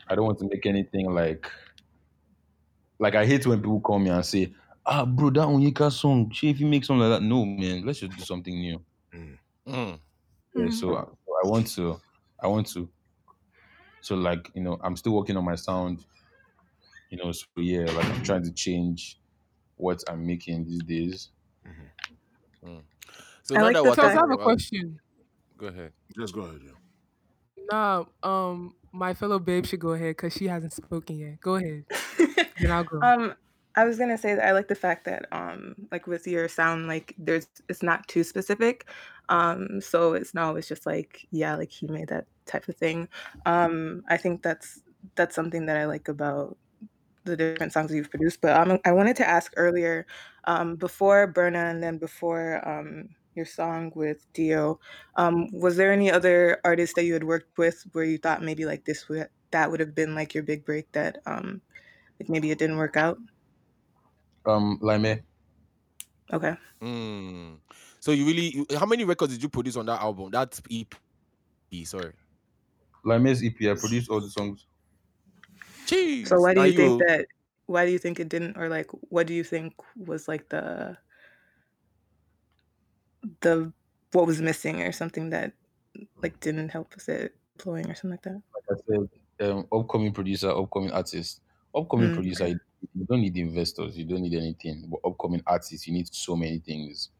I 0.08 0.14
don't 0.14 0.26
want 0.26 0.38
to 0.38 0.48
make 0.48 0.66
anything 0.66 1.10
like. 1.10 1.50
Like 2.98 3.14
I 3.14 3.24
hate 3.24 3.46
when 3.46 3.60
people 3.60 3.80
call 3.80 3.98
me 3.98 4.10
and 4.10 4.24
say, 4.24 4.52
"Ah, 4.90 5.04
bro, 5.04 5.30
that 5.30 5.46
Onyeka 5.46 5.92
song. 5.92 6.30
Shey, 6.32 6.48
if 6.48 6.60
you 6.60 6.66
make 6.66 6.84
something 6.84 7.08
like 7.08 7.20
that, 7.20 7.26
no, 7.26 7.44
man. 7.44 7.84
Let's 7.84 8.00
just 8.00 8.16
do 8.16 8.24
something 8.24 8.54
new." 8.58 8.80
Mm. 9.14 9.38
Mm. 9.66 9.98
Yeah, 10.54 10.70
so 10.70 10.96
I, 10.96 11.02
so 11.04 11.32
I 11.44 11.46
want 11.48 11.66
to. 11.76 12.00
I 12.42 12.46
want 12.46 12.66
to. 12.72 12.88
So 14.00 14.14
like 14.16 14.50
you 14.54 14.62
know, 14.62 14.78
I'm 14.82 14.96
still 14.96 15.12
working 15.12 15.36
on 15.36 15.44
my 15.44 15.54
sound. 15.56 16.04
You 17.10 17.18
know, 17.18 17.32
so 17.32 17.44
yeah, 17.56 17.84
like 17.84 18.06
I'm 18.06 18.22
trying 18.22 18.44
to 18.44 18.52
change 18.52 19.18
what 19.76 20.02
I'm 20.08 20.26
making 20.26 20.64
these 20.64 20.82
days. 20.84 21.30
So 23.42 23.56
I 23.56 23.58
now 23.58 23.64
like 23.64 23.74
that 23.74 23.84
the 23.84 23.94
So 23.94 24.02
I 24.02 24.06
fact- 24.06 24.18
have 24.20 24.30
a 24.30 24.32
about, 24.34 24.44
question. 24.44 24.98
go 25.56 25.66
ahead. 25.66 25.92
Just 26.18 26.34
go 26.34 26.42
ahead, 26.42 26.60
yeah. 26.64 26.72
Nah, 27.72 28.04
um, 28.22 28.74
my 28.92 29.14
fellow 29.14 29.38
babe 29.38 29.64
should 29.66 29.80
go 29.80 29.90
ahead 29.90 30.16
because 30.16 30.34
she 30.34 30.46
hasn't 30.48 30.72
spoken 30.72 31.18
yet. 31.18 31.40
Go 31.40 31.54
ahead. 31.56 31.84
Then 32.60 32.70
I'll 32.72 32.84
go. 32.84 33.00
um, 33.00 33.34
I 33.78 33.84
was 33.84 33.96
gonna 33.98 34.18
say 34.18 34.34
that 34.34 34.44
I 34.44 34.52
like 34.52 34.68
the 34.68 34.74
fact 34.74 35.04
that 35.04 35.26
um, 35.32 35.74
like 35.92 36.06
with 36.08 36.26
your 36.26 36.48
sound, 36.48 36.88
like 36.88 37.14
there's 37.18 37.46
it's 37.68 37.82
not 37.82 38.08
too 38.08 38.24
specific, 38.24 38.88
um, 39.28 39.80
so 39.80 40.14
it's 40.14 40.34
not 40.34 40.48
always 40.48 40.66
just 40.68 40.84
like 40.86 41.26
yeah, 41.30 41.54
like 41.54 41.70
he 41.70 41.86
made 41.86 42.08
that 42.08 42.26
type 42.46 42.68
of 42.68 42.76
thing. 42.76 43.08
Um, 43.46 44.02
I 44.08 44.16
think 44.16 44.42
that's 44.42 44.82
that's 45.14 45.34
something 45.36 45.66
that 45.66 45.76
I 45.76 45.86
like 45.86 46.08
about 46.08 46.58
the 47.24 47.36
different 47.36 47.72
songs 47.72 47.92
you've 47.94 48.10
produced. 48.10 48.40
But 48.40 48.56
um, 48.56 48.80
I 48.84 48.92
wanted 48.92 49.16
to 49.16 49.28
ask 49.28 49.52
earlier, 49.56 50.06
um, 50.44 50.76
before 50.76 51.32
Burna 51.32 51.70
and 51.70 51.82
then 51.82 51.98
before 51.98 52.66
um, 52.68 53.10
your 53.36 53.46
song 53.46 53.92
with 53.94 54.26
Dio, 54.32 54.80
um, 55.16 55.48
was 55.52 55.76
there 55.76 55.92
any 55.92 56.10
other 56.10 56.60
artists 56.64 56.94
that 56.96 57.04
you 57.04 57.12
had 57.14 57.24
worked 57.24 57.56
with 57.58 57.86
where 57.92 58.04
you 58.04 58.18
thought 58.18 58.42
maybe 58.42 58.64
like 58.66 58.84
this 58.86 59.08
would 59.08 59.28
that 59.52 59.70
would 59.70 59.80
have 59.80 59.94
been 59.94 60.14
like 60.16 60.34
your 60.34 60.42
big 60.42 60.64
break 60.64 60.90
that 60.92 61.18
um, 61.26 61.62
like 62.20 62.28
maybe 62.28 62.50
it 62.50 62.58
didn't 62.58 62.78
work 62.78 62.96
out? 62.96 63.18
Um, 64.46 64.78
Lime, 64.80 65.20
Okay. 66.32 66.54
Mm. 66.82 67.56
So 68.00 68.12
you 68.12 68.26
really, 68.26 68.54
you- 68.54 68.66
how 68.78 68.86
many 68.86 69.04
records 69.04 69.32
did 69.32 69.42
you 69.42 69.48
produce 69.48 69.76
on 69.76 69.86
that 69.86 70.00
album? 70.00 70.30
That 70.30 70.58
EP. 70.70 70.94
Sorry. 71.84 72.12
Lime's 73.04 73.42
EP. 73.42 73.54
I 73.70 73.74
produced 73.74 74.10
all 74.10 74.20
the 74.20 74.28
songs. 74.28 74.66
Jeez. 75.86 76.28
So 76.28 76.38
why 76.40 76.52
do 76.54 76.60
Now 76.60 76.66
you 76.66 76.72
think 76.76 77.00
you- 77.00 77.06
that? 77.06 77.26
Why 77.66 77.84
do 77.86 77.92
you 77.92 77.98
think 77.98 78.18
it 78.20 78.28
didn't, 78.30 78.56
or 78.56 78.68
like, 78.70 78.90
what 79.10 79.26
do 79.26 79.34
you 79.34 79.44
think 79.44 79.74
was 79.96 80.26
like 80.28 80.48
the 80.48 80.96
the 83.40 83.72
what 84.12 84.26
was 84.26 84.40
missing, 84.40 84.80
or 84.82 84.92
something 84.92 85.30
that 85.30 85.52
like 86.22 86.38
didn't 86.40 86.70
help 86.70 86.94
with 86.94 87.08
it 87.08 87.36
flowing, 87.58 87.90
or 87.90 87.94
something 87.94 88.12
like 88.12 88.22
that? 88.22 88.40
Like 88.54 88.80
I 88.80 88.96
said, 89.38 89.50
um, 89.50 89.66
upcoming 89.72 90.12
producer, 90.12 90.50
upcoming 90.50 90.92
artist. 90.92 91.40
Upcoming 91.74 92.10
Mm. 92.10 92.14
producer, 92.14 92.60
you 92.80 92.88
you 92.94 93.04
don't 93.06 93.20
need 93.20 93.36
investors, 93.36 93.96
you 93.98 94.04
don't 94.04 94.22
need 94.22 94.34
anything. 94.34 94.84
But 94.88 95.00
upcoming 95.08 95.42
artists, 95.46 95.86
you 95.86 95.92
need 95.92 96.12
so 96.14 96.36
many 96.36 96.58
things. 96.58 97.10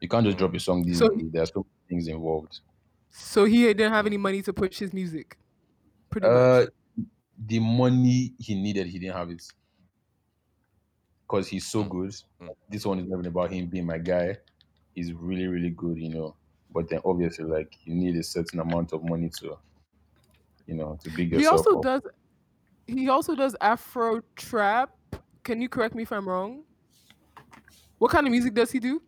You 0.00 0.08
can't 0.08 0.24
just 0.26 0.38
drop 0.38 0.54
a 0.54 0.60
song 0.60 0.84
this 0.84 0.98
So- 0.98 1.08
day. 1.08 1.24
There 1.30 1.42
are 1.42 1.46
so 1.46 1.60
many 1.60 1.88
things 1.88 2.08
involved. 2.08 2.60
So 3.10 3.44
he 3.44 3.62
didn't 3.64 3.92
have 3.92 4.06
any 4.06 4.16
money 4.16 4.42
to 4.42 4.52
push 4.52 4.78
his 4.78 4.92
music. 4.92 5.38
Pretty 6.10 6.26
Uh, 6.26 6.66
much. 6.96 7.06
the 7.46 7.58
money 7.60 8.34
he 8.38 8.54
needed, 8.54 8.86
he 8.88 8.98
didn't 8.98 9.14
have 9.16 9.30
it. 9.30 9.42
Because 11.22 11.48
he's 11.48 11.66
so 11.66 11.84
Mm. 11.84 11.88
good. 11.90 12.10
Mm. 12.40 12.48
This 12.68 12.84
one 12.86 12.98
is 12.98 13.06
not 13.08 13.14
even 13.18 13.26
about 13.26 13.50
him 13.52 13.66
being 13.66 13.86
my 13.86 13.98
guy. 13.98 14.36
He's 14.94 15.12
really, 15.12 15.46
really 15.46 15.70
good, 15.70 15.98
you 15.98 16.10
know. 16.10 16.36
But 16.72 16.88
then 16.88 17.00
obviously, 17.04 17.44
like 17.44 17.76
you 17.84 17.94
need 17.94 18.16
a 18.16 18.22
certain 18.22 18.60
amount 18.60 18.92
of 18.92 19.04
money 19.04 19.30
to, 19.40 19.56
you 20.66 20.74
know, 20.74 20.98
to 21.02 21.10
big 21.10 21.30
He 21.32 21.36
yourself 21.42 21.66
also 21.66 21.76
up. 21.78 21.82
does. 21.82 22.02
He 22.86 23.08
also 23.08 23.34
does 23.34 23.56
Afro 23.60 24.20
trap. 24.36 24.94
Can 25.44 25.60
you 25.60 25.68
correct 25.68 25.94
me 25.94 26.02
if 26.02 26.10
I'm 26.12 26.26
wrong? 26.28 26.64
What 27.98 28.10
kind 28.10 28.26
of 28.26 28.30
music 28.32 28.54
does 28.54 28.70
he 28.70 28.80
do? 28.80 29.00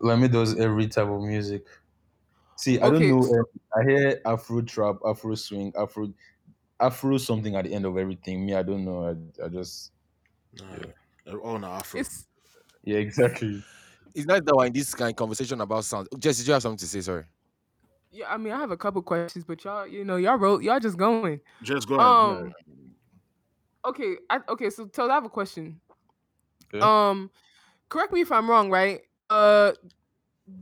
Lami 0.00 0.28
does 0.28 0.58
every 0.58 0.88
type 0.88 1.06
of 1.08 1.20
music. 1.22 1.66
See, 2.56 2.80
I 2.80 2.86
Okay, 2.88 3.10
don't 3.10 3.20
know. 3.20 3.38
um, 3.38 3.44
I 3.76 3.82
hear 3.88 4.20
Afro 4.24 4.62
trap, 4.62 4.96
Afro 5.06 5.34
swing, 5.34 5.72
Afro, 5.78 6.12
Afro 6.80 7.18
something 7.18 7.54
at 7.54 7.64
the 7.64 7.74
end 7.74 7.84
of 7.84 7.96
everything. 7.96 8.44
Me, 8.44 8.54
I 8.54 8.62
don't 8.62 8.84
know. 8.84 9.04
I, 9.40 9.44
I 9.44 9.48
just 9.48 9.92
Nah, 10.58 11.36
all 11.42 11.56
in 11.56 11.64
Afro. 11.64 12.00
It's 12.00 12.26
yeah, 12.84 12.96
exactly. 12.98 13.62
It's 14.14 14.26
nice 14.26 14.40
that 14.42 14.56
we're 14.56 14.66
in 14.66 14.72
this 14.72 14.94
kind 14.94 15.10
of 15.10 15.16
conversation 15.16 15.60
about 15.60 15.84
sound. 15.84 16.08
Jess, 16.18 16.38
did 16.38 16.46
you 16.46 16.52
have 16.54 16.62
something 16.62 16.78
to 16.78 16.86
say? 16.86 17.00
Sorry. 17.02 17.24
yeah. 18.10 18.32
I 18.32 18.36
mean, 18.38 18.52
I 18.52 18.58
have 18.58 18.70
a 18.72 18.76
couple 18.76 19.02
questions, 19.02 19.44
but 19.44 19.62
y'all, 19.64 19.86
you 19.86 20.04
know, 20.04 20.16
y'all 20.16 20.36
wrote, 20.36 20.62
y'all 20.62 20.80
just 20.80 20.96
going. 20.96 21.40
Just 21.62 21.86
go 21.88 22.00
ahead. 22.00 22.06
Um. 22.06 22.52
Okay. 23.84 24.16
I, 24.28 24.40
okay. 24.48 24.70
So, 24.70 24.86
tell 24.86 25.10
I 25.10 25.14
have 25.14 25.24
a 25.24 25.30
question. 25.30 25.80
Okay. 26.72 26.84
Um, 26.84 27.30
correct 27.88 28.12
me 28.12 28.20
if 28.20 28.30
I'm 28.30 28.48
wrong, 28.48 28.70
right? 28.70 29.00
Uh, 29.28 29.72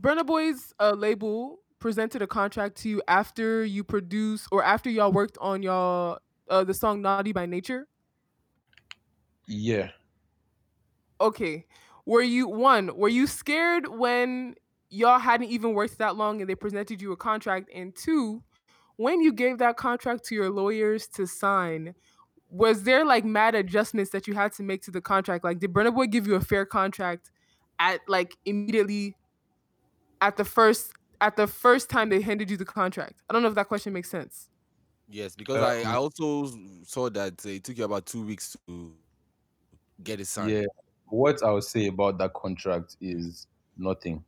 Burna 0.01 0.25
Boy's 0.25 0.73
uh, 0.79 0.91
label 0.91 1.59
presented 1.79 2.21
a 2.21 2.27
contract 2.27 2.75
to 2.77 2.89
you 2.89 3.01
after 3.07 3.63
you 3.63 3.83
produce 3.83 4.47
or 4.51 4.63
after 4.63 4.89
y'all 4.89 5.11
worked 5.11 5.37
on 5.39 5.63
y'all 5.63 6.19
uh, 6.49 6.63
the 6.63 6.73
song 6.73 7.01
"Naughty 7.01 7.31
by 7.31 7.45
Nature." 7.45 7.87
Yeah. 9.47 9.89
Okay, 11.21 11.65
were 12.05 12.21
you 12.21 12.47
one? 12.47 12.95
Were 12.95 13.09
you 13.09 13.27
scared 13.27 13.87
when 13.87 14.55
y'all 14.89 15.19
hadn't 15.19 15.49
even 15.49 15.73
worked 15.73 15.97
that 15.97 16.15
long 16.15 16.41
and 16.41 16.49
they 16.49 16.55
presented 16.55 17.01
you 17.01 17.11
a 17.11 17.17
contract? 17.17 17.69
And 17.73 17.95
two, 17.95 18.43
when 18.95 19.21
you 19.21 19.33
gave 19.33 19.57
that 19.57 19.77
contract 19.77 20.23
to 20.25 20.35
your 20.35 20.49
lawyers 20.49 21.07
to 21.09 21.25
sign, 21.27 21.93
was 22.49 22.83
there 22.83 23.05
like 23.05 23.25
mad 23.25 23.55
adjustments 23.55 24.11
that 24.11 24.27
you 24.27 24.33
had 24.33 24.51
to 24.53 24.63
make 24.63 24.81
to 24.83 24.91
the 24.91 25.01
contract? 25.01 25.43
Like, 25.43 25.59
did 25.59 25.71
Burna 25.73 25.93
Boy 25.93 26.07
give 26.07 26.27
you 26.27 26.35
a 26.35 26.41
fair 26.41 26.65
contract 26.65 27.31
at 27.79 28.01
like 28.07 28.35
immediately 28.45 29.15
at 30.21 30.35
the 30.37 30.45
first 30.45 30.93
at 31.21 31.35
the 31.35 31.47
first 31.47 31.89
time 31.89 32.09
they 32.09 32.21
handed 32.21 32.49
you 32.49 32.57
the 32.57 32.65
contract? 32.65 33.21
I 33.29 33.33
don't 33.33 33.41
know 33.41 33.49
if 33.49 33.55
that 33.55 33.67
question 33.67 33.93
makes 33.93 34.09
sense. 34.09 34.49
Yes, 35.07 35.35
because 35.35 35.57
Uh, 35.57 35.65
I, 35.65 35.93
I 35.93 35.95
also 35.95 36.51
saw 36.83 37.09
that 37.09 37.43
it 37.45 37.63
took 37.63 37.77
you 37.77 37.83
about 37.83 38.05
two 38.05 38.23
weeks 38.23 38.55
to 38.67 38.93
get 40.03 40.19
it 40.19 40.27
signed. 40.27 40.51
Yeah. 40.51 40.65
What 41.07 41.41
I 41.41 41.51
would 41.51 41.63
say 41.63 41.87
about 41.87 42.19
that 42.19 42.33
contract 42.33 42.95
is 43.01 43.47
nothing. 43.75 44.23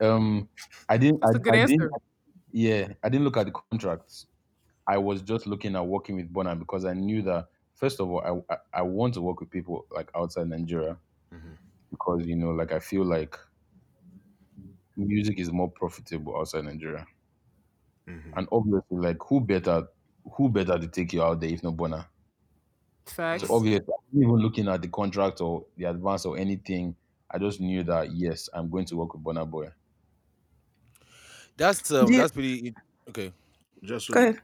Um, 0.00 0.48
I 0.88 0.96
didn't. 0.96 1.20
That's 1.20 1.34
I, 1.34 1.38
a 1.38 1.40
good 1.40 1.54
I 1.54 1.56
answer. 1.58 1.76
Didn't, 1.76 1.92
yeah, 2.52 2.88
I 3.02 3.08
didn't 3.08 3.24
look 3.24 3.36
at 3.36 3.46
the 3.46 3.52
contracts. 3.52 4.26
I 4.86 4.98
was 4.98 5.22
just 5.22 5.46
looking 5.46 5.76
at 5.76 5.86
working 5.86 6.16
with 6.16 6.32
Burna 6.32 6.58
because 6.58 6.84
I 6.84 6.94
knew 6.94 7.22
that 7.22 7.48
first 7.74 8.00
of 8.00 8.10
all, 8.10 8.44
I, 8.50 8.54
I 8.54 8.58
I 8.74 8.82
want 8.82 9.14
to 9.14 9.22
work 9.22 9.40
with 9.40 9.50
people 9.50 9.86
like 9.90 10.10
outside 10.14 10.48
Nigeria 10.48 10.98
Mhm. 11.30 11.58
because 11.90 12.26
you 12.26 12.36
know, 12.36 12.50
like 12.52 12.72
I 12.72 12.80
feel 12.80 13.04
like 13.04 13.38
music 14.96 15.38
is 15.38 15.52
more 15.52 15.70
profitable 15.70 16.36
outside 16.36 16.64
Nigeria, 16.64 17.06
Mhm. 18.06 18.36
and 18.36 18.48
obviously, 18.52 18.98
like 18.98 19.16
who 19.22 19.40
better 19.40 19.88
who 20.36 20.48
better 20.48 20.78
to 20.78 20.88
take 20.88 21.12
you 21.12 21.22
out 21.22 21.40
there 21.40 21.50
if 21.50 21.62
not 21.62 21.76
Burna? 21.76 22.06
Facts. 23.06 23.42
So 23.42 23.54
obviously, 23.54 23.84
I 23.86 23.90
wasn't 24.12 24.22
even 24.24 24.36
looking 24.36 24.68
at 24.68 24.82
the 24.82 24.88
contract 24.88 25.40
or 25.40 25.66
the 25.76 25.84
advance 25.84 26.24
or 26.26 26.36
anything. 26.36 26.96
I 27.30 27.38
just 27.38 27.60
knew 27.60 27.82
that 27.84 28.12
yes, 28.12 28.48
I'm 28.52 28.68
going 28.70 28.86
to 28.86 28.96
work 28.96 29.14
with 29.14 29.22
Burna 29.24 29.48
Boy. 29.48 29.72
That's 31.56 31.90
um, 31.90 32.06
Do 32.06 32.12
you- 32.14 32.22
that's 32.22 32.32
pretty 32.32 32.74
okay. 33.08 33.32
Just 33.82 34.10
Go 34.10 34.20
ahead. 34.20 34.42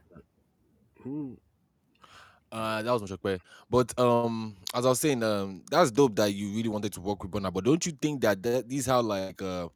Uh, 2.51 2.81
that 2.81 2.91
was 2.91 3.01
Moshokpe. 3.01 3.39
But 3.69 3.97
um, 3.97 4.57
as 4.73 4.85
I 4.85 4.89
was 4.89 4.99
saying, 4.99 5.23
um, 5.23 5.63
that's 5.71 5.91
dope 5.91 6.15
that 6.17 6.33
you 6.33 6.49
really 6.49 6.69
wanted 6.69 6.91
to 6.93 7.01
work 7.01 7.23
with 7.23 7.31
Burna. 7.31 7.51
But 7.53 7.63
don't 7.63 7.85
you 7.85 7.93
think 7.93 8.21
that, 8.21 8.43
these 8.67 8.85
how 8.85 9.01
like 9.01 9.41
uh 9.41 9.69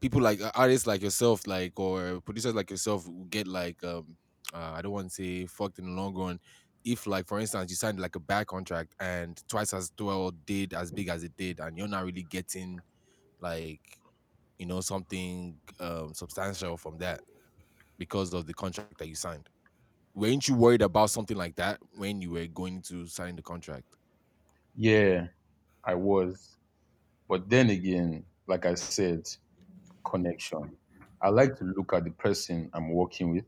people 0.00 0.20
like 0.20 0.42
uh, 0.42 0.50
artists 0.54 0.86
like 0.86 1.00
yourself, 1.00 1.46
like 1.46 1.78
or 1.80 2.20
producers 2.20 2.54
like 2.54 2.70
yourself, 2.70 3.08
get 3.30 3.46
like 3.46 3.82
um, 3.82 4.16
uh, 4.52 4.72
I 4.76 4.82
don't 4.82 4.92
want 4.92 5.08
to 5.08 5.14
say 5.14 5.46
fucked 5.46 5.78
in 5.78 5.86
the 5.86 5.92
long 6.02 6.14
run. 6.14 6.38
If 6.84 7.06
like 7.06 7.26
for 7.28 7.38
instance 7.40 7.70
you 7.70 7.76
signed 7.76 8.00
like 8.00 8.16
a 8.16 8.20
bad 8.20 8.46
contract 8.48 8.94
and 9.00 9.40
twice 9.48 9.72
as 9.72 9.92
well 9.98 10.32
did 10.44 10.74
as 10.74 10.90
big 10.90 11.08
as 11.08 11.22
it 11.24 11.32
did, 11.38 11.60
and 11.60 11.78
you're 11.78 11.88
not 11.88 12.04
really 12.04 12.26
getting 12.28 12.80
like 13.40 13.80
you 14.58 14.66
know 14.66 14.80
something 14.80 15.56
um 15.80 16.12
substantial 16.12 16.76
from 16.76 16.98
that 16.98 17.20
because 17.98 18.34
of 18.34 18.46
the 18.46 18.54
contract 18.54 18.98
that 18.98 19.08
you 19.08 19.14
signed. 19.14 19.48
Weren't 20.14 20.48
you 20.48 20.54
worried 20.54 20.82
about 20.82 21.10
something 21.10 21.36
like 21.36 21.56
that 21.56 21.78
when 21.96 22.20
you 22.20 22.32
were 22.32 22.46
going 22.46 22.82
to 22.82 23.06
sign 23.06 23.36
the 23.36 23.42
contract? 23.42 23.96
Yeah, 24.76 25.28
I 25.84 25.94
was. 25.94 26.56
But 27.28 27.48
then 27.48 27.70
again, 27.70 28.24
like 28.46 28.66
I 28.66 28.74
said, 28.74 29.28
connection. 30.04 30.70
I 31.20 31.28
like 31.28 31.56
to 31.58 31.64
look 31.64 31.92
at 31.94 32.04
the 32.04 32.10
person 32.10 32.68
I'm 32.74 32.90
working 32.90 33.32
with 33.32 33.44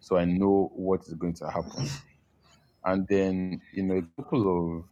so 0.00 0.16
I 0.16 0.24
know 0.24 0.72
what 0.74 1.02
is 1.02 1.14
going 1.14 1.34
to 1.34 1.50
happen. 1.50 1.88
And 2.84 3.06
then, 3.06 3.60
you 3.72 3.82
know, 3.82 3.98
a 3.98 4.22
couple 4.22 4.84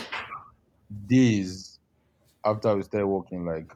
of 0.00 0.02
days 1.06 1.78
after 2.44 2.74
we 2.74 2.82
started 2.82 3.06
working, 3.06 3.44
like 3.44 3.70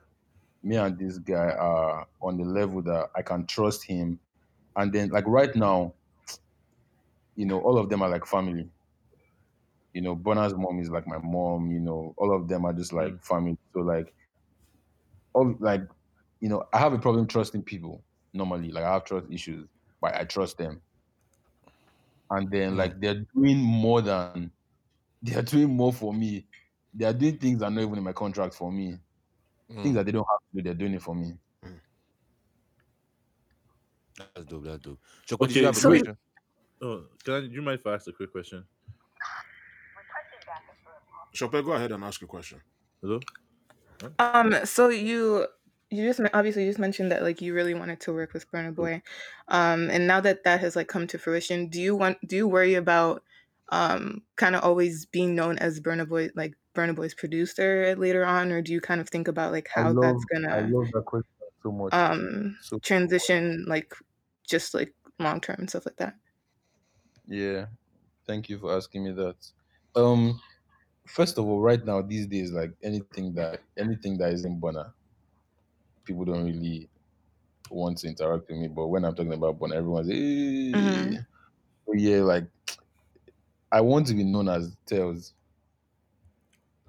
me 0.62 0.76
and 0.76 0.98
this 0.98 1.18
guy 1.18 1.50
are 1.50 2.06
on 2.20 2.38
the 2.38 2.44
level 2.44 2.80
that 2.82 3.10
I 3.14 3.20
can 3.20 3.46
trust 3.46 3.84
him. 3.84 4.18
And 4.76 4.92
then 4.92 5.10
like 5.10 5.24
right 5.26 5.54
now, 5.56 5.94
you 7.34 7.46
know, 7.46 7.60
all 7.60 7.78
of 7.78 7.88
them 7.88 8.02
are 8.02 8.08
like 8.10 8.26
family. 8.26 8.68
You 9.92 10.02
know, 10.02 10.14
Burna's 10.14 10.54
mom 10.54 10.78
is 10.80 10.90
like 10.90 11.06
my 11.06 11.18
mom, 11.18 11.70
you 11.70 11.80
know, 11.80 12.14
all 12.18 12.34
of 12.34 12.48
them 12.48 12.66
are 12.66 12.72
just 12.74 12.92
like 12.92 13.14
Mm. 13.14 13.22
family. 13.22 13.56
So 13.72 13.80
like 13.80 14.14
all 15.32 15.54
like, 15.60 15.82
you 16.40 16.48
know, 16.48 16.64
I 16.72 16.78
have 16.78 16.92
a 16.92 16.98
problem 16.98 17.26
trusting 17.26 17.62
people 17.62 18.02
normally. 18.34 18.70
Like 18.70 18.84
I 18.84 18.92
have 18.92 19.04
trust 19.04 19.26
issues, 19.30 19.68
but 20.00 20.14
I 20.14 20.24
trust 20.24 20.58
them. 20.58 20.82
And 22.30 22.50
then 22.50 22.76
Mm. 22.76 22.76
like 22.76 23.00
they're 23.00 23.24
doing 23.34 23.58
more 23.58 24.02
than 24.02 24.50
they 25.22 25.34
are 25.36 25.42
doing 25.42 25.68
more 25.74 25.92
for 25.92 26.12
me. 26.12 26.46
They 26.94 27.06
are 27.06 27.12
doing 27.12 27.38
things 27.38 27.60
that 27.60 27.66
are 27.66 27.70
not 27.70 27.82
even 27.82 27.98
in 27.98 28.04
my 28.04 28.12
contract 28.12 28.54
for 28.54 28.70
me. 28.72 28.98
Things 29.82 29.94
Mm. 29.94 29.96
that 29.96 30.06
they 30.06 30.12
don't 30.12 30.26
have 30.30 30.40
to 30.40 30.56
do, 30.56 30.62
they're 30.62 30.74
doing 30.74 30.94
it 30.94 31.02
for 31.02 31.14
me. 31.14 31.32
That's 34.18 34.46
dope. 34.46 34.64
That's 34.64 34.78
dope. 34.82 34.98
Choco, 35.26 35.46
did 35.46 35.56
you 35.56 35.60
Okay, 35.62 35.66
have 35.66 35.76
a 35.76 35.80
so- 35.80 35.88
question? 35.90 36.16
Oh, 36.82 37.04
can 37.24 37.34
I, 37.34 37.40
do 37.40 37.46
you 37.46 37.62
mind 37.62 37.80
if 37.80 37.86
I 37.86 37.94
ask 37.94 38.06
a 38.08 38.12
quick 38.12 38.30
question? 38.32 38.64
Chopper, 41.32 41.62
go 41.62 41.72
ahead 41.72 41.92
and 41.92 42.02
ask 42.04 42.22
a 42.22 42.26
question. 42.26 42.60
Hello? 43.02 43.20
Um, 44.18 44.54
so 44.64 44.88
you 44.88 45.46
you 45.90 46.06
just 46.06 46.18
men- 46.20 46.30
obviously 46.34 46.64
you 46.64 46.70
just 46.70 46.78
mentioned 46.78 47.10
that 47.12 47.22
like 47.22 47.40
you 47.40 47.54
really 47.54 47.74
wanted 47.74 48.00
to 48.00 48.12
work 48.12 48.32
with 48.32 48.50
Burna 48.50 48.74
Boy, 48.74 49.02
um, 49.48 49.88
and 49.90 50.06
now 50.06 50.20
that 50.20 50.44
that 50.44 50.60
has 50.60 50.76
like 50.76 50.88
come 50.88 51.06
to 51.08 51.18
fruition, 51.18 51.68
do 51.68 51.80
you 51.80 51.94
want 51.96 52.18
do 52.26 52.36
you 52.36 52.48
worry 52.48 52.74
about 52.74 53.22
um 53.70 54.22
kind 54.36 54.54
of 54.54 54.62
always 54.62 55.06
being 55.06 55.34
known 55.34 55.58
as 55.58 55.80
Burna 55.80 56.08
Boy 56.08 56.30
like 56.34 56.54
Burna 56.74 56.94
Boy's 56.94 57.14
producer 57.14 57.94
later 57.96 58.24
on, 58.24 58.52
or 58.52 58.60
do 58.62 58.72
you 58.72 58.80
kind 58.80 59.00
of 59.00 59.08
think 59.08 59.28
about 59.28 59.52
like 59.52 59.68
I 59.76 59.82
how 59.82 59.92
love, 59.92 60.02
that's 60.02 60.24
I 60.46 60.60
gonna 60.60 60.68
love 60.76 60.90
that 60.92 61.04
question 61.06 61.30
so 61.66 61.72
much. 61.72 61.92
um 61.92 62.56
so 62.62 62.78
transition 62.78 63.64
like 63.66 63.92
just 64.46 64.74
like 64.74 64.94
long 65.18 65.40
term 65.40 65.56
and 65.58 65.68
stuff 65.68 65.86
like 65.86 65.96
that? 65.96 66.14
yeah, 67.26 67.66
thank 68.26 68.48
you 68.48 68.58
for 68.58 68.76
asking 68.76 69.04
me 69.04 69.12
that. 69.12 69.36
Um, 69.96 70.40
first 71.06 71.38
of 71.38 71.46
all, 71.46 71.60
right 71.60 71.84
now 71.84 72.02
these 72.02 72.26
days, 72.26 72.52
like 72.52 72.72
anything 72.82 73.34
that 73.34 73.62
anything 73.76 74.18
that 74.18 74.32
is 74.32 74.44
in 74.44 74.60
Burna, 74.60 74.92
people 76.04 76.24
don't 76.24 76.44
really 76.44 76.88
want 77.70 77.98
to 77.98 78.08
interact 78.08 78.48
with 78.48 78.58
me. 78.58 78.68
But 78.68 78.86
when 78.88 79.04
I'm 79.04 79.14
talking 79.14 79.32
about 79.32 79.58
Burna, 79.58 79.74
everyone's 79.76 80.08
hey. 80.08 80.72
Mhm. 80.72 81.26
So 81.86 81.92
yeah, 81.94 82.20
like 82.22 82.44
I 83.72 83.80
want 83.80 84.06
to 84.08 84.14
be 84.14 84.24
known 84.24 84.48
as 84.48 84.76
Telz. 84.86 85.32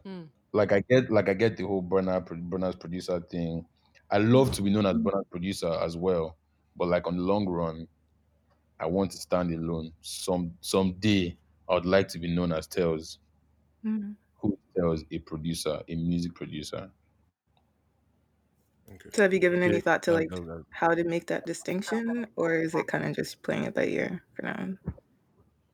Hmm. 0.04 0.24
Like 0.54 0.72
I 0.72 0.82
get, 0.82 1.12
like 1.12 1.30
I 1.30 1.34
get 1.34 1.58
the 1.58 1.64
whole 1.64 1.84
Burna 1.84 2.26
Burna's 2.50 2.76
producer 2.76 3.20
thing. 3.20 3.66
I 4.10 4.18
love 4.20 4.52
to 4.54 4.62
be 4.62 4.70
known 4.70 4.86
as 4.86 4.98
Burna's 4.98 5.26
producer 5.30 5.70
as 5.72 5.98
well. 5.98 6.38
But 6.76 6.88
like 6.90 7.08
on 7.08 7.18
the 7.18 7.24
long 7.24 7.48
run, 7.48 7.88
I 8.80 8.88
want 8.88 9.12
to 9.12 9.18
stand 9.18 9.54
alone. 9.54 9.94
Some 10.02 10.58
someday 10.62 11.38
I 11.70 11.76
would 11.76 11.86
like 11.86 12.10
to 12.10 12.20
be 12.20 12.34
known 12.34 12.52
as 12.54 12.68
Telz. 12.68 13.20
Mhm. 13.84 14.18
Who 14.40 14.54
is 14.54 14.60
Telz? 14.76 15.08
A 15.12 15.20
producer, 15.20 15.84
a 15.88 15.96
music 15.96 16.34
producer. 16.34 16.92
Okay. 18.90 19.10
So 19.14 19.24
have 19.24 19.34
you 19.34 19.40
given 19.40 19.64
any 19.64 19.80
Okay, 19.80 19.82
thought 19.82 20.04
to 20.04 20.12
That's 20.12 20.14
like 20.14 20.30
dope, 20.30 20.48
that's- 20.48 20.66
how 20.70 20.94
to 20.94 21.04
make 21.04 21.28
that 21.28 21.46
distinction, 21.46 22.28
or 22.36 22.54
is 22.56 22.74
it 22.76 22.88
kind 22.88 23.04
of 23.06 23.16
just 23.16 23.42
playing 23.44 23.64
it 23.66 23.74
by 23.74 23.86
ear 23.86 24.24
for 24.34 24.44
now? 24.44 24.78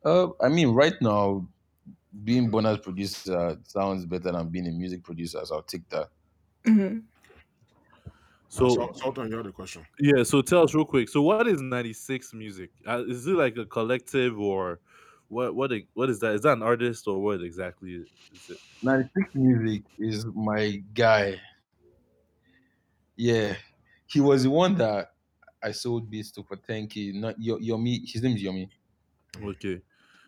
Uh, 0.04 0.28
I 0.40 0.48
mean, 0.48 0.68
right 0.74 0.94
now, 1.00 1.48
being 2.24 2.50
Burna's 2.50 2.78
producer 2.80 3.58
sounds 3.64 4.06
better 4.06 4.32
than 4.32 4.50
being 4.50 4.68
a 4.68 4.72
music 4.72 5.04
producer. 5.04 5.44
So 5.44 5.56
I'll 5.56 5.62
take 5.62 5.88
that. 5.90 6.10
hmm 6.66 7.06
So, 8.54 8.68
So, 8.68 8.92
Sultan, 8.94 9.30
you 9.30 9.36
had 9.36 9.46
a 9.46 9.52
question. 9.52 9.84
yeah, 9.98 10.22
so 10.22 10.40
tell 10.40 10.62
us 10.62 10.74
real 10.74 10.84
quick. 10.84 11.08
So, 11.08 11.22
what 11.22 11.46
is 11.48 11.60
96 11.60 12.32
music? 12.34 12.70
Uh, 12.86 13.02
is 13.08 13.26
it 13.26 13.34
like 13.34 13.56
a 13.56 13.64
collective 13.64 14.38
or 14.38 14.78
what? 15.28 15.54
What? 15.54 15.72
What 15.94 16.08
is 16.10 16.20
that? 16.20 16.34
Is 16.34 16.42
that 16.42 16.52
an 16.52 16.62
artist 16.62 17.08
or 17.08 17.20
what 17.20 17.42
exactly 17.42 17.94
is 17.94 18.50
it? 18.50 18.58
96 18.82 19.34
Music 19.34 19.82
is 19.98 20.24
my 20.26 20.82
guy. 20.94 21.40
Yeah, 23.16 23.56
he 24.06 24.20
was 24.20 24.44
the 24.44 24.50
one 24.50 24.76
that 24.76 25.12
I 25.62 25.72
sold 25.72 26.08
beats 26.10 26.30
to 26.32 26.42
for 26.44 26.56
10k. 26.56 27.12
Not 27.14 27.34
Yo- 27.40 27.58
Yomi, 27.58 28.08
his 28.08 28.22
name 28.22 28.36
is 28.36 28.42
Yomi. 28.42 28.68
Okay. 29.42 29.80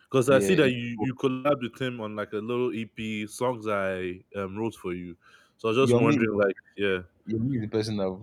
Because 0.09 0.29
I 0.29 0.39
see 0.39 0.55
that 0.55 0.69
you 0.69 0.97
you 1.01 1.15
collabed 1.15 1.61
with 1.61 1.79
him 1.81 2.01
on 2.01 2.15
like 2.15 2.33
a 2.33 2.37
little 2.37 2.71
EP 2.73 3.27
songs 3.29 3.67
I 3.67 4.19
um, 4.35 4.57
wrote 4.57 4.75
for 4.75 4.93
you. 4.93 5.15
So 5.57 5.69
I 5.69 5.71
was 5.71 5.77
just 5.77 5.93
Yomi- 5.93 6.03
wondering, 6.03 6.37
like, 6.37 6.55
yeah, 6.77 6.99
Yomi 7.27 7.55
is 7.55 7.61
the 7.61 7.67
person 7.67 7.99
I've 7.99 8.19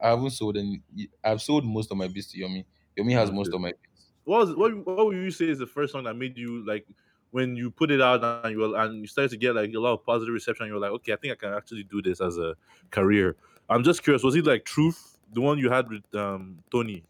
I 0.00 0.08
haven't 0.10 0.30
sold 0.30 0.56
any. 0.56 0.82
I've 1.22 1.40
sold 1.40 1.64
most 1.64 1.90
of 1.90 1.96
my 1.96 2.08
beats 2.08 2.32
to 2.32 2.38
Yomi. 2.38 2.64
Yomi 2.98 3.12
has 3.12 3.30
most 3.30 3.52
of 3.54 3.60
my 3.60 3.70
beats. 3.70 4.06
what 4.24 4.46
was 4.46 4.56
what 4.56 4.74
what 4.86 5.06
would 5.06 5.16
you 5.16 5.30
say 5.30 5.48
is 5.48 5.58
the 5.58 5.66
first 5.66 5.92
song 5.92 6.04
that 6.04 6.14
made 6.14 6.36
you 6.36 6.64
like 6.66 6.86
when 7.30 7.56
you 7.56 7.70
put 7.70 7.90
it 7.90 8.00
out 8.00 8.22
and 8.44 8.52
you 8.52 8.58
were, 8.58 8.76
and 8.78 9.00
you 9.00 9.06
started 9.06 9.30
to 9.30 9.36
get 9.36 9.54
like 9.54 9.72
a 9.72 9.78
lot 9.78 9.92
of 9.94 10.04
positive 10.04 10.34
reception? 10.34 10.66
You 10.66 10.74
were 10.74 10.80
like, 10.80 10.90
okay, 10.92 11.12
I 11.12 11.16
think 11.16 11.32
I 11.32 11.36
can 11.36 11.54
actually 11.54 11.84
do 11.84 12.02
this 12.02 12.20
as 12.20 12.36
a 12.38 12.54
career. 12.90 13.36
I'm 13.70 13.82
just 13.84 14.02
curious, 14.02 14.22
was 14.22 14.34
it 14.34 14.44
like 14.44 14.64
Truth, 14.64 15.16
the 15.32 15.40
one 15.40 15.56
you 15.58 15.70
had 15.70 15.88
with 15.88 16.02
um 16.14 16.58
Tony? 16.70 17.04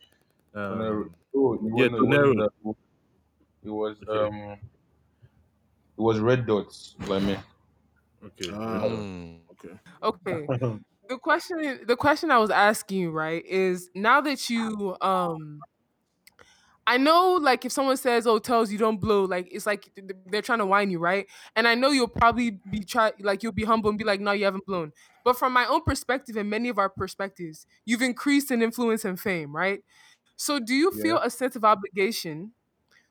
Tonero. 0.54 1.04
Um, 1.04 1.14
Oh, 1.34 1.54
it 1.54 1.60
yeah, 1.62 1.70
wasn't- 1.70 1.96
it 1.96 2.02
wasn't 2.02 2.36
Tonero. 2.36 2.36
that. 2.36 2.74
It 3.64 3.70
was 3.70 3.96
Okay. 4.06 4.26
um, 4.26 4.52
it 4.52 6.02
was 6.02 6.18
Red 6.20 6.46
Dots 6.46 6.94
by 7.08 7.18
me. 7.20 7.36
okay. 8.24 8.50
Ah. 8.52 8.84
Mm. 8.84 9.38
Okay. 9.52 9.78
Okay. 10.02 10.78
the 11.08 11.18
question 11.18 11.80
the 11.86 11.96
question 11.96 12.30
I 12.30 12.38
was 12.38 12.50
asking 12.50 12.98
you, 13.00 13.10
right, 13.10 13.44
is 13.44 13.90
now 13.94 14.20
that 14.22 14.48
you 14.48 14.96
um 15.00 15.60
I 16.86 16.96
know 16.96 17.34
like 17.34 17.64
if 17.64 17.72
someone 17.72 17.96
says, 17.96 18.26
Oh, 18.26 18.38
tells 18.38 18.72
you 18.72 18.78
don't 18.78 19.00
blow, 19.00 19.24
like 19.24 19.48
it's 19.52 19.66
like 19.66 19.82
th- 19.94 20.08
th- 20.08 20.20
they're 20.26 20.42
trying 20.42 20.58
to 20.58 20.66
whine 20.66 20.90
you, 20.90 20.98
right? 20.98 21.26
And 21.54 21.68
I 21.68 21.74
know 21.76 21.90
you'll 21.90 22.08
probably 22.08 22.50
be 22.50 22.80
try 22.84 23.12
like 23.20 23.42
you'll 23.42 23.52
be 23.52 23.64
humble 23.64 23.88
and 23.90 23.98
be 23.98 24.04
like, 24.04 24.20
No, 24.20 24.32
you 24.32 24.44
haven't 24.44 24.66
blown. 24.66 24.92
But 25.24 25.38
from 25.38 25.52
my 25.52 25.64
own 25.66 25.82
perspective 25.84 26.36
and 26.36 26.50
many 26.50 26.68
of 26.68 26.78
our 26.78 26.88
perspectives, 26.88 27.66
you've 27.84 28.02
increased 28.02 28.50
in 28.50 28.62
influence 28.62 29.04
and 29.04 29.18
fame, 29.18 29.54
right? 29.54 29.80
So 30.36 30.58
do 30.60 30.74
you 30.74 30.90
feel 30.92 31.18
a 31.18 31.30
sense 31.30 31.56
of 31.56 31.64
obligation 31.64 32.52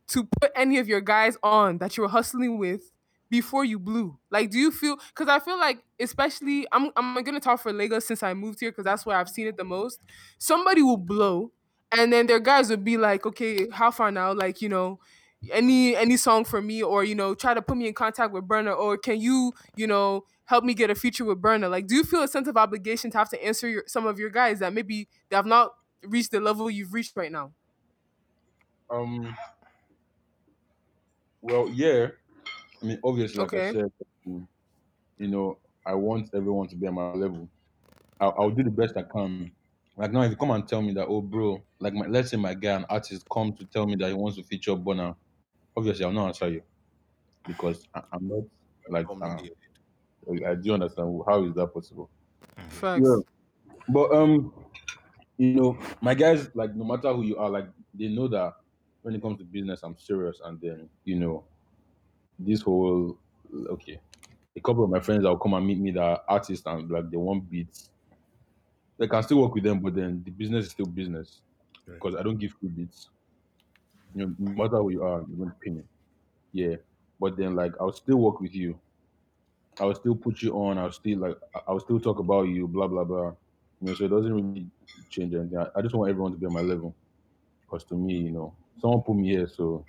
to 0.09 0.27
put 0.41 0.51
any 0.55 0.77
of 0.79 0.87
your 0.87 1.01
guys 1.01 1.37
on 1.43 1.79
that 1.79 1.97
you 1.97 2.03
were 2.03 2.09
hustling 2.09 2.57
with 2.59 2.91
before 3.31 3.65
you 3.65 3.79
blew? 3.79 4.19
Like, 4.29 4.51
do 4.51 4.59
you 4.59 4.69
feel? 4.69 4.97
Because 5.07 5.27
I 5.27 5.39
feel 5.39 5.57
like, 5.57 5.83
especially, 5.99 6.67
I'm 6.71 6.91
I'm 6.95 7.23
gonna 7.23 7.39
talk 7.39 7.61
for 7.61 7.73
Lagos 7.73 8.05
since 8.05 8.21
I 8.21 8.35
moved 8.35 8.59
here 8.59 8.69
because 8.71 8.85
that's 8.85 9.07
where 9.07 9.17
I've 9.17 9.29
seen 9.29 9.47
it 9.47 9.57
the 9.57 9.63
most. 9.63 9.99
Somebody 10.37 10.83
will 10.83 10.97
blow, 10.97 11.51
and 11.91 12.13
then 12.13 12.27
their 12.27 12.39
guys 12.39 12.69
would 12.69 12.83
be 12.83 12.97
like, 12.97 13.25
okay, 13.25 13.67
how 13.71 13.89
far 13.89 14.11
now? 14.11 14.33
Like, 14.33 14.61
you 14.61 14.69
know. 14.69 14.99
Any 15.51 15.95
any 15.95 16.17
song 16.17 16.45
for 16.45 16.61
me, 16.61 16.83
or 16.83 17.03
you 17.03 17.15
know, 17.15 17.33
try 17.33 17.55
to 17.55 17.63
put 17.63 17.75
me 17.75 17.87
in 17.87 17.95
contact 17.95 18.31
with 18.31 18.47
Burna, 18.47 18.77
or 18.77 18.95
can 18.95 19.19
you, 19.19 19.53
you 19.75 19.87
know, 19.87 20.25
help 20.45 20.63
me 20.63 20.75
get 20.75 20.91
a 20.91 20.93
feature 20.93 21.25
with 21.25 21.41
Burna? 21.41 21.67
Like, 21.67 21.87
do 21.87 21.95
you 21.95 22.03
feel 22.03 22.21
a 22.21 22.27
sense 22.27 22.47
of 22.47 22.57
obligation 22.57 23.09
to 23.09 23.17
have 23.17 23.29
to 23.29 23.43
answer 23.43 23.67
your, 23.67 23.83
some 23.87 24.05
of 24.05 24.19
your 24.19 24.29
guys 24.29 24.59
that 24.59 24.71
maybe 24.71 25.07
they 25.29 25.35
have 25.35 25.47
not 25.47 25.71
reached 26.03 26.29
the 26.29 26.39
level 26.39 26.69
you've 26.69 26.93
reached 26.93 27.17
right 27.17 27.31
now? 27.31 27.53
Um. 28.91 29.35
Well, 31.41 31.69
yeah. 31.69 32.09
I 32.81 32.85
mean, 32.85 32.99
obviously, 33.03 33.39
like 33.39 33.53
I 33.53 33.57
Okay. 33.57 33.71
said, 33.71 33.91
um, 34.27 34.47
you 35.17 35.27
know, 35.27 35.57
I 35.85 35.93
want 35.93 36.29
everyone 36.33 36.67
to 36.69 36.75
be 36.75 36.87
at 36.87 36.93
my 36.93 37.13
level. 37.13 37.47
I'll, 38.19 38.35
I'll 38.37 38.49
do 38.51 38.63
the 38.63 38.71
best 38.71 38.97
I 38.97 39.03
can. 39.03 39.51
Like 39.97 40.11
now, 40.11 40.21
if 40.23 40.31
you 40.31 40.37
come 40.37 40.51
and 40.51 40.67
tell 40.67 40.81
me 40.81 40.93
that, 40.93 41.07
oh, 41.07 41.21
bro, 41.21 41.61
like 41.79 41.93
my, 41.93 42.07
let's 42.07 42.31
say 42.31 42.37
my 42.37 42.53
guy, 42.53 42.71
an 42.73 42.85
artist, 42.89 43.27
come 43.31 43.53
to 43.53 43.65
tell 43.65 43.85
me 43.85 43.95
that 43.95 44.07
he 44.07 44.13
wants 44.13 44.37
to 44.37 44.43
feature 44.43 44.75
Burna, 44.75 45.15
obviously 45.75 46.05
I'll 46.05 46.11
not 46.11 46.27
answer 46.27 46.49
you 46.49 46.63
because 47.45 47.87
I, 47.93 48.01
I'm 48.13 48.27
not 48.27 48.43
like 48.89 49.05
uh, 49.05 49.09
Comedy. 49.09 49.51
I 50.45 50.55
do 50.55 50.73
understand 50.73 51.21
how 51.27 51.43
is 51.43 51.53
that 51.55 51.73
possible. 51.73 52.09
Facts. 52.69 53.01
Yeah. 53.01 53.17
But 53.89 54.11
um, 54.13 54.53
you 55.37 55.53
know, 55.55 55.77
my 56.01 56.13
guys, 56.13 56.49
like 56.55 56.75
no 56.75 56.85
matter 56.85 57.13
who 57.13 57.23
you 57.23 57.37
are, 57.37 57.49
like 57.49 57.67
they 57.93 58.07
know 58.07 58.27
that 58.29 58.53
when 59.01 59.15
it 59.15 59.21
comes 59.21 59.39
to 59.39 59.43
business, 59.43 59.81
I'm 59.83 59.97
serious. 59.97 60.39
And 60.43 60.59
then 60.61 60.89
you 61.03 61.19
know, 61.19 61.43
this 62.45 62.61
whole 62.61 63.17
okay, 63.69 63.99
a 64.55 64.61
couple 64.61 64.83
of 64.83 64.89
my 64.89 64.99
friends 64.99 65.23
that 65.23 65.29
will 65.29 65.37
come 65.37 65.53
and 65.53 65.65
meet 65.65 65.79
me 65.79 65.91
that 65.91 66.01
are 66.03 66.21
artists 66.27 66.65
and 66.65 66.89
like 66.89 67.09
they 67.09 67.17
want 67.17 67.49
beats. 67.49 67.89
They 68.97 69.07
can 69.07 69.23
still 69.23 69.41
work 69.41 69.53
with 69.55 69.63
them, 69.63 69.79
but 69.79 69.95
then 69.95 70.21
the 70.23 70.31
business 70.31 70.65
is 70.65 70.71
still 70.71 70.85
business 70.85 71.41
Right. 71.87 71.95
because 71.95 72.15
I 72.15 72.21
don't 72.23 72.37
give 72.37 72.51
free 72.53 72.69
beats. 72.69 73.09
You 74.13 74.27
know, 74.27 74.35
no 74.37 74.51
matter 74.63 74.77
who 74.77 74.89
you 74.91 75.03
are, 75.03 75.25
you're 75.35 75.47
to 75.47 75.55
pay 75.63 75.71
me. 75.71 75.83
Yeah, 76.53 76.75
but 77.19 77.37
then 77.37 77.55
like 77.55 77.73
I'll 77.79 77.93
still 77.93 78.17
work 78.17 78.39
with 78.41 78.53
you. 78.53 78.79
I'll 79.79 79.95
still 79.95 80.15
put 80.15 80.41
you 80.41 80.53
on. 80.53 80.77
I'll 80.77 80.91
still 80.91 81.19
like 81.19 81.37
I- 81.55 81.61
I'll 81.67 81.79
still 81.79 81.99
talk 81.99 82.19
about 82.19 82.43
you. 82.43 82.67
Blah 82.67 82.87
blah 82.87 83.03
blah. 83.03 83.31
You 83.81 83.87
know, 83.87 83.93
so 83.95 84.05
it 84.05 84.09
doesn't 84.09 84.33
really 84.33 84.67
change 85.09 85.33
anything. 85.33 85.57
I, 85.57 85.67
I 85.75 85.81
just 85.81 85.95
want 85.95 86.09
everyone 86.09 86.33
to 86.33 86.37
be 86.37 86.45
on 86.45 86.53
my 86.53 86.61
level. 86.61 86.93
Because 87.61 87.83
to 87.85 87.95
me, 87.95 88.17
you 88.17 88.31
know, 88.31 88.53
someone 88.79 89.01
put 89.01 89.15
me 89.15 89.29
here, 89.29 89.47
so 89.47 89.83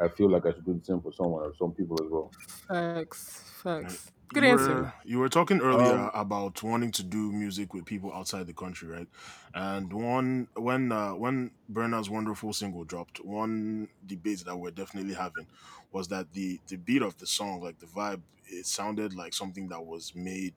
I 0.00 0.08
feel 0.08 0.30
like 0.30 0.46
I 0.46 0.52
should 0.52 0.64
do 0.64 0.74
the 0.78 0.84
same 0.84 1.00
for 1.00 1.12
someone 1.12 1.42
or 1.44 1.54
some 1.56 1.72
people 1.74 2.02
as 2.02 2.10
well. 2.10 2.34
Facts. 2.68 3.42
Facts. 3.62 4.12
Good 4.32 4.44
you 4.44 4.44
answer. 4.44 4.86
were 4.86 4.92
you 5.04 5.18
were 5.18 5.28
talking 5.28 5.60
earlier 5.60 5.96
Um, 5.96 6.10
about 6.12 6.62
wanting 6.62 6.92
to 6.92 7.02
do 7.02 7.32
music 7.32 7.72
with 7.72 7.86
people 7.86 8.12
outside 8.12 8.46
the 8.46 8.52
country, 8.54 8.88
right? 8.88 9.08
And 9.54 9.92
one 9.92 10.48
when 10.54 10.92
uh, 10.92 11.14
when 11.14 11.52
Burna's 11.68 12.10
wonderful 12.10 12.52
single 12.52 12.84
dropped, 12.84 13.18
one 13.24 13.88
debate 14.04 14.44
that 14.44 14.56
we're 14.56 14.70
definitely 14.70 15.14
having 15.14 15.46
was 15.92 16.08
that 16.08 16.32
the 16.32 16.60
the 16.68 16.76
beat 16.76 17.02
of 17.02 17.16
the 17.18 17.26
song, 17.26 17.60
like 17.62 17.78
the 17.78 17.86
vibe, 17.86 18.22
it 18.44 18.66
sounded 18.66 19.14
like 19.14 19.32
something 19.32 19.68
that 19.68 19.84
was 19.86 20.14
made 20.14 20.54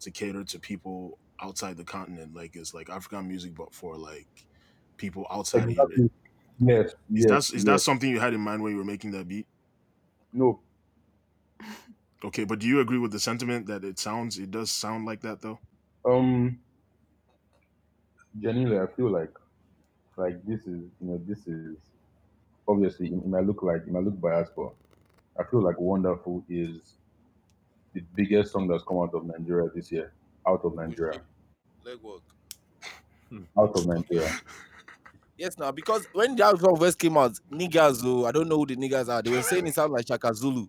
to 0.00 0.10
cater 0.10 0.44
to 0.44 0.60
people 0.60 1.18
outside 1.40 1.76
the 1.76 1.84
continent, 1.84 2.34
like 2.34 2.54
it's 2.56 2.74
like 2.74 2.90
African 2.90 3.26
music, 3.26 3.54
but 3.54 3.74
for 3.74 3.96
like 3.96 4.46
people 4.98 5.26
outside 5.30 5.70
of 5.70 5.90
it. 5.90 6.04
Exactly. 6.60 6.68
Yes, 6.68 6.94
Is 7.14 7.26
that 7.26 7.44
yes, 7.52 7.64
that 7.64 7.80
something 7.80 8.08
you 8.10 8.20
had 8.20 8.34
in 8.34 8.40
mind 8.40 8.62
when 8.62 8.72
you 8.72 8.78
were 8.78 8.84
making 8.84 9.12
that 9.12 9.28
beat? 9.28 9.46
No, 10.32 10.62
Okay, 12.24 12.44
but 12.44 12.58
do 12.58 12.66
you 12.66 12.80
agree 12.80 12.98
with 12.98 13.12
the 13.12 13.20
sentiment 13.20 13.66
that 13.66 13.84
it 13.84 13.98
sounds 14.00 14.36
it 14.38 14.50
does 14.50 14.72
sound 14.72 15.04
like 15.04 15.20
that 15.20 15.42
though? 15.42 15.60
um, 16.04 16.60
genuinely, 18.40 18.78
I 18.78 18.86
feel 18.86 19.10
like 19.10 19.32
like 20.16 20.44
this 20.44 20.62
is 20.62 20.90
you 21.00 21.08
know 21.08 21.18
this 21.26 21.46
is 21.48 21.78
obviously 22.68 23.08
it 23.08 23.26
might 23.26 23.46
look 23.46 23.62
like 23.62 23.82
it 23.82 23.88
might 23.92 24.04
look 24.04 24.20
biased, 24.20 24.54
but 24.56 24.74
I 25.38 25.44
feel 25.44 25.62
like 25.62 25.78
"Wonderful" 25.80 26.44
is 26.48 26.98
the 27.94 28.02
biggest 28.14 28.52
song 28.52 28.68
that's 28.68 28.84
come 28.84 28.98
out 28.98 29.14
of 29.14 29.24
Nigeria 29.26 29.70
this 29.74 29.92
year. 29.92 30.12
Out 30.46 30.64
of 30.64 30.74
Nigeria, 30.74 31.22
leg 31.84 32.00
work. 32.02 32.22
out 33.58 33.76
of 33.76 33.86
Nigeria. 33.86 34.30
Yes, 35.36 35.58
now 35.58 35.72
because 35.72 36.06
when 36.12 36.36
that 36.36 36.58
song 36.58 36.76
first 36.76 36.98
came 36.98 37.16
out, 37.16 37.32
niggas, 37.50 38.02
oh, 38.04 38.24
I 38.24 38.32
don't 38.32 38.48
know 38.48 38.58
who 38.58 38.66
the 38.66 38.76
niggas 38.76 39.08
are. 39.08 39.20
They 39.20 39.32
were 39.32 39.42
saying 39.42 39.66
it 39.66 39.74
sounds 39.74 39.90
like 39.90 40.06
Shaka 40.06 40.32
Zulu. 40.32 40.66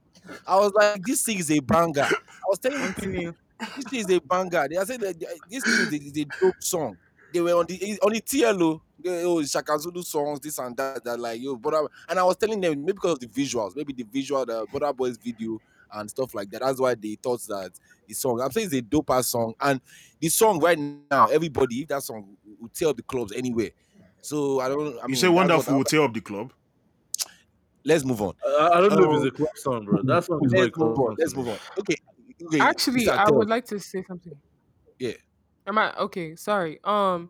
I 0.48 0.56
was 0.56 0.74
like, 0.74 1.04
this 1.04 1.24
thing 1.24 1.38
is 1.38 1.52
a 1.52 1.60
banger. 1.60 2.02
I 2.02 2.48
was 2.48 2.58
telling 2.58 2.82
Continue. 2.94 3.34
this 3.76 3.86
thing 3.86 4.00
is 4.00 4.10
a 4.10 4.20
banger. 4.20 4.68
They 4.68 4.78
are 4.78 4.86
saying 4.86 5.02
that 5.02 5.20
this 5.50 5.64
thing 5.64 5.74
is 5.74 5.94
a, 5.94 5.96
is 5.96 6.18
a 6.18 6.26
dope 6.42 6.64
song. 6.64 6.98
They 7.32 7.42
were 7.42 7.52
on 7.52 7.66
the 7.68 8.00
on 8.02 8.14
the 8.14 8.22
TLO, 8.22 8.62
oh, 8.62 8.82
they, 9.04 9.24
oh, 9.24 9.44
Shaka 9.44 9.78
Zulu 9.78 10.02
songs, 10.02 10.40
this 10.40 10.58
and 10.58 10.76
that, 10.78 11.04
that 11.04 11.20
like 11.20 11.42
yo, 11.42 11.56
but 11.58 11.76
and 12.10 12.18
I 12.18 12.24
was 12.24 12.38
telling 12.38 12.60
them 12.60 12.80
maybe 12.80 12.94
because 12.94 13.14
of 13.14 13.20
the 13.20 13.28
visuals, 13.28 13.76
maybe 13.76 13.94
the 13.94 14.04
visual, 14.04 14.46
the 14.46 14.66
Brother 14.72 14.94
Boys 14.94 15.18
video 15.18 15.62
and 15.94 16.10
stuff 16.10 16.34
like 16.34 16.50
that. 16.50 16.62
That's 16.62 16.80
why 16.80 16.96
they 16.96 17.18
thought 17.22 17.42
that 17.50 17.72
the 18.08 18.14
song. 18.16 18.42
I'm 18.42 18.52
saying 18.52 18.68
it's 18.68 18.76
a 18.76 18.82
dope 18.82 19.12
ass 19.12 19.28
song, 19.28 19.54
and 19.62 19.80
the 20.20 20.30
song 20.30 20.60
right 20.60 20.80
now, 21.12 21.28
everybody, 21.28 21.82
if 21.82 21.90
that 21.90 22.02
song 22.02 22.36
will 22.60 22.70
tear 22.70 22.90
up 22.90 22.98
the 22.98 23.04
clubs 23.04 23.32
anywhere. 23.32 23.70
So 24.26 24.60
I 24.60 24.70
don't. 24.70 24.98
I 25.04 25.08
you 25.08 25.16
say 25.16 25.28
that's 25.28 25.30
what 25.30 25.34
wonderful 25.36 25.74
I- 25.74 25.78
will 25.78 25.84
tear 25.84 26.02
up 26.02 26.14
the 26.14 26.22
club. 26.22 26.52
let's 27.86 28.04
move 28.04 28.22
on. 28.24 28.34
I, 28.44 28.70
I 28.74 28.82
don't 28.82 28.90
know 28.94 29.04
if 29.04 29.10
Um, 29.10 29.16
it's 29.18 29.26
a 29.26 29.32
club 29.38 29.50
song, 29.56 29.86
bro. 29.86 30.02
That 30.02 30.24
song 30.24 30.40
is 30.44 30.52
not 30.52 30.60
a 30.60 30.64
Let's 30.64 30.76
club 30.76 30.90
move 30.90 31.00
on. 31.00 31.06
song. 31.06 31.16
Let's 31.20 31.36
move 31.36 31.48
on. 31.50 31.58
Okay. 31.80 31.96
okay 32.48 32.60
Actually, 32.60 33.08
I 33.08 33.30
would 33.30 33.48
like 33.48 33.66
to 33.66 33.80
say 33.80 34.04
something. 34.08 34.34
Yeah. 34.98 35.12
Am 35.68 35.78
I 35.78 35.94
okay? 35.98 36.36
Sorry. 36.36 36.80
Um, 36.84 37.30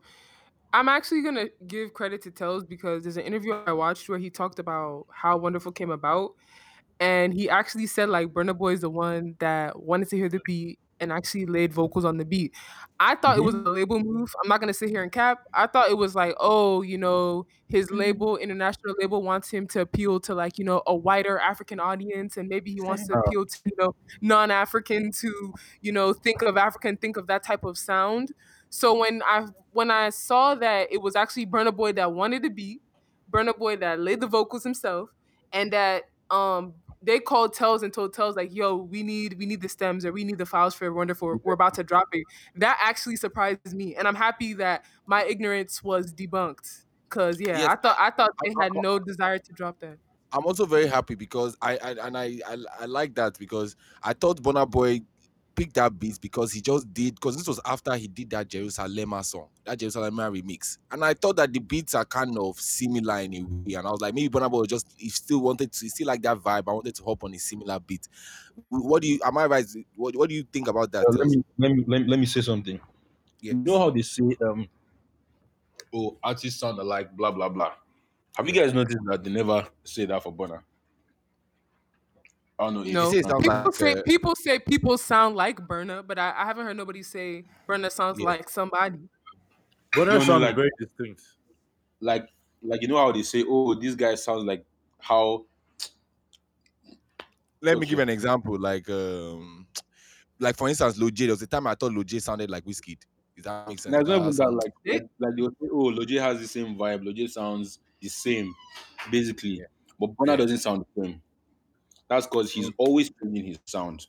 I'm 0.71 0.87
actually 0.87 1.21
gonna 1.21 1.47
give 1.67 1.93
credit 1.93 2.21
to 2.23 2.31
Telz 2.31 2.65
because 2.67 3.03
there's 3.03 3.17
an 3.17 3.23
interview 3.23 3.53
I 3.53 3.73
watched 3.73 4.07
where 4.07 4.17
he 4.19 4.29
talked 4.29 4.59
about 4.59 5.07
how 5.11 5.37
Wonderful 5.37 5.73
came 5.73 5.91
about, 5.91 6.31
and 7.01 7.33
he 7.33 7.49
actually 7.49 7.87
said 7.87 8.07
like 8.07 8.29
Burna 8.29 8.57
Boy 8.57 8.71
is 8.73 8.81
the 8.81 8.89
one 8.89 9.35
that 9.39 9.81
wanted 9.81 10.07
to 10.09 10.15
hear 10.17 10.29
the 10.29 10.39
beat 10.45 10.79
and 10.99 11.11
actually 11.11 11.45
laid 11.45 11.73
vocals 11.73 12.05
on 12.05 12.17
the 12.17 12.25
beat. 12.25 12.53
I 12.99 13.15
thought 13.15 13.37
it 13.37 13.41
was 13.41 13.55
a 13.55 13.69
label 13.69 13.99
move. 13.99 14.33
I'm 14.41 14.47
not 14.47 14.61
gonna 14.61 14.73
sit 14.73 14.89
here 14.89 15.03
and 15.03 15.11
cap. 15.11 15.39
I 15.53 15.67
thought 15.67 15.89
it 15.89 15.97
was 15.97 16.15
like, 16.15 16.35
oh, 16.39 16.81
you 16.81 16.97
know, 16.97 17.45
his 17.67 17.91
label, 17.91 18.37
international 18.37 18.95
label, 18.99 19.21
wants 19.21 19.49
him 19.49 19.67
to 19.67 19.81
appeal 19.81 20.19
to 20.21 20.33
like, 20.33 20.57
you 20.57 20.65
know, 20.65 20.81
a 20.87 20.95
wider 20.95 21.37
African 21.39 21.79
audience, 21.79 22.37
and 22.37 22.47
maybe 22.47 22.73
he 22.73 22.81
wants 22.81 23.07
to 23.07 23.13
appeal 23.13 23.45
to, 23.45 23.59
you 23.65 23.73
know, 23.77 23.95
non-African 24.21 25.11
to, 25.11 25.53
you 25.81 25.91
know, 25.91 26.13
think 26.13 26.41
of 26.41 26.57
African, 26.57 26.95
think 26.97 27.17
of 27.17 27.27
that 27.27 27.43
type 27.43 27.63
of 27.65 27.77
sound. 27.77 28.31
So 28.69 28.97
when 28.99 29.21
I 29.25 29.47
when 29.73 29.91
I 29.91 30.09
saw 30.09 30.55
that 30.55 30.91
it 30.91 31.01
was 31.01 31.15
actually 31.15 31.45
Burna 31.45 31.75
Boy 31.75 31.91
that 31.93 32.13
wanted 32.13 32.43
the 32.43 32.49
beat, 32.49 32.81
Burna 33.31 33.57
Boy 33.57 33.75
that 33.77 33.99
laid 33.99 34.21
the 34.21 34.27
vocals 34.27 34.63
himself, 34.63 35.09
and 35.51 35.73
that 35.73 36.03
um 36.31 36.73
they 37.05 37.19
called 37.19 37.55
Telz 37.55 37.83
and 37.83 37.93
told 37.93 38.13
Telz 38.13 38.35
like, 38.35 38.53
"Yo, 38.53 38.75
we 38.75 39.03
need 39.03 39.37
we 39.37 39.45
need 39.45 39.61
the 39.61 39.69
stems 39.69 40.05
or 40.05 40.11
we 40.11 40.23
need 40.23 40.37
the 40.37 40.45
files 40.45 40.73
for 40.73 40.91
Wonderful. 40.91 41.39
We're 41.43 41.53
about 41.53 41.75
to 41.75 41.83
drop 41.83 42.07
it." 42.11 42.25
That 42.55 42.79
actually 42.81 43.15
surprised 43.15 43.73
me, 43.73 43.95
and 43.95 44.07
I'm 44.07 44.15
happy 44.15 44.53
that 44.55 44.85
my 45.05 45.23
ignorance 45.23 45.83
was 45.83 46.13
debunked. 46.13 46.83
Cause 47.09 47.39
yeah, 47.39 47.59
Yes, 47.59 47.69
I 47.69 47.75
thought 47.75 47.95
I 47.99 48.09
thought 48.09 48.31
they 48.43 48.53
had 48.59 48.73
no 48.73 48.99
desire 48.99 49.37
to 49.37 49.53
drop 49.53 49.79
that. 49.79 49.97
I'm 50.31 50.45
also 50.45 50.65
very 50.65 50.87
happy 50.87 51.15
because 51.15 51.55
I, 51.61 51.77
I 51.77 51.91
and 52.07 52.17
I, 52.17 52.39
I 52.47 52.57
I 52.81 52.85
like 52.85 53.15
that 53.15 53.37
because 53.37 53.75
I 54.03 54.13
thought 54.13 54.41
Burna 54.41 54.69
Boy 54.69 55.01
picked 55.55 55.75
that 55.75 55.97
beat 55.97 56.19
because 56.19 56.51
he 56.51 56.61
just 56.61 56.93
did 56.93 57.15
because 57.15 57.37
this 57.37 57.47
was 57.47 57.59
after 57.65 57.95
he 57.95 58.07
did 58.07 58.29
that 58.31 58.47
Jerusalem 58.47 59.21
song, 59.23 59.47
that 59.63 59.79
Jerusalem 59.79 60.15
remix, 60.17 60.77
and 60.91 61.03
I 61.03 61.13
thought 61.13 61.37
that 61.37 61.53
the 61.53 61.59
beats 61.59 61.95
are 61.95 62.05
kind 62.05 62.37
of 62.37 62.59
similar 62.59 63.19
in 63.19 63.33
a 63.33 63.41
way, 63.41 63.73
and 63.75 63.87
I 63.87 63.91
was 63.91 64.01
like 64.01 64.13
maybe 64.13 64.29
Burna 64.29 64.51
Boy 64.51 64.65
just 64.65 64.93
he 64.97 65.09
still 65.09 65.39
wanted 65.41 65.71
to 65.71 65.85
he 65.85 65.89
still 65.89 66.07
like 66.07 66.21
that 66.23 66.37
vibe. 66.37 66.63
I 66.67 66.73
wanted 66.73 66.95
to 66.95 67.03
hop 67.03 67.23
on 67.23 67.33
a 67.33 67.39
similar 67.39 67.79
beat. 67.79 68.07
What 68.69 69.01
do 69.01 69.07
you 69.07 69.19
am 69.25 69.37
I 69.37 69.45
right? 69.45 69.65
What, 69.95 70.15
what 70.15 70.29
do 70.29 70.35
you 70.35 70.43
think 70.43 70.67
about 70.67 70.91
that? 70.91 71.05
Uh, 71.07 71.11
let 71.11 71.27
me 71.27 71.43
let 71.57 71.71
me 71.71 71.85
let 71.87 72.01
me, 72.01 72.07
let 72.07 72.19
me 72.19 72.25
say 72.25 72.41
something. 72.41 72.79
Yes. 73.41 73.53
You 73.53 73.59
know 73.63 73.79
how 73.79 73.89
they 73.89 74.01
say 74.01 74.23
um 74.41 74.67
oh 75.93 76.17
artists 76.23 76.59
sound 76.59 76.79
alike, 76.79 77.15
blah 77.15 77.31
blah 77.31 77.49
blah. 77.49 77.71
Have 78.35 78.47
you 78.47 78.53
guys 78.53 78.73
noticed 78.73 78.99
that 79.05 79.23
they 79.23 79.29
never 79.29 79.65
say 79.83 80.05
that 80.05 80.21
for 80.21 80.33
Burna? 80.33 80.61
I 82.57 82.63
don't 82.65 82.73
know. 82.75 82.81
if 82.83 82.93
No, 82.93 83.11
say 83.11 83.21
people 83.21 83.39
like, 83.47 83.73
say 83.75 83.93
uh, 83.93 84.01
people 84.03 84.35
say 84.35 84.59
people 84.59 84.97
sound 84.97 85.35
like 85.35 85.59
Burna, 85.59 86.05
but 86.07 86.17
I, 86.17 86.33
I 86.37 86.45
haven't 86.45 86.65
heard 86.65 86.77
nobody 86.77 87.03
say 87.03 87.43
Burna 87.67 87.91
sounds 87.91 88.17
Yeah. 88.19 88.25
like 88.27 88.49
somebody. 88.49 88.99
But 89.93 90.05
No, 90.05 90.13
that 90.13 90.19
no, 90.19 90.25
sounds 90.25 90.41
like- 90.41 90.55
very 90.55 90.71
distinct. 90.79 91.23
like 91.99 92.27
like 92.63 92.81
you 92.81 92.87
know 92.87 92.97
how 92.97 93.11
they 93.11 93.23
say, 93.23 93.43
oh, 93.47 93.73
this 93.75 93.93
guy 93.95 94.15
sounds 94.15 94.43
like 94.45 94.65
how 94.99 95.45
Let 97.61 97.77
me 97.79 97.85
give 97.85 97.99
Okay. 97.99 98.03
an 98.03 98.09
example. 98.09 98.57
Like 98.59 98.89
um, 98.89 99.67
like 100.39 100.55
for 100.55 100.69
instance, 100.69 100.97
Loj. 100.97 101.17
There 101.17 101.29
was 101.29 101.41
a 101.41 101.47
time 101.47 101.67
I 101.67 101.75
thought 101.75 101.91
Loj 101.91 102.21
sounded 102.21 102.49
like 102.49 102.63
Whiskey. 102.65 102.97
Does 103.35 103.45
that 103.45 103.67
make 103.67 103.79
sense? 103.79 103.91
No, 103.93 103.99
it's 103.99 104.09
Uh, 104.09 104.19
that. 104.23 104.33
sound- 104.33 104.55
Like, 104.55 104.73
like, 104.85 105.05
like 105.19 105.35
they 105.35 105.41
will 105.41 105.49
say, 105.51 105.67
oh, 105.71 105.91
Loj 105.91 106.21
has 106.21 106.39
the 106.39 106.47
same 106.47 106.75
vibe. 106.77 107.03
Loj 107.03 107.29
sounds 107.29 107.79
the 107.99 108.07
same, 108.07 108.53
basically. 109.11 109.61
But 109.99 110.11
Burna 110.15 110.27
Yeah. 110.29 110.35
doesn't 110.37 110.57
sound 110.59 110.85
the 110.95 111.03
same. 111.03 111.21
That's 112.09 112.27
because 112.27 112.51
he's 112.51 112.71
always 112.77 113.11
changing 113.21 113.45
his 113.45 113.59
sound. 113.65 114.07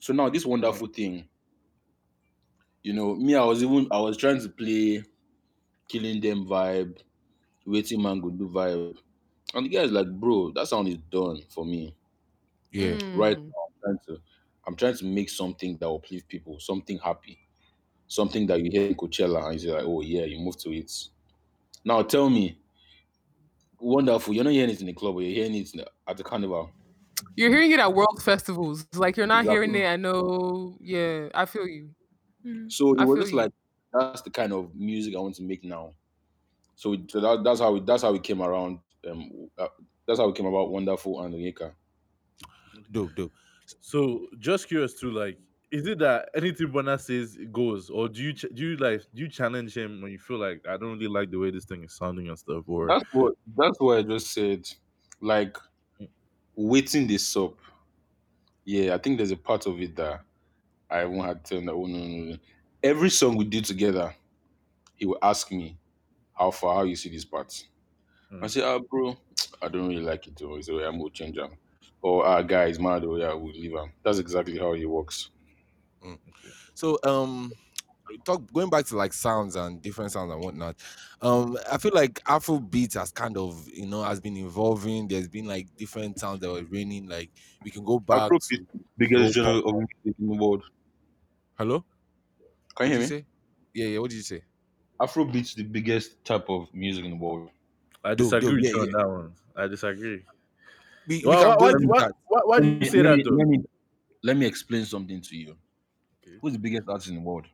So 0.00 0.12
now 0.14 0.30
this 0.30 0.46
wonderful 0.46 0.88
thing, 0.88 1.28
you 2.82 2.92
know, 2.92 3.14
me, 3.14 3.34
I 3.34 3.44
was 3.44 3.62
even 3.62 3.88
I 3.90 4.00
was 4.00 4.16
trying 4.16 4.40
to 4.40 4.48
play 4.48 5.04
killing 5.88 6.20
them 6.20 6.46
vibe, 6.46 7.02
waiting 7.66 8.02
man 8.02 8.20
good 8.20 8.38
do 8.38 8.48
vibe. 8.48 8.98
And 9.54 9.66
the 9.66 9.70
guy's 9.70 9.92
like, 9.92 10.08
bro, 10.10 10.52
that 10.52 10.68
sound 10.68 10.88
is 10.88 10.98
done 10.98 11.42
for 11.50 11.66
me. 11.66 11.96
yeah. 12.72 12.96
Right 13.12 13.36
Mm. 13.36 13.52
now, 13.54 13.64
I'm 13.66 13.74
trying 13.82 13.98
to 14.16 14.22
I'm 14.66 14.76
trying 14.76 14.96
to 14.96 15.04
make 15.04 15.28
something 15.30 15.76
that 15.78 15.88
will 15.88 16.00
please 16.00 16.22
people, 16.22 16.60
something 16.60 16.98
happy, 16.98 17.38
something 18.08 18.46
that 18.48 18.60
you 18.62 18.70
hear 18.70 18.88
in 18.88 18.96
Coachella 18.96 19.50
and 19.50 19.60
you're 19.62 19.76
like, 19.76 19.86
oh 19.86 20.02
yeah, 20.02 20.24
you 20.24 20.40
move 20.40 20.58
to 20.58 20.72
it. 20.72 20.92
Now 21.84 22.02
tell 22.02 22.30
me, 22.30 22.58
wonderful, 23.78 24.34
you're 24.34 24.44
not 24.44 24.52
hearing 24.52 24.70
it 24.70 24.80
in 24.80 24.86
the 24.86 24.92
club, 24.92 25.14
but 25.14 25.20
you're 25.20 25.34
hearing 25.34 25.54
it 25.54 25.72
in 25.74 25.80
the, 25.80 25.90
at 26.06 26.16
the 26.16 26.24
carnival. 26.24 26.70
You're 27.36 27.50
hearing 27.50 27.72
it 27.72 27.80
at 27.80 27.92
world 27.92 28.22
festivals. 28.22 28.86
Like 28.94 29.16
you're 29.16 29.26
not 29.26 29.44
hearing 29.44 29.74
it. 29.74 29.86
I 29.86 29.96
know. 29.96 30.76
Yeah, 30.80 31.28
I 31.34 31.46
feel 31.46 31.66
you. 31.66 31.90
Mhm. 32.44 32.70
So 32.70 32.96
I 32.98 33.02
it 33.02 33.06
was 33.06 33.20
just 33.20 33.32
you. 33.32 33.38
like 33.38 33.52
that's 33.92 34.22
the 34.22 34.30
kind 34.30 34.52
of 34.52 34.74
music 34.74 35.14
I 35.14 35.18
want 35.18 35.34
to 35.36 35.42
make 35.42 35.64
now. 35.64 35.92
So, 36.74 36.96
so 37.08 37.20
that, 37.20 37.44
that's 37.44 37.60
how 37.60 37.72
we, 37.72 37.80
that's 37.80 38.02
how 38.02 38.12
we 38.12 38.18
came 38.18 38.42
around. 38.42 38.80
Um, 39.08 39.48
uh, 39.58 39.68
that's 40.06 40.18
how 40.18 40.26
we 40.26 40.32
came 40.32 40.46
about 40.46 40.70
Wonderful 40.70 41.22
and 41.22 41.34
Onyeka. 41.34 41.72
Dope, 42.90 43.14
dope. 43.14 43.32
So 43.80 44.26
just 44.38 44.68
curious 44.68 44.94
too, 44.94 45.10
like, 45.10 45.38
is 45.70 45.86
it 45.86 45.98
that 46.00 46.28
anything 46.34 46.68
Burna 46.68 47.00
says 47.00 47.38
goes, 47.50 47.88
or 47.88 48.08
do 48.08 48.22
you 48.22 48.32
ch- 48.32 48.46
do 48.52 48.62
you 48.62 48.76
like 48.76 49.02
do 49.14 49.22
you 49.22 49.28
challenge 49.28 49.74
him 49.74 50.02
when 50.02 50.12
you 50.12 50.18
feel 50.18 50.38
like 50.38 50.66
I 50.68 50.76
don't 50.76 50.98
really 50.98 51.08
like 51.08 51.30
the 51.30 51.38
way 51.38 51.50
this 51.50 51.64
thing 51.64 51.82
is 51.84 51.94
sounding 51.94 52.28
and 52.28 52.38
stuff, 52.38 52.64
or 52.66 52.88
That's 52.88 53.14
what 53.14 53.34
that's 53.56 53.80
what 53.80 53.98
I 53.98 54.02
just 54.02 54.32
said. 54.32 54.68
Like 55.20 55.56
waiting 56.56 57.06
this 57.06 57.36
up. 57.36 57.54
Yeah, 58.64 58.94
I 58.94 58.98
think 58.98 59.16
there's 59.18 59.30
a 59.30 59.36
part 59.36 59.66
of 59.66 59.80
it 59.80 59.96
that 59.96 60.24
I 60.90 61.04
won't 61.06 61.26
have 61.28 61.42
to 61.44 61.50
tell 61.50 61.60
that. 61.62 61.72
Oh 61.72 61.86
no, 61.86 61.98
no, 61.98 62.32
no. 62.32 62.38
Every 62.82 63.10
song 63.10 63.36
we 63.36 63.44
do 63.44 63.60
together, 63.60 64.14
he 64.96 65.06
will 65.06 65.18
ask 65.22 65.50
me 65.52 65.78
how 66.34 66.50
far, 66.52 66.76
how 66.76 66.82
you 66.84 66.96
see 66.96 67.10
this 67.10 67.24
part. 67.26 67.68
I 68.40 68.46
Hmm. 68.46 68.48
say, 68.48 68.62
ah, 68.62 68.78
bro, 68.80 69.16
I 69.62 69.68
don't 69.68 69.88
really 69.88 70.02
like 70.02 70.26
it. 70.28 70.36
Though. 70.36 70.56
He 70.56 70.62
say, 70.62 70.72
"Oh, 70.74 70.80
I'm 70.80 70.98
gonna 70.98 71.10
change 71.10 71.38
him. 71.38 71.58
Or 72.02 72.26
ah, 72.26 72.42
guy 72.42 72.66
guys, 72.68 72.80
mad. 72.80 73.04
Oh 73.04 73.16
yeah, 73.16 73.34
we'll 73.34 73.52
leave 73.54 73.72
him. 73.74 73.92
That's 74.04 74.18
exactly 74.18 74.58
how 74.58 74.74
he 74.74 74.86
works. 74.86 75.30
So 76.74 76.98
um, 77.04 77.52
talk 78.24 78.52
going 78.52 78.70
back 78.70 78.86
to 78.86 78.96
like 78.96 79.12
sounds 79.12 79.56
and 79.56 79.80
different 79.82 80.12
sounds 80.12 80.32
and 80.32 80.40
whatnot. 80.42 80.76
Um, 81.20 81.58
I 81.70 81.78
feel 81.78 81.92
like 81.94 82.20
Afro 82.26 82.58
beats 82.58 82.94
has 82.94 83.10
kind 83.12 83.36
of 83.36 83.68
you 83.68 83.86
know 83.86 84.02
has 84.02 84.20
been 84.20 84.36
evolving. 84.36 85.08
There's 85.08 85.28
been 85.28 85.46
like 85.46 85.74
different 85.76 86.18
sounds 86.18 86.40
that 86.40 86.50
were 86.50 86.64
raining. 86.64 87.08
Like 87.08 87.30
we 87.64 87.70
can 87.70 87.84
go 87.84 87.98
back 87.98 88.30
Afrobeat, 88.30 88.48
to 88.48 88.66
biggest 88.96 89.34
Go 89.36 89.42
genre 89.44 89.60
of 89.60 89.74
music 89.74 90.18
in 90.18 90.26
the 90.28 90.34
world. 90.36 90.64
hello. 91.58 91.84
Can 92.74 92.86
you 92.86 92.92
hear 92.92 93.00
me? 93.00 93.06
say? 93.06 93.26
Yeah, 93.74 93.86
yeah. 93.86 93.98
What 93.98 94.10
did 94.10 94.16
you 94.16 94.22
say? 94.22 94.42
Afrobeat's 95.00 95.54
the 95.54 95.64
biggest 95.64 96.24
type 96.24 96.48
of 96.48 96.72
music 96.74 97.04
in 97.04 97.10
the 97.12 97.16
world. 97.16 97.50
I 98.04 98.14
disagree 98.14 98.40
dope, 98.40 98.54
with 98.56 98.64
yeah, 98.64 98.70
you 98.70 98.80
on 98.82 98.90
that 98.92 99.08
one. 99.08 99.32
I 99.56 99.66
disagree. 99.66 100.24
We, 101.06 101.24
we 101.26 101.34
Why, 101.34 101.36
can 101.36 101.56
why, 101.58 101.72
why, 101.72 101.72
why, 101.86 102.10
why, 102.28 102.40
why 102.44 102.60
do 102.60 102.68
you 102.68 102.84
say 102.86 103.02
let 103.02 103.02
that 103.02 103.16
me, 103.16 103.22
though? 103.22 103.30
let 103.30 103.48
me, 103.48 103.58
let 104.22 104.36
me 104.36 104.46
explain 104.46 104.84
something 104.84 105.20
to 105.20 105.36
you. 105.36 105.56
Okay. 106.22 106.36
Who's 106.40 106.52
the 106.52 106.58
biggest 106.58 106.88
artist 106.88 107.08
in 107.10 107.16
the 107.16 107.20
world? 107.20 107.46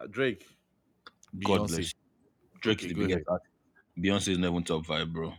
Uh, 0.00 0.06
Drake. 0.10 0.46
God 1.44 1.60
Beyonce. 1.60 1.66
bless 1.68 1.78
you. 1.78 1.84
Drake 2.62 2.78
Okay, 2.78 2.86
is 2.86 2.92
the 2.92 2.98
biggest 3.00 3.28
artist. 3.28 3.50
Beyonce 3.98 4.28
is 4.32 4.38
not 4.38 4.50
even 4.50 4.62
top 4.64 4.86
five, 4.86 5.12
bro. 5.12 5.32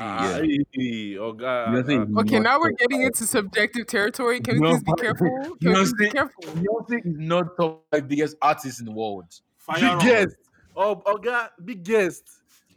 Ah, 0.00 0.38
Jeez. 0.40 0.64
hey, 0.72 1.18
oh 1.18 1.32
God. 1.32 1.74
Okay, 2.20 2.38
now 2.38 2.58
we're 2.58 2.70
getting 2.72 3.02
into 3.02 3.26
subjective 3.26 3.86
territory. 3.86 4.40
Can 4.40 4.58
we 4.60 4.68
please 4.70 4.82
be 4.82 4.92
careful? 4.98 5.28
Can 5.60 5.70
we 5.70 5.74
please 5.74 5.92
be 5.94 6.06
Beyonce, 6.08 6.12
careful? 6.12 6.42
Beyonce 6.44 7.06
is 7.06 7.18
not 7.18 7.56
top 7.58 7.84
five 7.90 8.08
biggest 8.08 8.36
artist 8.40 8.80
in 8.80 8.86
the 8.86 8.92
world. 8.92 9.24
Fire 9.56 9.98
biggest. 9.98 10.36
Oh, 10.74 11.02
oh 11.04 11.18
God, 11.18 11.50
biggest. 11.64 12.24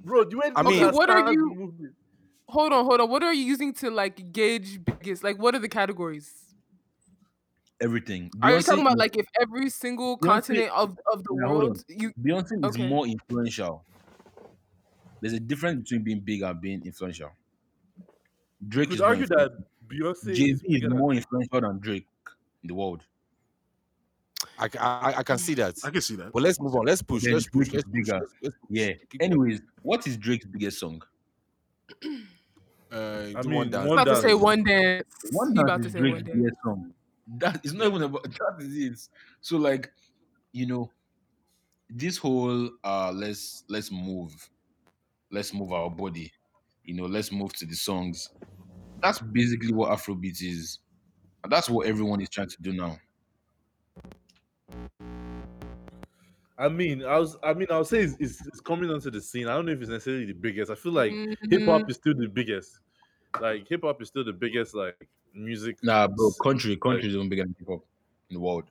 Bro, 0.04 0.26
do 0.26 0.36
you 0.38 0.42
I 0.56 0.62
mean- 0.64 0.84
Okay, 0.84 0.96
what 0.96 1.10
are 1.10 1.32
you- 1.32 1.74
the? 1.80 1.92
Hold 2.50 2.74
on, 2.74 2.86
hold 2.86 3.00
on. 3.02 3.10
What 3.10 3.24
are 3.24 3.34
you 3.34 3.44
using 3.44 3.74
to 3.76 3.90
like 3.90 4.32
gauge 4.32 4.80
biggest? 4.84 5.24
Like, 5.24 5.40
what 5.40 5.56
are 5.56 5.60
the 5.60 5.70
categories? 5.70 6.32
Everything. 7.82 8.32
Are 8.42 8.56
you 8.56 8.62
talking 8.62 8.82
about 8.82 8.98
like 8.98 9.18
if 9.18 9.26
every 9.42 9.70
single 9.70 10.18
Beyonce- 10.18 10.22
continent 10.28 10.72
of, 10.74 10.98
of 11.12 11.24
the 11.24 11.34
Now, 11.36 11.48
hold 11.48 11.60
on. 11.62 11.68
world 11.70 11.84
you 11.90 12.14
Beyonce 12.22 12.66
is 12.70 12.78
more 12.78 13.06
influential. 13.06 13.84
There's 15.22 15.34
a 15.34 15.40
difference 15.40 15.82
between 15.84 16.04
being 16.04 16.20
big 16.22 16.42
and 16.42 16.60
being 16.62 16.86
influential. 16.86 17.32
You 18.62 18.68
Drake 18.70 18.88
could 18.90 18.96
is 18.96 19.00
more 19.02 19.10
argue 19.10 19.26
that. 19.28 19.52
Beyonce 19.88 20.34
Jay 20.34 20.46
is 20.52 20.60
Z 20.60 20.66
is 20.68 20.74
bigger 20.74 20.90
than 20.90 20.98
more 20.98 21.14
influential 21.14 21.62
than 21.62 21.80
Drake 21.80 22.08
in 22.64 22.68
the 22.70 22.74
world. 22.74 23.04
I, 24.58 24.70
I, 24.80 25.14
I 25.18 25.24
can 25.24 25.38
see 25.38 25.54
that. 25.56 25.76
I 25.84 25.90
can 25.92 26.02
see 26.02 26.16
that. 26.16 26.32
But 26.32 26.42
let's 26.44 26.60
move 26.62 26.76
on. 26.76 26.86
Let's 26.86 27.02
push. 27.02 27.24
Then 27.24 27.34
Let's 27.34 27.48
push. 27.50 27.68
Drake 27.70 27.74
Let's 27.74 27.84
push. 27.86 27.94
bigger. 27.94 28.20
Let's, 28.20 28.34
let's 28.42 28.56
push. 28.56 28.68
Yeah. 28.70 28.94
Keep 29.10 29.20
going. 29.20 29.32
Anyways, 29.32 29.62
what 29.82 30.08
is 30.08 30.18
Drake's 30.18 30.46
biggest 30.46 30.80
song? 30.80 31.02
Uh, 32.92 32.96
I 33.36 33.42
do 33.42 33.50
mean, 33.50 33.58
one 33.58 33.70
dance. 33.70 33.88
one 33.90 34.00
about 34.00 34.16
to 34.16 34.22
say 34.22 34.30
dance. 34.30 34.42
one 34.42 34.64
dance. 34.64 35.04
One 35.32 35.54
He 35.54 35.60
about 35.62 35.82
Dance 35.82 35.86
to 35.88 35.92
say 35.92 36.00
Drake's 36.00 36.14
one 36.16 36.24
dance. 36.24 36.38
biggest 36.38 36.56
song. 36.64 36.94
That 37.28 37.66
is 37.66 37.74
not 37.74 37.88
even 37.88 38.04
about 38.04 38.24
that 38.24 38.56
is 38.60 38.78
it. 38.78 39.10
So 39.42 39.58
like, 39.58 39.92
you 40.52 40.66
know, 40.68 40.92
this 41.90 42.18
whole 42.18 42.72
uh 42.84 43.12
let's 43.14 43.64
let's 43.70 43.92
move, 43.92 44.50
let's 45.32 45.54
move 45.54 45.74
our 45.74 45.90
body, 45.90 46.34
you 46.84 46.96
know, 46.96 47.06
let's 47.06 47.32
move 47.32 47.54
to 47.56 47.66
the 47.66 47.76
songs. 47.76 48.32
That's 49.02 49.20
basically 49.20 49.74
what 49.74 49.92
Afrobeat 49.92 50.42
is. 50.44 50.80
And 51.44 51.52
that's 51.52 51.70
what 51.70 51.88
everyone 51.88 52.22
is 52.22 52.30
trying 52.30 52.50
to 52.50 52.62
do 52.62 52.74
now. 52.74 52.98
I 56.58 56.70
mean, 56.70 57.04
I 57.04 57.20
was, 57.20 57.38
I 57.44 57.54
mean, 57.54 57.68
I 57.70 57.78
would 57.78 57.88
say 57.88 58.02
it's, 58.02 58.16
it's, 58.20 58.46
it's 58.48 58.62
coming 58.62 58.90
onto 58.90 59.12
the 59.12 59.22
scene. 59.22 59.48
I 59.48 59.56
don't 59.56 59.66
know 59.66 59.74
if 59.74 59.82
it's 59.82 59.90
necessarily 59.90 60.26
the 60.26 60.34
biggest. 60.34 60.72
I 60.72 60.76
feel 60.76 60.94
like 60.94 61.22
hip 61.50 61.66
hop 61.66 61.90
is 61.90 61.98
still 61.98 62.14
the 62.16 62.28
biggest. 62.28 62.80
Like 63.42 63.68
hip 63.68 63.82
hop 63.84 64.02
is 64.02 64.08
still 64.10 64.24
the 64.24 64.34
biggest, 64.34 64.76
like 64.76 65.08
music. 65.34 65.78
Nah, 65.84 66.08
bro, 66.08 66.32
country, 66.44 66.76
country 66.78 67.10
is 67.10 67.16
even 67.16 67.30
bigger 67.30 67.44
than 67.44 67.56
hip 67.58 67.68
hop 67.68 67.82
in 68.30 68.36
the 68.36 68.40
world. 68.40 68.66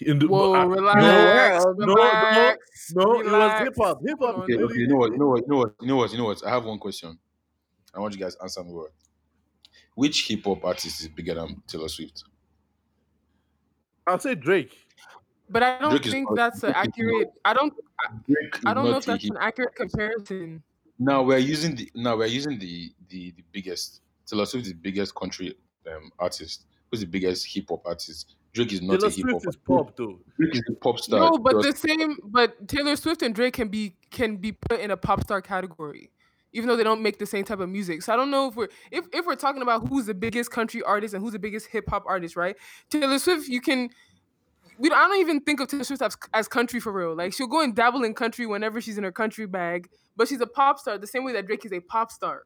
In 0.00 0.18
the, 0.18 0.26
Whoa, 0.26 0.52
I- 0.54 0.64
relax, 0.64 1.64
no, 1.64 1.72
no, 1.86 1.94
relax, 1.94 2.92
no, 2.96 3.02
no, 3.04 3.20
it 3.20 3.26
was 3.30 3.60
hip 3.62 3.74
hop. 3.78 4.00
Hip 4.04 4.18
hop. 4.20 4.38
Okay, 4.38 4.56
okay, 4.56 4.78
you 4.78 4.88
know 4.88 4.96
what, 4.96 5.12
you 5.12 5.18
know 5.18 5.28
what, 5.28 5.42
you 5.42 5.48
know 5.48 5.56
what, 5.58 5.74
you 5.80 5.86
know 5.88 5.96
what, 5.96 6.12
you 6.12 6.18
know 6.18 6.24
what? 6.24 6.44
I 6.46 6.50
have 6.50 6.64
one 6.64 6.78
question. 6.78 7.16
I 7.94 8.00
want 8.00 8.12
you 8.14 8.20
guys 8.20 8.34
to 8.34 8.42
answer 8.42 8.64
me. 8.64 8.72
What? 8.72 8.90
Which 9.94 10.26
hip 10.26 10.44
hop 10.44 10.64
artist 10.64 11.00
is 11.00 11.08
bigger 11.08 11.34
than 11.34 11.62
Taylor 11.68 11.88
Swift? 11.88 12.24
I'll 14.06 14.18
say 14.18 14.34
Drake. 14.34 14.76
But 15.48 15.62
I 15.62 15.78
don't 15.78 15.90
Drake 15.90 16.10
think 16.10 16.28
that's 16.34 16.62
an 16.64 16.72
Drake 16.72 16.86
is 16.86 16.86
not- 16.86 16.88
accurate. 16.88 17.28
I 17.44 17.54
don't. 17.54 17.72
Drake 18.26 18.54
is 18.56 18.62
I 18.66 18.74
don't 18.74 18.84
know 18.90 18.96
if 18.96 19.04
that's 19.04 19.24
an 19.24 19.36
accurate 19.40 19.74
comparison. 19.76 20.62
Now 20.98 21.22
we're 21.22 21.38
using 21.38 21.74
the 21.76 21.90
now 21.94 22.16
we're 22.16 22.26
using 22.26 22.58
the 22.58 22.92
the, 23.08 23.32
the 23.36 23.44
biggest 23.52 24.00
Taylor 24.26 24.46
Swift 24.46 24.66
is 24.66 24.72
the 24.72 24.78
biggest 24.78 25.14
country 25.14 25.54
um, 25.86 26.10
artist. 26.18 26.66
Who's 26.90 27.00
the 27.00 27.06
biggest 27.06 27.46
hip 27.46 27.66
hop 27.68 27.82
artist? 27.86 28.36
Drake 28.52 28.72
is 28.72 28.82
not 28.82 29.00
Taylor 29.00 29.08
a 29.08 29.10
hip 29.10 29.26
hop. 29.30 29.42
Swift 29.42 29.48
is 29.48 29.56
pop 29.56 29.96
though. 29.96 30.18
Drake 30.38 30.54
is 30.54 30.62
a 30.68 30.74
pop 30.74 30.98
star. 31.00 31.20
No, 31.20 31.38
but 31.38 31.60
the 31.62 31.72
same. 31.72 32.16
But 32.24 32.68
Taylor 32.68 32.96
Swift 32.96 33.22
and 33.22 33.34
Drake 33.34 33.54
can 33.54 33.68
be 33.68 33.96
can 34.10 34.36
be 34.36 34.52
put 34.52 34.80
in 34.80 34.90
a 34.90 34.96
pop 34.96 35.22
star 35.22 35.42
category, 35.42 36.10
even 36.52 36.68
though 36.68 36.76
they 36.76 36.84
don't 36.84 37.02
make 37.02 37.18
the 37.18 37.26
same 37.26 37.44
type 37.44 37.58
of 37.58 37.68
music. 37.68 38.02
So 38.02 38.12
I 38.12 38.16
don't 38.16 38.30
know 38.30 38.48
if 38.48 38.56
we're 38.56 38.68
if, 38.92 39.06
if 39.12 39.26
we're 39.26 39.34
talking 39.34 39.60
about 39.60 39.88
who's 39.88 40.06
the 40.06 40.14
biggest 40.14 40.50
country 40.50 40.82
artist 40.82 41.14
and 41.14 41.22
who's 41.22 41.32
the 41.32 41.38
biggest 41.38 41.66
hip 41.66 41.84
hop 41.88 42.04
artist, 42.06 42.36
right? 42.36 42.56
Taylor 42.90 43.18
Swift, 43.18 43.48
you 43.48 43.60
can. 43.60 43.90
We 44.76 44.88
don't, 44.88 44.98
I 44.98 45.06
don't 45.06 45.20
even 45.20 45.40
think 45.40 45.60
of 45.60 45.68
Taylor 45.68 45.84
Swift 45.84 46.02
as, 46.02 46.16
as 46.32 46.48
country 46.48 46.80
for 46.80 46.92
real. 46.92 47.14
Like 47.14 47.32
she'll 47.32 47.46
go 47.46 47.60
and 47.60 47.74
dabble 47.74 48.04
in 48.04 48.14
country 48.14 48.46
whenever 48.46 48.80
she's 48.80 48.98
in 48.98 49.04
her 49.04 49.12
country 49.12 49.46
bag, 49.46 49.88
but 50.16 50.28
she's 50.28 50.40
a 50.40 50.46
pop 50.46 50.78
star 50.78 50.98
the 50.98 51.06
same 51.06 51.24
way 51.24 51.32
that 51.32 51.46
Drake 51.46 51.64
is 51.64 51.72
a 51.72 51.80
pop 51.80 52.10
star. 52.10 52.42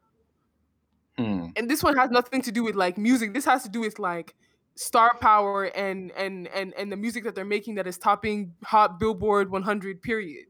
Hmm. 1.19 1.47
and 1.57 1.69
this 1.69 1.83
one 1.83 1.97
has 1.97 2.09
nothing 2.11 2.41
to 2.43 2.51
do 2.51 2.63
with 2.63 2.75
like 2.75 2.97
music. 2.97 3.33
This 3.33 3.43
has 3.43 3.63
to 3.63 3.69
do 3.69 3.81
with 3.81 3.99
like 3.99 4.35
star 4.75 5.17
power 5.19 5.65
and 5.65 6.11
and 6.13 6.47
and 6.47 6.73
and 6.75 6.89
the 6.89 6.95
music 6.95 7.25
that 7.25 7.35
they're 7.35 7.43
making 7.43 7.75
that 7.75 7.87
is 7.87 7.97
topping 7.97 8.53
hot 8.63 9.01
Billboard 9.01 9.51
100. 9.51 10.01
Period. 10.01 10.45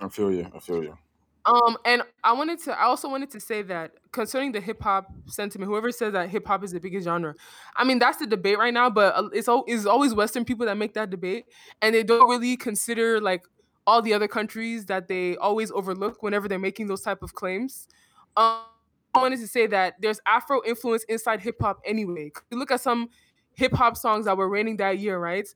I 0.00 0.08
feel 0.08 0.32
you. 0.32 0.50
I 0.52 0.58
feel 0.58 0.82
you. 0.82 0.98
Um, 1.44 1.76
and 1.84 2.02
I 2.24 2.32
wanted 2.32 2.58
to. 2.64 2.76
I 2.76 2.84
also 2.84 3.08
wanted 3.08 3.30
to 3.30 3.38
say 3.38 3.62
that 3.62 3.92
concerning 4.10 4.50
the 4.50 4.60
hip 4.60 4.82
hop 4.82 5.06
sentiment, 5.28 5.70
whoever 5.70 5.92
says 5.92 6.14
that 6.14 6.30
hip 6.30 6.48
hop 6.48 6.64
is 6.64 6.72
the 6.72 6.80
biggest 6.80 7.04
genre, 7.04 7.36
I 7.76 7.84
mean 7.84 8.00
that's 8.00 8.18
the 8.18 8.26
debate 8.26 8.58
right 8.58 8.74
now. 8.74 8.90
But 8.90 9.14
uh, 9.14 9.28
it's 9.32 9.48
al- 9.48 9.64
it's 9.68 9.86
always 9.86 10.14
Western 10.14 10.44
people 10.44 10.66
that 10.66 10.76
make 10.76 10.94
that 10.94 11.10
debate, 11.10 11.44
and 11.80 11.94
they 11.94 12.02
don't 12.02 12.28
really 12.28 12.56
consider 12.56 13.20
like 13.20 13.44
all 13.86 14.02
the 14.02 14.14
other 14.14 14.26
countries 14.26 14.86
that 14.86 15.06
they 15.06 15.36
always 15.36 15.70
overlook 15.70 16.24
whenever 16.24 16.48
they're 16.48 16.58
making 16.58 16.88
those 16.88 17.02
type 17.02 17.22
of 17.22 17.34
claims. 17.34 17.86
Um, 18.36 18.62
I 19.14 19.18
wanted 19.20 19.40
to 19.40 19.48
say 19.48 19.66
that 19.68 19.94
there's 20.00 20.20
Afro 20.26 20.62
influence 20.64 21.04
inside 21.04 21.40
hip 21.40 21.56
hop 21.60 21.80
anyway. 21.84 22.32
You 22.50 22.58
look 22.58 22.70
at 22.70 22.80
some 22.80 23.10
hip 23.54 23.72
hop 23.72 23.96
songs 23.96 24.24
that 24.24 24.36
were 24.36 24.48
raining 24.48 24.78
that 24.78 24.98
year, 24.98 25.18
right? 25.18 25.46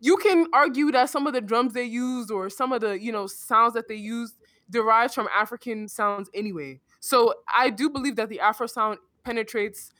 You 0.00 0.16
can 0.16 0.46
argue 0.52 0.90
that 0.92 1.10
some 1.10 1.26
of 1.26 1.32
the 1.32 1.40
drums 1.40 1.74
they 1.74 1.84
used 1.84 2.30
or 2.30 2.48
some 2.50 2.72
of 2.72 2.80
the 2.80 3.00
you 3.00 3.12
know 3.12 3.26
sounds 3.26 3.74
that 3.74 3.88
they 3.88 3.96
used 3.96 4.34
derives 4.70 5.14
from 5.14 5.28
African 5.34 5.86
sounds 5.88 6.30
anyway. 6.34 6.80
So 7.00 7.34
I 7.54 7.70
do 7.70 7.90
believe 7.90 8.16
that 8.16 8.28
the 8.28 8.40
Afro 8.40 8.66
sound 8.66 8.98
penetrates 9.24 9.90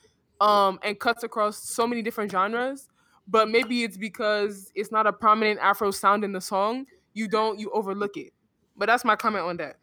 um, 0.41 0.79
and 0.83 0.99
cuts 0.99 1.23
across 1.23 1.59
so 1.59 1.87
many 1.87 2.03
different 2.03 2.31
genres. 2.31 2.89
But 3.29 3.49
maybe 3.49 3.85
it's 3.85 3.97
because 3.97 4.73
it's 4.75 4.91
not 4.91 5.07
a 5.07 5.13
prominent 5.13 5.61
Afro 5.61 5.91
sound 5.91 6.25
in 6.25 6.33
the 6.33 6.41
song. 6.41 6.87
You 7.13 7.29
don't 7.29 7.59
you 7.59 7.71
overlook 7.73 8.17
it. 8.17 8.33
But 8.77 8.87
that's 8.87 9.05
my 9.05 9.17
comment 9.17 9.45
on 9.45 9.59
that. 9.59 9.77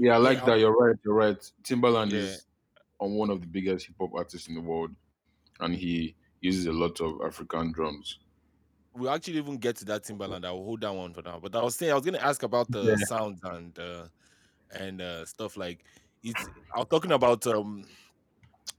Yeah, 0.00 0.14
I 0.14 0.16
like 0.18 0.42
Yeah, 0.42 0.46
that. 0.46 0.58
You're 0.58 0.72
right. 0.74 0.96
You're 1.04 1.14
right. 1.14 1.52
Timbaland 1.62 2.12
Yeah. 2.12 2.14
is 2.14 2.46
on 3.00 3.14
one 3.14 3.30
of 3.30 3.40
the 3.40 3.46
biggest 3.46 3.86
hip 3.86 3.96
hop 4.00 4.10
artists 4.14 4.48
in 4.48 4.54
the 4.54 4.60
world, 4.60 4.94
and 5.60 5.74
he 5.76 6.16
uses 6.40 6.66
a 6.66 6.72
lot 6.72 7.00
of 7.00 7.20
African 7.22 7.72
drums. 7.72 8.20
We'll 8.92 9.10
actually 9.10 9.38
even 9.38 9.58
get 9.58 9.76
to 9.76 9.84
that 9.86 10.02
Timbaland. 10.04 10.44
I 10.44 10.50
will 10.50 10.64
hold 10.64 10.80
that 10.80 10.92
one 10.94 11.14
for 11.14 11.22
now. 11.22 11.38
But 11.38 11.54
I 11.54 11.62
was 11.62 11.76
saying 11.76 11.92
I 11.92 11.94
was 11.94 12.04
gonna 12.04 12.18
ask 12.18 12.42
about 12.42 12.72
the 12.72 12.96
Yeah. 12.96 12.96
sounds 12.96 13.40
and 13.44 13.78
uh 13.78 14.08
and 14.70 15.00
uh 15.02 15.26
stuff 15.26 15.56
like 15.56 15.84
it's 16.22 16.48
I 16.74 16.80
was 16.80 16.88
talking 16.90 17.12
about 17.12 17.46
um 17.48 17.86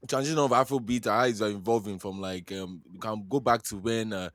transition 0.08 0.38
of 0.38 0.50
Afrobeat 0.50 1.04
how 1.06 1.24
it's 1.24 1.40
evolving 1.40 1.98
from 1.98 2.20
like 2.20 2.50
um 2.52 2.82
you 2.92 2.98
can 2.98 3.26
go 3.28 3.40
back 3.40 3.62
to 3.62 3.76
when 3.76 4.12
uh, 4.12 4.30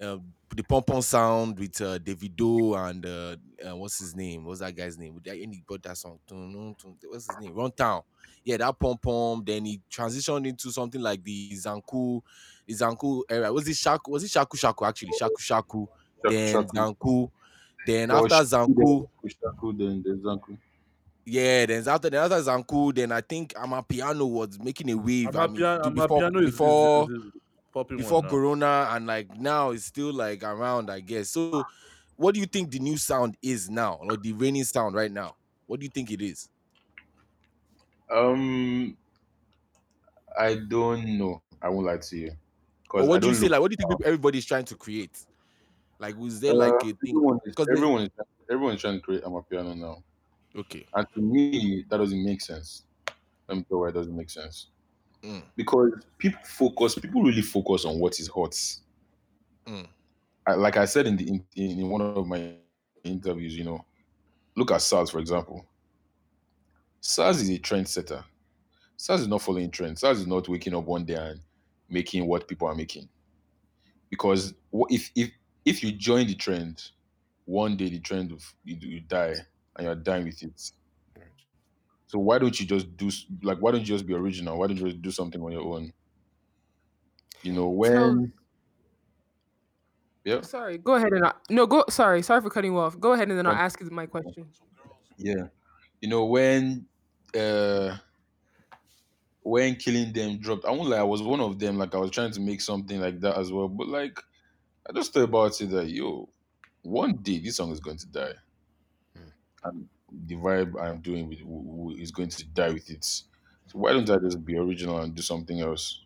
uh 0.00 0.18
the 0.54 0.62
pom 0.62 0.82
pom 0.82 1.02
sound 1.02 1.58
with 1.58 1.80
uh 1.80 1.98
Davido 1.98 2.76
and 2.88 3.04
uh, 3.04 3.36
uh 3.68 3.76
what's 3.76 3.98
his 3.98 4.14
name? 4.14 4.44
What's 4.44 4.60
that 4.60 4.74
guy's 4.74 4.96
name? 4.98 5.14
With 5.14 5.24
that 5.24 5.36
and 5.38 5.54
he 5.54 5.62
got 5.66 5.82
that 5.82 5.96
song. 5.98 6.18
What's 6.28 7.26
his 7.26 7.38
name? 7.38 7.54
Runtown. 7.54 8.04
Yeah, 8.44 8.58
that 8.58 8.78
pom 8.78 8.98
pom. 8.98 9.44
Then 9.44 9.64
he 9.64 9.80
transitioned 9.90 10.46
into 10.46 10.70
something 10.70 11.00
like 11.00 11.22
the 11.24 11.50
Zanku, 11.52 12.22
the 12.66 12.74
Zanku 12.74 13.22
era. 13.28 13.52
Was 13.52 13.66
it 13.68 13.76
Shaku? 13.76 14.10
Was 14.12 14.24
it 14.24 14.30
Shaku 14.30 14.56
Shaku 14.56 14.84
actually? 14.84 15.12
Shaku 15.12 15.40
Shaku. 15.42 15.86
Then 16.26 16.66
Shaku. 16.68 16.68
Zanku. 16.68 17.30
Then 17.86 18.10
There 18.10 18.18
after 18.18 18.34
Zanku, 18.44 19.08
Shaku, 19.26 19.72
then 19.72 20.02
there's 20.02 20.18
Zanku. 20.20 20.58
yeah, 21.24 21.66
then 21.66 21.86
after 21.88 22.08
then 22.10 22.22
after 22.22 22.36
Zanku, 22.42 22.94
then 22.94 23.12
I 23.12 23.20
think 23.20 23.52
Amapiano 23.54 24.28
was 24.30 24.58
making 24.60 24.90
a 24.90 24.94
wave. 24.96 25.36
I 25.36 25.46
mean, 25.48 25.64
Amapiano, 25.64 25.92
before 25.94 26.22
is, 26.38 26.44
before 26.44 26.60
is, 26.60 27.08
is, 27.08 27.24
is 27.24 27.32
popping 27.76 27.98
before 27.98 28.22
one. 28.22 28.30
Corona, 28.30 28.88
and 28.92 29.06
like 29.06 29.36
now 29.38 29.70
it's 29.70 29.84
still 29.84 30.12
like 30.12 30.42
around, 30.42 30.90
I 30.90 31.00
guess. 31.00 31.30
So, 31.30 31.64
what 32.16 32.32
do 32.34 32.40
you 32.40 32.46
think 32.46 32.70
the 32.70 32.78
new 32.78 32.96
sound 32.96 33.36
is 33.42 33.68
now, 33.68 33.98
or 34.00 34.16
the 34.16 34.32
reigning 34.32 34.64
sound 34.64 34.94
right 34.94 35.12
now? 35.12 35.36
What 35.66 35.80
do 35.80 35.84
you 35.84 35.90
think 35.90 36.10
it 36.10 36.22
is? 36.22 36.48
Um, 38.10 38.96
I 40.38 40.54
don't 40.68 41.18
know. 41.18 41.42
I 41.60 41.68
won't 41.68 41.86
lie 41.86 41.98
to 41.98 42.16
you. 42.16 42.30
Or 42.30 43.02
Because 43.02 43.08
what 43.08 43.20
do 43.20 43.26
you 43.26 43.32
don't 43.34 43.42
say? 43.42 43.48
Like, 43.48 43.60
what 43.60 43.70
do 43.70 43.76
you 43.78 43.86
think 43.86 44.06
everybody's 44.06 44.46
trying 44.46 44.64
to 44.64 44.74
create? 44.74 45.18
Like, 45.98 46.16
was 46.16 46.40
there 46.40 46.52
Uh, 46.52 46.56
like 46.56 46.74
a 46.82 46.94
thing? 46.94 47.38
Because 47.44 47.68
everyone 47.68 48.02
is 48.04 48.10
everyone 48.50 48.74
is 48.74 48.80
trying 48.80 48.94
to 48.94 49.00
create 49.00 49.22
Amapiano 49.24 49.76
now, 49.76 50.02
okay, 50.56 50.86
and 50.94 51.06
to 51.14 51.20
me 51.20 51.84
that 51.90 51.98
doesn't 51.98 52.24
make 52.24 52.40
sense. 52.40 52.84
Let 53.48 53.58
me 53.58 53.64
tell 53.64 53.76
you 53.76 53.82
why 53.82 53.88
it 53.88 53.92
doesn't 53.92 54.16
make 54.16 54.30
sense. 54.30 54.68
Mm. 55.26 55.42
Because 55.56 55.92
people 56.18 56.40
focus, 56.44 56.94
people 56.94 57.22
really 57.22 57.42
focus 57.42 57.84
on 57.84 57.98
what 57.98 58.20
is 58.20 58.28
hot. 58.28 58.52
Mm. 59.66 59.86
I, 60.46 60.54
like 60.54 60.76
I 60.76 60.84
said 60.84 61.06
in 61.06 61.16
the 61.16 61.28
in, 61.28 61.44
in 61.56 61.88
one 61.88 62.00
of 62.00 62.26
my 62.26 62.52
interviews, 63.02 63.56
you 63.56 63.64
know, 63.64 63.84
look 64.56 64.70
at 64.70 64.80
Sarz 64.80 65.10
for 65.10 65.18
example. 65.18 65.66
Sarz 67.02 67.42
is 67.42 67.50
a 67.50 67.58
trendsetter. 67.58 68.22
Sarz 68.96 69.20
is 69.20 69.28
not 69.28 69.42
following 69.42 69.70
trends. 69.70 70.02
Sarz 70.02 70.18
is 70.18 70.26
not 70.26 70.48
waking 70.48 70.74
up 70.74 70.84
one 70.84 71.04
day 71.04 71.14
and 71.14 71.40
making 71.88 72.26
what 72.26 72.46
people 72.46 72.68
are 72.68 72.74
making. 72.74 73.08
Because 74.08 74.54
if 74.90 75.10
if 75.16 75.30
if 75.64 75.82
you 75.82 75.90
join 75.90 76.28
the 76.28 76.36
trend, 76.36 76.90
one 77.46 77.76
day 77.76 77.88
the 77.88 77.98
trend 77.98 78.30
will 78.30 78.40
you, 78.64 78.76
you 78.80 79.00
die 79.00 79.34
and 79.76 79.86
you're 79.86 79.96
dying 79.96 80.24
with 80.24 80.40
it. 80.44 80.70
So 82.06 82.18
why 82.18 82.38
don't 82.38 82.58
you 82.60 82.66
just 82.66 82.96
do 82.96 83.08
s- 83.08 83.26
like 83.42 83.58
why 83.58 83.72
don't 83.72 83.80
you 83.80 83.86
just 83.86 84.06
be 84.06 84.14
original? 84.14 84.58
Why 84.58 84.66
don't 84.68 84.76
you 84.78 84.86
just 84.86 85.02
do 85.02 85.10
something 85.10 85.40
on 85.42 85.52
your 85.52 85.62
own? 85.62 85.92
You 87.42 87.52
know 87.52 87.68
when 87.70 88.32
yeah 90.24 90.42
Sorry, 90.42 90.78
go 90.78 90.94
ahead 90.94 91.12
and 91.12 91.24
I, 91.26 91.32
no 91.50 91.66
go. 91.66 91.84
Sorry, 91.90 92.22
sorry 92.22 92.40
for 92.40 92.50
cutting 92.50 92.72
you 92.72 92.78
off. 92.78 92.98
Go 93.00 93.12
ahead 93.12 93.28
and 93.28 93.38
then 93.38 93.46
I'll 93.46 93.52
Um, 93.52 93.58
ask 93.66 93.80
you 93.80 93.90
my 93.90 94.06
question. 94.06 94.52
yeah 95.16 95.48
you 96.00 96.08
know 96.08 96.24
when 96.26 96.86
uh 97.36 97.96
when 99.42 99.76
killing 99.76 100.12
them 100.12 100.38
dropped 100.38 100.64
i 100.64 100.70
won't 100.70 100.88
lie 100.88 100.98
i 100.98 101.02
was 101.02 101.22
one 101.22 101.40
of 101.40 101.58
them 101.58 101.78
like 101.78 101.94
i 101.94 101.98
was 101.98 102.10
trying 102.10 102.30
to 102.32 102.40
make 102.40 102.60
something 102.60 103.00
like 103.00 103.20
that 103.20 103.36
as 103.38 103.52
well 103.52 103.68
but 103.68 103.88
like 103.88 104.18
i 104.88 104.92
just 104.92 105.12
thought 105.12 105.22
about 105.24 105.60
it 105.60 105.66
that 105.70 105.88
yo 105.90 106.28
one 106.82 107.14
day 107.16 107.38
this 107.40 107.56
song 107.56 107.70
is 107.70 107.80
going 107.80 107.98
to 107.98 108.06
die 108.08 108.34
and 109.64 109.88
the 110.26 110.34
vibe 110.36 110.80
i'm 110.80 111.00
doing 111.00 111.28
with 111.28 111.40
w- 111.40 111.64
w- 111.64 112.02
is 112.02 112.10
going 112.10 112.28
to 112.28 112.44
die 112.48 112.70
with 112.70 112.88
it 112.90 113.04
so 113.04 113.24
why 113.72 113.92
don't 113.92 114.08
i 114.10 114.16
just 114.18 114.44
be 114.44 114.56
original 114.56 114.98
and 114.98 115.14
do 115.14 115.22
something 115.22 115.60
else 115.60 116.02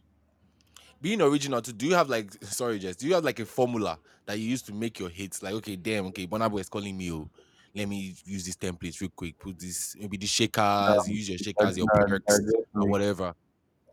being 1.01 1.21
original 1.23 1.63
too, 1.63 1.73
do 1.73 1.87
you 1.87 1.95
have 1.95 2.09
like 2.09 2.33
sorry, 2.45 2.79
Jess, 2.79 2.97
do 2.97 3.07
you 3.07 3.15
have 3.15 3.25
like 3.25 3.39
a 3.39 3.47
formula 3.47 3.99
that 4.27 4.39
you 4.39 4.49
use 4.51 4.63
to 4.63 4.75
make 4.75 4.99
your 4.99 5.09
hits? 5.09 5.43
Like, 5.43 5.55
okay, 5.55 5.77
damn, 5.77 6.07
okay, 6.07 6.27
Burna 6.27 6.51
Boy 6.51 6.59
is 6.59 6.69
calling 6.69 6.97
me. 6.97 7.11
Oh, 7.13 7.31
let 7.75 7.89
me 7.89 8.15
use 8.25 8.45
this 8.45 8.57
template 8.57 9.01
real 9.01 9.11
quick. 9.15 9.39
Put 9.39 9.59
this 9.59 9.97
maybe 9.99 10.17
the 10.17 10.27
shakers, 10.27 11.09
use 11.09 11.29
your 11.29 11.39
I, 11.59 11.65
shakers, 11.65 11.79
your 11.79 11.89
I, 11.95 11.99
I 12.01 12.07
perks, 12.07 12.39
just 12.39 12.57
or 12.75 12.87
make, 12.87 12.91
whatever. 12.91 13.35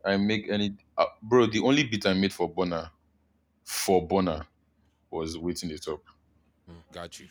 I 0.05 0.17
make 0.17 0.49
any 0.49 0.75
uh, 0.97 1.05
bro 1.21 1.45
the 1.45 1.59
only 1.59 1.83
beat 1.83 2.05
i 2.05 2.13
made 2.13 2.33
for 2.33 2.53
Burna 2.53 2.89
for 3.63 4.07
Burna 4.07 4.45
was 5.11 5.37
waiting 5.37 5.71
it 5.71 5.87
up 5.87 6.01
Mm, 6.69 6.83
got 6.91 7.19
you. 7.19 7.27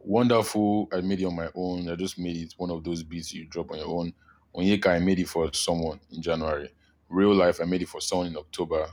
Wonderful, 0.00 0.88
I 0.92 1.00
made 1.00 1.20
it 1.20 1.24
on 1.26 1.36
my 1.36 1.48
own. 1.54 1.88
I 1.88 1.96
just 1.96 2.18
made 2.18 2.36
it 2.36 2.54
one 2.56 2.70
of 2.70 2.84
those 2.84 3.02
beats 3.02 3.32
you 3.32 3.46
drop 3.46 3.70
on 3.70 3.78
your 3.78 3.88
own. 3.88 4.12
Onyeka, 4.54 4.86
I 4.86 4.98
made 4.98 5.18
it 5.18 5.28
for 5.28 5.52
someone 5.52 6.00
in 6.10 6.22
January. 6.22 6.70
Real 7.08 7.34
life, 7.34 7.60
I 7.60 7.64
made 7.64 7.82
it 7.82 7.88
for 7.88 8.00
someone 8.00 8.28
in 8.28 8.36
October. 8.36 8.88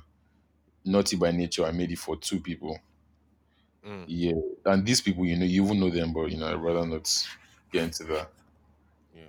Naughty 0.85 1.15
by 1.15 1.31
nature, 1.31 1.65
I 1.65 1.71
made 1.71 1.91
it 1.91 1.99
for 1.99 2.17
two 2.17 2.39
people. 2.39 2.79
Mm. 3.85 4.05
Yeah, 4.07 4.33
and 4.65 4.85
these 4.85 5.01
people, 5.01 5.25
you 5.25 5.35
know, 5.37 5.45
you 5.45 5.63
even 5.63 5.79
know 5.79 5.89
them, 5.89 6.13
but 6.13 6.31
you 6.31 6.37
know, 6.37 6.47
I'd 6.47 6.61
rather 6.61 6.85
not 6.85 7.09
get 7.71 7.83
into 7.83 8.03
that. 8.05 8.31
Yeah. 9.15 9.23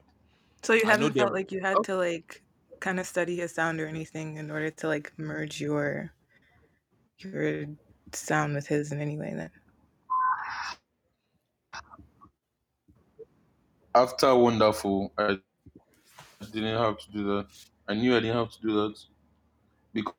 So 0.62 0.74
you 0.74 0.84
I 0.84 0.96
know 0.96 1.10
haven't 1.10 1.14
felt 1.14 1.32
them. 1.32 1.34
like 1.34 1.52
you 1.52 1.60
had 1.60 1.82
to 1.84 1.96
like 1.96 2.42
kind 2.80 3.00
of 3.00 3.06
study 3.06 3.36
his 3.36 3.54
sound 3.54 3.80
or 3.80 3.86
anything 3.86 4.36
in 4.36 4.50
order 4.50 4.70
to 4.70 4.88
like 4.88 5.12
merge 5.18 5.60
your 5.60 6.12
your 7.18 7.66
sound 8.12 8.54
with 8.54 8.66
his 8.66 8.92
in 8.92 9.00
any 9.00 9.18
way 9.18 9.32
then. 9.34 9.50
After 13.95 14.34
Wonderful, 14.34 15.12
I 15.16 15.38
didn't 16.53 16.78
have 16.78 16.99
to 16.99 17.12
do 17.12 17.24
that. 17.36 17.47
I 17.86 17.95
knew 17.95 18.16
I 18.16 18.20
didn't 18.20 18.36
have 18.36 18.51
to 18.51 18.61
do 18.61 18.72
that 18.74 18.99
because, 19.92 20.14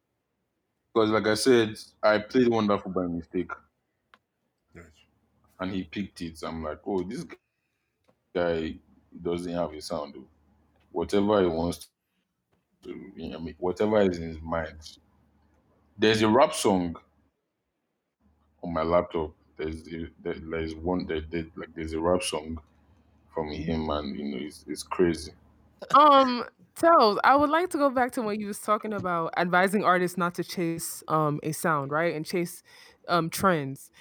because 0.94 1.10
like 1.10 1.28
I 1.28 1.34
said, 1.34 1.78
I 2.02 2.20
played 2.20 2.48
Wonderful 2.48 2.92
by 2.92 3.06
mistake. 3.08 3.52
And 5.60 5.72
he 5.72 5.84
picked 5.84 6.22
it. 6.22 6.42
I'm 6.44 6.64
like, 6.64 6.80
oh, 6.86 7.04
this 7.04 7.26
guy 8.34 8.76
doesn't 9.22 9.54
have 9.54 9.74
a 9.74 9.82
sound. 9.82 10.16
Whatever 10.92 11.42
he 11.42 11.48
wants 11.48 11.88
to, 12.84 12.94
you 13.16 13.30
know, 13.30 13.46
whatever 13.58 14.02
is 14.02 14.18
in 14.18 14.30
his 14.30 14.42
mind. 14.42 14.98
There's 15.98 16.22
a 16.22 16.28
rap 16.28 16.54
song 16.54 16.98
on 18.64 18.74
my 18.74 18.84
laptop. 18.84 19.34
There's 19.58 19.88
a, 19.88 20.08
there, 20.22 20.36
there's 20.42 20.76
one 20.76 21.08
that 21.08 21.32
there, 21.32 21.46
like 21.56 21.74
there's 21.74 21.94
a 21.94 22.00
rap 22.00 22.24
song 22.24 22.60
from 23.36 23.52
him, 23.52 23.90
and 23.90 24.18
you 24.18 24.24
know, 24.24 24.38
it's, 24.42 24.66
it's 24.68 24.82
crazy. 24.82 25.34
Um, 25.94 26.46
Telz, 26.76 27.18
I 27.24 27.36
would 27.36 27.50
like 27.50 27.70
to 27.72 27.78
go 27.78 27.90
back 27.90 28.12
to 28.14 28.22
what 28.22 28.38
you 28.40 28.48
was 28.48 28.60
talking 28.60 28.94
about 28.94 29.34
advising 29.38 29.84
artists 29.84 30.18
not 30.18 30.36
to 30.36 30.44
chase 30.44 31.04
um 31.08 31.40
a 31.44 31.52
sound, 31.52 31.92
right? 31.92 32.14
And 32.16 32.26
chase 32.26 32.64
um 33.08 33.30
trends. 33.30 33.92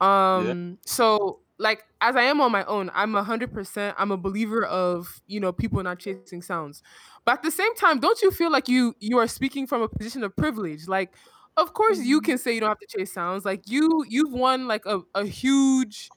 Um 0.00 0.78
so 0.86 1.40
like 1.58 1.84
as 2.00 2.16
I 2.16 2.22
am 2.22 2.40
on 2.40 2.50
my 2.50 2.64
own, 2.64 2.90
I'm 2.94 3.14
a 3.14 3.22
hundred 3.22 3.52
percent 3.52 3.94
I'm 3.98 4.10
a 4.10 4.16
believer 4.16 4.64
of, 4.64 5.20
you 5.26 5.38
know, 5.38 5.52
people 5.52 5.82
not 5.82 5.98
chasing 5.98 6.40
sounds. 6.42 6.82
But 7.24 7.32
at 7.38 7.42
the 7.42 7.50
same 7.50 7.74
time, 7.76 8.00
don't 8.00 8.20
you 8.22 8.30
feel 8.30 8.50
like 8.50 8.68
you 8.68 8.94
you 9.00 9.18
are 9.18 9.28
speaking 9.28 9.66
from 9.66 9.82
a 9.82 9.88
position 9.88 10.24
of 10.24 10.34
privilege? 10.34 10.88
Like, 10.88 11.12
of 11.58 11.74
course 11.74 11.98
you 11.98 12.20
can 12.22 12.38
say 12.38 12.54
you 12.54 12.60
don't 12.60 12.70
have 12.70 12.78
to 12.78 12.98
chase 12.98 13.12
sounds. 13.12 13.44
Like 13.44 13.68
you 13.68 14.04
you've 14.08 14.32
won 14.32 14.66
like 14.66 14.86
a, 14.86 15.00
a 15.14 15.26
huge 15.26 16.08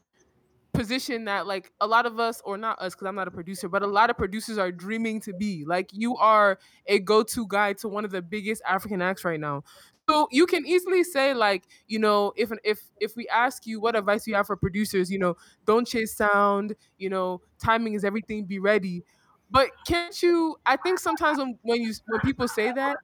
position 0.77 1.25
that 1.25 1.47
like 1.47 1.71
a 1.81 1.87
lot 1.87 2.05
of 2.05 2.19
us 2.19 2.41
or 2.45 2.57
not 2.57 2.79
us 2.79 2.93
because 2.93 3.07
i'm 3.07 3.15
not 3.15 3.27
a 3.27 3.31
producer 3.31 3.67
but 3.67 3.81
a 3.81 3.87
lot 3.87 4.09
of 4.09 4.17
producers 4.17 4.57
are 4.57 4.71
dreaming 4.71 5.19
to 5.21 5.33
be. 5.33 5.65
Like 5.65 5.89
you 5.91 6.15
are 6.17 6.59
a 6.85 6.99
go-to 6.99 7.47
guy 7.47 7.73
to 7.73 7.87
one 7.87 8.05
of 8.05 8.11
the 8.11 8.21
biggest 8.21 8.61
african 8.67 9.01
acts 9.01 9.25
right 9.25 9.39
now. 9.39 9.63
So 10.09 10.27
you 10.31 10.45
can 10.45 10.65
easily 10.65 11.03
say 11.03 11.33
like 11.33 11.67
you 11.87 11.99
know 11.99 12.33
if 12.37 12.51
if 12.63 12.79
if 12.99 13.15
we 13.15 13.27
ask 13.29 13.65
you 13.65 13.79
what 13.81 13.95
advice 13.95 14.27
you 14.27 14.35
have 14.35 14.47
for 14.47 14.55
producers 14.55 15.11
you 15.11 15.19
know 15.19 15.35
don't 15.65 15.87
chase 15.87 16.15
sound 16.15 16.75
you 16.97 17.09
know 17.09 17.41
timing 17.59 17.93
is 17.93 18.05
everything 18.05 18.45
be 18.45 18.59
ready. 18.59 19.03
But 19.49 19.69
can't 19.87 20.21
you 20.21 20.57
i 20.65 20.75
think 20.75 20.99
sometimes 20.99 21.37
when, 21.39 21.57
when 21.61 21.81
you 21.81 21.93
when 22.07 22.19
people 22.21 22.47
say 22.47 22.71
that 22.71 22.97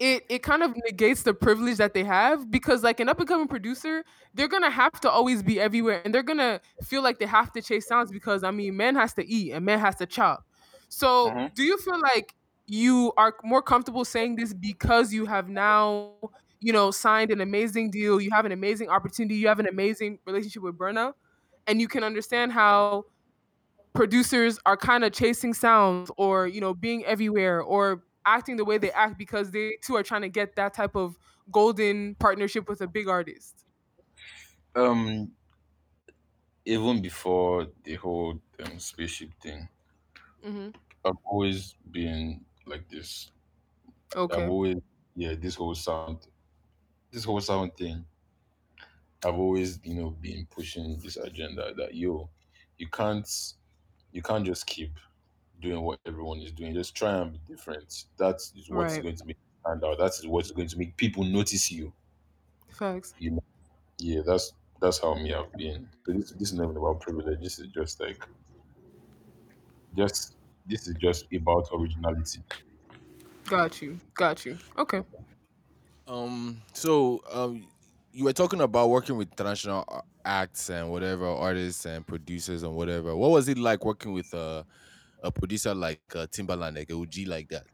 it 0.00 0.24
it 0.28 0.42
kind 0.42 0.62
of 0.62 0.74
negates 0.84 1.22
the 1.22 1.32
privilege 1.34 1.76
that 1.76 1.94
they 1.94 2.04
have 2.04 2.50
because 2.50 2.82
like 2.82 3.00
an 3.00 3.08
up 3.08 3.18
and 3.20 3.28
coming 3.28 3.46
producer 3.48 4.04
they're 4.34 4.48
gonna 4.48 4.70
have 4.70 4.98
to 5.00 5.10
always 5.10 5.42
be 5.42 5.60
everywhere 5.60 6.02
and 6.04 6.14
they're 6.14 6.22
gonna 6.22 6.60
feel 6.82 7.02
like 7.02 7.18
they 7.18 7.26
have 7.26 7.52
to 7.52 7.62
chase 7.62 7.86
sounds 7.86 8.10
because 8.10 8.42
i 8.42 8.50
mean 8.50 8.76
man 8.76 8.96
has 8.96 9.14
to 9.14 9.24
eat 9.26 9.52
and 9.52 9.64
man 9.64 9.78
has 9.78 9.94
to 9.96 10.06
chop 10.06 10.46
so 10.88 11.32
Mhm. 11.32 11.54
do 11.54 11.62
you 11.62 11.78
feel 11.78 12.00
like 12.00 12.34
you 12.66 13.12
are 13.16 13.34
more 13.44 13.62
comfortable 13.62 14.04
saying 14.04 14.36
this 14.36 14.52
because 14.54 15.12
you 15.12 15.26
have 15.26 15.48
now 15.48 16.12
you 16.60 16.72
know 16.72 16.90
signed 16.90 17.30
an 17.30 17.40
amazing 17.40 17.90
deal 17.90 18.20
you 18.20 18.30
have 18.30 18.46
an 18.46 18.52
amazing 18.52 18.88
opportunity 18.88 19.36
you 19.36 19.46
have 19.48 19.60
an 19.60 19.68
amazing 19.68 20.18
relationship 20.26 20.62
with 20.62 20.76
burna 20.76 21.12
and 21.66 21.80
you 21.80 21.88
can 21.88 22.02
understand 22.02 22.52
how 22.52 23.04
producers 23.94 24.58
are 24.66 24.76
kind 24.76 25.04
of 25.04 25.12
chasing 25.12 25.54
sounds 25.54 26.10
or 26.16 26.46
you 26.48 26.60
know 26.60 26.74
being 26.74 27.04
everywhere 27.04 27.60
or 27.62 28.04
acting 28.26 28.56
the 28.56 28.64
way 28.64 28.78
they 28.78 28.90
act 28.92 29.18
because 29.18 29.50
they 29.50 29.76
too 29.82 29.96
are 29.96 30.02
trying 30.02 30.22
to 30.22 30.28
get 30.28 30.56
that 30.56 30.74
type 30.74 30.94
of 30.96 31.18
golden 31.52 32.14
partnership 32.16 32.68
with 32.68 32.80
a 32.80 32.86
big 32.86 33.08
artist 33.08 33.64
Um, 34.74 35.30
even 36.64 37.02
before 37.02 37.68
the 37.84 37.94
whole 37.94 38.40
um, 38.64 38.78
spaceship 38.78 39.30
thing, 39.42 39.68
mm-hmm. 40.44 40.68
I've 41.04 41.16
always 41.24 41.74
been 41.90 42.40
like 42.66 42.88
this. 42.88 43.30
Okay. 44.16 44.42
I've 44.42 44.48
always, 44.48 44.78
yeah, 45.16 45.34
this 45.38 45.56
whole 45.56 45.74
sound, 45.74 46.26
this 47.10 47.24
whole 47.24 47.40
sound 47.40 47.76
thing. 47.76 48.04
I've 49.24 49.34
always, 49.38 49.80
you 49.84 49.94
know, 49.94 50.10
been 50.10 50.46
pushing 50.50 50.98
this 51.02 51.16
agenda 51.16 51.72
that 51.76 51.94
yo, 51.94 52.30
you 52.78 52.88
can't, 52.88 53.28
you 54.12 54.22
can't 54.22 54.44
just 54.44 54.66
keep 54.66 54.92
doing 55.60 55.82
what 55.82 56.00
everyone 56.06 56.40
is 56.40 56.52
doing. 56.52 56.74
Just 56.74 56.94
try 56.96 57.14
and 57.16 57.32
be 57.32 57.38
different. 57.46 58.06
That 58.18 58.36
is 58.56 58.70
what's 58.70 58.96
Right. 58.96 58.98
going 58.98 59.16
to 59.16 59.24
make 59.24 59.36
you 59.38 59.60
stand 59.70 59.84
out. 59.84 59.98
That 59.98 60.12
is 60.18 60.26
what's 60.26 60.50
going 60.50 60.68
to 60.68 60.78
make 60.78 60.96
people 60.96 61.24
notice 61.24 61.70
you. 61.72 61.92
facts 62.68 63.14
You 63.18 63.32
know, 63.32 63.44
yeah, 63.98 64.22
that's 64.26 64.52
that's 64.80 65.00
how 65.00 65.14
me 65.14 65.34
I've 65.34 65.52
been. 65.56 65.90
So 66.06 66.12
this 66.12 66.32
this 66.32 66.52
is 66.52 66.54
not 66.54 66.64
even 66.64 66.76
about 66.78 67.00
privilege. 67.00 67.40
This 67.40 67.58
is 67.60 67.68
just 67.68 68.00
like, 68.00 68.28
just 69.96 70.36
this 70.66 70.86
is 70.88 70.94
just 71.00 71.26
about 71.32 71.68
originality. 71.72 72.42
got 73.46 73.80
you 73.82 74.00
got 74.14 74.44
you 74.44 74.58
okay 74.78 75.02
Um, 76.06 76.62
so 76.74 77.20
um, 77.30 77.68
you 78.12 78.24
were 78.24 78.32
talking 78.32 78.60
about 78.60 78.88
working 78.90 79.16
with 79.16 79.28
international 79.30 79.84
a- 79.88 80.02
acts 80.24 80.68
and 80.70 80.90
whatever 80.90 81.26
artists 81.26 81.86
and 81.86 82.06
producers 82.06 82.62
and 82.62 82.74
whatever. 82.76 83.16
What 83.16 83.30
was 83.30 83.48
it 83.48 83.58
like 83.58 83.84
working 83.84 84.12
with 84.12 84.32
a 84.34 84.66
a 85.24 85.32
producer 85.32 85.74
like 85.74 86.02
uh, 86.16 86.26
Timbaland, 86.28 86.76
like 86.76 86.90
a 86.90 86.94
OG 86.94 87.26
like 87.28 87.48
that, 87.50 87.66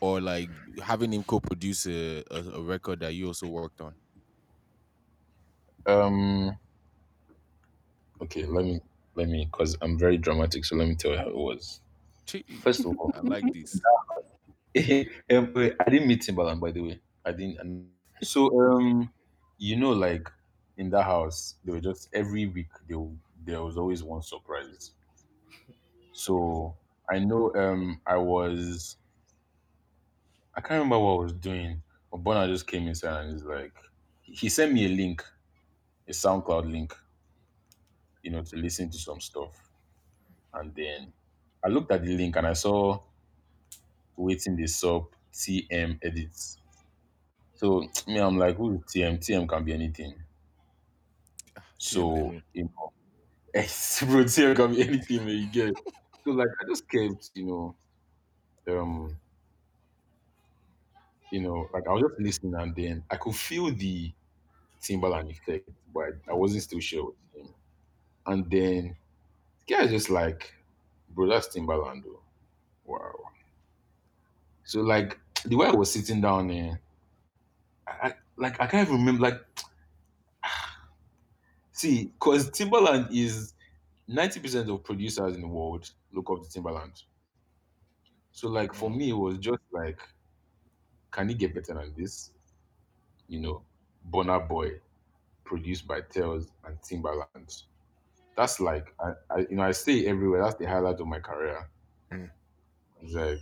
or 0.00 0.20
like 0.20 0.50
having 0.82 1.12
him 1.12 1.24
co-produce 1.24 1.86
a, 1.86 2.24
a, 2.30 2.40
a 2.58 2.62
record 2.62 3.00
that 3.00 3.14
you 3.14 3.28
also 3.28 3.48
worked 3.48 3.80
on? 3.80 3.94
Um. 5.86 6.56
Okay. 8.20 8.46
Let 8.46 8.64
me. 8.64 8.80
Let 9.14 9.28
me. 9.28 9.48
Cause 9.52 9.76
I'm 9.82 9.98
very 9.98 10.18
dramatic. 10.18 10.64
So 10.64 10.76
let 10.76 10.88
me 10.88 10.94
tell 10.94 11.12
you 11.12 11.18
how 11.18 11.28
it 11.28 11.36
was. 11.36 11.80
First 12.60 12.84
of 12.86 12.96
all, 12.98 13.12
I 13.14 13.20
like 13.20 13.52
this. 13.52 13.80
um, 15.30 15.52
I 15.56 15.90
didn't 15.90 16.08
meet 16.08 16.22
Timbaland 16.22 16.60
by 16.60 16.72
the 16.72 16.80
way. 16.82 17.00
I 17.24 17.32
didn't. 17.32 17.58
and- 17.60 17.90
So 18.22 18.48
um, 18.60 19.12
you 19.58 19.76
know, 19.76 19.92
like 19.92 20.28
in 20.76 20.90
that 20.90 21.04
house, 21.04 21.56
they 21.64 21.72
were 21.72 21.80
just 21.80 22.08
every 22.14 22.46
week. 22.46 22.70
They 22.88 22.94
will- 22.94 23.18
there 23.44 23.62
was 23.62 23.76
always 23.76 24.02
one 24.04 24.22
surprise. 24.22 24.92
So 26.12 26.76
I 27.08 27.18
know 27.20 27.54
um 27.54 28.00
I 28.06 28.16
was 28.16 28.96
I 30.54 30.60
can't 30.60 30.82
remember 30.82 30.98
what 30.98 31.12
I 31.12 31.22
was 31.24 31.32
doing, 31.34 31.82
but 32.10 32.22
Burna 32.22 32.46
just 32.48 32.66
came 32.66 32.86
inside 32.88 33.24
and 33.24 33.32
he's 33.32 33.44
like 33.44 33.74
he 34.22 34.48
sent 34.48 34.72
me 34.72 34.86
a 34.86 34.88
link, 34.88 35.22
a 36.08 36.12
SoundCloud 36.12 36.70
link, 36.70 36.94
you 38.22 38.30
know, 38.30 38.42
to 38.42 38.56
listen 38.56 38.90
to 38.90 38.98
some 38.98 39.20
stuff. 39.20 39.70
And 40.54 40.74
then 40.74 41.12
I 41.64 41.68
looked 41.68 41.92
at 41.92 42.04
the 42.04 42.16
link 42.16 42.36
and 42.36 42.46
I 42.46 42.52
saw 42.54 43.00
waiting 44.16 44.56
the 44.56 44.66
sub 44.66 45.14
TM 45.32 45.98
edits. 46.02 46.58
So 47.54 47.82
me, 48.08 48.18
I'm 48.20 48.38
like, 48.38 48.56
who 48.56 48.74
is 48.76 48.84
TM? 48.86 49.18
TM 49.18 49.48
can 49.48 49.64
be 49.64 49.72
anything. 49.74 50.14
TM 51.90 52.04
So 52.04 52.34
you 52.54 52.64
know, 52.64 52.92
bro, 54.06 54.24
TM 54.24 54.56
can 54.56 54.74
be 54.74 54.82
anything 54.82 55.28
you 55.28 55.46
get. 55.52 55.74
So 56.24 56.30
like 56.32 56.48
I 56.60 56.64
just 56.66 56.88
kept, 56.88 57.30
you 57.34 57.44
know, 57.46 57.76
um, 58.68 59.16
you 61.30 61.40
know, 61.40 61.68
like 61.72 61.86
I 61.88 61.92
was 61.92 62.02
just 62.02 62.20
listening 62.20 62.54
and 62.54 62.74
then 62.74 63.04
I 63.10 63.16
could 63.16 63.34
feel 63.34 63.72
the 63.72 64.12
Timbaland 64.82 65.30
effect, 65.30 65.70
but 65.94 66.14
I 66.28 66.34
wasn't 66.34 66.64
still 66.64 66.80
sure 66.80 67.10
it 67.10 67.38
was 67.38 67.46
him. 67.48 67.54
And 68.26 68.50
then 68.50 68.96
the 69.68 69.86
just 69.88 70.10
like, 70.10 70.54
bro, 71.10 71.28
that's 71.28 71.48
Timbaland 71.48 72.04
though. 72.04 72.20
Wow. 72.86 73.14
So 74.64 74.80
like 74.80 75.18
the 75.44 75.56
way 75.56 75.66
I 75.68 75.72
was 75.72 75.92
sitting 75.92 76.20
down 76.20 76.48
there, 76.48 76.80
I, 77.86 78.08
I 78.08 78.14
like 78.36 78.60
I 78.60 78.66
can't 78.66 78.88
even 78.88 79.00
remember 79.00 79.22
like 79.22 79.40
see, 81.72 82.04
because 82.06 82.50
Timbaland 82.50 83.08
is 83.12 83.54
90% 84.10 84.72
of 84.72 84.84
producers 84.84 85.34
in 85.34 85.42
the 85.42 85.46
world 85.46 85.90
look 86.12 86.30
up 86.30 86.42
to 86.42 86.48
Timbaland. 86.48 87.02
So 88.32 88.48
like 88.48 88.74
for 88.74 88.90
me 88.90 89.10
it 89.10 89.16
was 89.16 89.38
just 89.38 89.62
like, 89.72 90.00
can 91.10 91.28
he 91.28 91.34
get 91.34 91.54
better 91.54 91.74
than 91.74 91.92
this? 91.96 92.30
You 93.28 93.40
know, 93.40 93.62
Burna 94.10 94.46
Boy, 94.46 94.72
produced 95.44 95.86
by 95.86 96.00
Telz 96.00 96.48
and 96.64 96.80
Timbaland. 96.80 97.62
That's 98.36 98.60
like 98.60 98.94
I, 98.98 99.12
I 99.30 99.38
you 99.50 99.56
know, 99.56 99.62
I 99.62 99.72
stay 99.72 100.06
everywhere. 100.06 100.42
That's 100.42 100.56
the 100.56 100.66
highlight 100.66 101.00
of 101.00 101.06
my 101.06 101.20
career. 101.20 101.68
Mm. 102.10 102.30
It's 103.02 103.14
like 103.14 103.40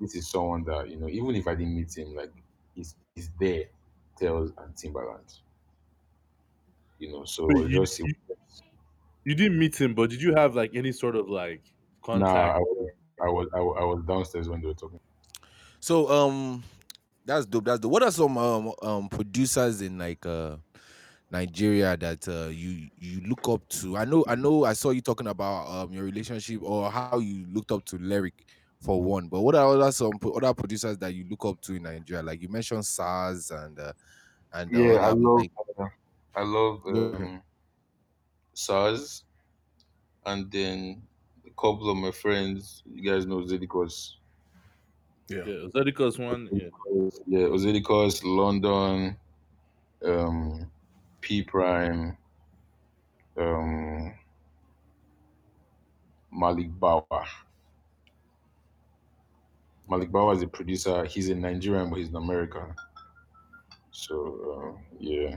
this 0.00 0.14
is 0.14 0.28
someone 0.30 0.64
that, 0.64 0.88
you 0.88 0.96
know, 0.96 1.08
even 1.08 1.34
if 1.34 1.46
I 1.46 1.54
didn't 1.54 1.74
meet 1.74 1.96
him, 1.96 2.14
like 2.14 2.32
he's 2.74 2.94
he's 3.14 3.30
there, 3.40 3.64
Telz 4.20 4.52
and 4.58 4.74
Timbaland. 4.74 5.40
You 6.98 7.12
know, 7.12 7.24
so 7.24 7.50
you, 7.50 7.68
just 7.68 8.00
you 9.24 9.34
didn't 9.34 9.58
meet 9.58 9.80
him, 9.80 9.94
but 9.94 10.10
did 10.10 10.22
you 10.22 10.34
have 10.34 10.54
like 10.54 10.72
any 10.74 10.92
sort 10.92 11.16
of 11.16 11.28
like 11.28 11.62
nah, 12.12 12.24
contact? 12.26 12.56
I 12.56 12.58
was 12.58 12.90
I 13.20 13.28
was 13.28 13.48
I 13.54 13.60
was, 13.60 13.76
I 13.80 13.84
was 13.84 14.04
downstairs 14.06 14.48
when 14.48 14.60
they 14.60 14.66
were 14.66 14.74
talking. 14.74 15.00
So 15.80 16.08
um, 16.08 16.62
that's 17.24 17.46
dope. 17.46 17.64
That's 17.64 17.80
dope. 17.80 17.92
What 17.92 18.02
are 18.02 18.10
some 18.10 18.36
um 18.38 18.72
um 18.82 19.08
producers 19.08 19.82
in 19.82 19.98
like 19.98 20.24
uh 20.26 20.56
Nigeria 21.30 21.96
that 21.96 22.28
uh, 22.28 22.48
you 22.48 22.88
you 22.98 23.20
look 23.26 23.48
up 23.48 23.66
to? 23.68 23.96
I 23.96 24.04
know 24.04 24.24
I 24.28 24.34
know 24.34 24.64
I 24.64 24.72
saw 24.74 24.90
you 24.90 25.00
talking 25.00 25.26
about 25.26 25.68
um 25.68 25.92
your 25.92 26.04
relationship 26.04 26.62
or 26.62 26.90
how 26.90 27.18
you 27.18 27.46
looked 27.52 27.72
up 27.72 27.84
to 27.86 27.98
Lyric 27.98 28.46
for 28.80 29.02
one. 29.02 29.28
But 29.28 29.40
what 29.40 29.54
are 29.54 29.66
other 29.66 29.92
some 29.92 30.12
other 30.34 30.54
producers 30.54 30.98
that 30.98 31.14
you 31.14 31.24
look 31.28 31.44
up 31.44 31.60
to 31.62 31.74
in 31.74 31.82
Nigeria? 31.82 32.22
Like 32.22 32.42
you 32.42 32.48
mentioned 32.48 32.82
Sarz 32.82 33.50
and 33.50 33.78
uh, 33.78 33.92
and 34.52 34.72
the 34.72 34.78
Yeah, 34.78 34.98
I 35.00 35.10
love 35.12 35.38
like 35.38 35.52
uh, 35.78 35.84
I 36.36 36.42
love 36.42 36.82
Yeah. 36.86 36.94
um 36.94 37.42
Sarz 38.54 39.22
and 40.26 40.50
then 40.50 41.02
a 41.46 41.50
couple 41.50 41.90
of 41.90 41.96
my 41.96 42.10
friends, 42.10 42.82
you 42.86 43.02
guys 43.10 43.26
know 43.26 43.40
Zedikos. 43.42 44.14
Yeah. 45.28 45.44
Yeah, 45.46 45.68
Zedika's 45.74 46.18
one. 46.18 46.48
Yeah. 46.52 46.68
Yeah, 47.26 47.46
Ozedikos, 47.48 48.22
London, 48.24 49.16
um, 50.04 50.70
P 51.20 51.42
Prime, 51.42 52.16
um, 53.36 54.14
Malik 56.30 56.70
Bawa. 56.78 57.24
Malik 59.88 60.10
Bawa 60.10 60.36
is 60.36 60.42
a 60.42 60.46
producer. 60.46 61.04
He's 61.04 61.28
a 61.28 61.34
Nigerian, 61.34 61.90
but 61.90 61.98
he's 61.98 62.08
in 62.08 62.16
America. 62.16 62.74
So 63.90 64.76
uh, 64.76 64.80
yeah. 64.98 65.36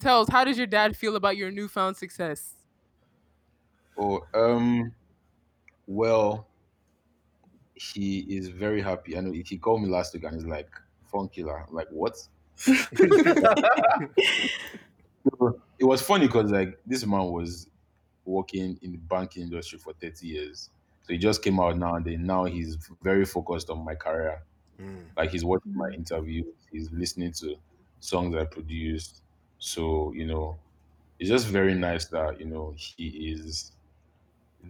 Telz, 0.00 0.30
how 0.30 0.44
does 0.44 0.56
your 0.56 0.66
dad 0.66 0.96
feel 0.96 1.16
about 1.16 1.36
your 1.36 1.50
newfound 1.50 1.96
success? 1.96 2.54
Oh, 3.98 4.22
um, 4.34 4.92
well, 5.86 6.46
he 7.74 8.20
is 8.20 8.48
very 8.48 8.80
happy. 8.80 9.16
I 9.16 9.20
know 9.20 9.32
he 9.32 9.58
called 9.58 9.82
me 9.82 9.88
last 9.88 10.14
week 10.14 10.24
and 10.24 10.34
he's 10.34 10.46
like, 10.46 10.70
"Phone 11.10 11.28
killer." 11.28 11.64
I'm 11.66 11.74
like, 11.74 11.88
what? 11.90 12.16
It 15.78 15.84
was 15.84 16.02
funny 16.02 16.26
because 16.26 16.50
like 16.50 16.78
this 16.86 17.06
man 17.06 17.30
was 17.32 17.68
working 18.24 18.78
in 18.82 18.92
the 18.92 18.98
banking 18.98 19.44
industry 19.44 19.78
for 19.78 19.94
30 19.94 20.26
years. 20.26 20.70
So 21.02 21.14
he 21.14 21.18
just 21.18 21.42
came 21.42 21.58
out 21.58 21.76
now 21.78 21.94
and 21.94 22.04
then 22.04 22.26
now 22.26 22.44
he's 22.44 22.76
very 23.02 23.24
focused 23.24 23.70
on 23.70 23.84
my 23.84 23.94
career. 23.94 24.42
Mm. 24.80 25.06
Like 25.16 25.30
he's 25.30 25.44
watching 25.44 25.74
my 25.74 25.88
interviews, 25.90 26.46
he's 26.70 26.90
listening 26.92 27.32
to 27.32 27.56
songs 28.00 28.36
I 28.36 28.44
produced. 28.44 29.22
So, 29.60 30.12
you 30.14 30.26
know, 30.26 30.58
it's 31.20 31.30
just 31.30 31.48
very 31.48 31.74
nice 31.74 32.06
that, 32.06 32.40
you 32.40 32.46
know, 32.46 32.74
he 32.76 33.32
is 33.32 33.72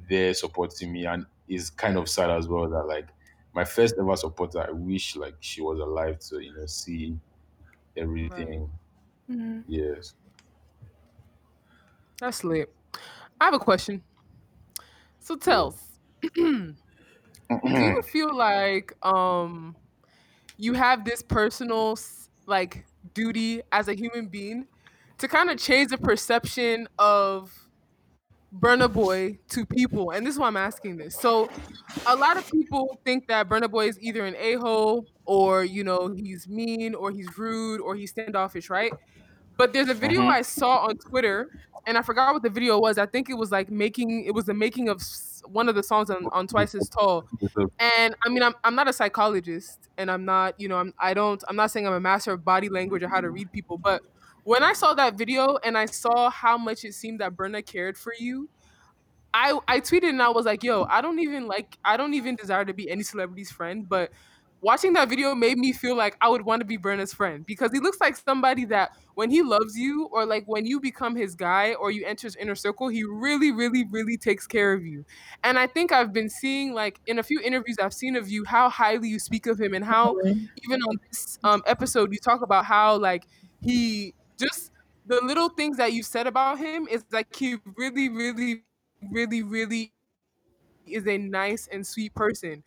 there 0.09 0.35
supporting 0.35 0.93
me 0.93 1.07
and 1.07 1.27
is 1.49 1.71
kind 1.71 1.97
of 1.97 2.09
sad 2.09 2.31
as 2.31 2.49
well 2.49 2.69
that 2.69 2.85
like 2.87 3.09
my 3.55 3.65
first 3.65 3.97
ever 3.99 4.17
supporter, 4.17 4.61
I 4.67 4.71
wish 4.71 5.17
like 5.17 5.37
she 5.41 5.61
was 5.63 5.79
alive 5.81 6.21
to, 6.31 6.41
you 6.41 6.55
know, 6.55 6.67
see 6.67 7.17
everything. 7.97 8.71
Mhm. 9.29 9.65
Yes. 9.67 10.15
That's 12.21 12.45
lit. 12.45 12.73
I 13.41 13.47
have 13.47 13.55
a 13.55 13.59
question. 13.59 14.05
So 15.19 15.37
Telz, 15.37 15.77
do 16.35 16.75
you 17.75 18.03
feel 18.03 18.35
like 18.35 18.93
um 19.05 19.77
you 20.59 20.75
have 20.75 21.05
this 21.05 21.23
personal 21.23 21.93
s- 21.93 22.31
like 22.47 22.87
duty 23.15 23.63
as 23.73 23.89
a 23.89 23.95
human 23.95 24.29
being 24.29 24.67
to 25.21 25.29
kind 25.29 25.51
of 25.51 25.59
change 25.59 25.91
the 25.91 25.99
perception 25.99 26.89
of 26.99 27.53
Burna 28.59 28.93
Boy 28.93 29.39
to 29.51 29.65
people? 29.65 30.11
And 30.11 30.27
this 30.27 30.35
is 30.35 30.41
why 30.41 30.49
I'm 30.49 30.57
asking 30.57 30.97
this. 30.97 31.15
So 31.15 31.49
a 32.07 32.17
lot 32.17 32.37
of 32.37 32.51
people 32.51 33.01
think 33.05 33.29
that 33.29 33.49
Burna 33.49 33.71
Boy 33.71 33.89
is 33.89 33.99
either 34.01 34.25
an 34.25 34.35
a-hole 34.37 35.07
or 35.25 35.65
you 35.65 35.85
know 35.85 36.09
he's 36.15 36.49
mean 36.49 36.95
or 36.95 37.13
he's 37.13 37.39
rude 37.39 37.81
or 37.81 37.95
he's 37.95 38.11
standoffish, 38.11 38.69
right? 38.71 38.93
But 39.57 39.73
there's 39.73 39.89
a 39.89 39.95
video 39.95 40.23
Mhm. 40.23 40.33
I 40.33 40.43
saw 40.43 40.79
on 40.87 40.97
Twitter, 40.97 41.51
and 41.87 41.99
I 41.99 42.03
forgot 42.03 42.33
what 42.33 42.43
the 42.43 42.51
video 42.51 42.79
was. 42.81 42.99
I 42.99 43.07
think 43.07 43.29
it 43.31 43.35
was 43.35 43.53
like 43.53 43.71
making 43.71 44.25
it 44.25 44.35
was 44.35 44.47
the 44.47 44.55
making 44.55 44.89
of 44.89 45.03
one 45.47 45.69
of 45.69 45.75
the 45.75 45.83
songs 45.83 46.11
on, 46.11 46.27
on 46.33 46.47
Twice 46.47 46.75
as 46.75 46.89
Tall. 46.89 47.27
And 47.79 48.15
I 48.25 48.29
mean, 48.31 48.43
I'm 48.43 48.55
I'm 48.65 48.75
not 48.75 48.89
a 48.89 48.93
psychologist, 48.93 49.89
and 49.99 50.11
I'm 50.11 50.25
not 50.25 50.59
you 50.59 50.69
know 50.69 50.77
I'm 50.79 50.95
I 50.99 51.15
don't 51.15 51.43
I'm 51.47 51.57
not 51.57 51.71
saying 51.71 51.87
I'm 51.87 51.93
a 51.93 52.01
master 52.01 52.33
of 52.33 52.45
body 52.45 52.69
language 52.69 53.03
or 53.03 53.09
how 53.09 53.21
to 53.21 53.31
read 53.31 53.53
people, 53.53 53.77
but 53.79 54.03
when 54.45 54.63
I 54.63 54.73
saw 54.73 54.95
that 54.95 55.17
video 55.17 55.59
and 55.65 55.77
I 55.77 55.87
saw 55.87 56.31
how 56.31 56.59
much 56.59 56.85
it 56.85 56.95
seemed 56.95 57.21
that 57.21 57.37
Burna 57.37 57.65
cared 57.65 57.97
for 57.97 58.13
you, 58.19 58.49
I 59.33 59.59
I 59.69 59.81
tweeted 59.81 60.09
and 60.09 60.23
I 60.23 60.29
was 60.31 60.47
like, 60.47 60.65
"Yo, 60.65 60.85
I 60.85 61.01
don't 61.01 61.19
even 61.21 61.47
like 61.47 61.79
I 61.85 61.97
don't 61.97 62.15
even 62.15 62.37
desire 62.37 62.65
to 62.65 62.73
be 62.75 62.91
any 62.91 63.03
celebrity's 63.03 63.51
friend, 63.51 63.89
but 63.89 64.11
watching 64.63 64.93
that 64.93 65.09
video 65.09 65.35
made 65.35 65.57
me 65.57 65.73
feel 65.73 65.97
like 65.97 66.17
I 66.21 66.29
would 66.29 66.43
want 66.43 66.61
to 66.61 66.67
be 66.67 66.77
Burna's 66.77 67.15
friend 67.15 67.47
because 67.47 67.73
he 67.73 67.81
looks 67.81 67.99
like 68.01 68.17
somebody 68.17 68.67
that 68.67 68.91
when 69.15 69.31
he 69.31 69.43
loves 69.43 69.77
you 69.77 70.09
or 70.13 70.27
like 70.27 70.45
when 70.47 70.67
you 70.67 70.81
become 70.81 71.17
his 71.17 71.35
guy 71.35 71.75
or 71.75 71.91
you 71.91 72.05
enter 72.05 72.27
his 72.27 72.37
inner 72.37 72.55
circle, 72.55 72.89
he 72.89 73.05
really 73.05 73.53
really 73.53 73.85
really 73.91 74.17
takes 74.17 74.47
care 74.47 74.73
of 74.73 74.85
you. 74.85 75.05
And 75.45 75.59
I 75.59 75.67
think 75.67 75.93
I've 75.93 76.13
been 76.13 76.29
seeing 76.29 76.75
like 76.75 77.01
in 77.07 77.19
a 77.19 77.23
few 77.23 77.41
interviews 77.41 77.77
I've 77.81 77.95
seen 77.95 78.17
of 78.17 78.29
you 78.29 78.45
how 78.45 78.69
highly 78.69 79.09
you 79.09 79.19
speak 79.19 79.47
of 79.47 79.61
him 79.61 79.75
and 79.75 79.85
how 79.85 80.17
even 80.25 80.83
on 80.83 80.97
this 81.09 81.39
um 81.45 81.63
episode 81.67 82.13
you 82.13 82.19
talk 82.19 82.43
about 82.43 82.65
how 82.65 82.97
like 82.97 83.27
he 83.63 84.15
just 84.41 84.73
the 85.07 85.21
little 85.23 85.49
things 85.49 85.77
that 85.77 85.93
you 85.93 86.03
said 86.03 86.27
about 86.27 86.59
him 86.59 86.89
is 86.91 87.05
like 87.13 87.35
he 87.35 87.57
really 87.77 88.09
really 88.09 88.63
really, 89.11 89.43
really 89.43 89.93
is 90.87 91.07
a 91.07 91.19
nice 91.19 91.69
and 91.73 91.87
sweet 91.87 92.15
person. 92.15 92.63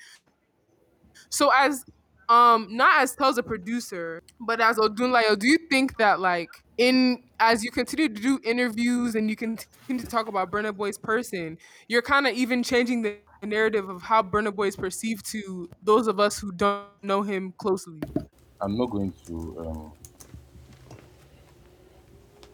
So 1.30 1.52
as 1.56 1.86
um 2.30 2.68
not 2.70 3.02
as 3.02 3.16
Telz 3.16 3.38
a 3.38 3.44
producer, 3.44 4.22
but 4.40 4.62
as 4.62 4.78
Odunlayo, 4.78 5.38
do 5.38 5.48
you 5.48 5.58
think 5.70 5.98
that 5.98 6.20
like 6.20 6.50
in 6.78 7.24
as 7.40 7.64
you 7.64 7.72
continue 7.72 8.08
to 8.08 8.22
do 8.22 8.40
interviews 8.44 9.16
and 9.16 9.30
you 9.30 9.36
continue 9.36 10.04
to 10.04 10.08
talk 10.08 10.28
about 10.28 10.52
Burna 10.52 10.76
Boy's 10.76 10.98
person, 10.98 11.58
you're 11.88 12.02
kind 12.02 12.28
of 12.28 12.34
even 12.34 12.64
changing 12.64 13.02
the 13.02 13.18
narrative 13.44 13.90
of 13.90 14.02
how 14.02 14.24
Burna 14.24 14.56
Boy 14.56 14.68
is 14.68 14.76
perceived 14.76 15.26
to 15.32 15.70
those 15.84 16.08
of 16.08 16.20
us 16.20 16.40
who 16.40 16.52
don't 16.54 16.88
know 17.02 17.22
him 17.22 17.54
closely? 17.58 18.00
I'm 18.62 18.78
not 18.78 18.90
going 18.90 19.14
to 19.28 19.60
um 19.60 19.94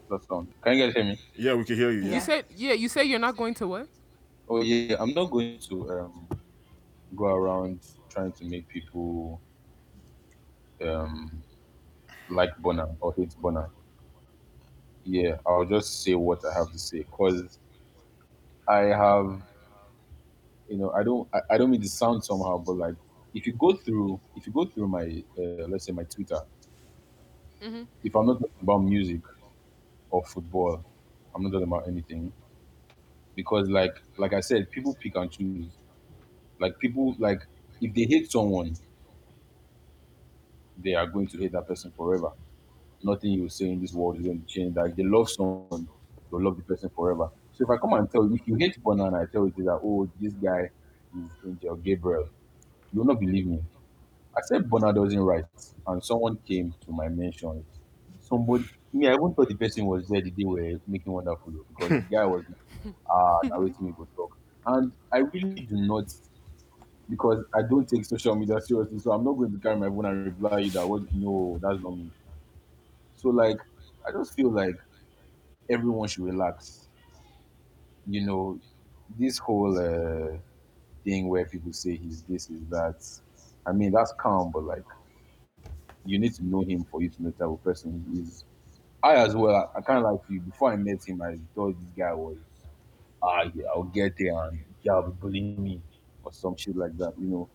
that 0.10 0.24
sound. 0.26 0.47
Can 0.64 0.78
you 0.78 0.86
guys 0.86 0.93
hear 0.95 1.03
me? 1.03 1.20
Yeah, 1.36 1.53
we 1.55 1.64
can 1.64 1.76
hear 1.76 1.91
you. 1.91 2.01
You 2.14 2.20
said 2.20 2.45
yeah, 2.55 2.74
you 2.74 2.89
say 2.89 3.03
you're 3.03 3.20
not 3.20 3.38
going 3.38 3.53
to 3.55 3.68
what? 3.68 3.88
Oh 4.47 4.62
yeah, 4.62 4.95
I'm 4.99 5.14
not 5.14 5.30
going 5.32 5.57
to 5.70 5.89
um 5.91 6.28
go 7.16 7.26
around 7.26 7.80
trying 8.10 8.32
to 8.34 8.45
make 8.45 8.68
people 8.68 9.39
um 10.82 11.41
like 12.30 12.49
Burna 12.62 12.95
or 12.99 13.14
hate 13.14 13.36
Burna. 13.41 13.70
Yeah, 15.03 15.38
I'll 15.45 15.66
just 15.66 16.03
say 16.03 16.16
what 16.16 16.43
I 16.45 16.53
have 16.53 16.72
to 16.72 16.78
say 16.80 16.99
because 16.99 17.57
I 18.68 18.80
have, 18.93 19.41
you 20.68 20.78
know, 20.78 20.91
I 20.91 21.03
don't, 21.03 21.28
I, 21.34 21.39
I 21.51 21.57
don't 21.57 21.72
mean 21.72 21.82
to 21.82 21.88
sound 21.89 22.24
somehow, 22.24 22.57
but 22.60 22.74
like 22.74 22.95
if 23.34 23.47
you 23.47 23.53
go 23.53 23.74
through, 23.74 24.20
if 24.36 24.45
you 24.45 24.53
go 24.53 24.66
through 24.66 24.88
my, 24.88 25.24
uh, 25.38 25.66
let's 25.68 25.86
say 25.86 25.91
my 25.93 26.03
Twitter, 26.03 26.39
Mhm. 27.62 27.88
if 28.03 28.16
I'm 28.16 28.28
not 28.28 28.34
talking 28.39 28.62
about 28.62 28.80
music 28.80 29.22
or 30.10 30.24
football, 30.26 30.84
I'm 31.34 31.43
not 31.43 31.51
talking 31.51 31.68
about 31.68 31.88
anything 31.88 32.32
because 33.36 33.70
like, 33.70 33.95
like 34.18 34.34
I 34.34 34.39
said, 34.41 34.70
people 34.72 34.95
pick 34.99 35.16
and 35.16 35.32
choose. 35.32 35.68
Like 36.60 36.78
people, 36.80 37.16
like 37.20 37.41
if 37.82 37.93
they 37.93 38.03
hate 38.03 38.32
someone, 38.32 38.76
they 40.84 40.93
are 40.93 41.07
going 41.07 41.28
to 41.28 41.38
hate 41.38 41.51
that 41.53 41.68
person 41.68 41.91
forever. 41.95 42.32
Nothing 43.03 43.32
you 43.32 43.49
say 43.49 43.70
in 43.70 43.82
this 43.82 43.93
world 43.93 44.18
is 44.18 44.24
going 44.26 44.41
to 44.41 44.47
change. 44.47 44.76
Like 44.76 44.95
they 44.95 45.03
love 45.03 45.30
someone, 45.30 45.88
they'll 46.30 46.41
love 46.41 46.57
the 46.57 46.64
person 46.64 46.89
forever. 46.95 47.30
So 47.53 47.64
if 47.64 47.70
I 47.70 47.78
come 47.78 47.93
and 47.93 48.10
tell 48.10 48.26
you, 48.26 48.36
if 48.36 48.47
you 48.47 48.55
hate 48.55 48.82
Burna 48.84 49.07
and 49.07 49.16
I 49.16 49.26
tell 49.26 49.45
you 49.45 49.64
that, 49.66 49.80
oh, 49.84 50.10
this 50.20 50.34
guy 50.34 50.70
is 51.18 51.30
Angel 51.45 51.76
Gabriel, 51.76 52.30
you'll 52.93 53.05
not 53.05 53.20
believe 53.20 53.47
me. 53.47 53.60
I 54.36 54.41
said 54.43 54.70
Burna 54.70 54.93
doesn't 54.93 55.20
write, 55.20 55.45
and 55.88 56.03
someone 56.03 56.38
came 56.47 56.74
to 56.86 56.91
my 56.91 57.10
mentions. 57.10 57.66
Somebody, 58.22 58.66
me, 58.92 59.08
I 59.08 59.14
even 59.14 59.34
thought 59.34 59.48
the 59.50 59.56
person 59.56 59.86
was 59.86 60.08
there 60.08 60.22
the 60.22 60.32
day 60.32 60.44
we 60.44 60.74
were 60.74 60.80
making 60.88 61.12
wonderful 61.12 61.54
because 61.70 61.90
the 61.90 62.06
guy 62.12 62.26
was 62.26 62.44
ah 63.10 63.40
narrating 63.44 63.88
me 63.88 63.94
go 63.98 64.08
talk, 64.16 64.38
and 64.66 64.92
I 65.12 65.20
really 65.20 65.62
do 65.62 65.78
not 65.78 66.14
because 67.10 67.44
I 67.54 67.62
don't 67.64 67.88
take 67.88 68.06
social 68.06 68.36
media 68.36 68.62
seriously. 68.62 69.00
So 69.00 69.12
I'm 69.12 69.24
not 69.24 69.34
going 69.34 69.52
to 69.52 69.58
carry 69.58 69.76
my 69.78 69.88
phone 69.88 70.06
and 70.06 70.26
reply 70.26 70.60
you 70.60 70.72
that 70.72 70.88
what 70.88 71.02
no, 71.14 71.60
that's 71.62 71.82
not 71.82 71.98
me. 71.98 72.10
So 73.18 73.30
like, 73.30 73.58
I 74.08 74.12
just 74.12 74.36
feel 74.36 74.52
like 74.52 74.76
everyone 75.70 76.08
should 76.08 76.26
relax. 76.26 76.88
You 78.08 78.26
know, 78.26 78.60
this 79.18 79.38
whole 79.38 79.78
uh, 79.78 80.38
thing 81.04 81.28
where 81.28 81.46
people 81.46 81.74
say 81.74 81.96
he's 81.96 82.24
this, 82.24 82.50
is 82.50 82.62
that. 82.70 83.04
I 83.66 83.72
mean, 83.72 83.92
that's 83.92 84.14
calm, 84.14 84.52
but 84.52 84.64
like, 84.64 84.86
you 86.06 86.18
need 86.18 86.34
to 86.36 86.46
know 86.46 86.62
him 86.62 86.86
for 86.90 87.02
you 87.02 87.10
to 87.10 87.24
know 87.24 87.30
the 87.30 87.44
type 87.44 87.54
of 87.54 87.64
person 87.64 88.04
he 88.12 88.22
is. 88.22 88.46
I 89.04 89.16
as 89.16 89.36
well, 89.36 89.56
I, 89.76 89.80
I 89.80 89.82
kind 89.82 90.04
of 90.06 90.12
like 90.12 90.22
you. 90.30 90.41
Before 90.41 90.72
I 90.72 90.76
met 90.76 91.04
him, 91.08 91.22
I 91.22 91.38
thought 91.56 91.76
this 91.80 91.91
guy 91.97 92.14
was, 92.14 92.38
ah, 93.22 93.43
yeah, 93.54 93.66
I'll 93.76 93.84
get 93.84 94.16
there 94.18 94.43
and 94.45 94.60
yeah, 94.84 94.95
will 94.95 95.04
be 95.12 95.12
bullying 95.22 95.64
me 95.64 95.82
or 96.24 96.34
some 96.34 96.56
shit 96.58 96.76
like 96.76 96.97
that, 96.97 97.14
you 97.20 97.28
know. 97.28 97.50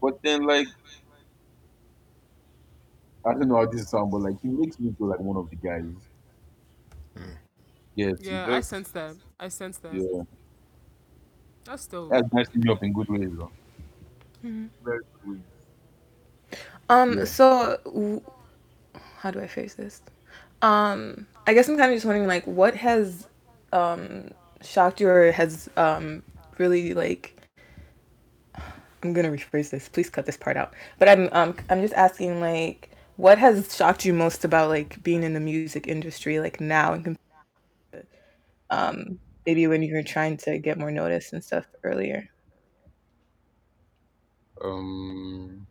But 0.00 0.22
then, 0.22 0.46
like, 0.46 0.68
I 3.24 3.32
don't 3.34 3.48
know 3.48 3.56
how 3.56 3.66
this 3.66 3.88
sounds, 3.90 4.10
but 4.12 4.20
like, 4.22 4.40
he 4.40 4.48
makes 4.48 4.78
me 4.78 4.92
feel 4.96 5.08
like 5.08 5.20
one 5.20 5.36
of 5.36 5.48
the 5.50 5.56
guys. 5.56 5.84
Yeah, 7.94 8.12
he 8.28 8.38
Yeah, 8.38 8.48
I 8.50 8.60
just, 8.60 8.70
sense 8.70 8.90
that. 8.92 9.16
I 9.38 9.48
sense 9.48 9.78
that. 9.78 10.02
yeah, 10.02 10.22
That's 11.64 11.86
dope. 11.86 12.10
that's 12.10 12.32
messing 12.32 12.60
me 12.60 12.72
up 12.72 12.82
in 12.82 12.92
good 12.92 13.08
ways, 13.08 13.30
though. 13.36 13.50
Very 14.84 15.00
good 15.24 15.30
ways. 15.32 15.40
Um, 16.88 17.18
Yeah. 17.18 17.24
so 17.26 17.78
w- 17.84 18.22
how 19.18 19.30
do 19.30 19.40
I 19.40 19.46
face 19.46 19.74
this? 19.74 20.02
Um, 20.62 21.26
I 21.46 21.54
guess 21.54 21.68
I'm 21.68 21.76
kind 21.76 21.90
of 21.90 21.96
just 21.96 22.06
wondering, 22.06 22.28
like, 22.28 22.46
what 22.46 22.74
has 22.76 23.26
um 23.72 24.30
shocked 24.62 25.00
you 25.00 25.08
or 25.08 25.30
has 25.32 25.70
um 25.76 26.22
really 26.58 26.92
like 26.92 27.36
I'm 29.02 29.12
gonna 29.12 29.30
rephrase 29.30 29.70
this. 29.70 29.88
Please 29.88 30.10
cut 30.10 30.26
this 30.26 30.36
part 30.36 30.56
out. 30.56 30.74
But 30.98 31.08
I'm 31.08 31.28
um 31.32 31.56
I'm 31.68 31.80
just 31.80 31.94
asking 31.94 32.40
like 32.40 32.90
what 33.16 33.38
has 33.38 33.74
shocked 33.74 34.04
you 34.04 34.12
most 34.12 34.44
about 34.44 34.68
like 34.68 35.02
being 35.02 35.22
in 35.22 35.34
the 35.34 35.40
music 35.40 35.86
industry 35.86 36.40
like 36.40 36.60
now 36.60 36.94
and 36.94 37.18
um 38.70 39.18
maybe 39.46 39.66
when 39.66 39.82
you 39.82 39.94
were 39.94 40.02
trying 40.02 40.36
to 40.36 40.58
get 40.58 40.78
more 40.78 40.90
notice 40.90 41.32
and 41.32 41.42
stuff 41.42 41.64
earlier. 41.82 42.28
Um, 44.62 45.66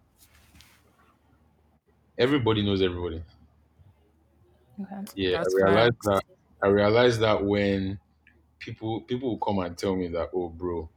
everybody 2.18 2.64
knows 2.64 2.82
everybody. 2.82 3.24
Okay. 4.82 5.02
Yeah, 5.16 5.38
That's 5.38 5.56
I 5.56 5.58
realized 5.58 5.96
facts. 6.04 6.06
that. 6.06 6.24
I 6.62 6.68
realized 6.68 7.20
that 7.22 7.44
when 7.44 8.00
people 8.60 9.02
people 9.02 9.30
will 9.32 9.40
come 9.40 9.60
and 9.60 9.78
tell 9.78 9.96
me 9.96 10.08
that, 10.10 10.30
oh, 10.34 10.50
bro, 10.50 10.90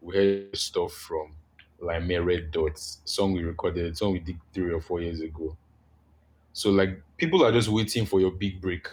we 0.00 0.16
heard 0.16 0.56
stuff 0.56 0.92
from 0.94 1.36
like 1.80 2.04
me 2.04 2.16
Red 2.16 2.50
Dots 2.52 3.00
song 3.04 3.32
we 3.32 3.42
recorded, 3.44 3.96
song 3.96 4.12
we 4.12 4.20
did 4.20 4.40
three 4.52 4.72
or 4.72 4.80
four 4.80 5.00
years 5.00 5.20
ago. 5.20 5.56
So 6.52 6.70
like 6.70 7.02
people 7.16 7.44
are 7.44 7.52
just 7.52 7.68
waiting 7.68 8.06
for 8.06 8.20
your 8.20 8.32
big 8.32 8.60
break 8.60 8.88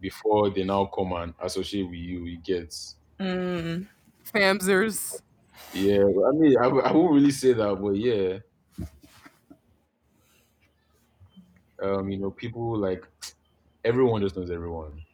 before 0.00 0.50
they 0.50 0.64
now 0.64 0.84
come 0.86 1.12
and 1.12 1.34
associate 1.40 1.84
with 1.84 1.98
you. 1.98 2.24
You 2.26 2.38
get 2.38 2.74
Mm, 3.18 3.88
Famzers. 4.24 5.22
yeah. 5.72 6.02
I 6.04 6.30
mean, 6.32 6.56
I, 6.58 6.66
I 6.66 6.92
won't 6.92 7.14
really 7.14 7.30
say 7.30 7.52
that, 7.52 7.74
but 7.80 7.92
yeah. 7.96 8.38
Um, 11.82 12.10
you 12.10 12.18
know, 12.18 12.30
people 12.30 12.76
like 12.78 13.06
everyone 13.84 14.22
just 14.22 14.36
knows 14.36 14.50
everyone. 14.50 15.04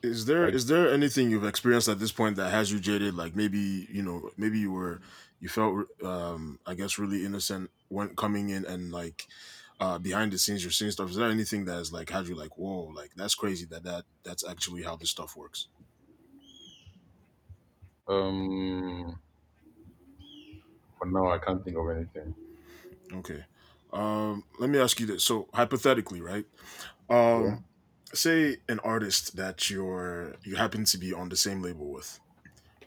Is 0.00 0.26
there 0.26 0.46
Like 0.46 0.54
is 0.54 0.66
there 0.66 0.88
anything 0.92 1.28
you've 1.30 1.44
experienced 1.44 1.88
at 1.88 1.98
this 1.98 2.12
point 2.12 2.36
that 2.36 2.50
has 2.50 2.70
you 2.70 2.78
jaded? 2.78 3.14
Like 3.14 3.34
maybe 3.34 3.88
you 3.90 4.02
know 4.02 4.30
maybe 4.36 4.58
you 4.60 4.70
were 4.70 5.00
you 5.40 5.48
felt 5.48 5.86
um 6.04 6.60
I 6.66 6.74
guess 6.74 6.98
really 6.98 7.24
innocent 7.24 7.70
when 7.88 8.14
coming 8.14 8.50
in 8.50 8.64
and 8.64 8.92
like 8.92 9.26
uh 9.80 9.98
behind 9.98 10.32
the 10.32 10.38
scenes 10.38 10.62
you're 10.62 10.70
seeing 10.70 10.92
stuff. 10.92 11.10
Is 11.10 11.16
there 11.16 11.28
anything 11.28 11.64
that 11.64 11.74
has 11.74 11.92
like 11.92 12.10
had 12.10 12.28
you 12.28 12.36
like 12.36 12.56
whoa 12.56 12.84
like 12.94 13.14
that's 13.16 13.34
crazy 13.34 13.66
that 13.66 13.82
that 13.82 14.04
that's 14.22 14.46
actually 14.46 14.84
how 14.84 14.94
this 14.94 15.10
stuff 15.10 15.34
works? 15.34 15.66
um, 18.08 19.18
for 20.98 21.06
now, 21.06 21.30
I 21.30 21.38
can't 21.38 21.64
think 21.64 21.76
of 21.76 21.88
anything. 21.90 22.34
Okay. 23.12 23.44
Um, 23.92 24.44
let 24.58 24.70
me 24.70 24.78
ask 24.78 25.00
you 25.00 25.06
this. 25.06 25.24
So 25.24 25.48
hypothetically, 25.54 26.20
right? 26.20 26.44
Yeah. 27.10 27.34
Um, 27.34 27.64
say 28.12 28.56
an 28.68 28.78
artist 28.80 29.36
that 29.36 29.70
you're 29.70 30.34
you 30.44 30.56
happen 30.56 30.84
to 30.84 30.98
be 30.98 31.12
on 31.12 31.28
the 31.28 31.36
same 31.36 31.62
label 31.62 31.90
with, 31.90 32.20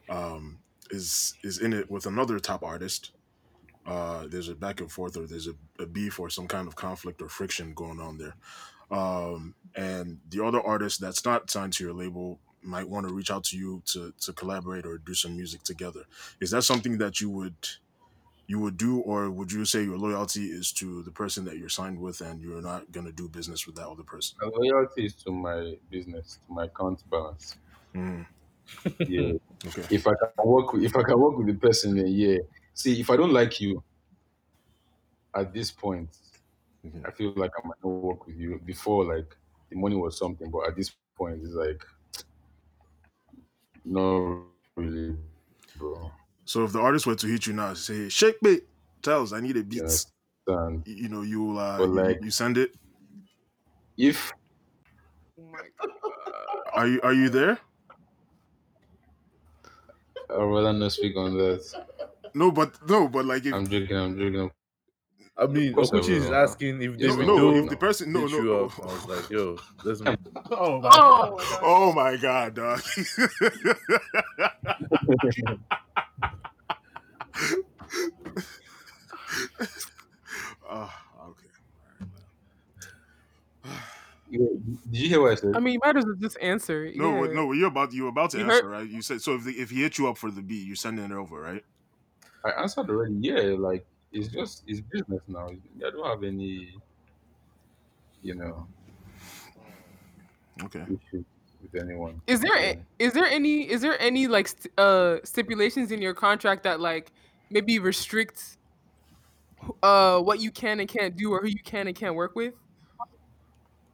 um, 0.10 0.60
is 0.90 1.36
is 1.44 1.60
in 1.60 1.73
it 1.73 1.90
with 1.90 2.06
another 2.06 2.40
top 2.40 2.64
artist. 2.64 3.11
Uh, 3.86 4.28
there's 4.28 4.49
a 4.49 4.56
back 4.56 4.80
and 4.80 4.91
forth, 4.91 5.18
or 5.18 5.26
there's 5.26 5.48
a, 5.48 5.56
a 5.80 5.88
beef, 5.88 6.19
or 6.19 6.30
some 6.30 6.48
kind 6.48 6.68
of 6.68 6.76
conflict 6.76 7.22
or 7.22 7.30
friction 7.30 7.73
going 7.73 7.99
on 7.99 8.18
there. 8.18 8.36
Um, 8.91 9.56
and 9.76 10.19
the 10.30 10.44
other 10.44 10.61
artist 10.61 11.02
that's 11.02 11.26
not 11.26 11.49
signed 11.49 11.73
to 11.73 11.84
your 11.84 11.94
label 11.94 12.40
might 12.61 12.88
want 12.88 13.07
to 13.07 13.14
reach 13.14 13.32
out 13.32 13.44
to 13.45 13.57
you 13.57 13.82
to 13.86 14.14
to 14.22 14.34
collaborate 14.34 14.86
or 14.86 14.99
do 14.99 15.14
some 15.14 15.36
music 15.36 15.64
together. 15.64 16.03
Is 16.40 16.52
that 16.52 16.64
something 16.64 16.98
that 16.99 17.19
you 17.22 17.30
would 17.30 17.56
you 18.52 18.60
would 18.64 18.78
do, 18.88 18.94
or 19.11 19.19
would 19.38 19.52
you 19.52 19.64
say 19.73 19.82
your 19.90 19.98
loyalty 20.07 20.45
is 20.60 20.68
to 20.82 20.88
the 21.07 21.11
person 21.22 21.41
that 21.48 21.57
you're 21.60 21.76
signed 21.82 21.99
with, 22.06 22.18
and 22.28 22.36
you're 22.41 22.61
not 22.72 22.91
gonna 22.91 23.11
do 23.22 23.26
business 23.30 23.65
with 23.65 23.76
that 23.78 23.88
other 23.88 24.03
person? 24.14 24.38
My 24.41 24.49
loyalty 24.53 25.06
is 25.06 25.15
to 25.23 25.32
my 25.32 25.60
business, 25.90 26.26
to 26.45 26.49
my 26.60 26.65
account 26.65 26.98
balance. 27.10 27.45
Mm, 27.95 28.26
Yeah. 29.06 29.34
okay. 29.68 29.86
if 29.98 30.03
I 30.07 30.14
can 30.22 30.45
work 30.56 30.73
with 30.73 30.84
if 30.84 30.95
I 30.95 31.03
can 31.03 31.18
work 31.26 31.36
with 31.38 31.48
the 31.48 31.57
person, 31.68 31.95
then 31.98 32.07
yeah. 32.07 32.40
See, 32.73 32.99
if 32.99 33.10
I 33.10 33.15
don't 33.15 33.34
like 33.41 33.53
you 33.61 33.84
at 35.34 35.53
this 35.53 35.72
point, 35.72 36.10
Mhm. 36.86 37.06
I 37.07 37.11
feel 37.11 37.34
like 37.36 37.52
I 37.57 37.68
might 37.68 37.82
not 37.84 37.90
work 38.10 38.26
with 38.28 38.38
you. 38.38 38.60
Before, 38.65 39.06
like 39.15 39.30
the 39.69 39.78
money 39.78 39.95
was 39.95 40.18
something, 40.18 40.49
but 40.52 40.68
at 40.69 40.76
this 40.76 40.90
point, 41.18 41.41
it's 41.44 41.53
like 41.53 41.82
no, 43.86 44.45
really, 44.76 45.18
bro. 45.78 46.11
So 46.52 46.65
if 46.65 46.73
the 46.73 46.82
artist 46.82 47.07
were 47.07 47.15
to 47.15 47.28
hit 47.28 47.48
you 47.48 47.53
now, 47.53 47.69
and 47.69 47.78
say, 47.78 48.10
"Shake 48.10 48.44
me, 48.44 48.60
Telz 49.02 49.32
I 49.32 49.40
need 49.40 49.56
a 49.56 49.64
beat," 49.64 49.80
understand? 49.80 50.84
you, 50.86 51.07
know, 51.07 51.22
you 51.22 51.41
will 51.45 51.57
uh, 51.57 51.80
you, 51.80 51.86
like, 51.86 52.22
you 52.22 52.30
send 52.30 52.57
it. 52.57 52.76
if. 53.95 54.34
Are 56.73 56.88
you 56.88 56.99
are 57.03 57.14
you 57.14 57.30
there? 57.30 57.57
I'd 60.30 60.44
rather 60.44 60.72
not 60.73 60.91
speak 60.91 61.15
on 61.18 61.38
that. 61.38 61.64
No, 62.34 62.52
but 62.52 62.76
no, 62.88 63.07
but 63.07 63.26
like 63.26 63.45
if 63.45 63.53
I'm 63.53 63.68
joking. 63.68 63.98
I'm 63.98 64.18
joking. 64.18 64.52
I 65.37 65.47
mean, 65.47 65.73
course 65.73 65.91
Okuchi 65.91 66.09
is 66.09 66.29
asking 66.29 66.81
if 66.81 66.91
No, 66.91 66.97
David 66.97 67.27
no, 67.27 67.37
Doe 67.37 67.55
if 67.63 67.69
the 67.69 67.77
person 67.77 68.11
no 68.11 68.21
hit 68.21 68.31
you 68.31 68.43
no 68.43 68.65
up. 68.65 68.79
I 68.79 68.85
was 68.85 69.05
like, 69.07 69.29
yo, 69.29 69.57
let's 69.83 70.01
make 70.05 70.19
oh 70.51 70.81
my 70.81 70.89
Oh, 70.93 71.37
God. 71.37 71.59
oh 71.63 71.93
my 71.93 72.15
god, 72.17 72.53
dog. 72.55 72.81
Ah, 80.69 81.01
okay. 81.29 81.47
Did 84.31 85.01
you 85.01 85.09
hear 85.09 85.21
what 85.21 85.31
I 85.33 85.35
said? 85.35 85.55
I 85.55 85.59
mean, 85.59 85.73
you 85.73 85.79
might 85.83 85.97
as 85.97 86.05
well 86.05 86.15
just 86.19 86.37
answer. 86.41 86.89
No, 86.95 87.13
yeah. 87.15 87.21
wait, 87.21 87.33
no, 87.33 87.51
you're 87.51 87.67
about 87.67 87.91
you 87.93 88.03
were 88.03 88.09
about 88.09 88.29
to 88.31 88.37
You 88.39 88.45
answer, 88.45 88.63
heard- 88.63 88.71
right? 88.71 88.89
You 88.89 89.01
said 89.01 89.21
so 89.21 89.35
if 89.35 89.43
the, 89.43 89.51
if 89.51 89.69
he 89.69 89.81
hit 89.81 89.97
you 89.97 90.07
up 90.07 90.17
for 90.17 90.31
the 90.31 90.41
beat, 90.41 90.65
you're 90.65 90.75
sending 90.75 91.05
it 91.05 91.11
over, 91.11 91.39
right? 91.39 91.63
I 92.45 92.51
answered 92.61 92.89
already. 92.89 93.15
Yeah, 93.19 93.55
like 93.57 93.85
it's 94.11 94.27
just 94.27 94.63
it's 94.67 94.81
business 94.81 95.21
now. 95.27 95.47
I 95.47 95.89
don't 95.91 96.05
have 96.05 96.23
any, 96.23 96.75
you 98.21 98.35
know, 98.35 98.67
Okay. 100.63 100.81
issue 100.83 101.23
with 101.61 101.81
anyone. 101.81 102.21
Is 102.27 102.39
there 102.41 102.57
Yeah. 102.59 102.73
a, 102.99 103.03
is 103.03 103.13
there 103.13 103.25
any 103.25 103.69
is 103.69 103.81
there 103.81 103.99
any 104.01 104.27
like 104.27 104.47
st- 104.49 104.71
uh 104.77 105.17
stipulations 105.23 105.91
in 105.91 106.01
your 106.01 106.13
contract 106.13 106.63
that 106.63 106.79
like 106.79 107.11
maybe 107.49 107.79
restrict 107.79 108.57
uh 109.83 110.19
what 110.19 110.39
you 110.39 110.51
can 110.51 110.79
and 110.79 110.89
can't 110.89 111.15
do 111.15 111.31
or 111.31 111.41
who 111.41 111.47
you 111.47 111.61
can 111.63 111.88
and 111.88 111.95
can't 111.95 112.15
work 112.15 112.35
with? 112.35 112.53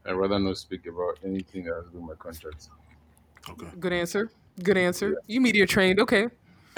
I'd 0.05 0.13
rather 0.13 0.39
not 0.39 0.57
speak 0.57 0.87
about 0.87 1.19
anything 1.25 1.65
that 1.65 1.75
has 1.75 1.85
to 1.85 1.91
do 1.91 1.97
with 1.99 2.07
my 2.09 2.15
contract. 2.15 2.69
Okay. 3.49 3.67
Good 3.79 3.93
answer. 3.93 4.31
Good 4.63 4.77
answer. 4.77 5.17
You 5.27 5.41
media 5.41 5.65
trained. 5.67 5.99
Okay. 5.99 6.29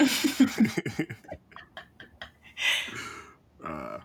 uh, 3.64 3.98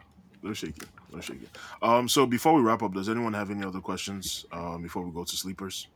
no 0.46 0.54
shaking, 0.54 0.88
no 1.12 1.20
shaking. 1.20 1.50
Um, 1.82 2.08
so 2.08 2.26
before 2.26 2.54
we 2.54 2.62
wrap 2.62 2.84
up, 2.84 2.94
does 2.94 3.10
anyone 3.10 3.34
have 3.34 3.50
any 3.50 3.66
other 3.66 3.82
questions? 3.82 4.46
Um, 4.52 4.84
before 4.84 5.04
we 5.04 5.12
go 5.12 5.24
to 5.24 5.36
sleepers. 5.36 5.88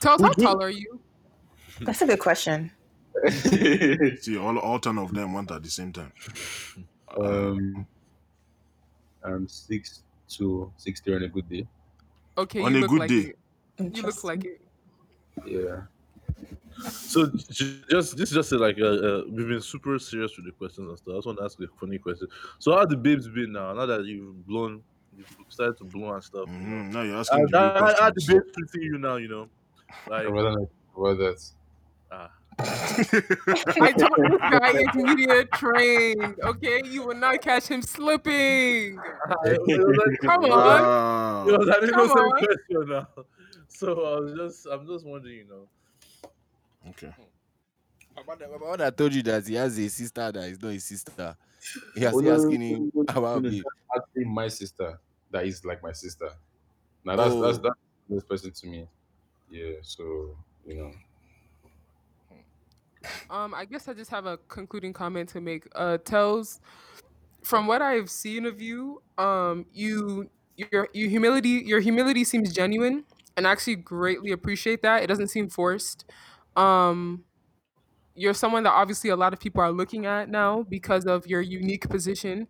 Tell 0.00 0.14
us 0.14 0.20
how 0.20 0.32
tall 0.32 0.62
are 0.62 0.70
you? 0.70 1.00
That's 1.80 2.02
a 2.02 2.06
good 2.06 2.20
question. 2.20 2.70
See, 3.28 4.36
all 4.38 4.58
all 4.58 4.78
ten 4.78 4.98
of 4.98 5.12
them 5.12 5.32
went 5.32 5.50
at 5.50 5.62
the 5.62 5.70
same 5.70 5.92
time. 5.92 6.12
um, 7.18 7.86
I'm 9.24 9.48
six 9.48 10.02
two, 10.28 10.70
six 10.76 11.00
three 11.00 11.16
on 11.16 11.22
a 11.22 11.28
good 11.28 11.48
day. 11.48 11.66
Okay, 12.38 12.62
On 12.62 12.72
you 12.72 12.78
a 12.78 12.80
look 12.82 12.90
good 12.90 12.98
like 13.00 13.08
day. 13.08 13.32
it. 13.78 13.96
You 13.96 14.02
look 14.02 14.24
like 14.24 14.44
it. 14.44 14.60
Yeah. 15.46 15.82
So 16.82 17.26
just 17.50 18.16
this 18.16 18.28
is 18.30 18.34
just 18.34 18.52
a, 18.52 18.58
like 18.58 18.78
uh, 18.80 18.84
uh, 18.86 19.22
we've 19.28 19.48
been 19.48 19.60
super 19.60 19.98
serious 19.98 20.36
with 20.36 20.46
the 20.46 20.52
questions 20.52 20.88
and 20.88 20.98
stuff. 20.98 21.12
I 21.12 21.16
just 21.18 21.26
want 21.26 21.38
to 21.38 21.44
ask 21.44 21.60
a 21.60 21.66
funny 21.78 21.98
question. 21.98 22.28
So 22.58 22.72
how 22.76 22.86
the 22.86 22.96
babes 22.96 23.28
been 23.28 23.52
now? 23.52 23.72
Now 23.72 23.86
that 23.86 24.04
you've 24.04 24.46
blown, 24.46 24.82
you've 25.16 25.26
started 25.48 25.76
to 25.78 25.84
blow 25.84 26.14
and 26.14 26.22
stuff. 26.24 26.48
You 26.48 26.54
know? 26.58 26.82
Mhm, 26.84 26.92
No, 26.92 27.02
you're 27.02 27.16
asking 27.16 27.46
the 27.46 27.58
real 27.58 27.72
how, 27.72 27.94
how 28.02 28.10
the 28.10 28.24
babes 28.26 28.44
treating 28.70 28.82
you 28.92 28.98
now? 28.98 29.16
You 29.16 29.28
know, 29.28 29.48
like 30.08 30.26
I'd 30.26 30.32
rather 30.32 30.50
not 30.52 30.68
speak 30.68 30.96
about 30.96 31.18
that. 31.18 31.50
ah, 32.12 32.30
I 32.60 33.92
told 33.92 34.16
this 34.30 34.40
guy 34.40 34.70
is 34.70 34.94
media 34.94 35.44
trained. 35.46 36.36
Okay, 36.44 36.82
you 36.84 37.06
will 37.06 37.14
not 37.16 37.40
catch 37.40 37.68
him 37.68 37.82
slipping. 37.82 38.96
like, 39.44 39.58
Come 40.22 40.44
on. 40.44 40.50
Wow. 40.50 41.46
it 41.48 41.58
was 41.58 41.68
an 41.68 41.90
Come 41.90 42.00
innocent 42.00 42.20
on. 42.20 42.30
question 42.38 42.88
now. 42.88 43.08
So 43.68 43.86
I 44.04 44.20
was 44.20 44.34
just, 44.36 44.66
I'm 44.66 44.86
just 44.86 45.06
wondering, 45.06 45.36
you 45.36 45.44
know. 45.48 45.68
Okay. 46.88 47.12
About 48.16 48.38
the- 48.38 48.46
about 48.46 48.60
what 48.60 48.80
I 48.80 48.90
told 48.90 49.14
you 49.14 49.22
that 49.24 49.46
he 49.46 49.54
has 49.54 49.78
a 49.78 49.88
sister 49.88 50.32
that 50.32 50.44
is 50.44 50.60
not 50.60 50.72
his 50.72 50.84
sister. 50.84 51.36
He 51.94 52.00
has 52.00 52.14
Oh, 52.14 52.18
no, 52.20 52.34
asking 52.34 52.60
no, 52.60 52.66
him 52.66 52.92
no, 52.94 53.02
no, 53.02 53.14
about 53.14 53.42
me. 53.42 53.62
Actually, 53.96 54.24
my 54.24 54.48
sister 54.48 54.98
that 55.30 55.46
is 55.46 55.64
like 55.64 55.82
my 55.82 55.92
sister. 55.92 56.30
Now 57.04 57.16
that's 57.16 57.34
that's 57.34 57.58
Oh. 57.58 57.62
that's 57.62 57.78
this 58.08 58.24
person 58.24 58.50
to 58.52 58.66
me. 58.66 58.88
Yeah. 59.50 59.74
So 59.82 60.36
you 60.66 60.74
know. 60.76 60.92
Um, 63.30 63.54
I 63.54 63.64
guess 63.64 63.88
I 63.88 63.94
just 63.94 64.10
have 64.10 64.26
a 64.26 64.36
concluding 64.48 64.92
comment 64.92 65.28
to 65.30 65.40
make. 65.40 65.66
Uh, 65.74 65.96
Telz 65.98 66.60
from 67.42 67.66
what 67.66 67.80
I've 67.80 68.10
seen 68.10 68.44
of 68.44 68.60
you, 68.60 69.02
um, 69.16 69.64
you 69.72 70.28
your 70.56 70.88
your 70.92 71.08
humility 71.08 71.62
your 71.64 71.80
humility 71.80 72.24
seems 72.24 72.52
genuine, 72.52 73.04
and 73.36 73.46
I 73.46 73.52
actually 73.52 73.76
greatly 73.76 74.32
appreciate 74.32 74.82
that. 74.82 75.02
It 75.02 75.06
doesn't 75.06 75.28
seem 75.28 75.48
forced. 75.48 76.04
Um, 76.56 77.24
you're 78.14 78.34
someone 78.34 78.64
that 78.64 78.72
obviously 78.72 79.10
a 79.10 79.16
lot 79.16 79.32
of 79.32 79.40
people 79.40 79.62
are 79.62 79.72
looking 79.72 80.06
at 80.06 80.28
now 80.28 80.64
because 80.68 81.06
of 81.06 81.26
your 81.26 81.40
unique 81.40 81.88
position, 81.88 82.48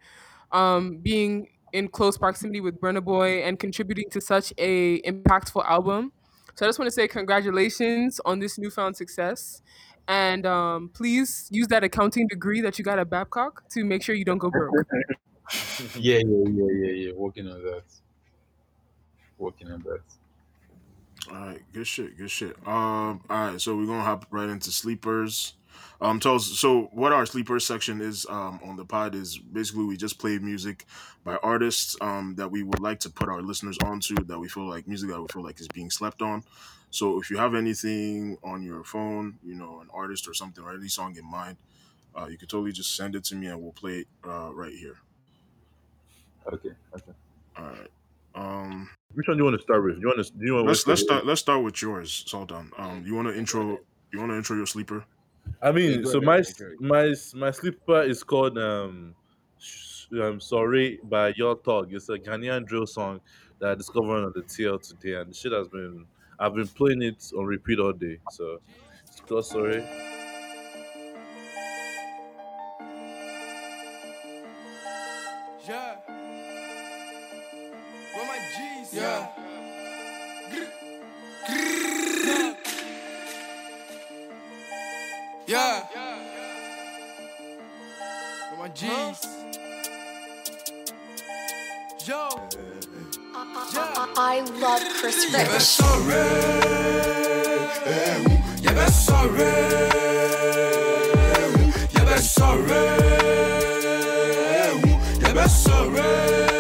um, 0.53 0.99
being 0.99 1.49
in 1.73 1.89
close 1.89 2.19
proximity 2.19 2.61
with 2.61 2.81
Burna 2.81 3.03
Boy 3.05 3.43
and 3.43 3.59
contributing 3.59 4.11
to 4.11 4.21
such 4.21 4.53
a 4.59 5.01
impactful 5.03 5.65
album. 5.69 6.13
So 6.55 6.67
I 6.67 6.69
just 6.69 6.79
want 6.79 6.89
to 6.89 6.93
say 6.93 7.07
congratulations 7.07 8.21
on 8.25 8.41
this 8.41 8.59
newfound 8.59 8.97
success. 8.97 9.63
And 10.09 10.45
um, 10.45 10.91
please 10.93 11.49
use 11.53 11.69
that 11.69 11.85
accounting 11.85 12.27
degree 12.27 12.61
that 12.63 12.79
you 12.79 12.85
got 12.85 12.99
at 12.99 13.09
Babcock 13.09 13.69
to 13.71 13.85
make 13.85 14.03
sure 14.03 14.15
you 14.15 14.25
don't 14.25 14.39
go 14.39 14.51
broke. 14.51 14.75
Yeah, 15.97 16.19
yeah, 16.19 16.45
yeah, 16.49 16.67
yeah, 16.71 16.93
yeah. 16.93 17.13
Working 17.17 17.49
on 17.49 17.61
that. 17.65 17.83
Working 19.37 19.73
on 19.73 19.83
that. 19.83 20.03
All 21.31 21.37
right, 21.37 21.63
good 21.73 21.87
shit, 21.87 22.17
good 22.19 22.31
shit. 22.31 22.57
Um, 22.67 23.21
all 23.31 23.47
right, 23.51 23.61
so 23.61 23.77
we're 23.77 23.87
gonna 23.87 24.03
hop 24.03 24.27
right 24.31 24.49
into 24.49 24.73
sleepers. 24.73 25.55
Um, 26.01 26.19
tell 26.19 26.35
us. 26.37 26.47
So, 26.59 26.89
what 26.93 27.13
our 27.13 27.25
sleepers 27.25 27.65
section 27.67 28.01
is 28.01 28.27
um 28.29 28.59
on 28.65 28.77
the 28.77 28.85
pod 28.85 29.15
is 29.15 29.39
basically 29.39 29.85
we 29.85 29.97
just 29.97 30.19
play 30.19 30.39
music 30.39 30.87
by 31.23 31.37
artists 31.37 31.97
um 32.01 32.35
that 32.37 32.51
we 32.51 32.63
would 32.65 32.81
like 32.81 32.99
to 33.01 33.11
put 33.11 33.29
our 33.29 33.43
listeners 33.43 33.79
onto 33.85 34.17
that 34.25 34.39
we 34.41 34.49
feel 34.49 34.69
like 34.69 34.89
music 34.89 35.09
that 35.11 35.21
we 35.21 35.27
feel 35.33 35.43
like 35.45 35.61
is 35.61 35.69
being 35.69 35.91
slept 35.91 36.21
on. 36.21 36.43
So, 36.91 37.21
if 37.21 37.31
you 37.31 37.37
have 37.37 37.55
anything 37.55 38.37
on 38.43 38.63
your 38.65 38.83
phone, 38.83 39.39
you 39.45 39.55
know, 39.55 39.81
an 39.81 39.89
artist 39.95 40.27
or 40.27 40.35
something 40.35 40.65
or 40.65 40.75
any 40.75 40.89
song 40.89 41.17
in 41.17 41.25
mind, 41.31 41.59
uh, 42.17 42.27
you 42.27 42.39
could 42.39 42.49
totally 42.49 42.73
just 42.73 42.97
send 42.97 43.15
it 43.15 43.25
to 43.25 43.37
me 43.37 43.47
and 43.49 43.63
we'll 43.63 43.73
play 43.73 43.99
it 44.01 44.09
uh 44.27 44.51
right 44.55 44.75
here. 44.75 44.97
Okay. 46.53 46.71
Okay. 46.95 47.13
All 47.57 47.65
right. 47.65 47.91
Um, 48.35 48.91
Which 49.15 49.27
one 49.27 49.37
do 49.37 49.41
you 49.43 49.45
want 49.45 49.57
to 49.59 49.63
start 49.63 49.85
with? 49.85 49.99
You 49.99 50.07
want 50.07 50.25
to? 50.25 50.33
Do 50.33 50.45
you 50.45 50.55
want 50.55 50.69
let's 50.69 50.87
let's 50.87 51.03
start 51.03 51.27
let's 51.27 51.41
start 51.41 51.65
with 51.65 51.81
yours, 51.83 52.25
Sultan. 52.27 52.71
Um, 52.79 53.05
you 53.05 53.15
want 53.15 53.29
to 53.29 53.37
intro? 53.37 53.79
You 54.13 54.19
want 54.21 54.31
to 54.31 54.37
intro 54.37 54.57
your 54.57 54.67
sleeper? 54.67 55.05
I 55.61 55.73
mean, 55.73 56.05
so 56.07 56.21
my 56.21 56.43
my 56.79 57.15
my 57.35 57.51
sleeper 57.51 58.03
is 58.03 58.23
called 58.23 58.57
um, 58.59 59.17
Sh- 59.59 60.07
um 60.21 60.41
sorry 60.41 61.01
by 61.03 61.33
Yaw 61.37 61.55
Tog. 61.57 61.93
It's 61.93 62.09
a 62.09 62.19
Ghanaian 62.19 62.67
drill 62.67 62.87
song 62.87 63.21
that 63.59 63.71
I 63.71 63.75
discovered 63.75 64.25
on 64.25 64.33
the 64.35 64.43
TL 64.43 64.79
today, 64.79 65.15
and 65.15 65.31
the 65.31 65.35
shit 65.35 65.53
has 65.53 65.69
been 65.69 66.07
I've 66.39 66.55
been 66.55 66.69
playing 66.69 67.03
it 67.03 67.31
on 67.37 67.45
repeat 67.47 67.81
all 67.81 67.93
day. 67.93 68.21
So 68.29 68.61
it's 69.07 69.21
called 69.21 69.47
Sorry. 69.47 69.85
Yeah. 78.93 79.29
Yeah. 85.47 85.85
Where 88.51 88.59
my 88.59 88.69
G's? 88.75 89.27
Yo. 92.05 92.29
I 94.17 94.41
love 94.59 94.83
Chris 94.99 95.33
Yeah, 95.33 95.59
sorry. 95.59 96.15
Yeah, 98.61 98.87
sorry. 98.87 99.39
Yeah, 101.95 102.17
sorry. 102.17 102.71
Yeah, 105.23 105.47
sorry. 105.47 106.60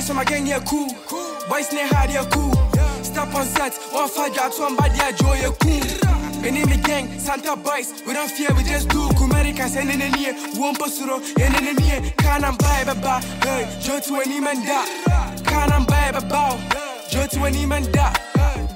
Ice 0.00 0.08
on 0.08 0.16
my 0.16 0.24
gang, 0.24 0.46
yeah, 0.46 0.60
cool. 0.60 0.88
Boys 1.46 1.70
near 1.74 1.86
hard, 1.88 2.08
yeah, 2.08 2.24
cool. 2.32 2.54
Step 3.04 3.34
on 3.34 3.44
set, 3.44 3.74
one 3.92 4.08
fight, 4.08 4.34
got 4.34 4.58
one 4.58 4.74
body, 4.74 4.96
yeah, 4.96 5.12
joy, 5.12 5.34
yeah, 5.34 5.50
cool. 5.60 5.80
The 6.40 6.80
gang, 6.82 7.18
Santa 7.18 7.54
boys, 7.54 8.02
we 8.06 8.14
don't 8.14 8.30
fear, 8.30 8.48
we 8.56 8.64
just 8.64 8.88
do. 8.88 9.08
Kumerica, 9.18 9.68
send 9.68 9.90
in 9.90 9.98
the 9.98 10.08
near, 10.16 10.32
one 10.58 10.74
posuro, 10.74 11.16
in 11.20 11.52
the 11.52 11.82
near, 11.82 12.00
can 12.16 12.44
I'm 12.44 12.56
by, 12.56 12.82
baba. 12.84 13.20
Hey, 13.44 13.68
Joe 13.82 14.00
to 14.00 14.14
any 14.22 14.40
man 14.40 14.64
da. 14.64 14.86
Can 15.44 15.70
I'm 15.70 15.84
by, 15.84 16.12
baba. 16.12 16.56
Joe 17.10 17.26
to 17.26 17.44
any 17.44 17.66
man 17.66 17.92
da. 17.92 18.29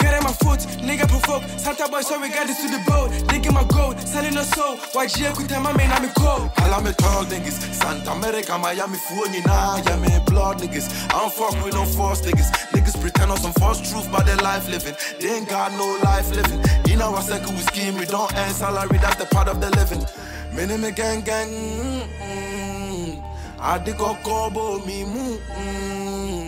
Get 0.05 0.13
in 0.13 0.23
my 0.23 0.33
foot, 0.33 0.61
Nigga 0.85 1.09
provoke, 1.09 1.45
Santa 1.59 1.89
boy, 1.89 2.03
sorry, 2.03 2.29
got 2.29 2.47
this 2.47 2.61
to 2.61 2.69
the 2.69 2.77
boat. 2.85 3.11
Nigga 3.33 3.51
my 3.55 3.65
gold, 3.65 3.99
selling 4.01 4.37
a 4.37 4.45
soul. 4.45 4.77
YG, 4.93 5.35
quick 5.35 5.49
time, 5.49 5.67
I 5.67 5.73
mean, 5.73 5.91
I'm 5.91 6.05
a 6.05 6.13
cold. 6.13 6.51
All 6.59 6.75
I'm 6.75 6.87
a 6.87 6.93
tall 6.93 7.25
niggas, 7.25 7.57
Santa 7.73 8.11
America, 8.11 8.59
Miami, 8.59 8.99
Fuji, 8.99 9.41
nah, 9.47 9.79
yeah, 9.79 9.97
me 9.97 10.11
blood 10.27 10.59
niggas. 10.59 10.93
I 11.09 11.21
don't 11.21 11.33
fuck 11.33 11.57
with 11.65 11.73
no 11.73 11.87
false 11.87 12.21
niggas. 12.21 12.51
Niggas 12.75 13.01
pretend 13.01 13.31
on 13.31 13.39
some 13.39 13.55
false 13.55 13.81
truth 13.81 14.07
about 14.07 14.27
their 14.27 14.37
life 14.37 14.69
living. 14.69 14.95
They 15.21 15.37
ain't 15.37 15.49
got 15.49 15.73
no 15.73 15.99
life 16.05 16.31
living. 16.37 16.61
You 16.87 16.99
know, 16.99 17.15
I 17.15 17.23
said, 17.23 17.47
we 17.47 17.57
scheme, 17.73 17.97
we 17.97 18.05
don't 18.05 18.31
earn 18.37 18.53
salary, 18.53 18.99
that's 18.99 19.17
the 19.17 19.25
part 19.25 19.49
of 19.49 19.63
the 19.63 19.71
living. 19.71 20.05
Minimum 20.53 20.93
gang 20.93 21.23
gang, 21.23 21.49
mm-mm. 21.49 23.23
I 23.59 23.79
dig 23.79 23.99
a 23.99 24.15
kobo, 24.23 24.85
me, 24.85 25.05
mm-mm. 25.05 26.39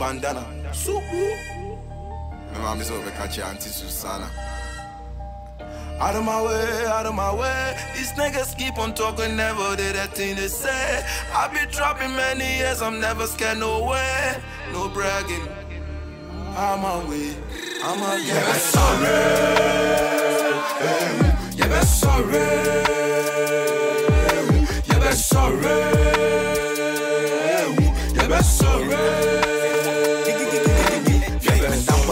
bandana. 0.00 0.44
So, 0.72 1.00
my 2.54 2.60
mom 2.60 2.80
is 2.80 2.90
over 2.90 3.10
catch 3.10 3.36
your 3.36 3.46
auntie 3.46 3.70
Susanna. 3.70 4.30
Out 6.00 6.16
of 6.16 6.24
my 6.24 6.42
way, 6.42 6.86
out 6.86 7.06
of 7.06 7.14
my 7.14 7.32
way. 7.34 7.76
These 7.94 8.12
niggas 8.12 8.56
keep 8.58 8.78
on 8.78 8.94
talking, 8.94 9.36
never 9.36 9.76
did 9.76 9.94
that 9.96 10.14
thing 10.14 10.36
they 10.36 10.48
say. 10.48 11.04
I've 11.32 11.52
been 11.52 11.68
trapping 11.70 12.14
many 12.16 12.56
years, 12.58 12.82
I'm 12.82 13.00
never 13.00 13.26
scared, 13.26 13.58
no 13.58 13.84
way. 13.84 14.36
No 14.72 14.88
bragging. 14.88 15.48
I'm 16.56 16.84
on 16.84 17.08
way, 17.08 17.36
I'm 17.82 18.02
on 18.02 18.22
yeah, 18.24 18.34
yeah, 18.34 18.52
sorry. 18.54 19.04
Yeah, 21.58 21.80
sorry. 21.80 22.38
Yeah, 24.86 25.10
sorry. 25.10 25.68
Yeah, 28.16 28.40
sorry. 28.40 29.43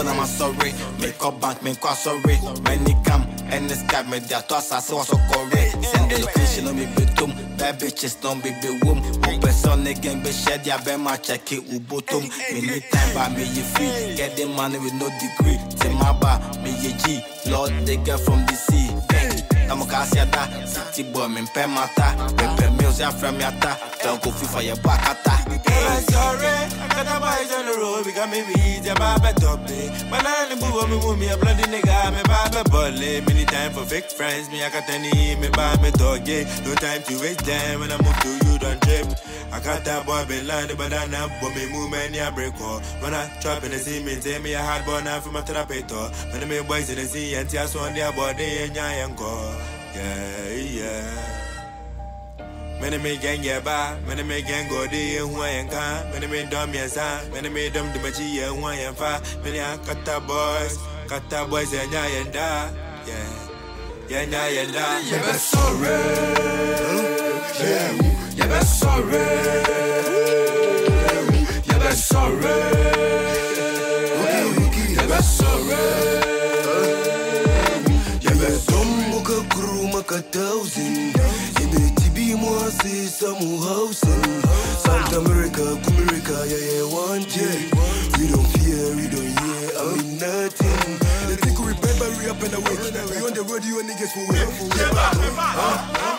I'm 0.07 0.25
sorry. 0.25 0.73
Make 0.99 1.23
up 1.23 1.39
bank, 1.39 1.63
make 1.63 1.83
up 1.85 1.95
sorry. 1.97 2.37
Many 2.63 2.95
come 3.05 3.23
and 3.51 3.69
the 3.69 3.75
sky, 3.75 4.03
me 4.03 4.19
their 4.19 4.41
thoughts 4.41 4.71
are 4.71 4.81
so 4.81 5.01
so 5.03 5.17
correct. 5.31 5.83
Send 5.85 6.11
the 6.11 6.19
location 6.25 6.67
on 6.67 6.75
me 6.75 6.85
betum. 6.85 7.31
Bad 7.57 7.79
bitches 7.79 8.19
don't 8.21 8.43
be 8.43 8.51
be 8.61 8.79
womb. 8.83 8.99
Open 9.23 9.51
son 9.51 9.85
again, 9.87 10.21
be 10.23 10.31
shed 10.31 10.65
ya 10.65 10.77
be 10.83 10.95
my 10.97 11.15
check 11.17 11.51
it 11.51 11.63
ubotum. 11.69 12.23
Many 12.51 12.79
time 12.91 13.13
by 13.13 13.29
me 13.29 13.43
you 13.43 13.63
free. 13.63 14.15
Get 14.15 14.35
the 14.35 14.45
money 14.45 14.79
with 14.79 14.93
no 14.93 15.09
degree. 15.19 15.59
Say 15.77 15.93
my 15.93 16.11
bar, 16.19 16.39
me 16.63 16.71
ye 16.81 16.93
G. 17.03 17.23
Lord, 17.49 17.71
they 17.85 17.97
get 17.97 18.19
from 18.19 18.45
the 18.45 18.53
sea. 18.53 19.52
Bang. 19.63 19.69
Tamo 19.69 19.85
kasiada, 19.85 20.67
city 20.67 21.03
boy, 21.11 21.27
me 21.27 21.41
pe 21.53 21.65
mata. 21.65 22.15
Pepe 22.35 22.69
mills 22.77 22.99
ya 22.99 23.11
from 23.11 23.39
yata. 23.39 23.77
Don't 24.03 24.21
go 24.21 24.31
for 24.31 24.61
your 24.61 24.75
back 24.77 25.01
ata. 25.09 25.43
Yeah, 25.65 25.99
sorry. 25.99 26.83
I 26.95 27.03
the 27.03 27.19
boys 27.19 27.51
on 27.57 27.65
the 27.65 27.73
road, 27.81 28.05
we 28.05 28.13
got 28.13 28.29
me 28.29 28.43
weed, 28.43 28.85
yeah, 28.85 28.93
my 28.99 29.17
bad 29.17 29.35
top 29.37 29.59
Man, 29.65 30.25
I 30.25 30.47
ain't 30.51 30.59
boo 30.59 30.87
me, 30.87 30.99
boo 31.01 31.15
me, 31.17 31.27
a 31.27 31.37
bloody 31.37 31.63
nigga, 31.63 32.13
me 32.13 32.21
bad 32.23 32.69
bully. 32.69 33.21
Many 33.21 33.45
time 33.45 33.73
for 33.73 33.83
fake 33.83 34.11
friends, 34.11 34.49
me, 34.49 34.63
I 34.63 34.69
got 34.69 34.87
any, 34.89 35.35
me 35.35 35.49
bad 35.49 35.81
me 35.81 35.91
dog, 35.91 36.27
yeah. 36.27 36.43
No 36.63 36.75
time 36.75 37.01
to 37.03 37.19
waste 37.19 37.45
time 37.45 37.79
when 37.79 37.91
I 37.91 37.97
move 37.97 38.19
to 38.21 38.29
you, 38.45 38.59
don't 38.59 38.81
trip. 38.83 39.07
I 39.51 39.59
got 39.59 39.83
that 39.85 40.05
boy, 40.05 40.25
be 40.27 40.41
lying, 40.43 40.75
but 40.77 40.93
I 40.93 41.07
but 41.41 41.55
me 41.55 41.71
move, 41.71 41.91
man, 41.91 42.13
yeah, 42.13 42.29
break 42.29 42.59
all. 42.61 42.79
When 43.01 43.13
I 43.13 43.27
trap 43.41 43.63
in 43.63 43.71
the 43.71 43.79
sea, 43.79 44.03
me, 44.03 44.15
tell 44.21 44.41
me 44.41 44.53
a 44.53 44.61
hard 44.61 44.85
boy, 44.85 45.01
now 45.03 45.19
from 45.19 45.33
my 45.33 45.41
therapeutor. 45.41 46.11
When 46.31 46.43
I 46.43 46.45
make 46.45 46.67
boys 46.67 46.89
in 46.89 46.97
the 46.97 47.05
sea, 47.05 47.35
and 47.35 47.49
tears 47.49 47.75
on 47.75 47.93
their 47.93 48.11
body, 48.13 48.63
and 48.63 48.75
yeah, 48.75 49.05
and 49.05 49.17
go. 49.17 49.62
Yeah, 49.95 50.49
yeah. 50.53 51.39
Many 52.81 52.97
me 52.97 53.17
gang 53.17 53.43
yeah 53.43 53.59
ba, 53.61 53.97
many 54.07 54.23
me 54.23 54.41
gang 54.41 54.67
go 54.67 54.87
di 54.87 55.15
who 55.17 55.39
I 55.39 55.49
am 55.49 55.69
can, 55.69 56.11
many 56.11 56.27
me 56.27 56.45
dumb 56.49 56.73
yes 56.73 56.97
many 57.31 57.47
me 57.49 57.69
dumb 57.69 57.93
the 57.93 57.99
machi 57.99 58.39
who 58.43 58.65
I 58.65 58.75
am 58.75 58.93
fa, 58.95 59.21
many 59.43 59.59
a 59.59 59.77
kata 59.85 60.19
boys, 60.27 60.77
kata 61.07 61.45
boys 61.49 61.73
and 61.73 61.91
ya 61.93 62.03
and 62.03 62.33
da, 62.33 62.69
yeah, 63.07 63.23
yeah 64.09 64.23
yeah 64.25 64.47
yeah. 64.49 65.01
Yeah, 65.05 65.21
but 65.21 65.35
sorry, 65.35 65.87
yeah, 67.61 67.91
yeah, 68.35 68.47
but 68.47 68.63
sorry, 68.63 69.23
yeah, 71.69 71.77
but 71.79 71.93
sorry, 71.93 72.59
asi 83.25 83.57
housing. 83.57 84.41
South 84.83 85.13
America, 85.13 85.63
Kumerica, 85.83 86.35
yeah 86.49 86.57
yeah 86.59 86.85
one 86.91 87.23
day. 87.23 87.69
We 88.19 88.27
don't 88.27 88.47
fear, 88.59 88.95
we 88.95 89.07
don't 89.07 89.31
hear, 89.39 89.71
I 89.79 89.83
mean 89.95 90.17
nothing. 90.19 90.99
They 91.27 91.35
think 91.39 91.57
we 91.59 91.71
remember 91.71 92.07
we 92.19 92.29
up 92.29 92.41
and 92.43 92.53
away. 92.53 92.75
We 93.09 93.17
on 93.23 93.33
the 93.33 93.43
road, 93.47 93.63
you 93.63 93.81
niggas 93.83 94.11
for 94.11 94.25
real. 94.31 94.49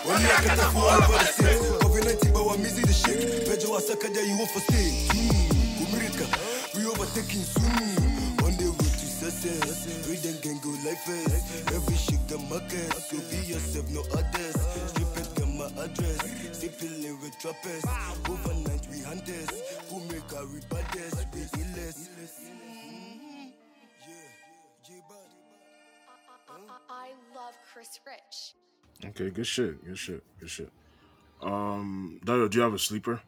When 0.05 0.21
you 0.21 0.29
get 0.29 0.57
the 0.57 0.67
four 0.73 0.89
over 0.91 1.19
the 1.19 1.29
six, 1.29 1.61
COVID-19, 1.85 2.33
but 2.33 2.49
I'm 2.49 2.61
easy 2.65 2.83
to 2.83 2.93
shake. 2.93 3.47
Pedro 3.47 3.77
Asaka, 3.79 4.09
you 4.15 4.37
want 4.39 4.51
for 4.51 4.61
stay. 4.61 4.91
Hmm, 5.13 5.85
Kumerica, 5.85 6.27
we 6.77 6.87
overtaking 6.87 7.45
soon. 7.45 8.15
On 8.45 8.53
the 8.57 8.67
road 8.67 8.79
to 8.81 9.07
success, 9.07 10.09
we 10.09 10.17
then 10.17 10.37
can 10.41 10.59
go 10.61 10.71
like 10.89 10.99
fast. 11.05 11.73
Every 11.75 11.97
shit 11.97 12.27
the 12.29 12.39
market, 12.49 12.93
so 12.97 13.17
be 13.31 13.45
yourself, 13.47 13.89
no 13.91 14.01
others. 14.13 14.94
Address. 15.85 16.59
Simply 16.59 17.13
with 17.23 17.39
droppers. 17.41 17.85
Overnight, 18.29 18.87
we 18.91 19.01
hunters. 19.01 19.51
Who 19.91 20.01
make 20.09 20.33
our 20.33 20.61
baddest, 20.71 21.27
we 21.33 21.41
illest. 21.41 22.09
I 26.89 27.09
love 27.35 27.55
Chris 27.73 28.01
Rich. 28.07 29.11
Okay, 29.11 29.31
good 29.31 29.47
shit. 29.47 29.85
Good 29.85 29.99
shit. 29.99 30.23
Good 30.41 30.51
shit. 30.51 30.71
Um, 31.43 32.21
Dario, 32.25 32.49
do 32.49 32.59
you 32.59 32.63
have 32.63 32.75
a 32.75 32.79
sleeper? 32.79 33.21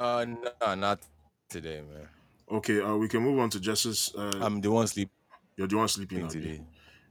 Uh, 0.00 0.26
no, 0.26 0.74
not 0.74 1.00
today, 1.48 1.82
man. 1.82 2.08
Okay, 2.50 2.80
uh, 2.80 2.96
we 2.96 3.08
can 3.08 3.22
move 3.22 3.38
on 3.38 3.50
to 3.50 3.60
Justice. 3.60 4.12
Uh, 4.16 4.32
I'm 4.40 4.60
the 4.60 4.70
one 4.70 4.86
sleep 4.86 5.10
you're 5.56 5.66
the 5.66 5.76
one 5.76 5.88
sleeping 5.88 6.20
now, 6.20 6.28
today. 6.28 6.60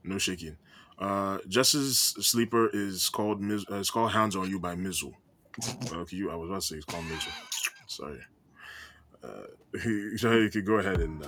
No 0.04 0.18
shaking. 0.20 0.56
Uh, 0.98 1.40
Jess's 1.48 1.98
sleeper 2.00 2.70
is 2.74 3.10
called 3.10 3.42
Miz- 3.42 3.66
uh, 3.70 3.76
it's 3.76 3.92
called 3.92 4.12
Hands 4.12 4.36
on 4.36 4.50
You 4.50 4.60
by 4.60 4.76
Mizzle. 4.76 5.14
okay, 5.92 6.16
you 6.16 6.32
I 6.32 6.36
was 6.36 6.50
about 6.50 6.62
to 6.62 6.68
say 6.68 6.76
it's 6.78 6.86
called 6.86 7.06
Mizzle. 7.06 7.32
Sorry. 7.88 8.20
Uh, 9.24 9.48
you, 9.86 10.18
you 10.22 10.50
could 10.50 10.66
go 10.66 10.76
ahead 10.76 11.02
and, 11.02 11.24
uh, 11.24 11.28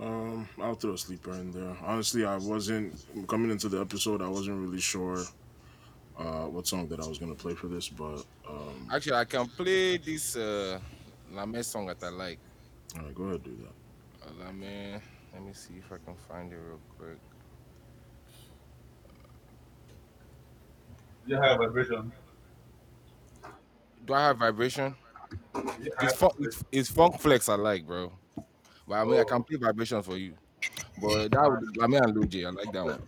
Um, 0.00 0.48
I'll 0.60 0.74
throw 0.74 0.92
a 0.92 0.98
sleeper 0.98 1.32
in 1.32 1.50
there. 1.52 1.74
Honestly, 1.82 2.24
I 2.24 2.36
wasn't 2.36 2.94
coming 3.28 3.50
into 3.50 3.68
the 3.68 3.80
episode. 3.80 4.20
I 4.20 4.28
wasn't 4.28 4.60
really 4.60 4.80
sure 4.80 5.24
uh, 6.18 6.44
what 6.44 6.66
song 6.66 6.86
that 6.88 7.00
I 7.00 7.06
was 7.06 7.18
gonna 7.18 7.34
play 7.34 7.54
for 7.54 7.68
this, 7.68 7.88
but 7.88 8.24
um, 8.48 8.88
Actually, 8.92 9.16
I 9.16 9.24
can 9.24 9.46
play 9.48 9.96
this 9.98 10.36
uh 10.36 10.78
Lame 11.32 11.62
song 11.62 11.86
that 11.86 12.02
I 12.02 12.08
like. 12.10 12.38
all 12.96 13.02
right, 13.04 13.14
go 13.14 13.24
ahead, 13.24 13.42
do 13.42 13.56
that. 13.62 14.28
Uh, 14.28 14.44
Lame, 14.44 15.00
let 15.32 15.42
me 15.42 15.52
see 15.52 15.74
if 15.78 15.90
I 15.92 15.96
can 16.04 16.14
find 16.28 16.52
it 16.52 16.56
real 16.56 16.80
quick. 16.98 17.18
You 21.26 21.36
have 21.36 21.58
vibration. 21.58 22.12
Do 24.06 24.14
I 24.14 24.26
have 24.28 24.38
vibration? 24.38 24.94
It's 26.00 26.14
funk, 26.14 26.34
it's, 26.38 26.64
it's 26.70 26.90
funk 26.90 27.18
flex 27.18 27.48
I 27.48 27.56
like, 27.56 27.84
bro. 27.86 28.12
But 28.88 28.94
I 28.94 29.04
mean, 29.04 29.20
I 29.20 29.24
can 29.24 29.42
play 29.42 29.56
vibration 29.56 30.02
for 30.02 30.16
you. 30.16 30.34
But 31.00 31.32
that 31.32 31.50
would 31.50 31.60
be 31.72 31.80
Lame 31.80 31.94
and 31.94 32.14
Luje, 32.16 32.46
I 32.46 32.50
like 32.50 32.72
that 32.72 32.84
one. 32.84 33.02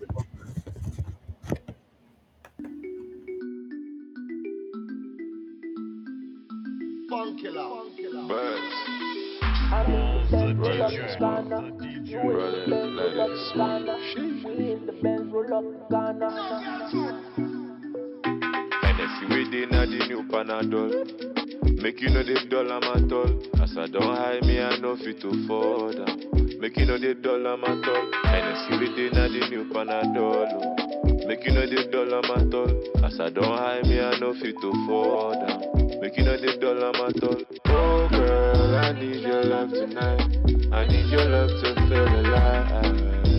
Hennessy 18.82 19.26
within 19.26 19.74
a 19.74 19.86
the 19.86 20.06
new 20.08 20.22
Panadol. 20.28 21.47
Make 21.82 22.00
you 22.00 22.10
know 22.10 22.22
the 22.22 22.34
dollar 22.50 22.78
at 22.82 23.12
all. 23.12 23.62
As 23.62 23.76
I 23.78 23.86
don't 23.86 24.02
hide 24.02 24.42
me, 24.42 24.60
I 24.60 24.78
know 24.78 24.96
fit 24.96 25.20
to 25.22 25.30
fall 25.46 25.92
down. 25.92 26.18
Make 26.60 26.76
you 26.76 26.86
know 26.86 26.98
the 26.98 27.14
dollar 27.14 27.54
at 27.54 27.88
all. 27.88 28.10
Hennessy 28.24 28.74
within 28.82 29.16
a 29.16 29.28
the 29.28 29.46
new 29.48 29.64
Panadol. 29.72 30.48
oh. 30.58 31.26
Make 31.26 31.44
you 31.46 31.52
know 31.52 31.66
the 31.66 31.86
dollar 31.90 32.18
at 32.18 32.52
all. 32.54 33.04
As 33.06 33.20
I 33.20 33.30
don't 33.30 33.44
hide 33.44 33.84
me, 33.84 34.00
I 34.00 34.18
know 34.18 34.34
fit 34.34 34.56
to 34.60 34.72
fall 34.86 35.32
down. 35.32 36.00
Make 36.00 36.16
you 36.18 36.24
know 36.24 36.36
the 36.36 36.58
dollar 36.60 36.90
at 36.90 37.22
all. 37.22 37.42
Oh 37.66 38.08
girl, 38.10 38.76
I 38.76 38.92
need 38.92 39.22
your 39.22 39.44
love 39.44 39.70
tonight. 39.70 40.74
I 40.74 40.86
need 40.86 41.10
your 41.10 41.24
love 41.30 41.50
to 41.62 41.74
feel 41.88 42.08
alive. 42.08 42.68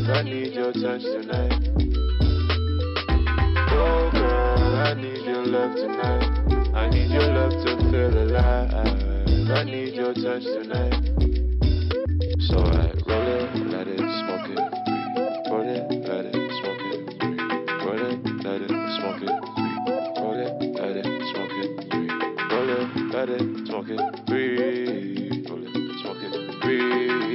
I 0.09 0.23
need 0.23 0.53
your 0.53 0.71
touch 0.73 1.03
tonight. 1.03 1.53
Oh 3.71 4.09
girl, 4.13 4.75
I 4.77 4.93
need 4.95 5.25
your 5.25 5.45
love 5.45 5.75
tonight. 5.75 6.58
I 6.79 6.87
need 6.87 7.11
your 7.11 7.27
love 7.33 7.51
to 7.51 7.75
feel 7.91 8.17
alive. 8.23 8.73
I 8.73 9.63
need 9.65 9.95
your 9.95 10.13
touch 10.13 10.43
tonight. 10.43 10.93
So 12.47 12.63
I 12.63 12.95
roll 13.05 13.27
it, 13.27 13.53
let 13.67 13.85
it, 13.85 13.99
smoke 13.99 14.47
it. 14.47 14.59
Roll 15.51 15.67
it, 15.67 15.83
let 16.07 16.25
it, 16.25 16.39
smoke 16.61 16.83
it. 16.87 16.99
Roll 17.83 17.99
it, 17.99 18.19
let 18.45 18.61
it, 18.61 18.71
smoke 18.95 19.21
it. 19.21 19.35
Roll 20.21 20.39
it, 20.39 20.53
let 20.79 20.95
it, 20.95 21.05
smoke 21.33 21.55
it. 21.59 21.71
Roll 22.49 22.69
it, 22.69 22.87
let 23.13 23.27
it, 23.27 23.67
smoke 23.67 23.89
it, 23.89 24.25
breathe. 24.25 25.49
Roll 25.49 25.63
it, 25.67 25.99
smoke 26.01 26.23
it, 26.23 26.61
breathe. 26.61 27.28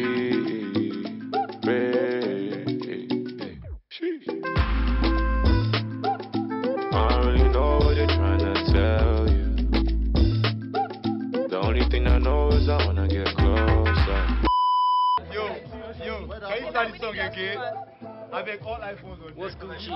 You 17.32 17.52
start 17.52 17.74
the 18.00 18.04
again? 18.04 18.14
Avec 18.32 18.60
all 18.66 18.78
iPhones 18.80 19.20
on 19.24 19.32
What's. 19.36 19.54
Gucci? 19.56 19.90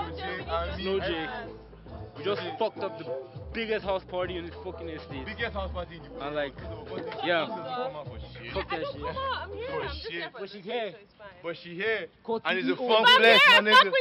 I 0.48 0.76
mean, 0.76 1.00
J. 1.00 1.26
We 2.16 2.24
just 2.24 2.40
Okay. 2.42 2.56
fucked 2.58 2.78
up 2.78 2.98
the 2.98 3.04
biggest 3.52 3.84
house 3.84 4.04
party 4.04 4.36
in 4.38 4.46
this 4.46 4.54
fucking 4.64 4.88
estate. 4.88 5.24
Biggest 5.26 5.52
house 5.54 5.70
party 5.72 5.96
in 5.96 6.02
the 6.02 6.08
world. 6.10 6.22
And 6.24 6.34
like, 6.34 6.54
But 6.88 7.04
the 7.04 7.12
yeah. 7.26 7.46
house 7.46 7.58
doesn't 7.58 7.74
come 7.74 7.96
out 7.96 8.06
for 8.06 8.18
shit. 8.42 8.52
Fuck 8.52 8.68
that 8.70 8.80
shit. 8.92 9.14
For 9.70 9.88
shit. 10.10 10.32
But 10.38 10.48
she 10.50 10.60
here. 10.60 10.94
But 11.42 11.56
she 11.56 11.74
here. 11.74 12.06
Go 12.24 12.40
And 12.44 12.58
it's 12.58 12.68
a 12.68 12.70
to 12.72 12.76
fun 12.76 13.02
the- 13.02 13.08
flex, 13.18 13.46
my 13.48 13.60
nigga. 13.60 13.92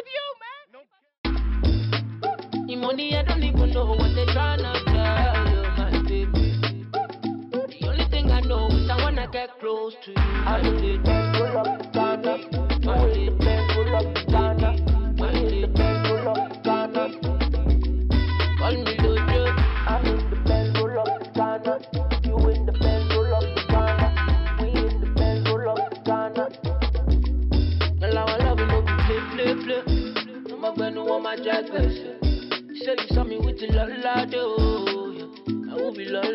The 2.67 2.75
money, 2.75 3.15
I 3.15 3.23
don't 3.23 3.43
even 3.43 3.69
know 3.71 3.85
what 3.85 4.13
they're 4.13 4.25
trying 4.33 4.59
to 4.59 4.73
tell 4.85 5.47
you, 5.47 5.61
my 5.77 5.91
baby. 6.03 6.53
The 6.91 7.87
only 7.87 8.05
thing 8.09 8.29
I 8.31 8.41
know 8.41 8.67
is 8.67 8.89
I 8.89 8.97
wanna 9.01 9.27
get 9.31 9.57
close 9.59 9.95
to 10.03 10.11
you. 10.11 10.17
I 10.17 10.61
need 10.61 11.05
the 12.87 13.73
roll 13.75 13.95
up 13.95 14.15
Ghana. 14.27 14.69
I 15.19 15.33
need 15.33 15.63
the 15.63 15.67
up 15.67 15.67
Ghana. 15.67 15.67
I 15.67 15.67
need 15.67 15.67
the 15.67 16.03
roll 16.09 16.29
up 16.29 16.63
Ghana. 16.63 17.03
Call 18.57 18.71
me 18.71 18.93
Dojo. 18.97 19.41
I 19.87 20.01
need 20.03 20.29
the 20.29 20.35
Benz 20.47 20.79
roll 20.79 20.99
up 20.99 21.33
Ghana. 21.33 21.73
You 22.23 22.37
in 22.49 22.65
the 22.65 22.71
Benz 22.71 23.13
roll 23.13 23.35
up 23.35 23.43
Ghana. 23.67 24.07
We 24.61 24.69
in 24.69 25.01
the 25.01 25.07
Benz 25.15 25.49
roll 25.49 25.69
up 25.69 26.05
Ghana. 26.05 26.49
Girl, 27.99 28.17
I 28.17 28.23
want 28.23 28.43
love 28.43 28.59
you, 28.59 28.65
no 28.67 28.81
play, 29.03 29.21
play, 29.33 29.53
play. 29.63 30.53
I'm 30.53 30.63
a 30.63 30.73
brand 30.73 30.95
new 30.95 31.19
my 31.19 31.35
jack 31.35 31.69
version. 31.69 32.19
Say 32.85 32.95
you 32.99 33.15
saw 33.15 33.23
me 33.23 33.37
with 33.37 33.59
the 33.59 33.67
la 33.73 33.83
la 33.83 34.25
do. 34.25 35.33
I 35.69 35.75
will 35.75 35.93
be 35.93 36.05
la. 36.05 36.27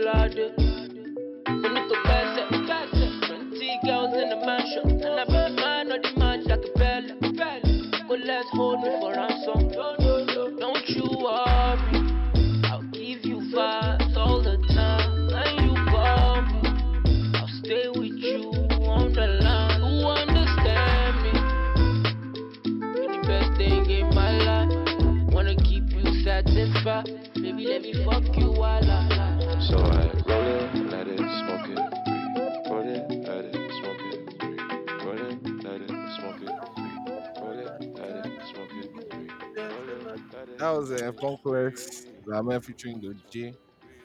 That 40.63 40.79
was 40.79 40.93
uh, 40.93 41.11
Funk 41.21 41.43
Flex, 41.43 42.07
Lame 42.25 42.61
featuring 42.61 43.01
Luje, 43.01 43.53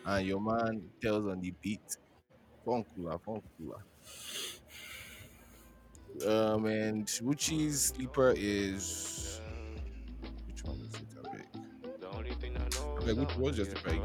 and 0.07 0.25
your 0.25 0.41
man 0.41 0.81
Telz 0.99 1.31
on 1.31 1.39
the 1.39 1.53
beat. 1.61 1.97
Funk 2.65 2.87
cooler, 2.95 3.19
funk 3.19 3.43
cooler. 3.59 3.83
Um, 6.25 6.65
and 6.65 7.05
Ruchi's 7.05 7.93
sleeper 7.93 8.33
is 8.35 9.39
which 10.47 10.63
one 10.63 10.79
is 10.79 10.95
it? 10.95 11.05
I 11.23 11.35
beg. 11.35 11.99
The 11.99 12.09
only 12.09 12.33
thing 12.33 12.57
I 12.57 13.05
beg, 13.05 13.17
which 13.17 13.37
was 13.37 13.55
just 13.55 13.77
a 13.77 13.83
beg. 13.83 14.01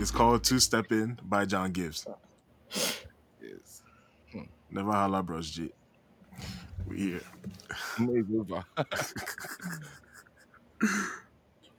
It's 0.00 0.10
called 0.10 0.42
Two 0.42 0.58
Step 0.58 0.90
In 0.90 1.16
by 1.22 1.44
John 1.44 1.70
Gibbs. 1.70 2.08
Yes. 3.40 3.84
Never 4.68 4.90
holla, 4.90 5.22
bros. 5.22 5.48
G. 5.48 5.70
We 6.88 6.96
here. 6.96 7.20
It's 8.00 8.30
over. 8.36 8.64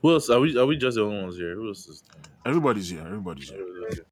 Who 0.02 0.12
else? 0.12 0.30
Are 0.30 0.40
we? 0.40 0.56
Are 0.56 0.66
we 0.66 0.76
just 0.76 0.96
the 0.96 1.02
only 1.02 1.22
ones 1.22 1.36
here? 1.36 1.54
Who 1.54 1.68
else 1.68 1.86
is? 1.86 2.02
Everybody's 2.46 2.90
here. 2.90 3.02
Everybody's 3.02 3.50
here. 3.50 4.09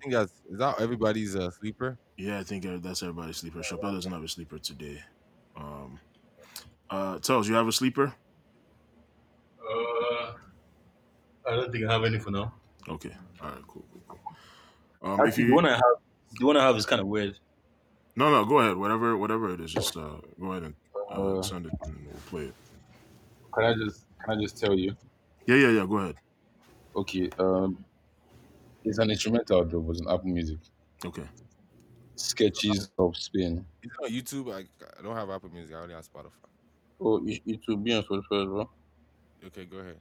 Think 0.00 0.12
that's 0.12 0.32
is 0.50 0.58
that 0.58 0.80
everybody's 0.80 1.34
uh, 1.36 1.50
sleeper. 1.50 1.98
Yeah, 2.16 2.38
I 2.38 2.44
think 2.44 2.66
uh, 2.66 2.78
that's 2.78 3.02
everybody's 3.02 3.38
sleeper. 3.38 3.60
Chappelle 3.60 3.94
doesn't 3.94 4.12
have 4.12 4.22
a 4.22 4.28
sleeper 4.28 4.58
today. 4.58 5.02
Um, 5.56 5.98
uh, 6.90 7.18
Telz, 7.18 7.46
you 7.48 7.54
have 7.54 7.66
a 7.66 7.72
sleeper? 7.72 8.14
Uh, 9.60 10.32
I 11.46 11.56
don't 11.56 11.72
think 11.72 11.84
I 11.86 11.92
have 11.92 12.04
any 12.04 12.18
for 12.18 12.30
now. 12.30 12.54
Okay. 12.88 13.12
All 13.40 13.48
right. 13.50 13.62
Cool. 13.66 13.84
Cool. 13.90 14.02
cool. 14.08 14.36
Um, 15.12 15.20
if 15.20 15.28
Actually, 15.28 15.44
you 15.44 15.54
want 15.54 15.66
to 15.66 15.74
have, 15.74 15.82
you 16.38 16.46
want 16.46 16.56
to 16.56 16.62
have 16.62 16.76
is 16.76 16.86
kind 16.86 17.00
of 17.00 17.06
weird. 17.08 17.38
no, 18.16 18.30
no, 18.30 18.44
go 18.44 18.58
ahead. 18.60 18.76
Whatever, 18.76 19.16
whatever 19.16 19.52
it 19.54 19.60
is, 19.60 19.72
just 19.72 19.96
uh, 19.96 20.20
go 20.40 20.52
ahead 20.52 20.64
and 20.64 20.74
uh, 21.10 21.38
Uh, 21.38 21.42
send 21.42 21.66
it, 21.66 21.72
and 21.82 22.06
we'll 22.06 22.20
play 22.30 22.44
it. 22.46 22.54
Can 23.54 23.64
I 23.64 23.74
just 23.74 24.04
can 24.24 24.38
I 24.38 24.42
just 24.42 24.58
tell 24.58 24.74
you? 24.74 24.96
Yeah, 25.46 25.56
yeah, 25.56 25.70
yeah. 25.70 25.86
Go 25.86 25.96
ahead. 25.98 26.16
Okay. 26.94 27.30
Um, 27.38 27.84
it's 28.86 28.98
an 28.98 29.10
instrumental 29.10 29.64
though. 29.64 29.78
It 29.78 29.84
was 29.84 30.00
on 30.00 30.12
Apple 30.12 30.30
Music. 30.30 30.58
Okay. 31.04 31.24
Sketches 32.14 32.90
of 32.98 33.16
Spain. 33.16 33.64
It's 33.82 33.94
on 34.02 34.10
YouTube. 34.10 34.54
I, 34.54 34.60
I 34.98 35.02
don't 35.02 35.14
have 35.14 35.28
Apple 35.28 35.50
Music. 35.50 35.74
I 35.74 35.80
only 35.80 35.94
have 35.94 36.04
Spotify. 36.10 36.30
Oh, 36.98 37.22
it, 37.26 37.42
it 37.44 37.60
will 37.68 37.76
be 37.76 37.94
on 37.94 38.02
Spotify 38.02 38.42
as 38.42 38.48
well. 38.48 38.70
Okay, 39.46 39.64
go 39.66 39.78
ahead. 39.78 40.00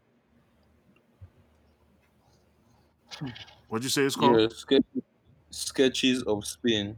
Hmm. 3.09 3.27
What'd 3.67 3.83
you 3.83 3.89
say 3.89 4.03
it's 4.03 4.15
called? 4.15 4.39
Yeah, 4.39 4.47
sketch, 4.49 4.83
sketches 5.49 6.23
of 6.23 6.45
Spain. 6.45 6.97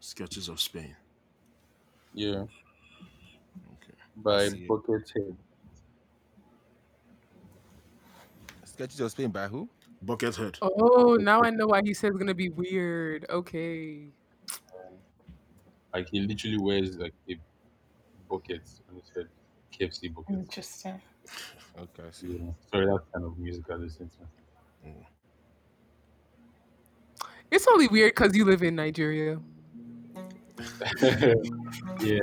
Sketches 0.00 0.48
of 0.48 0.60
Spain. 0.60 0.96
Yeah. 2.14 2.44
Okay. 2.44 3.94
By 4.16 4.48
see 4.48 4.64
it. 4.64 4.68
Buckethead. 4.68 5.36
Sketches 8.64 9.00
of 9.00 9.10
Spain 9.10 9.30
by 9.30 9.46
who? 9.48 9.68
Buckethead. 10.04 10.58
Oh, 10.62 11.16
now 11.20 11.42
I 11.42 11.50
know 11.50 11.66
why 11.66 11.82
he 11.84 11.92
said 11.92 12.10
it's 12.10 12.18
gonna 12.18 12.34
be 12.34 12.48
weird. 12.48 13.26
Okay. 13.28 14.06
Um, 14.72 14.94
like 15.92 16.08
he 16.10 16.20
literally 16.20 16.58
wears 16.58 16.96
like 16.96 17.14
a 17.28 17.36
bucket 18.28 18.62
on 18.88 18.96
his 18.96 19.10
head. 19.14 19.28
KFC 19.78 20.14
bucket. 20.14 20.36
Interesting. 20.36 21.00
Okay, 21.78 22.02
I 22.08 22.10
see. 22.10 22.26
Yeah. 22.28 22.50
Sorry, 22.70 22.86
that's 22.86 23.04
kind 23.12 23.26
of 23.26 23.38
music 23.38 23.64
I 23.70 23.74
listen 23.74 24.10
to. 24.10 24.88
Mm. 24.88 25.04
It's 27.50 27.66
only 27.68 27.88
weird 27.88 28.14
because 28.14 28.34
you 28.36 28.44
live 28.44 28.62
in 28.62 28.76
Nigeria. 28.76 29.38
yeah, 32.00 32.20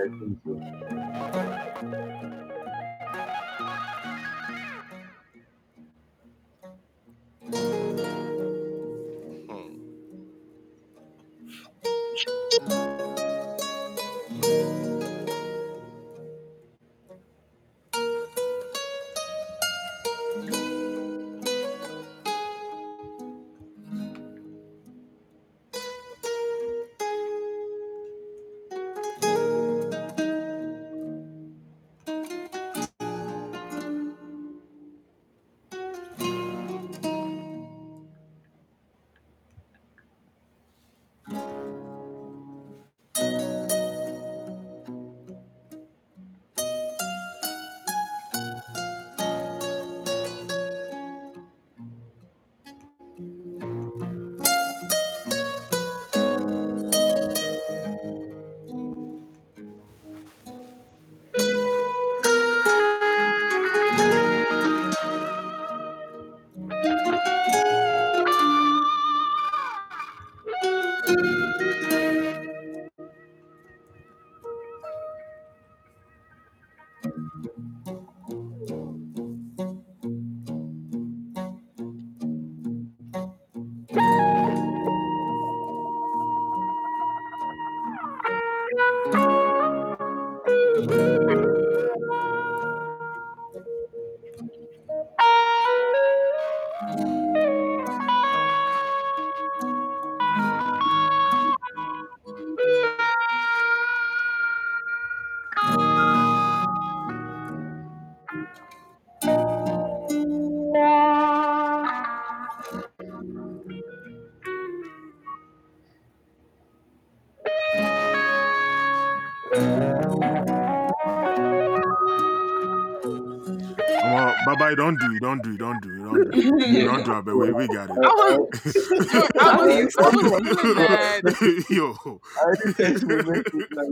Don't 124.77 124.99
do, 124.99 125.15
it, 125.15 125.21
don't 125.21 125.41
do, 125.41 125.53
it, 125.53 125.57
don't 125.57 125.81
do, 125.81 125.89
it, 125.89 125.97
don't 125.97 126.31
do, 126.31 126.59
it. 126.59 126.85
don't 126.85 127.03
do. 127.03 127.21
But 127.23 127.35
we, 127.35 127.51
we 127.51 127.67
got 127.67 127.89
it. 127.89 127.97
I 127.99 128.07
was, 128.07 128.91
I 129.39 129.55
was, 129.57 129.95
I 129.97 130.09
was 130.09 130.29
feeling 130.37 130.75
that. 130.75 131.65
Yo, 131.67 132.21
I 132.39 132.55
didn't 132.55 132.73
text 132.75 133.03
me 133.03 133.15
message 133.15 133.53
like, 133.71 133.87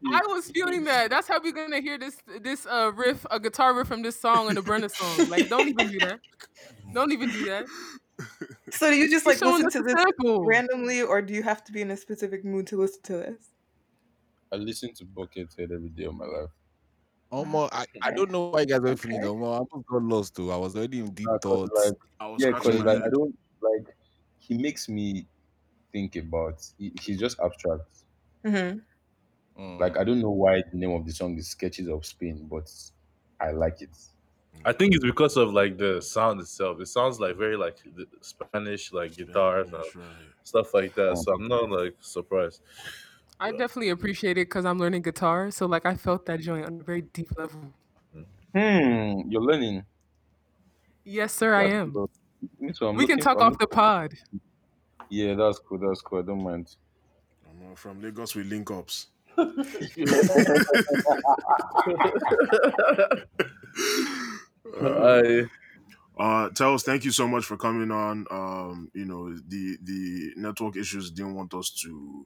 yo. 0.00 0.10
I 0.10 0.20
was 0.28 0.50
feeling 0.50 0.84
that. 0.84 1.10
That's 1.10 1.28
how 1.28 1.38
we're 1.38 1.52
gonna 1.52 1.82
hear 1.82 1.98
this 1.98 2.16
this 2.40 2.64
uh 2.64 2.92
riff, 2.94 3.26
a 3.30 3.38
guitar 3.38 3.74
riff 3.74 3.88
from 3.88 4.00
this 4.00 4.18
song 4.18 4.48
and 4.48 4.56
the 4.56 4.62
Burna 4.62 4.90
song. 4.90 5.28
Like, 5.28 5.50
don't 5.50 5.68
even 5.68 5.90
do 5.90 5.98
that. 5.98 6.20
Don't 6.94 7.12
even 7.12 7.28
do 7.30 7.44
that. 7.44 7.66
So 8.70 8.88
do 8.88 8.96
you 8.96 9.10
just 9.10 9.26
like 9.26 9.38
listen 9.42 9.70
to 9.70 9.82
this 9.82 9.92
sample. 9.92 10.46
randomly, 10.46 11.02
or 11.02 11.20
do 11.20 11.34
you 11.34 11.42
have 11.42 11.62
to 11.64 11.72
be 11.72 11.82
in 11.82 11.90
a 11.90 11.96
specific 11.96 12.42
mood 12.42 12.66
to 12.68 12.78
listen 12.78 13.02
to 13.02 13.12
this? 13.18 13.50
I 14.50 14.56
listen 14.56 14.94
to 14.94 15.04
Buckethead 15.04 15.72
every 15.72 15.90
day 15.90 16.04
of 16.04 16.14
my 16.14 16.24
life. 16.24 16.50
Omo, 17.32 17.68
I, 17.72 17.86
I 18.02 18.10
don't 18.16 18.30
know 18.30 18.48
why 18.48 18.60
you 18.60 18.66
guys 18.66 18.80
were 18.80 18.96
feeling 18.96 19.20
Omo. 19.22 19.54
I 19.54 19.58
almost 19.58 19.86
got 19.88 20.02
lost 20.02 20.36
too. 20.36 20.52
I 20.52 20.56
was 20.56 20.76
already 20.76 21.00
in 21.00 21.12
deep 21.14 21.28
Uh, 21.28 21.38
'cause, 21.38 21.42
thoughts. 21.70 21.86
like, 21.86 21.98
I 22.20 22.26
was 22.28 22.42
yeah, 22.42 22.50
because 22.50 22.78
my 22.78 22.92
like 22.92 23.02
I 23.02 23.08
don't 23.08 23.38
like 23.60 23.96
he 24.38 24.58
makes 24.58 24.88
me 24.88 25.26
think 25.92 26.16
about. 26.16 26.62
He, 26.78 26.92
he's 27.00 27.18
just 27.18 27.40
abstract. 27.40 27.88
Mm-hmm. 28.44 28.78
Mm. 29.62 29.80
Like 29.80 29.96
I 29.98 30.04
don't 30.04 30.20
know 30.20 30.30
why 30.30 30.62
the 30.70 30.76
name 30.76 30.92
of 30.92 31.06
the 31.06 31.12
song 31.12 31.36
is 31.38 31.48
Sketches 31.48 31.88
of 31.88 32.04
Spain, 32.04 32.46
but 32.50 32.70
I 33.40 33.50
like 33.52 33.82
it. 33.82 33.90
I 34.64 34.72
think 34.72 34.94
it's 34.94 35.04
because 35.04 35.36
of 35.36 35.52
like 35.52 35.78
the 35.78 36.00
sound 36.00 36.40
itself. 36.40 36.80
It 36.80 36.86
sounds 36.86 37.18
like 37.18 37.36
very 37.36 37.56
like 37.56 37.78
the 37.96 38.06
Spanish 38.20 38.92
like 38.92 39.16
guitars 39.16 39.72
and 39.72 39.84
Spanish, 39.84 39.96
right. 39.96 40.04
stuff 40.44 40.74
like 40.74 40.94
that. 40.94 41.18
So 41.18 41.32
I'm 41.34 41.48
not 41.48 41.70
like 41.70 41.96
surprised. 42.00 42.62
I 43.42 43.50
definitely 43.50 43.90
appreciate 43.90 44.38
it 44.38 44.48
because 44.48 44.64
I'm 44.64 44.78
learning 44.78 45.02
guitar. 45.02 45.50
So 45.50 45.66
like 45.66 45.84
I 45.84 45.94
felt 45.94 46.24
that 46.26 46.40
joint 46.40 46.64
on 46.66 46.80
a 46.80 46.84
very 46.84 47.02
deep 47.02 47.28
level. 47.36 47.72
Hmm, 48.54 49.28
you're 49.30 49.42
learning. 49.42 49.84
Yes, 51.04 51.32
sir, 51.32 51.54
I 51.54 51.64
am. 51.64 51.92
cool. 51.92 52.10
Me 52.60 52.72
too, 52.72 52.86
I'm 52.86 52.96
We 52.96 53.06
can 53.06 53.16
looking- 53.16 53.24
talk 53.24 53.38
I'm 53.38 53.52
off 53.52 53.58
the 53.58 53.66
pod. 53.66 54.14
Yeah, 55.08 55.34
that's 55.34 55.58
cool. 55.58 55.78
That's 55.78 56.00
cool. 56.00 56.20
I 56.20 56.22
don't 56.22 56.42
mind. 56.42 56.76
I'm 57.48 57.72
uh, 57.72 57.74
from 57.74 58.00
Lagos 58.00 58.34
with 58.34 58.46
link 58.46 58.70
ups. 58.70 59.08
I 64.82 65.46
Uh, 66.22 66.48
Telz, 66.50 66.84
thank 66.84 67.04
you 67.04 67.10
so 67.10 67.26
much 67.26 67.44
for 67.44 67.56
coming 67.56 67.90
on. 67.90 68.26
Um, 68.30 68.88
you 68.94 69.04
know, 69.04 69.34
the 69.34 69.76
the 69.82 70.30
network 70.36 70.76
issues 70.76 71.10
didn't 71.10 71.34
want 71.34 71.52
us 71.52 71.70
to 71.82 72.24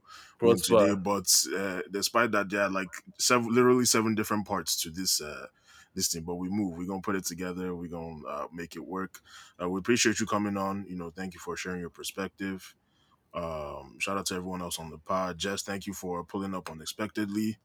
today, 0.62 0.94
but 0.94 1.32
uh, 1.56 1.80
despite 1.90 2.30
that, 2.32 2.50
there 2.50 2.60
are 2.60 2.68
like 2.68 2.90
seven, 3.18 3.48
literally 3.54 3.86
seven 3.86 4.14
different 4.14 4.46
parts 4.46 4.78
to 4.82 4.90
this 4.90 5.22
uh 5.22 5.46
this 5.94 6.08
thing. 6.08 6.24
But 6.24 6.34
we 6.34 6.50
move. 6.50 6.76
We're 6.76 6.86
gonna 6.86 7.00
put 7.00 7.16
it 7.16 7.24
together. 7.24 7.74
We're 7.74 7.88
gonna 7.88 8.20
uh, 8.28 8.46
make 8.52 8.76
it 8.76 8.86
work. 8.86 9.20
Uh, 9.58 9.70
we 9.70 9.78
appreciate 9.78 10.20
you 10.20 10.26
coming 10.26 10.58
on. 10.58 10.84
You 10.86 10.96
know, 10.96 11.08
thank 11.08 11.32
you 11.32 11.40
for 11.40 11.56
sharing 11.56 11.80
your 11.80 11.88
perspective. 11.88 12.74
Um, 13.32 13.96
shout 13.98 14.18
out 14.18 14.26
to 14.26 14.34
everyone 14.34 14.60
else 14.60 14.78
on 14.78 14.90
the 14.90 14.98
pod. 14.98 15.38
Jess, 15.38 15.62
thank 15.62 15.86
you 15.86 15.94
for 15.94 16.22
pulling 16.22 16.54
up 16.54 16.70
unexpectedly. 16.70 17.56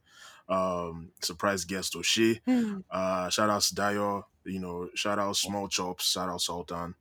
Um, 0.49 1.11
surprise 1.21 1.65
guest 1.65 1.95
O'Shea. 1.95 2.41
Uh, 2.89 3.29
shout 3.29 3.49
out 3.49 3.61
to 3.61 3.75
Dio, 3.75 4.27
you 4.45 4.59
know, 4.59 4.89
shout 4.95 5.19
out 5.19 5.35
Small 5.35 5.67
Chops, 5.67 6.11
shout 6.11 6.29
out 6.29 6.41
Sultan, 6.41 6.95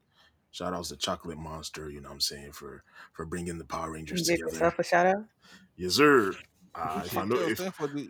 shout 0.52 0.72
outs 0.74 0.88
to 0.90 0.96
Chocolate 0.96 1.38
Monster, 1.38 1.90
you 1.90 2.00
know 2.00 2.08
what 2.08 2.14
I'm 2.14 2.20
saying, 2.20 2.52
for 2.52 2.82
for 3.12 3.24
bringing 3.26 3.58
the 3.58 3.64
Power 3.64 3.92
Rangers 3.92 4.28
give 4.28 4.38
together. 4.38 4.52
yourself 4.52 4.78
a 4.78 4.84
shout 4.84 5.06
out. 5.06 5.24
Yes, 5.76 5.94
sir. 5.94 6.32
Uh, 6.72 7.02
if 7.04 7.18
I 7.18 7.24
know 7.24 7.34
Thanks, 7.34 7.50
if 7.50 7.58
thanks 7.58 7.76
for 7.76 7.86
the 7.88 8.08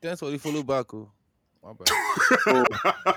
thanks 0.00 0.20
for 0.20 0.30
the 0.30 0.38
follow 0.38 0.62
back. 0.62 0.94
Oh. 0.94 1.10
My 1.64 1.72
bad. 1.72 1.88
I, 1.88 2.64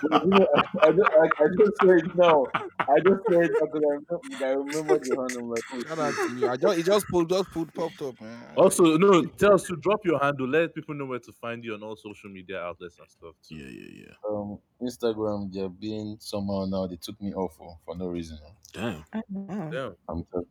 I, 0.81 0.91
just, 0.91 1.09
I, 1.11 1.43
I 1.43 1.47
just 1.57 1.73
said 1.83 2.15
no. 2.15 2.47
I 2.79 2.99
just 3.05 3.21
said 3.29 3.49
because 3.49 3.69
I 3.73 3.87
remember, 3.89 4.19
I 4.39 4.49
remember 4.51 4.99
the 4.99 5.15
hand. 5.17 5.31
I'm 5.37 5.49
like, 5.49 5.63
oh, 5.73 5.81
Shout 5.87 5.99
out 5.99 6.13
to 6.13 6.35
you. 6.37 6.49
I 6.49 6.55
just 6.55 6.77
it 6.77 6.85
just 6.85 7.07
pulled 7.07 7.29
just 7.29 7.51
pulled 7.51 7.73
popped 7.73 8.01
up, 8.01 8.21
man. 8.21 8.37
also 8.55 8.95
no 8.95 9.25
tell 9.25 9.55
us 9.55 9.63
to 9.63 9.75
drop 9.75 10.05
your 10.05 10.17
handle. 10.19 10.47
Let 10.47 10.73
people 10.73 10.95
know 10.95 11.05
where 11.05 11.19
to 11.19 11.31
find 11.33 11.61
you 11.61 11.73
on 11.73 11.83
all 11.83 11.97
social 11.97 12.29
media 12.29 12.61
outlets 12.61 12.97
and 12.99 13.09
stuff. 13.09 13.35
Too. 13.45 13.55
Yeah, 13.55 13.69
yeah, 13.69 14.05
yeah. 14.05 14.29
um, 14.29 14.59
Instagram, 14.81 15.51
they're 15.51 15.67
being 15.67 16.15
somehow 16.21 16.65
now. 16.69 16.87
They 16.87 16.95
took 16.95 17.21
me 17.21 17.33
off 17.33 17.53
for, 17.57 17.77
for 17.83 17.97
no 17.97 18.07
reason. 18.07 18.39
Damn. 18.71 19.03
Wow. 19.29 19.69
Yeah. 19.73 19.89
I'm 20.07 20.25
telling 20.31 20.47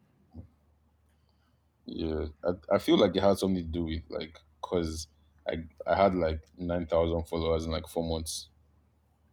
Yeah, 1.86 2.26
I, 2.44 2.74
I 2.74 2.78
feel 2.78 2.98
like 2.98 3.16
it 3.16 3.22
has 3.22 3.40
something 3.40 3.64
to 3.64 3.70
do 3.70 3.84
with 3.84 4.02
like 4.10 4.38
because 4.60 5.08
I 5.48 5.64
I 5.86 5.96
had 5.96 6.14
like 6.14 6.40
nine 6.58 6.86
thousand 6.86 7.24
followers 7.24 7.66
in 7.66 7.72
like 7.72 7.86
four 7.88 8.04
months, 8.08 8.48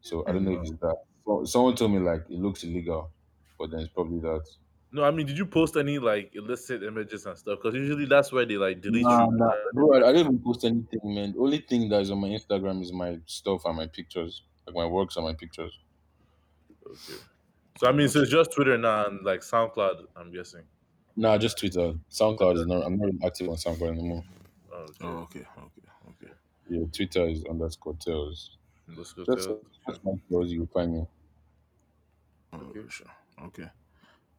so 0.02 0.24
I 0.28 0.32
don't 0.32 0.46
know 0.46 0.54
if 0.54 0.60
mm. 0.60 0.72
it's 0.72 0.80
that. 0.82 0.98
So, 1.26 1.46
someone 1.46 1.76
told 1.76 1.92
me 1.92 2.00
like 2.00 2.26
it 2.30 2.40
looks 2.40 2.64
illegal, 2.64 3.12
but 3.58 3.72
then 3.72 3.82
it's 3.82 3.94
probably 3.94 4.20
that. 4.20 4.44
No, 4.92 5.04
I 5.04 5.10
mean, 5.10 5.26
did 5.26 5.40
you 5.40 5.48
post 5.48 5.76
any 5.76 5.98
like 5.98 6.36
illicit 6.36 6.84
images 6.84 7.26
and 7.26 7.36
stuff? 7.36 7.58
Because 7.60 7.74
usually 7.74 8.06
that's 8.06 8.32
where 8.32 8.46
they 8.46 8.58
like 8.58 8.80
delete 8.80 9.04
Nah, 9.04 9.26
you. 9.26 9.38
nah, 9.38 9.52
bro, 9.74 9.94
I, 9.94 9.98
I 9.98 10.12
don't 10.12 10.18
even 10.18 10.40
post 10.40 10.64
anything, 10.66 11.00
man. 11.04 11.34
The 11.34 11.40
only 11.40 11.58
thing 11.58 11.90
that 11.90 12.02
is 12.02 12.12
on 12.12 12.20
my 12.20 12.28
Instagram 12.28 12.80
is 12.84 12.94
my 12.94 13.18
stuff 13.26 13.66
and 13.66 13.76
my 13.76 13.88
pictures, 13.88 14.44
like 14.68 14.76
my 14.76 14.86
works 14.86 15.16
and 15.16 15.26
my 15.26 15.34
pictures. 15.34 15.80
Okay. 16.86 17.20
So 17.80 17.88
I 17.88 17.92
mean, 17.92 18.08
so 18.08 18.22
it's 18.22 18.30
just 18.30 18.54
Twitter 18.54 18.78
now 18.78 19.08
and 19.08 19.26
like 19.26 19.42
SoundCloud. 19.42 20.06
I'm 20.16 20.32
guessing. 20.32 20.62
Nah, 21.16 21.40
just 21.40 21.58
Twitter. 21.58 21.94
SoundCloud 22.12 22.58
is 22.60 22.68
not. 22.68 22.86
I'm 22.86 22.98
not 22.98 23.06
really 23.06 23.20
active 23.26 23.50
on 23.50 23.56
SoundCloud 23.56 23.94
anymore. 23.94 24.24
Oh, 24.72 24.76
okay. 24.78 24.94
Oh, 25.02 25.08
okay, 25.08 25.40
okay, 25.40 25.50
okay. 25.58 25.73
Yeah, 26.70 26.86
Twitter 26.92 27.28
is 27.28 27.46
underscore 27.46 27.96
go. 29.16 29.26
Just, 29.36 29.50
just 29.88 30.04
my 30.04 30.14
tails, 30.30 30.52
you 30.52 30.68
find 30.74 30.94
me. 30.94 31.06
For 32.52 32.90
sure. 32.90 33.08
Okay. 33.46 33.70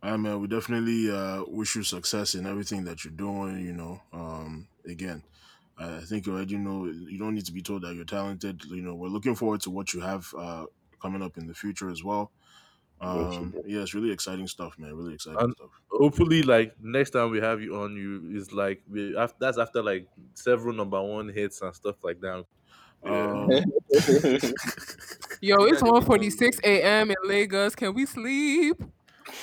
Right, 0.03 0.17
man. 0.17 0.41
We 0.41 0.49
definitely 0.49 1.11
uh, 1.11 1.45
wish 1.47 1.77
you 1.77 1.83
success 1.83 2.35
in 2.35 2.47
everything 2.47 2.85
that 2.85 3.05
you're 3.05 3.13
doing. 3.13 3.61
You 3.61 3.73
know, 3.73 4.03
um, 4.13 4.69
again, 4.87 5.25
I 5.79 6.01
think 6.01 6.27
you 6.27 6.35
already 6.35 6.57
know 6.59 6.87
you 6.87 7.19
don't 7.19 7.35
need 7.35 7.47
to 7.47 7.53
be 7.53 7.63
told 7.63 7.83
that 7.83 7.95
you're 7.95 8.05
talented. 8.05 8.65
You 8.65 8.83
know, 8.83 8.95
we're 8.95 9.09
looking 9.09 9.35
forward 9.35 9.63
to 9.63 9.71
what 9.71 9.95
you 9.95 10.01
have 10.01 10.33
uh, 10.39 10.67
coming 11.01 11.23
up 11.23 11.39
in 11.39 11.47
the 11.47 11.55
future 11.55 11.91
as 11.91 12.05
well. 12.05 12.33
Got 13.13 13.39
you, 13.39 13.39
Um, 13.39 13.55
yeah, 13.67 13.83
it's 13.83 13.95
really 13.95 14.11
exciting 14.11 14.47
stuff, 14.49 14.79
man. 14.79 14.95
Really 14.95 15.15
exciting 15.15 15.41
And 15.41 15.55
stuff. 15.57 15.71
hopefully, 15.91 16.43
like 16.43 16.75
next 16.81 17.11
time 17.11 17.31
we 17.31 17.41
have 17.41 17.61
you 17.61 17.77
on, 17.77 17.97
you 17.97 18.37
is 18.37 18.53
like 18.53 18.83
we 18.89 19.17
after 19.17 19.37
that's 19.41 19.59
after 19.59 19.83
like 19.83 20.09
several 20.35 20.75
number 20.75 21.01
one 21.03 21.29
hits 21.29 21.61
and 21.63 21.75
stuff 21.75 21.97
like 22.03 22.21
that. 22.21 22.45
Um, 23.05 23.49
Yo, 25.41 25.65
it's 25.65 25.83
1:46 25.83 26.61
a.m. 26.65 27.11
in 27.11 27.17
Lagos. 27.25 27.75
Can 27.75 27.95
we 27.95 28.07
sleep? 28.07 28.83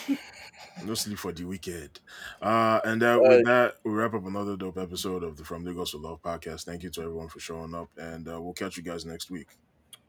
no 0.86 0.94
sleep 0.96 1.18
for 1.18 1.32
the 1.32 1.44
weekend. 1.46 2.00
Uh, 2.42 2.80
and 2.84 3.02
that, 3.02 3.22
with 3.22 3.46
that, 3.46 3.76
we 3.84 3.92
wrap 3.92 4.14
up 4.14 4.26
another 4.26 4.56
dope 4.58 4.78
episode 4.78 5.24
of 5.24 5.38
the 5.38 5.44
From 5.44 5.64
Lagos 5.66 5.92
to 5.92 5.98
Love 5.98 6.22
podcast. 6.22 6.66
Thank 6.66 6.84
you 6.84 6.90
to 6.92 7.02
everyone 7.02 7.30
for 7.30 7.40
showing 7.40 7.76
up, 7.76 7.90
and 7.98 8.28
uh, 8.28 8.42
we'll 8.42 8.54
catch 8.54 8.78
you 8.78 8.84
guys 8.84 9.06
next 9.06 9.30
week. 9.30 9.50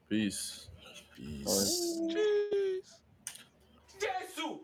Peace. 0.08 0.68
Peace. 1.16 2.00
Extenso! 4.02 4.62